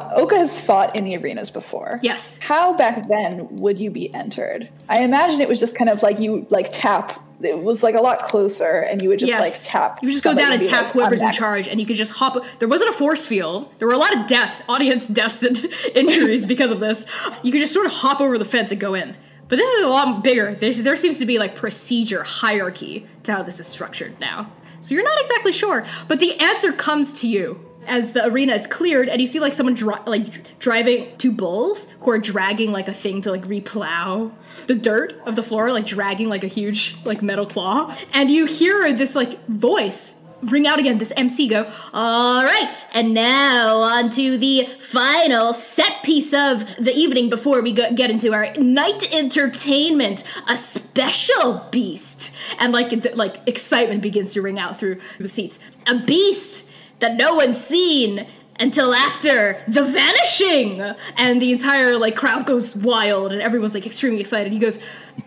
Oka 0.00 0.36
has 0.36 0.58
fought 0.58 0.96
in 0.96 1.04
the 1.04 1.16
arenas 1.16 1.50
before. 1.50 2.00
Yes. 2.02 2.38
How 2.38 2.76
back 2.76 3.08
then 3.08 3.46
would 3.56 3.78
you 3.78 3.90
be 3.90 4.12
entered? 4.14 4.68
I 4.88 5.02
imagine 5.02 5.40
it 5.40 5.48
was 5.48 5.60
just 5.60 5.76
kind 5.76 5.90
of 5.90 6.02
like 6.02 6.18
you 6.18 6.46
like 6.50 6.70
tap 6.72 7.22
it 7.42 7.62
was 7.62 7.82
like 7.82 7.94
a 7.94 8.00
lot 8.00 8.22
closer, 8.22 8.80
and 8.80 9.02
you 9.02 9.08
would 9.08 9.18
just 9.18 9.28
Yes. 9.30 9.40
like 9.40 9.54
tap. 9.64 9.98
You 10.02 10.08
would 10.08 10.12
just 10.12 10.24
go 10.24 10.34
down 10.34 10.52
and 10.52 10.62
tap 10.62 10.84
like, 10.84 10.92
whoever's 10.92 11.22
in 11.22 11.32
charge, 11.32 11.66
and 11.68 11.80
you 11.80 11.86
could 11.86 11.96
just 11.96 12.12
hop. 12.12 12.44
There 12.58 12.68
wasn't 12.68 12.90
a 12.90 12.92
force 12.94 13.26
field. 13.26 13.70
There 13.78 13.88
were 13.88 13.94
a 13.94 13.98
lot 13.98 14.16
of 14.16 14.26
deaths, 14.26 14.62
audience 14.68 15.06
deaths, 15.06 15.42
and 15.42 15.56
injuries 15.94 16.46
because 16.46 16.70
of 16.70 16.80
this. 16.80 17.04
You 17.42 17.52
could 17.52 17.60
just 17.60 17.72
sort 17.72 17.86
of 17.86 17.92
hop 17.92 18.20
over 18.20 18.38
the 18.38 18.44
fence 18.44 18.70
and 18.70 18.80
go 18.80 18.94
in. 18.94 19.16
But 19.48 19.56
this 19.56 19.68
is 19.78 19.84
a 19.84 19.88
lot 19.88 20.24
bigger. 20.24 20.54
There, 20.54 20.72
there 20.72 20.96
seems 20.96 21.18
to 21.18 21.26
be 21.26 21.38
like 21.38 21.54
procedure, 21.56 22.22
hierarchy 22.22 23.06
to 23.24 23.32
how 23.32 23.42
this 23.42 23.60
is 23.60 23.66
structured 23.66 24.18
now. 24.20 24.50
So 24.80 24.94
you're 24.94 25.04
not 25.04 25.20
exactly 25.20 25.52
sure, 25.52 25.84
but 26.08 26.18
the 26.20 26.38
answer 26.40 26.72
comes 26.72 27.12
to 27.20 27.28
you 27.28 27.60
as 27.86 28.12
the 28.12 28.26
arena 28.26 28.54
is 28.54 28.66
cleared, 28.66 29.08
and 29.08 29.20
you 29.20 29.26
see 29.26 29.40
like 29.40 29.54
someone 29.54 29.74
dri- 29.74 29.94
like 30.06 30.58
driving 30.58 31.16
two 31.18 31.32
bulls 31.32 31.88
who 32.00 32.10
are 32.10 32.18
dragging 32.18 32.72
like 32.72 32.88
a 32.88 32.94
thing 32.94 33.22
to 33.22 33.30
like 33.30 33.44
replow 33.44 34.32
the 34.66 34.74
dirt 34.74 35.14
of 35.26 35.36
the 35.36 35.42
floor, 35.42 35.72
like 35.72 35.86
dragging 35.86 36.28
like 36.28 36.44
a 36.44 36.48
huge 36.48 36.96
like 37.04 37.22
metal 37.22 37.46
claw, 37.46 37.94
and 38.12 38.30
you 38.30 38.46
hear 38.46 38.92
this 38.92 39.14
like 39.14 39.44
voice 39.46 40.14
ring 40.42 40.66
out 40.66 40.78
again. 40.78 40.98
This 40.98 41.12
MC 41.16 41.46
go, 41.48 41.70
all 41.92 42.44
right, 42.44 42.68
and 42.92 43.14
now 43.14 43.76
on 43.76 44.10
to 44.10 44.36
the 44.36 44.68
final 44.90 45.54
set 45.54 46.02
piece 46.02 46.32
of 46.34 46.66
the 46.76 46.92
evening 46.94 47.30
before 47.30 47.62
we 47.62 47.72
go- 47.72 47.92
get 47.92 48.10
into 48.10 48.32
our 48.32 48.52
night 48.54 49.12
entertainment, 49.12 50.24
a 50.48 50.58
special 50.58 51.66
beast, 51.70 52.32
and 52.58 52.72
like 52.72 52.90
th- 52.90 53.14
like 53.16 53.38
excitement 53.46 54.02
begins 54.02 54.32
to 54.32 54.42
ring 54.42 54.58
out 54.58 54.78
through 54.78 55.00
the 55.18 55.28
seats. 55.28 55.58
A 55.86 55.98
beast 55.98 56.66
that 57.02 57.16
no 57.16 57.34
one's 57.34 57.62
seen 57.62 58.26
until 58.58 58.94
after 58.94 59.62
the 59.68 59.84
vanishing 59.84 60.80
and 61.16 61.40
the 61.40 61.52
entire 61.52 61.96
like 61.98 62.16
crowd 62.16 62.46
goes 62.46 62.74
wild 62.76 63.32
and 63.32 63.42
everyone's 63.42 63.74
like 63.74 63.86
extremely 63.86 64.20
excited 64.20 64.52
he 64.52 64.58
goes 64.58 64.78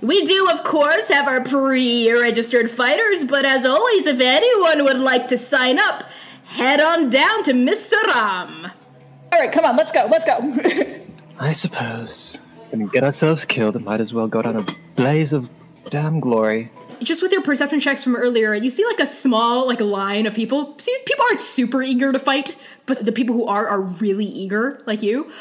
we 0.02 0.26
do 0.26 0.50
of 0.50 0.64
course 0.64 1.10
have 1.10 1.28
our 1.28 1.44
pre-registered 1.44 2.70
fighters 2.70 3.24
but 3.24 3.46
as 3.46 3.66
always 3.66 4.06
if 4.06 4.20
anyone 4.20 4.84
would 4.84 5.00
like 5.00 5.28
to 5.28 5.38
sign 5.38 5.80
up 5.80 6.04
head 6.46 6.80
on 6.80 7.10
down 7.10 7.44
to 7.44 7.54
miss 7.54 7.94
All 7.94 9.40
right, 9.40 9.52
come 9.52 9.66
on, 9.66 9.76
let's 9.76 9.92
go, 9.92 10.08
let's 10.10 10.26
go. 10.26 11.02
I 11.40 11.52
suppose. 11.52 12.40
We 12.72 12.88
get 12.90 13.04
ourselves 13.04 13.46
killed, 13.46 13.82
might 13.84 14.02
as 14.02 14.14
well 14.14 14.28
go 14.28 14.42
down 14.42 14.58
a 14.58 14.66
blaze 14.96 15.34
of 15.34 15.50
damn 15.90 16.20
glory. 16.20 16.72
Just 17.06 17.22
with 17.22 17.32
your 17.32 17.42
perception 17.42 17.80
checks 17.80 18.04
from 18.04 18.16
earlier 18.16 18.54
you 18.54 18.70
see 18.70 18.86
like 18.86 19.00
a 19.00 19.06
small 19.06 19.68
like 19.68 19.80
line 19.80 20.26
of 20.26 20.34
people. 20.34 20.76
See 20.80 20.96
people 21.06 21.26
aren't 21.30 21.42
super 21.42 21.82
eager 21.82 22.12
to 22.12 22.20
fight 22.20 22.56
but 22.86 23.04
the 23.04 23.12
people 23.12 23.36
who 23.36 23.46
are 23.46 23.68
are 23.68 23.82
really 23.82 24.26
eager 24.26 24.82
like 24.86 25.02
you. 25.02 25.32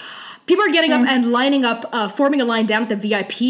People 0.46 0.64
are 0.64 0.72
getting 0.72 0.92
up 0.92 1.06
and 1.06 1.32
lining 1.32 1.64
up 1.64 1.86
uh, 1.92 2.08
forming 2.08 2.40
a 2.40 2.44
line 2.44 2.66
down 2.66 2.82
at 2.82 2.88
the 2.90 2.96
vip 2.96 3.40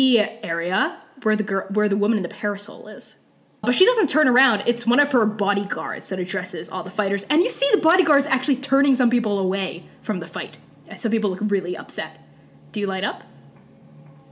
area 0.44 1.00
where 1.22 1.36
the 1.36 1.42
girl 1.42 1.66
where 1.70 1.88
the 1.88 1.96
woman 1.96 2.18
in 2.18 2.22
the 2.22 2.28
parasol 2.28 2.88
is. 2.88 3.16
But 3.62 3.74
she 3.74 3.86
doesn't 3.86 4.10
turn 4.10 4.28
around. 4.28 4.64
It's 4.66 4.86
one 4.86 5.00
of 5.00 5.12
her 5.12 5.24
bodyguards 5.24 6.08
that 6.08 6.18
addresses 6.18 6.68
all 6.68 6.82
the 6.82 6.90
fighters. 6.90 7.24
And 7.24 7.42
you 7.42 7.48
see 7.48 7.68
the 7.72 7.80
bodyguards 7.80 8.26
actually 8.26 8.56
turning 8.56 8.94
some 8.94 9.08
people 9.08 9.38
away 9.38 9.84
from 10.02 10.20
the 10.20 10.26
fight. 10.26 10.58
Some 10.98 11.10
people 11.10 11.30
look 11.30 11.40
really 11.42 11.76
upset. 11.76 12.20
Do 12.72 12.80
you 12.80 12.86
line 12.86 13.04
up? 13.04 13.22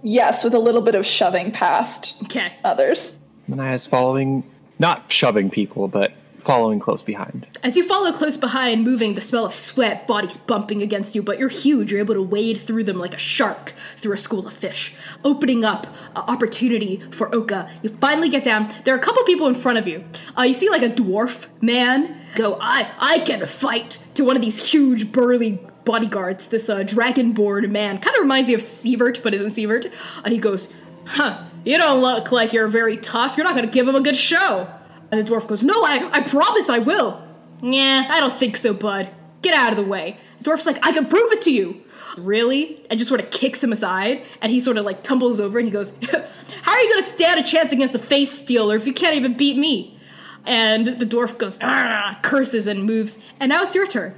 Yes, 0.03 0.45
with 0.45 0.53
a 0.53 0.59
little 0.59 0.83
bit 0.83 0.95
of 0.95 1.07
shoving 1.07 1.51
past 1.51 2.23
okay. 2.25 2.55
others. 2.65 3.19
Manaya's 3.53 3.87
following, 3.87 4.45
not 4.79 5.11
shoving 5.13 5.51
people, 5.51 5.89
but 5.89 6.13
following 6.41 6.81
close 6.81 7.03
behind. 7.03 7.47
As 7.63 7.77
you 7.77 7.87
follow 7.87 8.13
close 8.13 8.37
behind, 8.37 8.85
moving, 8.85 9.15
the 9.15 9.21
smell 9.21 9.45
of 9.45 9.55
sweat, 9.55 10.07
bodies 10.07 10.37
bumping 10.37 10.83
against 10.83 11.15
you, 11.15 11.23
but 11.23 11.39
you're 11.39 11.49
huge. 11.49 11.91
You're 11.91 12.01
able 12.01 12.15
to 12.15 12.23
wade 12.23 12.61
through 12.61 12.85
them 12.85 12.99
like 12.99 13.15
a 13.15 13.19
shark 13.19 13.75
through 13.99 14.15
a 14.15 14.19
school 14.19 14.47
of 14.47 14.53
fish, 14.53 14.95
opening 15.25 15.65
up 15.65 15.87
an 16.17 16.23
opportunity 16.27 17.03
for 17.13 17.33
Oka. 17.35 17.71
You 17.83 17.91
finally 17.91 18.29
get 18.29 18.45
down. 18.45 18.75
There 18.85 18.95
are 18.95 18.99
a 18.99 19.03
couple 19.03 19.23
people 19.25 19.47
in 19.47 19.55
front 19.55 19.79
of 19.79 19.87
you. 19.87 20.05
Uh, 20.37 20.43
you 20.43 20.55
see 20.55 20.69
like 20.69 20.83
a 20.83 20.91
dwarf 20.91 21.47
man 21.61 22.19
go, 22.35 22.59
I, 22.61 22.91
I 22.99 23.21
can 23.21 23.47
fight 23.47 23.99
to 24.15 24.25
one 24.25 24.37
of 24.37 24.43
these 24.43 24.71
huge, 24.71 25.13
burly 25.13 25.61
bodyguards. 25.85 26.49
This 26.49 26.69
uh, 26.69 26.79
dragonborn 26.79 27.71
man 27.71 27.99
kind 27.99 28.17
of 28.17 28.23
reminds 28.23 28.49
you 28.49 28.57
of 28.57 28.63
Sievert, 28.63 29.23
but 29.23 29.35
isn't 29.35 29.51
Sievert. 29.51 29.93
And 30.25 30.33
he 30.33 30.39
goes, 30.39 30.69
Huh, 31.05 31.45
you 31.65 31.79
don't 31.79 32.01
look 32.01 32.33
like 32.33 32.53
you're 32.53 32.69
very 32.69 32.97
tough. 32.97 33.37
You're 33.37 33.45
not 33.45 33.55
going 33.55 33.67
to 33.67 33.73
give 33.73 33.87
him 33.89 33.95
a 33.95 34.01
good 34.01 34.17
show. 34.17 34.69
And 35.11 35.27
the 35.27 35.31
dwarf 35.31 35.47
goes, 35.47 35.63
No, 35.63 35.83
I, 35.85 36.09
I 36.13 36.21
promise 36.21 36.69
I 36.69 36.79
will. 36.79 37.23
Nah, 37.61 38.09
I 38.09 38.21
don't 38.21 38.37
think 38.37 38.57
so, 38.57 38.73
bud. 38.75 39.11
Get 39.43 39.55
out 39.55 39.71
of 39.71 39.77
the 39.77 39.85
way. 39.85 40.19
The 40.41 40.51
dwarf's 40.51 40.67
like, 40.67 40.79
I 40.85 40.93
can 40.93 41.07
prove 41.07 41.33
it 41.33 41.43
to 41.43 41.51
you. 41.53 41.83
Really? 42.19 42.85
And 42.91 42.99
just 42.99 43.09
sort 43.09 43.21
of 43.21 43.31
kicks 43.31 43.63
him 43.63 43.73
aside, 43.73 44.23
and 44.41 44.53
he 44.53 44.61
sort 44.61 44.77
of 44.77 44.85
like 44.85 45.03
tumbles 45.03 45.41
over 45.41 45.59
and 45.59 45.67
he 45.67 45.73
goes, 45.73 45.97
How 46.63 46.73
are 46.73 46.81
you 46.81 46.91
gonna 46.91 47.03
stand 47.03 47.41
a 47.41 47.43
chance 47.43 47.73
against 47.73 47.95
a 47.95 47.99
face 47.99 48.33
stealer 48.33 48.77
if 48.77 48.87
you 48.87 48.93
can't 48.93 49.17
even 49.17 49.37
beat 49.37 49.57
me? 49.57 49.99
And 50.45 50.87
the 50.87 51.07
dwarf 51.07 51.39
goes, 51.39 51.59
ah, 51.63 52.19
curses 52.23 52.67
and 52.67 52.85
moves. 52.85 53.19
And 53.39 53.49
now 53.51 53.63
it's 53.63 53.75
your 53.75 53.87
turn. 53.87 54.15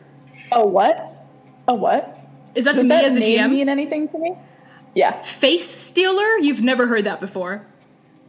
Oh, 0.51 0.67
what? 0.67 1.27
Oh, 1.69 1.75
what? 1.75 2.19
Is 2.55 2.65
that 2.65 2.73
to 2.73 2.77
Does 2.79 2.85
me 2.85 2.89
that 2.89 3.05
as 3.05 3.17
a 3.17 3.21
GM? 3.21 3.51
mean 3.51 3.69
anything 3.69 4.09
to 4.09 4.19
me? 4.19 4.35
Yeah. 4.95 5.23
Face 5.23 5.69
stealer? 5.69 6.39
You've 6.39 6.63
never 6.63 6.87
heard 6.87 7.05
that 7.05 7.21
before. 7.21 7.67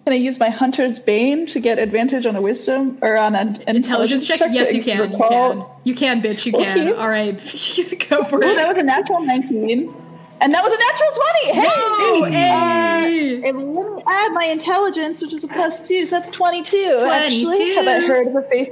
Can 0.06 0.14
I 0.14 0.18
use 0.18 0.40
my 0.40 0.50
Hunter's 0.50 1.00
Bane 1.00 1.48
to 1.48 1.60
get 1.60 1.80
advantage 1.80 2.28
on 2.28 2.36
a 2.36 2.42
wisdom 2.42 3.00
or 3.02 3.18
on 3.18 3.36
an 3.36 3.60
Intelligence 3.68 4.28
check? 4.28 4.40
Yes, 4.52 4.72
you 4.72 4.84
can. 4.84 5.12
You 5.12 5.18
can. 5.18 5.66
You 5.84 5.96
can, 5.96 6.22
bitch. 6.22 6.46
You 6.46 6.52
can. 6.52 6.90
Okay. 6.90 7.00
All 7.00 7.10
right, 7.10 7.36
go 8.10 8.24
for 8.26 8.38
Ooh, 8.38 8.48
it. 8.48 8.58
that 8.58 8.68
was 8.68 8.78
a 8.78 8.84
natural 8.84 9.22
19. 9.22 9.94
And 10.42 10.54
that 10.54 10.64
was 10.64 10.74
a 10.74 10.78
natural 10.78 11.12
20. 11.42 11.62
Hey! 11.62 11.68
Whoa, 11.68 12.24
hey! 12.26 13.42
Uh, 13.42 13.48
and 13.48 13.74
let 13.74 13.96
me 13.96 14.04
add 14.06 14.32
my 14.34 14.46
intelligence, 14.46 15.22
which 15.22 15.34
is 15.34 15.44
a 15.44 15.48
plus 15.48 15.88
two, 15.88 16.06
so 16.06 16.16
that's 16.18 16.30
22. 16.30 17.00
22. 17.00 17.10
Actually, 17.10 17.74
have 17.74 17.88
I 17.88 18.06
heard 18.06 18.28
of 18.28 18.36
a 18.36 18.42
face? 18.44 18.70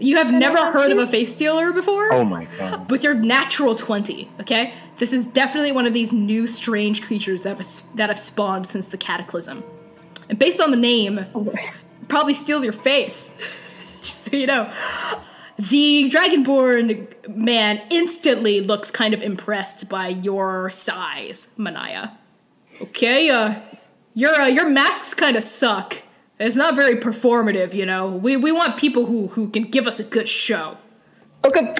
You 0.00 0.16
have 0.16 0.32
never 0.32 0.72
heard 0.72 0.90
of 0.92 0.98
a 0.98 1.06
face 1.06 1.32
stealer 1.32 1.72
before? 1.72 2.12
Oh 2.12 2.24
my 2.24 2.46
god. 2.58 2.90
with 2.90 3.04
your 3.04 3.14
natural 3.14 3.74
20 3.76 4.28
okay? 4.40 4.74
This 4.96 5.12
is 5.12 5.26
definitely 5.26 5.72
one 5.72 5.86
of 5.86 5.92
these 5.92 6.12
new 6.12 6.46
strange 6.46 7.02
creatures 7.02 7.42
that 7.42 7.58
have, 7.58 7.96
that 7.96 8.08
have 8.08 8.18
spawned 8.18 8.68
since 8.68 8.88
the 8.88 8.98
cataclysm. 8.98 9.62
And 10.28 10.38
based 10.38 10.60
on 10.60 10.70
the 10.70 10.76
name 10.76 11.26
probably 12.08 12.34
steals 12.34 12.64
your 12.64 12.72
face. 12.72 13.30
Just 14.02 14.24
so 14.24 14.36
you 14.36 14.46
know. 14.46 14.72
The 15.58 16.10
dragonborn 16.10 17.28
man 17.28 17.82
instantly 17.90 18.60
looks 18.60 18.90
kind 18.90 19.12
of 19.12 19.22
impressed 19.22 19.88
by 19.88 20.08
your 20.08 20.70
size 20.70 21.48
manaya 21.58 22.16
okay 22.80 23.28
uh 23.28 23.54
your 24.14 24.34
uh, 24.34 24.46
your 24.46 24.68
masks 24.68 25.14
kind 25.14 25.36
of 25.36 25.42
suck 25.42 26.02
it's 26.40 26.56
not 26.56 26.74
very 26.74 26.96
performative 26.96 27.74
you 27.74 27.86
know 27.86 28.08
we 28.08 28.36
we 28.36 28.50
want 28.52 28.76
people 28.76 29.06
who 29.06 29.28
who 29.28 29.48
can 29.50 29.62
give 29.64 29.86
us 29.86 30.00
a 30.00 30.04
good 30.04 30.28
show 30.28 30.76
Oka 31.42 31.74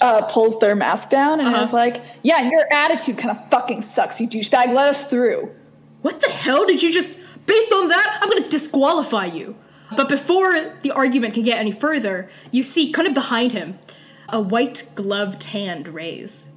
uh, 0.00 0.22
pulls 0.22 0.58
their 0.60 0.74
mask 0.74 1.10
down 1.10 1.38
and 1.38 1.48
Uh-huh. 1.48 1.62
is 1.64 1.72
like, 1.72 2.02
Yeah, 2.22 2.48
your 2.48 2.64
attitude 2.72 3.18
kind 3.18 3.30
of 3.36 3.50
fucking 3.50 3.82
sucks, 3.82 4.18
you 4.20 4.26
douchebag. 4.26 4.72
Let 4.74 4.88
us 4.88 5.06
through. 5.10 5.54
What 6.00 6.20
the 6.22 6.30
hell 6.30 6.64
did 6.66 6.82
you 6.82 6.90
just. 6.92 7.12
Based 7.44 7.72
on 7.72 7.88
that, 7.88 8.20
I'm 8.22 8.28
gonna 8.30 8.48
disqualify 8.48 9.26
you. 9.26 9.54
But 9.94 10.08
before 10.08 10.76
the 10.82 10.92
argument 10.92 11.34
can 11.34 11.42
get 11.42 11.58
any 11.58 11.72
further, 11.72 12.30
you 12.50 12.62
see, 12.62 12.90
kind 12.90 13.06
of 13.06 13.12
behind 13.12 13.52
him, 13.52 13.78
a 14.30 14.40
white 14.40 14.84
gloved 14.94 15.44
hand 15.44 15.88
raise. 15.88 16.48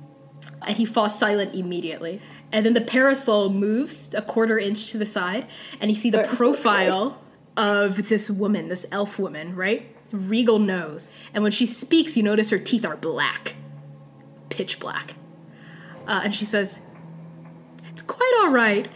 And 0.66 0.78
he 0.78 0.86
falls 0.86 1.20
silent 1.20 1.54
immediately. 1.56 2.22
And 2.54 2.66
then 2.66 2.74
the 2.74 2.82
parasol 2.82 3.50
moves 3.50 4.14
a 4.14 4.22
quarter 4.22 4.58
inch 4.58 4.92
to 4.92 4.98
the 4.98 5.06
side, 5.06 5.48
and 5.82 5.92
you 5.92 5.98
see 5.98 6.10
the 6.10 6.20
Wait, 6.20 6.28
profile 6.38 7.20
of 7.58 8.10
this 8.10 8.30
woman, 8.30 8.68
this 8.70 8.86
elf 8.92 9.18
woman, 9.18 9.56
right? 9.56 9.96
Regal 10.12 10.60
nose. 10.60 11.14
And 11.34 11.44
when 11.44 11.52
she 11.52 11.66
speaks, 11.66 12.16
you 12.16 12.24
notice 12.24 12.50
her 12.50 12.60
teeth 12.60 12.86
are 12.86 12.98
black. 12.98 13.56
Pitch 14.50 14.80
black. 14.80 15.16
Uh, 16.08 16.22
and 16.26 16.36
she 16.36 16.46
says, 16.46 16.80
It's 17.90 18.02
quite 18.02 18.32
all 18.42 18.50
right. 18.50 18.88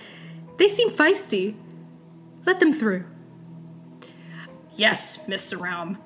They 0.58 0.68
seem 0.68 0.90
feisty. 0.90 1.56
Let 2.46 2.60
them 2.60 2.74
through. 2.74 3.06
Yes, 4.76 5.20
Miss 5.28 5.54
Raum. 5.54 5.98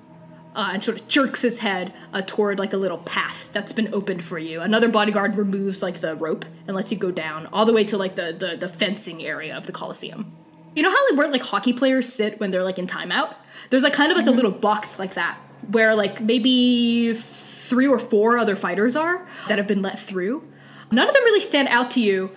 Uh, 0.55 0.69
and 0.73 0.83
sort 0.83 0.99
of 0.99 1.07
jerks 1.07 1.41
his 1.41 1.59
head 1.59 1.91
uh, 2.13 2.21
toward 2.21 2.59
like 2.59 2.73
a 2.73 2.77
little 2.77 2.99
path 2.99 3.49
that's 3.53 3.71
been 3.71 3.91
opened 3.91 4.23
for 4.23 4.37
you. 4.37 4.61
Another 4.61 4.87
bodyguard 4.87 5.35
removes 5.35 5.81
like 5.81 5.99
the 5.99 6.15
rope 6.15 6.45
and 6.67 6.75
lets 6.75 6.91
you 6.91 6.97
go 6.97 7.09
down 7.09 7.47
all 7.47 7.65
the 7.65 7.73
way 7.73 7.83
to 7.85 7.97
like 7.97 8.15
the 8.15 8.31
the, 8.37 8.55
the 8.55 8.69
fencing 8.69 9.23
area 9.23 9.57
of 9.57 9.65
the 9.65 9.71
Coliseum. 9.71 10.31
You 10.75 10.81
know 10.81 10.89
how 10.89 11.09
like 11.09 11.17
where 11.17 11.29
like 11.29 11.41
hockey 11.41 11.73
players 11.73 12.11
sit 12.11 12.39
when 12.39 12.51
they're 12.51 12.63
like 12.63 12.79
in 12.79 12.87
timeout? 12.87 13.35
There's 13.69 13.83
like 13.83 13.93
kind 13.93 14.11
of 14.11 14.17
like 14.17 14.25
a 14.25 14.29
mm-hmm. 14.29 14.35
little 14.37 14.51
box 14.51 14.99
like 14.99 15.13
that 15.15 15.37
where 15.71 15.95
like 15.95 16.21
maybe 16.21 17.13
three 17.13 17.87
or 17.87 17.99
four 17.99 18.37
other 18.37 18.55
fighters 18.55 18.95
are 18.95 19.27
that 19.47 19.57
have 19.57 19.67
been 19.67 19.81
let 19.81 19.99
through. 19.99 20.47
None 20.91 21.07
of 21.07 21.13
them 21.13 21.23
really 21.23 21.41
stand 21.41 21.67
out 21.69 21.91
to 21.91 22.01
you 22.01 22.31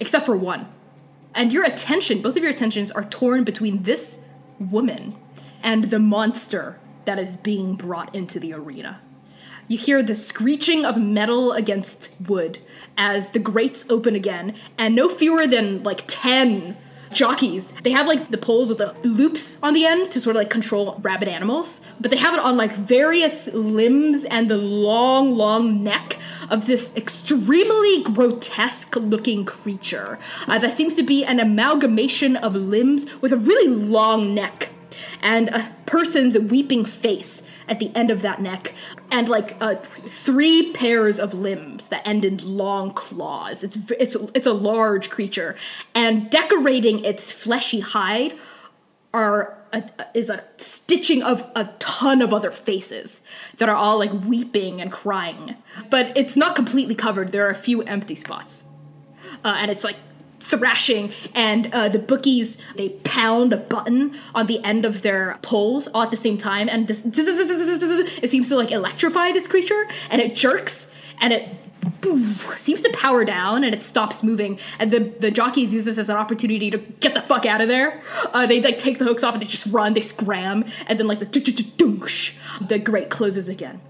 except 0.00 0.26
for 0.26 0.36
one. 0.36 0.66
And 1.34 1.52
your 1.52 1.64
attention, 1.64 2.22
both 2.22 2.36
of 2.36 2.42
your 2.42 2.52
attentions 2.52 2.90
are 2.90 3.04
torn 3.04 3.44
between 3.44 3.82
this 3.82 4.22
woman 4.58 5.16
and 5.62 5.84
the 5.84 5.98
monster 5.98 6.78
that 7.06 7.18
is 7.18 7.36
being 7.36 7.74
brought 7.74 8.14
into 8.14 8.38
the 8.38 8.52
arena. 8.52 9.00
You 9.66 9.78
hear 9.78 10.02
the 10.02 10.14
screeching 10.14 10.84
of 10.84 10.98
metal 10.98 11.52
against 11.52 12.10
wood 12.20 12.58
as 12.98 13.30
the 13.30 13.38
grates 13.38 13.86
open 13.88 14.14
again, 14.14 14.54
and 14.76 14.94
no 14.94 15.08
fewer 15.08 15.46
than 15.46 15.82
like 15.82 16.04
10 16.06 16.76
jockeys. 17.14 17.72
They 17.82 17.90
have 17.90 18.06
like 18.06 18.28
the 18.28 18.38
poles 18.38 18.68
with 18.68 18.78
the 18.78 18.94
loops 19.02 19.58
on 19.62 19.74
the 19.74 19.86
end 19.86 20.10
to 20.12 20.20
sort 20.20 20.36
of 20.36 20.40
like 20.40 20.50
control 20.50 20.98
rabid 21.02 21.28
animals, 21.28 21.80
but 22.00 22.10
they 22.10 22.16
have 22.16 22.34
it 22.34 22.40
on 22.40 22.56
like 22.56 22.72
various 22.72 23.46
limbs 23.48 24.24
and 24.24 24.50
the 24.50 24.56
long, 24.56 25.34
long 25.34 25.82
neck 25.82 26.18
of 26.50 26.66
this 26.66 26.94
extremely 26.96 28.02
grotesque 28.02 28.96
looking 28.96 29.44
creature 29.44 30.18
uh, 30.46 30.58
that 30.58 30.76
seems 30.76 30.94
to 30.96 31.02
be 31.02 31.24
an 31.24 31.40
amalgamation 31.40 32.36
of 32.36 32.54
limbs 32.54 33.06
with 33.20 33.32
a 33.32 33.36
really 33.36 33.68
long 33.68 34.34
neck 34.34 34.70
and 35.22 35.48
a 35.48 35.74
person's 35.86 36.38
weeping 36.38 36.84
face 36.84 37.42
at 37.68 37.78
the 37.78 37.94
end 37.94 38.10
of 38.10 38.22
that 38.22 38.40
neck 38.40 38.74
and 39.10 39.28
like 39.28 39.56
uh, 39.60 39.76
three 40.06 40.72
pairs 40.72 41.18
of 41.18 41.34
limbs 41.34 41.88
that 41.88 42.06
end 42.06 42.24
in 42.24 42.38
long 42.38 42.92
claws. 42.92 43.62
It's 43.62 43.76
it's 43.98 44.16
it's 44.34 44.46
a 44.46 44.52
large 44.52 45.10
creature. 45.10 45.56
And 45.94 46.30
decorating 46.30 47.04
its 47.04 47.30
fleshy 47.30 47.80
hide 47.80 48.34
are 49.12 49.56
a, 49.72 49.82
is 50.14 50.28
a 50.28 50.44
stitching 50.56 51.22
of 51.22 51.44
a 51.54 51.66
ton 51.78 52.20
of 52.20 52.34
other 52.34 52.50
faces 52.50 53.20
that 53.58 53.68
are 53.68 53.76
all 53.76 53.98
like 53.98 54.12
weeping 54.12 54.80
and 54.80 54.90
crying. 54.90 55.56
But 55.88 56.16
it's 56.16 56.36
not 56.36 56.56
completely 56.56 56.94
covered. 56.94 57.32
There 57.32 57.46
are 57.46 57.50
a 57.50 57.54
few 57.54 57.82
empty 57.82 58.16
spots. 58.16 58.64
Uh, 59.44 59.54
and 59.58 59.70
it's 59.70 59.84
like 59.84 59.96
thrashing 60.44 61.12
and 61.34 61.72
uh, 61.72 61.88
the 61.88 61.98
bookies 61.98 62.58
they 62.76 62.90
pound 63.02 63.52
a 63.52 63.56
button 63.56 64.14
on 64.34 64.46
the 64.46 64.62
end 64.62 64.84
of 64.84 65.00
their 65.02 65.38
poles 65.40 65.88
all 65.88 66.02
at 66.02 66.10
the 66.10 66.16
same 66.16 66.36
time 66.36 66.68
and 66.68 66.86
this 66.86 67.04
it 67.06 68.30
seems 68.30 68.48
to 68.48 68.56
like 68.56 68.70
electrify 68.70 69.32
this 69.32 69.46
creature 69.46 69.88
and 70.10 70.20
it 70.20 70.36
jerks 70.36 70.90
and 71.20 71.32
it 71.32 71.48
poof, 72.02 72.58
seems 72.58 72.82
to 72.82 72.90
power 72.92 73.24
down 73.24 73.64
and 73.64 73.74
it 73.74 73.80
stops 73.80 74.22
moving 74.22 74.58
and 74.78 74.90
the, 74.90 75.00
the 75.18 75.30
jockeys 75.30 75.72
use 75.72 75.86
this 75.86 75.96
as 75.96 76.10
an 76.10 76.16
opportunity 76.16 76.70
to 76.70 76.76
get 76.78 77.14
the 77.14 77.22
fuck 77.22 77.46
out 77.46 77.62
of 77.62 77.68
there 77.68 78.02
uh, 78.34 78.44
they 78.44 78.60
like 78.60 78.78
take 78.78 78.98
the 78.98 79.04
hooks 79.04 79.24
off 79.24 79.32
and 79.34 79.42
they 79.42 79.46
just 79.46 79.66
run 79.68 79.94
they 79.94 80.02
scram 80.02 80.64
and 80.86 80.98
then 80.98 81.06
like 81.06 81.20
the 81.20 81.24
the 82.68 82.78
grate 82.78 83.08
closes 83.08 83.48
again 83.48 83.80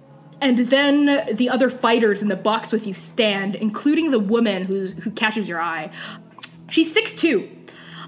and 0.41 0.59
then 0.59 1.27
the 1.33 1.49
other 1.49 1.71
fighters 1.71 2.21
in 2.21 2.29
the 2.29 2.37
box 2.37 2.71
with 2.71 2.87
you 2.87 2.93
stand, 2.93 3.55
including 3.55 4.11
the 4.11 4.19
woman 4.19 4.65
who, 4.65 4.89
who 4.89 5.11
catches 5.11 5.49
your 5.49 5.59
eye. 5.61 5.91
She's 6.69 6.95
6'2, 6.95 7.49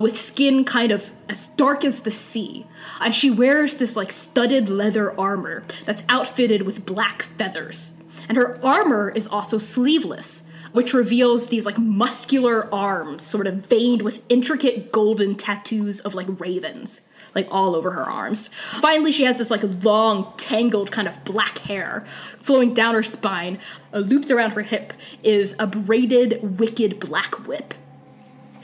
with 0.01 0.21
skin 0.21 0.65
kind 0.65 0.93
of 0.93 1.11
as 1.29 1.49
dark 1.49 1.85
as 1.85 2.01
the 2.01 2.11
sea. 2.11 2.67
And 3.01 3.15
she 3.15 3.31
wears 3.31 3.75
this 3.75 3.97
like 3.97 4.13
studded 4.13 4.69
leather 4.69 5.19
armor 5.19 5.65
that's 5.85 6.03
outfitted 6.09 6.63
with 6.63 6.87
black 6.87 7.23
feathers. 7.39 7.93
And 8.29 8.37
her 8.37 8.59
armor 8.65 9.11
is 9.11 9.27
also 9.27 9.59
sleeveless, 9.59 10.43
which 10.73 10.93
reveals 10.93 11.49
these 11.49 11.67
like 11.67 11.79
muscular 11.79 12.73
arms, 12.75 13.23
sort 13.23 13.47
of 13.47 13.67
veined 13.67 14.03
with 14.03 14.23
intricate 14.29 14.93
golden 14.93 15.37
tattoos 15.37 16.01
of 16.01 16.15
like 16.15 16.41
ravens 16.41 17.03
like 17.35 17.47
all 17.51 17.77
over 17.77 17.91
her 17.91 18.03
arms. 18.03 18.49
Finally, 18.81 19.13
she 19.13 19.25
has 19.25 19.37
this 19.37 19.51
like 19.51 19.63
long, 19.85 20.33
tangled 20.39 20.91
kind 20.91 21.07
of 21.07 21.23
black 21.23 21.59
hair 21.59 22.05
flowing 22.43 22.73
down 22.73 22.95
her 22.95 23.03
spine. 23.03 23.59
Uh, 23.93 23.99
looped 23.99 24.31
around 24.31 24.53
her 24.53 24.63
hip 24.63 24.95
is 25.23 25.55
a 25.59 25.67
braided, 25.67 26.59
wicked 26.59 26.99
black 26.99 27.47
whip. 27.47 27.75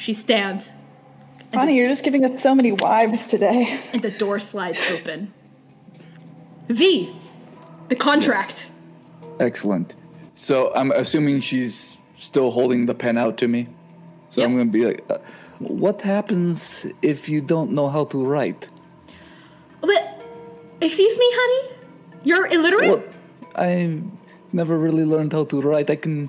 She 0.02 0.14
stands, 0.14 0.72
Bonnie, 1.52 1.76
you're 1.76 1.88
just 1.88 2.02
giving 2.02 2.24
us 2.24 2.42
so 2.42 2.56
many 2.56 2.72
wives 2.72 3.28
today. 3.28 3.78
and 3.92 4.02
the 4.02 4.10
door 4.10 4.40
slides 4.40 4.80
open. 4.90 5.32
V, 6.68 7.14
the 7.88 7.94
contract. 7.94 8.68
Excellent. 9.38 9.94
So 10.34 10.74
I'm 10.74 10.90
assuming 10.90 11.38
she's 11.40 11.96
still 12.16 12.50
holding 12.50 12.86
the 12.86 12.94
pen 12.94 13.16
out 13.16 13.38
to 13.38 13.46
me. 13.46 13.68
So 14.30 14.42
I'm 14.42 14.56
going 14.56 14.72
to 14.72 14.72
be 14.72 14.84
like, 14.86 15.04
uh, 15.08 15.18
What 15.60 16.02
happens 16.02 16.84
if 17.00 17.28
you 17.28 17.40
don't 17.40 17.70
know 17.70 17.88
how 17.88 18.06
to 18.06 18.26
write? 18.26 18.66
But, 19.82 20.02
excuse 20.80 21.16
me, 21.16 21.28
honey? 21.30 21.76
You're 22.24 22.46
illiterate? 22.48 22.90
Well, 22.90 23.04
I 23.54 24.02
never 24.52 24.76
really 24.76 25.04
learned 25.04 25.32
how 25.32 25.44
to 25.44 25.60
write. 25.60 25.90
I 25.90 25.96
can, 25.96 26.28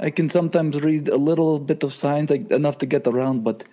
I 0.00 0.10
can 0.10 0.28
sometimes 0.30 0.80
read 0.80 1.08
a 1.08 1.16
little 1.16 1.58
bit 1.58 1.82
of 1.84 1.92
signs, 1.94 2.30
like 2.30 2.50
enough 2.50 2.78
to 2.78 2.86
get 2.86 3.06
around, 3.06 3.44
but 3.44 3.64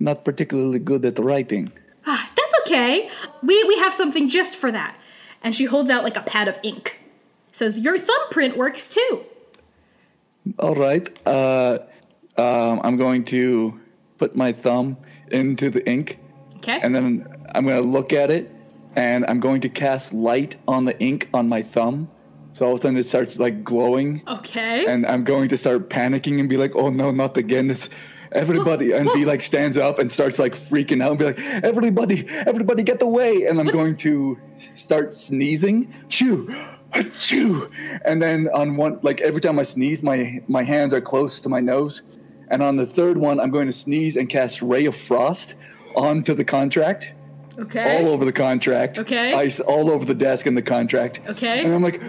not 0.00 0.24
particularly 0.24 0.78
good 0.78 1.04
at 1.04 1.18
writing. 1.18 1.70
Ah, 2.06 2.30
that's 2.36 2.54
okay. 2.60 3.08
We 3.42 3.62
we 3.64 3.78
have 3.78 3.92
something 3.94 4.28
just 4.28 4.56
for 4.56 4.72
that. 4.72 4.96
And 5.42 5.54
she 5.54 5.66
holds 5.66 5.90
out 5.90 6.02
like 6.04 6.16
a 6.16 6.22
pad 6.22 6.48
of 6.48 6.56
ink. 6.62 6.98
Says 7.52 7.78
your 7.78 7.98
thumbprint 7.98 8.56
works 8.56 8.88
too. 8.88 9.24
all 10.58 10.74
right, 10.74 11.06
uh, 11.26 11.78
um, 12.36 12.80
I'm 12.84 12.96
going 12.96 13.24
to 13.26 13.78
put 14.18 14.34
my 14.36 14.52
thumb 14.52 14.96
into 15.30 15.70
the 15.70 15.86
ink 15.88 16.18
Okay. 16.56 16.78
and 16.82 16.94
then 16.94 17.26
I'm 17.54 17.64
going 17.66 17.82
to 17.82 17.88
look 17.88 18.12
at 18.12 18.30
it 18.30 18.50
and 18.96 19.24
I'm 19.26 19.40
going 19.40 19.60
to 19.62 19.68
cast 19.68 20.12
light 20.12 20.56
on 20.68 20.84
the 20.84 20.98
ink 21.00 21.28
on 21.32 21.48
my 21.48 21.62
thumb. 21.62 22.08
So 22.54 22.66
all 22.66 22.74
of 22.74 22.78
a 22.78 22.82
sudden 22.82 22.96
it 22.96 23.04
starts 23.04 23.36
like 23.40 23.64
glowing 23.64 24.22
okay. 24.28 24.86
and 24.86 25.04
I'm 25.06 25.24
going 25.24 25.48
to 25.48 25.56
start 25.56 25.90
panicking 25.90 26.38
and 26.38 26.48
be 26.48 26.56
like, 26.56 26.76
"Oh 26.76 26.88
no, 26.88 27.10
not 27.10 27.36
again!" 27.36 27.66
This 27.66 27.90
everybody 28.30 28.92
and 28.92 29.08
be 29.12 29.24
like 29.24 29.42
stands 29.42 29.76
up 29.76 29.98
and 29.98 30.10
starts 30.12 30.38
like 30.38 30.54
freaking 30.54 31.02
out 31.02 31.10
and 31.10 31.18
be 31.18 31.24
like, 31.24 31.40
"Everybody, 31.64 32.24
everybody, 32.46 32.84
get 32.84 33.02
away!" 33.02 33.46
And 33.46 33.58
I'm 33.58 33.66
going 33.66 33.96
to 33.98 34.38
start 34.76 35.12
sneezing, 35.12 35.92
chew, 36.08 36.54
chew, 37.18 37.68
and 38.04 38.22
then 38.22 38.48
on 38.54 38.76
one 38.76 39.00
like 39.02 39.20
every 39.20 39.40
time 39.40 39.58
I 39.58 39.64
sneeze, 39.64 40.04
my 40.04 40.40
my 40.46 40.62
hands 40.62 40.94
are 40.94 41.00
close 41.00 41.40
to 41.40 41.48
my 41.48 41.58
nose, 41.58 42.02
and 42.52 42.62
on 42.62 42.76
the 42.76 42.86
third 42.86 43.18
one, 43.18 43.40
I'm 43.40 43.50
going 43.50 43.66
to 43.66 43.72
sneeze 43.72 44.16
and 44.16 44.28
cast 44.28 44.62
Ray 44.62 44.86
of 44.86 44.94
Frost 44.94 45.56
onto 45.96 46.34
the 46.34 46.44
contract. 46.44 47.12
okay. 47.58 47.98
All 47.98 48.12
over 48.12 48.24
the 48.24 48.32
contract. 48.32 49.00
Okay. 49.00 49.32
Ice 49.32 49.58
all 49.58 49.90
over 49.90 50.04
the 50.04 50.14
desk 50.14 50.46
and 50.46 50.56
the 50.56 50.62
contract. 50.62 51.20
Okay. 51.28 51.64
And 51.64 51.74
I'm 51.74 51.82
like, 51.82 52.00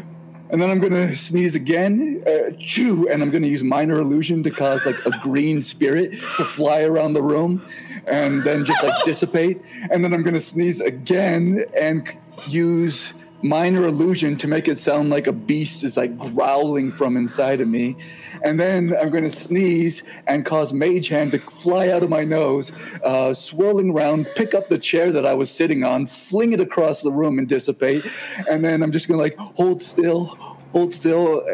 and 0.56 0.62
then 0.62 0.70
I'm 0.70 0.80
gonna 0.80 1.14
sneeze 1.14 1.54
again, 1.54 2.24
uh, 2.26 2.56
chew, 2.58 3.10
and 3.10 3.22
I'm 3.22 3.30
gonna 3.30 3.46
use 3.46 3.62
minor 3.62 4.00
illusion 4.00 4.42
to 4.44 4.50
cause 4.50 4.86
like 4.86 4.96
a 5.06 5.12
green 5.22 5.62
spirit 5.62 6.14
to 6.38 6.46
fly 6.46 6.84
around 6.84 7.12
the 7.12 7.22
room, 7.22 7.62
and 8.08 8.42
then 8.42 8.64
just 8.64 8.82
like 8.82 8.94
dissipate. 9.04 9.62
And 9.92 10.02
then 10.02 10.14
I'm 10.14 10.24
gonna 10.24 10.40
sneeze 10.40 10.80
again 10.80 11.66
and 11.78 12.10
use 12.48 13.12
minor 13.46 13.86
illusion 13.86 14.36
to 14.38 14.48
make 14.48 14.68
it 14.68 14.78
sound 14.80 15.12
like 15.12 15.28
a 15.28 15.32
beast 15.32 15.84
is 15.84 15.98
like 15.98 16.18
growling 16.18 16.92
from 16.92 17.16
inside 17.16 17.62
of 17.62 17.68
me. 17.68 17.96
And 18.44 18.60
then 18.60 18.96
I'm 19.00 19.12
gonna 19.12 19.30
sneeze 19.30 20.02
and 20.26 20.44
cause 20.44 20.74
Mage 20.74 21.10
Hand 21.10 21.32
to 21.32 21.40
fly 21.40 21.90
out 21.90 22.02
of 22.02 22.10
my 22.10 22.24
nose, 22.24 22.72
uh, 23.04 23.34
swirling 23.36 23.92
around, 23.92 24.26
pick 24.36 24.56
up 24.56 24.70
the 24.70 24.80
chair 24.80 25.12
that 25.12 25.26
I 25.26 25.36
was 25.36 25.52
sitting 25.52 25.84
on, 25.84 26.08
fling 26.08 26.54
it 26.54 26.60
across 26.60 27.04
the 27.04 27.12
room 27.12 27.38
and 27.38 27.48
dissipate. 27.48 28.04
And 28.50 28.66
then 28.66 28.82
I'm 28.82 28.92
just 28.92 29.08
gonna 29.08 29.22
like 29.22 29.38
hold 29.38 29.82
still, 29.82 30.26
hold 30.72 30.94
still, 30.94 31.46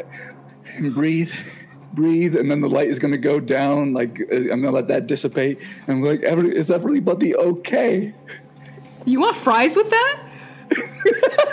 and 0.76 0.94
breathe. 0.94 1.32
Breathe, 1.94 2.38
and 2.38 2.50
then 2.50 2.62
the 2.62 2.70
light 2.70 2.88
is 2.88 3.00
gonna 3.00 3.18
go 3.18 3.42
down. 3.42 3.92
Like 3.92 4.18
I'm 4.32 4.62
gonna 4.62 4.72
let 4.72 4.88
that 4.88 5.08
dissipate, 5.08 5.60
and 5.88 5.98
I'm 5.98 6.02
like, 6.02 6.24
Every, 6.24 6.56
is 6.56 6.72
everybody 6.72 7.36
okay? 7.36 8.14
You 9.04 9.20
want 9.20 9.36
fries 9.36 9.76
with 9.76 9.90
that? 9.90 10.20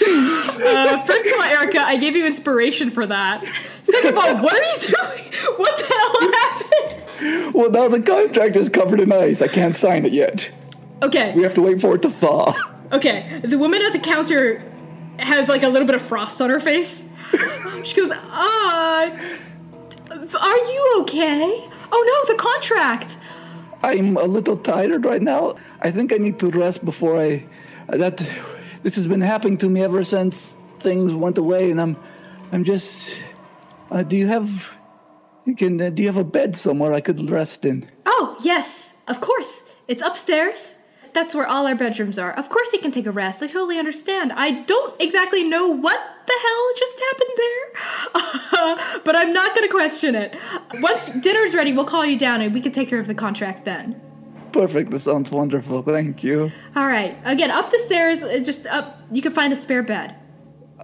uh, 0.00 1.02
first 1.04 1.26
of 1.26 1.32
all, 1.34 1.42
Erica, 1.42 1.80
I 1.80 1.96
gave 1.96 2.16
you 2.16 2.26
inspiration 2.26 2.90
for 2.90 3.06
that. 3.06 3.44
Second 3.82 4.10
of 4.10 4.18
all, 4.18 4.36
what 4.42 4.54
are 4.54 4.64
you 4.64 4.78
doing? 4.80 5.32
What 5.56 5.76
the 5.78 5.84
hell 5.84 6.32
happened? 6.32 7.54
Well, 7.54 7.70
now 7.70 7.88
the 7.88 8.00
contract 8.02 8.56
is 8.56 8.68
covered 8.68 9.00
in 9.00 9.12
ice. 9.12 9.42
I 9.42 9.48
can't 9.48 9.76
sign 9.76 10.04
it 10.06 10.12
yet. 10.12 10.50
Okay, 11.02 11.32
We 11.34 11.42
have 11.42 11.54
to 11.54 11.62
wait 11.62 11.80
for 11.80 11.94
it 11.94 12.02
to 12.02 12.10
thaw. 12.10 12.54
okay. 12.92 13.40
The 13.44 13.56
woman 13.58 13.82
at 13.82 13.92
the 13.92 13.98
counter 14.00 14.62
has 15.18 15.48
like 15.48 15.62
a 15.62 15.68
little 15.68 15.86
bit 15.86 15.94
of 15.96 16.02
frost 16.02 16.40
on 16.40 16.50
her 16.50 16.60
face. 16.60 17.04
She 17.84 17.94
goes, 17.96 18.10
"Ah, 18.12 19.04
are 20.10 20.56
you 20.56 20.96
okay? 21.00 21.68
Oh 21.92 22.24
no, 22.26 22.34
the 22.34 22.38
contract." 22.40 23.16
I'm 23.82 24.16
a 24.16 24.24
little 24.24 24.56
tired 24.56 25.04
right 25.04 25.22
now. 25.22 25.56
I 25.80 25.90
think 25.90 26.12
I 26.12 26.16
need 26.16 26.38
to 26.40 26.50
rest 26.50 26.84
before 26.84 27.20
I. 27.20 27.46
That 27.88 28.16
this 28.82 28.96
has 28.96 29.06
been 29.06 29.20
happening 29.20 29.58
to 29.58 29.68
me 29.68 29.82
ever 29.82 30.04
since 30.04 30.54
things 30.78 31.14
went 31.14 31.38
away, 31.38 31.70
and 31.70 31.80
I'm, 31.80 31.96
I'm 32.52 32.64
just. 32.64 33.16
Uh, 33.90 34.02
do 34.02 34.16
you 34.16 34.26
have? 34.26 34.76
You 35.44 35.54
can. 35.54 35.80
Uh, 35.80 35.90
do 35.90 36.02
you 36.02 36.08
have 36.08 36.16
a 36.16 36.24
bed 36.24 36.56
somewhere 36.56 36.92
I 36.92 37.00
could 37.00 37.30
rest 37.30 37.64
in? 37.64 37.88
Oh, 38.06 38.36
yes, 38.42 38.96
of 39.06 39.20
course. 39.20 39.64
It's 39.86 40.02
upstairs. 40.02 40.77
That's 41.18 41.34
where 41.34 41.48
all 41.48 41.66
our 41.66 41.74
bedrooms 41.74 42.16
are. 42.16 42.30
Of 42.30 42.48
course, 42.48 42.72
you 42.72 42.78
can 42.78 42.92
take 42.92 43.04
a 43.04 43.10
rest. 43.10 43.42
I 43.42 43.48
totally 43.48 43.76
understand. 43.76 44.30
I 44.32 44.62
don't 44.62 44.94
exactly 45.00 45.42
know 45.42 45.66
what 45.66 45.98
the 46.28 46.32
hell 46.44 46.68
just 46.76 47.00
happened 47.00 47.30
there, 47.36 49.00
but 49.04 49.16
I'm 49.16 49.32
not 49.32 49.52
going 49.56 49.66
to 49.66 49.74
question 49.74 50.14
it. 50.14 50.36
Once 50.74 51.08
dinner's 51.20 51.56
ready, 51.56 51.72
we'll 51.72 51.86
call 51.86 52.06
you 52.06 52.16
down 52.16 52.40
and 52.40 52.54
we 52.54 52.60
can 52.60 52.70
take 52.70 52.88
care 52.88 53.00
of 53.00 53.08
the 53.08 53.16
contract 53.16 53.64
then. 53.64 54.00
Perfect. 54.52 54.92
That 54.92 55.00
sounds 55.00 55.32
wonderful. 55.32 55.82
Thank 55.82 56.22
you. 56.22 56.52
All 56.76 56.86
right. 56.86 57.18
Again, 57.24 57.50
up 57.50 57.72
the 57.72 57.80
stairs, 57.80 58.22
uh, 58.22 58.38
just 58.38 58.64
up. 58.68 59.00
You 59.10 59.20
can 59.20 59.32
find 59.32 59.52
a 59.52 59.56
spare 59.56 59.82
bed. 59.82 60.14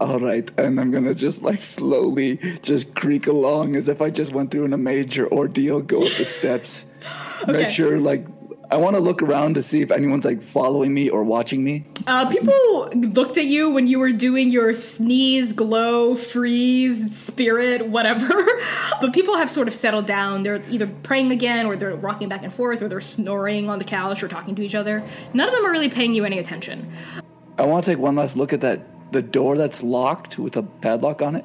All 0.01 0.19
right, 0.19 0.51
and 0.59 0.81
I'm 0.81 0.91
gonna 0.91 1.15
just 1.15 1.43
like 1.43 1.63
slowly 1.63 2.39
just 2.63 2.97
creak 2.97 3.29
along 3.29 3.77
as 3.77 3.89
if 3.89 4.03
I 4.03 4.11
just 4.11 4.33
went 4.33 4.51
through 4.51 4.65
in 4.65 4.73
a 4.73 4.77
major 4.77 5.31
ordeal. 5.33 5.79
Go 5.81 6.03
up 6.03 6.13
the 6.19 6.25
steps, 6.25 6.85
Okay. 7.43 7.53
make 7.53 7.71
sure 7.71 8.01
like 8.01 8.27
I 8.71 8.77
want 8.77 8.97
to 8.97 9.01
look 9.01 9.23
around 9.23 9.55
to 9.55 9.63
see 9.63 9.83
if 9.83 9.91
anyone's 9.91 10.25
like 10.25 10.43
following 10.43 10.95
me 10.95 11.11
or 11.11 11.23
watching 11.23 11.63
me. 11.63 11.85
Uh, 12.07 12.29
people 12.29 12.91
looked 12.95 13.37
at 13.37 13.45
you 13.45 13.71
when 13.71 13.87
you 13.87 13.99
were 13.99 14.13
doing 14.13 14.51
your 14.51 14.73
sneeze, 14.75 15.53
glow, 15.53 16.17
freeze, 16.17 17.17
spirit, 17.17 17.89
whatever. 17.89 18.29
but 19.01 19.13
people 19.13 19.37
have 19.37 19.51
sort 19.51 19.69
of 19.69 19.75
settled 19.75 20.07
down. 20.07 20.43
They're 20.43 20.63
either 20.71 20.87
praying 21.03 21.31
again, 21.31 21.67
or 21.67 21.77
they're 21.77 21.95
rocking 21.95 22.29
back 22.29 22.43
and 22.43 22.53
forth, 22.53 22.81
or 22.83 22.89
they're 22.89 23.01
snoring 23.01 23.69
on 23.69 23.79
the 23.79 23.85
couch, 23.85 24.23
or 24.23 24.29
talking 24.29 24.55
to 24.55 24.63
each 24.63 24.75
other. 24.75 25.07
None 25.35 25.49
of 25.49 25.55
them 25.55 25.67
are 25.67 25.71
really 25.71 25.91
paying 25.91 26.15
you 26.15 26.25
any 26.25 26.39
attention. 26.39 26.91
I 27.59 27.67
want 27.67 27.85
to 27.85 27.91
take 27.91 27.99
one 27.99 28.17
last 28.17 28.37
look 28.37 28.53
at 28.53 28.61
that 28.63 28.81
the 29.13 29.23
door 29.23 29.57
that's 29.57 29.83
locked 29.83 30.39
with 30.39 30.57
a 30.57 30.63
padlock 30.63 31.23
on 31.23 31.37
it. 31.37 31.45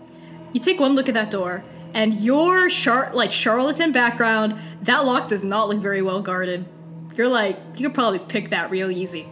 You 0.54 0.60
take 0.60 0.80
one 0.80 0.96
look 0.96 1.08
at 1.08 1.14
that 1.14 1.30
door, 1.30 1.64
and 1.94 2.20
your 2.20 2.70
char- 2.70 3.12
like 3.14 3.32
charlatan 3.32 3.92
background, 3.92 4.56
that 4.82 5.06
lock 5.06 5.28
does 5.28 5.44
not 5.44 5.70
look 5.70 5.80
very 5.80 6.02
well 6.02 6.22
guarded. 6.22 6.66
You're 7.20 7.28
like, 7.28 7.58
you 7.76 7.90
could 7.90 7.94
probably 7.94 8.20
pick 8.20 8.52
that 8.52 8.72
real 8.72 8.90
easy. 8.90 9.28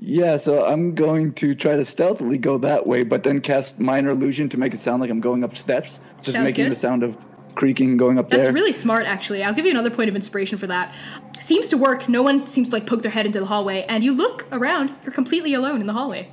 Yeah, 0.00 0.38
so 0.38 0.66
I'm 0.66 0.96
going 0.96 1.34
to 1.34 1.54
try 1.54 1.76
to 1.76 1.84
stealthily 1.84 2.36
go 2.36 2.58
that 2.58 2.84
way, 2.84 3.04
but 3.04 3.22
then 3.22 3.40
cast 3.40 3.78
minor 3.78 4.10
illusion 4.10 4.48
to 4.48 4.56
make 4.56 4.74
it 4.74 4.80
sound 4.80 5.00
like 5.00 5.08
I'm 5.08 5.20
going 5.20 5.44
up 5.44 5.56
steps, 5.56 6.00
just 6.16 6.32
Sounds 6.32 6.42
making 6.42 6.64
good. 6.64 6.72
the 6.72 6.74
sound 6.74 7.04
of 7.04 7.16
creaking 7.54 7.96
going 7.96 8.18
up 8.18 8.28
That's 8.28 8.46
there. 8.46 8.52
really 8.52 8.72
smart, 8.72 9.06
actually. 9.06 9.44
I'll 9.44 9.54
give 9.54 9.64
you 9.64 9.70
another 9.70 9.88
point 9.88 10.08
of 10.08 10.16
inspiration 10.16 10.58
for 10.58 10.66
that. 10.66 10.92
Seems 11.38 11.68
to 11.68 11.78
work. 11.78 12.08
No 12.08 12.22
one 12.22 12.48
seems 12.48 12.70
to 12.70 12.74
like 12.74 12.88
poke 12.88 13.02
their 13.02 13.12
head 13.12 13.24
into 13.24 13.38
the 13.38 13.46
hallway, 13.46 13.86
and 13.88 14.02
you 14.02 14.12
look 14.12 14.48
around. 14.50 14.92
You're 15.04 15.12
completely 15.12 15.54
alone 15.54 15.80
in 15.80 15.86
the 15.86 15.92
hallway. 15.92 16.28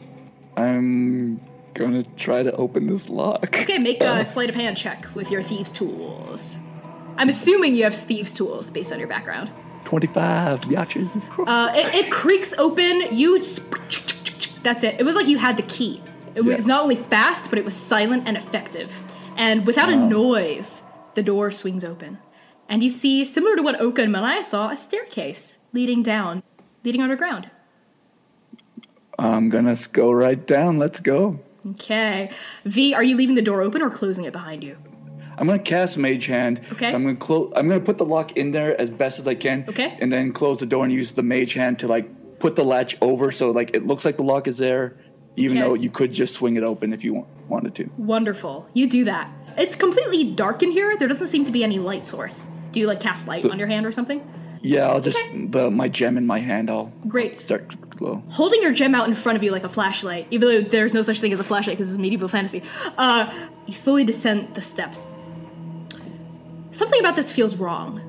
I'm 0.57 1.39
gonna 1.75 2.01
try 2.17 2.41
to 2.41 2.51
open 2.55 2.87
this 2.87 3.09
lock. 3.09 3.43
Okay, 3.43 3.77
make 3.77 4.01
a 4.01 4.25
sleight 4.33 4.49
of 4.49 4.55
hand 4.55 4.75
check 4.75 5.05
with 5.13 5.29
your 5.29 5.43
thieves' 5.43 5.71
tools. 5.71 6.57
I'm 7.15 7.29
assuming 7.29 7.75
you 7.75 7.83
have 7.83 7.93
thieves' 7.93 8.33
tools 8.33 8.71
based 8.71 8.91
on 8.91 8.97
your 8.97 9.07
background. 9.07 9.51
25 9.93 10.61
biatches. 10.61 11.47
Uh, 11.47 11.73
it, 11.75 12.05
it 12.05 12.11
creaks 12.11 12.53
open. 12.59 13.07
You 13.11 13.39
just, 13.39 13.61
that's 14.63 14.83
it. 14.83 14.99
It 14.99 15.03
was 15.03 15.15
like 15.15 15.25
you 15.27 15.39
had 15.39 15.57
the 15.57 15.63
key. 15.63 16.03
It 16.35 16.41
was 16.41 16.57
Yes. 16.59 16.65
not 16.67 16.83
only 16.83 16.95
fast, 16.95 17.49
but 17.49 17.57
it 17.57 17.65
was 17.65 17.75
silent 17.75 18.23
and 18.27 18.37
effective. 18.37 18.91
And 19.35 19.65
without 19.65 19.89
a 19.89 19.95
noise, 19.95 20.83
the 21.15 21.23
door 21.23 21.49
swings 21.49 21.83
open, 21.83 22.19
and 22.67 22.83
you 22.83 22.91
see, 22.91 23.25
similar 23.25 23.55
to 23.55 23.63
what 23.63 23.81
Oka 23.81 24.03
and 24.03 24.13
Manaya 24.13 24.45
saw, 24.45 24.69
a 24.69 24.77
staircase 24.77 25.57
leading 25.73 26.03
down, 26.03 26.43
leading 26.83 27.01
underground. 27.01 27.49
I'm 29.17 29.49
gonna 29.49 29.75
go 29.91 30.11
right 30.11 30.45
down. 30.45 30.77
Let's 30.77 30.99
go. 30.99 31.39
Okay, 31.71 32.29
V, 32.63 32.93
are 32.93 33.03
you 33.03 33.15
leaving 33.15 33.33
the 33.35 33.41
door 33.41 33.61
open 33.63 33.81
or 33.81 33.89
closing 33.89 34.23
it 34.25 34.33
behind 34.33 34.63
you? 34.63 34.77
I'm 35.39 35.47
gonna 35.47 35.57
cast 35.59 35.97
Mage 35.97 36.25
Hand. 36.27 36.61
Okay. 36.73 36.89
So 36.89 36.95
I'm 36.95 37.03
gonna 37.03 37.15
close. 37.15 37.51
I'm 37.55 37.67
gonna 37.67 37.79
put 37.79 37.97
the 37.97 38.05
lock 38.05 38.37
in 38.37 38.51
there 38.51 38.79
as 38.79 38.89
best 38.89 39.17
as 39.19 39.27
I 39.27 39.35
can. 39.35 39.65
Okay. 39.69 39.97
And 39.99 40.11
then 40.11 40.33
close 40.33 40.59
the 40.59 40.65
door 40.65 40.83
and 40.83 40.93
use 40.93 41.13
the 41.13 41.23
Mage 41.23 41.53
Hand 41.53 41.79
to 41.79 41.87
like 41.87 42.07
put 42.39 42.55
the 42.55 42.63
latch 42.65 42.97
over, 43.01 43.31
so 43.31 43.51
like 43.51 43.71
it 43.73 43.85
looks 43.87 44.03
like 44.05 44.17
the 44.17 44.23
lock 44.23 44.47
is 44.47 44.57
there, 44.57 44.97
even 45.37 45.57
Okay. 45.57 45.67
though 45.67 45.73
you 45.73 45.89
could 45.89 46.11
just 46.13 46.35
swing 46.35 46.55
it 46.57 46.63
open 46.63 46.93
if 46.93 47.03
you 47.03 47.13
want, 47.13 47.27
wanted 47.47 47.73
to. 47.75 47.89
Wonderful. 47.97 48.67
You 48.73 48.87
do 48.87 49.05
that. 49.05 49.29
It's 49.57 49.75
completely 49.75 50.23
dark 50.33 50.61
in 50.63 50.71
here. 50.71 50.95
There 50.97 51.07
doesn't 51.07 51.27
seem 51.27 51.43
to 51.45 51.51
be 51.51 51.63
any 51.63 51.79
light 51.79 52.05
source. 52.05 52.49
Do 52.71 52.79
you 52.79 52.87
like 52.87 52.99
cast 52.99 53.27
light 53.27 53.41
So- 53.43 53.51
on 53.51 53.57
your 53.59 53.67
hand 53.67 53.85
or 53.85 53.91
something? 53.91 54.21
Yeah, 54.61 54.89
I'll 54.89 54.99
just 54.99 55.17
the 55.49 55.71
my 55.71 55.87
gem 55.87 56.17
in 56.17 56.27
my 56.27 56.39
hand. 56.39 56.69
I'll 56.69 56.91
Great. 57.07 57.39
start 57.39 57.69
to 57.69 57.77
glow. 57.97 58.23
holding 58.29 58.61
your 58.61 58.73
gem 58.73 58.93
out 58.93 59.07
in 59.07 59.15
front 59.15 59.37
of 59.37 59.43
you 59.43 59.51
like 59.51 59.63
a 59.63 59.69
flashlight, 59.69 60.27
even 60.31 60.47
though 60.49 60.61
there's 60.61 60.93
no 60.93 61.01
such 61.01 61.21
thing 61.21 61.31
as 61.31 61.39
a 61.39 61.45
flashlight 61.45 61.77
because 61.77 61.91
it's 61.93 61.97
medieval 61.99 62.27
fantasy, 62.27 62.61
uh, 62.97 63.31
you 63.67 63.73
slowly 63.73 64.03
descend 64.03 64.55
the 64.55 64.61
steps. 64.61 65.07
Something 66.79 67.01
about 67.01 67.17
this 67.17 67.33
feels 67.33 67.57
wrong. 67.57 67.99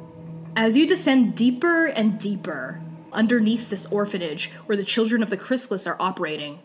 As 0.54 0.76
you 0.76 0.86
descend 0.86 1.34
deeper 1.34 1.86
and 1.86 2.20
deeper 2.20 2.80
underneath 3.12 3.68
this 3.68 3.84
orphanage 3.86 4.48
where 4.66 4.76
the 4.76 4.84
children 4.84 5.24
of 5.24 5.28
the 5.28 5.36
Chrysalis 5.36 5.88
are 5.88 5.96
operating, 5.98 6.60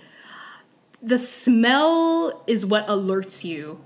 the 1.02 1.18
smell 1.18 2.44
is 2.45 2.64
what 2.64 2.86
alerts 2.86 3.44
you 3.44 3.84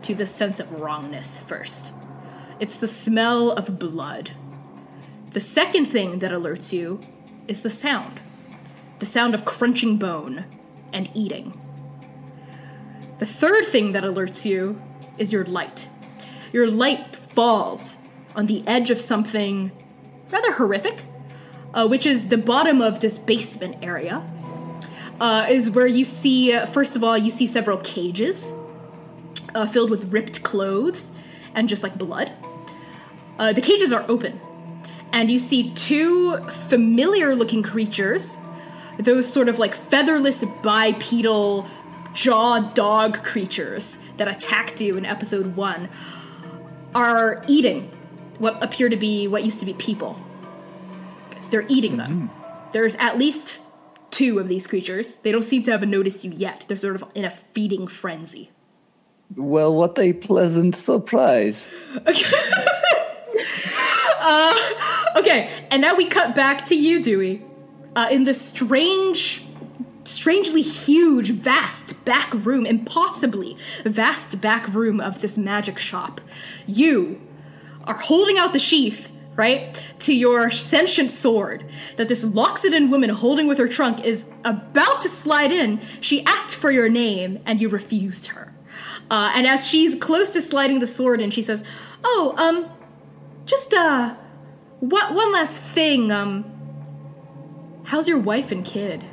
to 0.00 0.14
the 0.14 0.24
sense 0.24 0.58
of 0.58 0.80
wrongness 0.80 1.36
first. 1.40 1.92
It's 2.58 2.78
the 2.78 2.88
smell 2.88 3.50
of 3.50 3.78
blood. 3.78 4.30
The 5.32 5.40
second 5.40 5.92
thing 5.92 6.20
that 6.20 6.30
alerts 6.30 6.72
you 6.72 7.02
is 7.48 7.60
the 7.60 7.68
sound 7.68 8.18
the 8.98 9.04
sound 9.04 9.34
of 9.34 9.44
crunching 9.44 9.98
bone 9.98 10.46
and 10.90 11.10
eating. 11.12 11.60
The 13.18 13.26
third 13.26 13.66
thing 13.66 13.92
that 13.92 14.04
alerts 14.04 14.46
you 14.46 14.80
is 15.18 15.34
your 15.34 15.44
light. 15.44 15.86
Your 16.50 16.66
light 16.66 17.17
falls 17.38 17.98
on 18.34 18.46
the 18.46 18.66
edge 18.66 18.90
of 18.90 19.00
something 19.00 19.70
rather 20.32 20.50
horrific, 20.54 21.04
uh, 21.72 21.86
which 21.86 22.04
is 22.04 22.30
the 22.30 22.36
bottom 22.36 22.82
of 22.82 22.98
this 22.98 23.16
basement 23.16 23.76
area. 23.80 24.28
Uh, 25.20 25.46
is 25.48 25.70
where 25.70 25.86
you 25.86 26.04
see, 26.04 26.58
first 26.72 26.96
of 26.96 27.04
all, 27.04 27.16
you 27.16 27.30
see 27.30 27.46
several 27.46 27.78
cages 27.78 28.50
uh, 29.54 29.68
filled 29.68 29.88
with 29.88 30.12
ripped 30.12 30.42
clothes 30.42 31.12
and 31.54 31.68
just 31.68 31.84
like 31.84 31.96
blood. 31.96 32.32
Uh, 33.38 33.52
the 33.52 33.60
cages 33.60 33.92
are 33.92 34.04
open, 34.08 34.40
and 35.12 35.30
you 35.30 35.38
see 35.38 35.72
two 35.74 36.38
familiar 36.66 37.36
looking 37.36 37.62
creatures 37.62 38.36
those 38.98 39.32
sort 39.32 39.48
of 39.48 39.60
like 39.60 39.76
featherless 39.76 40.42
bipedal 40.64 41.68
jaw 42.14 42.58
dog 42.74 43.22
creatures 43.22 43.98
that 44.16 44.26
attacked 44.26 44.80
you 44.80 44.96
in 44.96 45.06
episode 45.06 45.54
one 45.54 45.88
are 46.94 47.44
eating 47.46 47.90
what 48.38 48.62
appear 48.62 48.88
to 48.88 48.96
be 48.96 49.28
what 49.28 49.44
used 49.44 49.60
to 49.60 49.66
be 49.66 49.74
people. 49.74 50.20
They're 51.50 51.66
eating 51.68 51.96
them. 51.96 52.30
There's 52.72 52.94
at 52.96 53.18
least 53.18 53.62
two 54.10 54.38
of 54.38 54.48
these 54.48 54.66
creatures. 54.66 55.16
They 55.16 55.32
don't 55.32 55.42
seem 55.42 55.62
to 55.64 55.72
have 55.72 55.82
noticed 55.82 56.24
you 56.24 56.30
yet. 56.30 56.64
They're 56.68 56.76
sort 56.76 56.96
of 56.96 57.04
in 57.14 57.24
a 57.24 57.30
feeding 57.30 57.86
frenzy. 57.86 58.50
Well, 59.36 59.74
what 59.74 59.98
a 59.98 60.12
pleasant 60.14 60.74
surprise. 60.76 61.68
Okay, 65.18 65.50
and 65.70 65.82
now 65.82 65.96
we 65.96 66.06
cut 66.06 66.36
back 66.36 66.64
to 66.66 66.76
you, 66.76 67.02
Dewey, 67.02 67.42
uh, 67.96 68.08
in 68.10 68.22
this 68.22 68.40
strange, 68.40 69.42
strangely 70.08 70.62
huge, 70.62 71.30
vast 71.30 72.04
back 72.04 72.32
room, 72.34 72.66
impossibly 72.66 73.56
vast 73.84 74.40
back 74.40 74.66
room 74.68 75.00
of 75.00 75.20
this 75.20 75.36
magic 75.36 75.78
shop. 75.78 76.20
You 76.66 77.20
are 77.84 77.98
holding 77.98 78.38
out 78.38 78.52
the 78.52 78.58
sheath, 78.58 79.08
right, 79.36 79.80
to 80.00 80.14
your 80.14 80.50
sentient 80.50 81.10
sword 81.10 81.64
that 81.96 82.08
this 82.08 82.24
Loxodon 82.24 82.90
woman 82.90 83.10
holding 83.10 83.46
with 83.46 83.58
her 83.58 83.68
trunk 83.68 84.04
is 84.04 84.28
about 84.44 85.00
to 85.02 85.08
slide 85.08 85.52
in. 85.52 85.80
She 86.00 86.24
asked 86.24 86.54
for 86.54 86.70
your 86.70 86.88
name, 86.88 87.40
and 87.46 87.60
you 87.60 87.68
refused 87.68 88.26
her. 88.28 88.52
Uh, 89.10 89.32
and 89.34 89.46
as 89.46 89.66
she's 89.66 89.94
close 89.94 90.30
to 90.30 90.42
sliding 90.42 90.80
the 90.80 90.86
sword 90.86 91.20
in, 91.20 91.30
she 91.30 91.42
says, 91.42 91.64
"Oh, 92.04 92.34
um, 92.36 92.66
just 93.46 93.72
uh, 93.72 94.14
what 94.80 95.14
one 95.14 95.32
last 95.32 95.58
thing, 95.72 96.12
um, 96.12 96.44
how's 97.84 98.06
your 98.06 98.18
wife 98.18 98.50
and 98.50 98.64
kid?" 98.64 99.04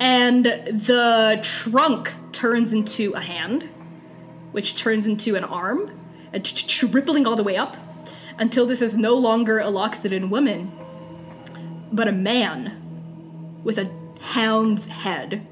And 0.00 0.46
the 0.46 1.38
trunk 1.42 2.14
turns 2.32 2.72
into 2.72 3.12
a 3.12 3.20
hand, 3.20 3.68
which 4.52 4.74
turns 4.74 5.06
into 5.06 5.36
an 5.36 5.44
arm, 5.44 5.92
and 6.32 6.82
rippling 6.94 7.26
all 7.26 7.36
the 7.36 7.42
way 7.42 7.58
up, 7.58 7.76
until 8.38 8.66
this 8.66 8.80
is 8.80 8.96
no 8.96 9.14
longer 9.14 9.58
a 9.60 9.66
Loxodon 9.66 10.30
woman, 10.30 10.72
but 11.92 12.08
a 12.08 12.12
man 12.12 13.60
with 13.62 13.78
a 13.78 13.90
hound's 14.20 14.86
head. 14.86 15.46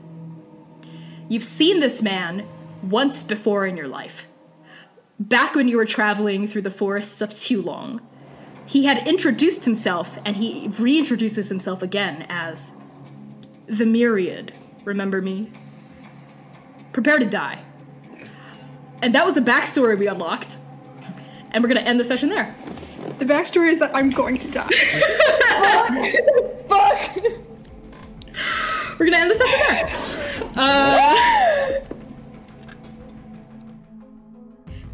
You've 1.28 1.44
seen 1.44 1.80
this 1.80 2.00
man 2.00 2.48
once 2.82 3.22
before 3.22 3.66
in 3.66 3.76
your 3.76 3.88
life. 3.88 4.26
Back 5.20 5.54
when 5.54 5.68
you 5.68 5.76
were 5.76 5.84
traveling 5.84 6.48
through 6.48 6.62
the 6.62 6.70
forests 6.70 7.20
of 7.20 7.30
Tulong, 7.30 8.00
he 8.64 8.86
had 8.86 9.06
introduced 9.06 9.64
himself 9.64 10.18
and 10.24 10.36
he 10.36 10.68
reintroduces 10.68 11.48
himself 11.48 11.82
again 11.82 12.24
as 12.30 12.72
the 13.69 13.86
Myriad. 13.86 14.53
Remember 14.85 15.20
me? 15.20 15.51
Prepare 16.93 17.19
to 17.19 17.27
die. 17.27 17.62
And 19.03 19.15
that 19.15 19.24
was 19.24 19.35
the 19.35 19.40
backstory 19.40 19.99
we 19.99 20.09
unlocked. 20.09 20.57
And 21.51 21.62
we're 21.62 21.69
gonna 21.69 21.81
end 21.81 21.99
the 22.01 22.05
session 22.05 22.28
there. 22.28 22.55
The 23.19 23.24
backstory 23.24 23.70
is 23.70 23.78
that 23.78 23.90
I'm 23.95 24.11
going 24.11 24.39
to 24.39 24.51
die. 24.51 24.69
Fuck! 26.69 27.16
We're 28.99 29.07
gonna 29.07 29.19
end 29.19 29.31
the 29.31 29.36
session 29.36 29.61
there. 29.69 29.89
Uh, 30.57 31.81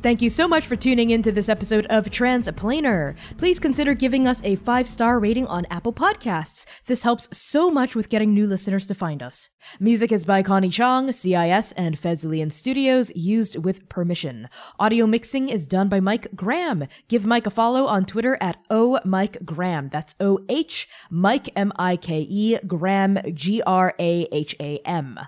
Thank 0.04 0.20
you 0.20 0.28
so 0.28 0.46
much 0.46 0.66
for 0.66 0.76
tuning 0.76 1.08
in 1.08 1.22
to 1.22 1.32
this 1.32 1.48
episode 1.48 1.86
of 1.86 2.04
Transplanar. 2.04 3.16
Please 3.38 3.58
consider 3.58 3.94
giving 3.94 4.28
us 4.28 4.42
a 4.44 4.56
five 4.56 4.86
star 4.86 5.18
rating 5.18 5.46
on 5.46 5.64
Apple 5.70 5.94
Podcasts. 5.94 6.66
This 6.84 7.04
helps 7.04 7.34
so 7.34 7.70
much 7.70 7.96
with 7.96 8.10
getting 8.10 8.34
new 8.34 8.46
listeners 8.46 8.86
to 8.88 8.94
find 8.94 9.22
us. 9.22 9.48
Music 9.80 10.12
is 10.12 10.26
by 10.26 10.42
Connie 10.42 10.68
Chong, 10.68 11.10
CIS, 11.10 11.72
and 11.72 11.98
Fezlian 11.98 12.52
Studios, 12.52 13.16
used 13.16 13.56
with 13.64 13.88
permission. 13.88 14.50
Audio 14.78 15.06
mixing 15.06 15.48
is 15.48 15.66
done 15.66 15.88
by 15.88 16.00
Mike 16.00 16.28
Graham. 16.36 16.86
Give 17.08 17.24
Mike 17.24 17.46
a 17.46 17.50
follow 17.50 17.86
on 17.86 18.04
Twitter 18.04 18.36
at 18.42 18.58
O 18.68 19.00
Mike 19.06 19.38
Graham. 19.46 19.88
That's 19.88 20.14
O 20.20 20.38
H 20.50 20.86
Mike 21.08 21.48
M 21.56 21.72
I 21.76 21.96
K 21.96 22.26
E 22.28 22.58
Graham 22.66 23.20
G 23.32 23.62
R 23.62 23.94
A 23.98 24.28
H 24.30 24.54
A 24.60 24.80
M. 24.84 25.18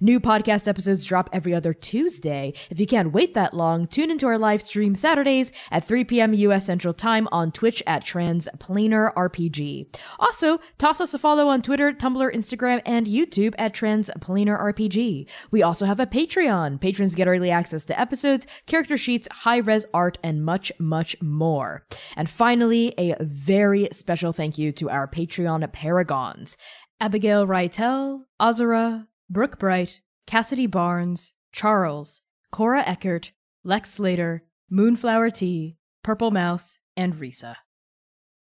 New 0.00 0.20
podcast 0.20 0.68
episodes 0.68 1.04
drop 1.04 1.30
every 1.32 1.54
other 1.54 1.72
Tuesday. 1.72 2.52
If 2.70 2.80
you 2.80 2.86
can't 2.86 3.12
wait 3.12 3.34
that 3.34 3.54
long, 3.54 3.86
tune 3.86 4.10
into 4.10 4.26
our 4.26 4.38
live 4.38 4.62
stream 4.62 4.94
Saturdays 4.94 5.52
at 5.70 5.86
3 5.86 6.04
p.m. 6.04 6.34
US 6.34 6.66
Central 6.66 6.94
Time 6.94 7.28
on 7.32 7.52
Twitch 7.52 7.82
at 7.86 8.04
Transplanar 8.04 9.14
RPG. 9.14 9.94
Also, 10.18 10.58
toss 10.78 11.00
us 11.00 11.14
a 11.14 11.18
follow 11.18 11.48
on 11.48 11.62
Twitter, 11.62 11.92
Tumblr, 11.92 12.34
Instagram, 12.34 12.82
and 12.84 13.06
YouTube 13.06 13.54
at 13.58 13.74
Transplanar 13.74 14.60
RPG. 14.60 15.26
We 15.50 15.62
also 15.62 15.86
have 15.86 16.00
a 16.00 16.06
Patreon. 16.06 16.80
Patrons 16.80 17.14
get 17.14 17.28
early 17.28 17.50
access 17.50 17.84
to 17.84 17.98
episodes, 17.98 18.46
character 18.66 18.96
sheets, 18.96 19.28
high 19.30 19.58
res 19.58 19.86
art, 19.92 20.18
and 20.22 20.44
much, 20.44 20.72
much 20.78 21.16
more. 21.20 21.86
And 22.16 22.28
finally, 22.28 22.94
a 22.98 23.16
very 23.20 23.88
special 23.92 24.32
thank 24.32 24.58
you 24.58 24.72
to 24.72 24.90
our 24.90 25.08
Patreon 25.08 25.66
paragons. 25.72 26.56
Abigail 27.00 27.46
Rytel, 27.46 28.22
Azura, 28.40 29.06
Brooke 29.28 29.58
Bright, 29.58 30.00
Cassidy 30.26 30.66
Barnes, 30.66 31.32
Charles, 31.52 32.22
Cora 32.52 32.82
Eckert, 32.86 33.32
Lex 33.64 33.90
Slater, 33.90 34.44
Moonflower 34.70 35.30
Tea, 35.30 35.76
Purple 36.02 36.30
Mouse, 36.30 36.78
and 36.96 37.14
Risa. 37.14 37.56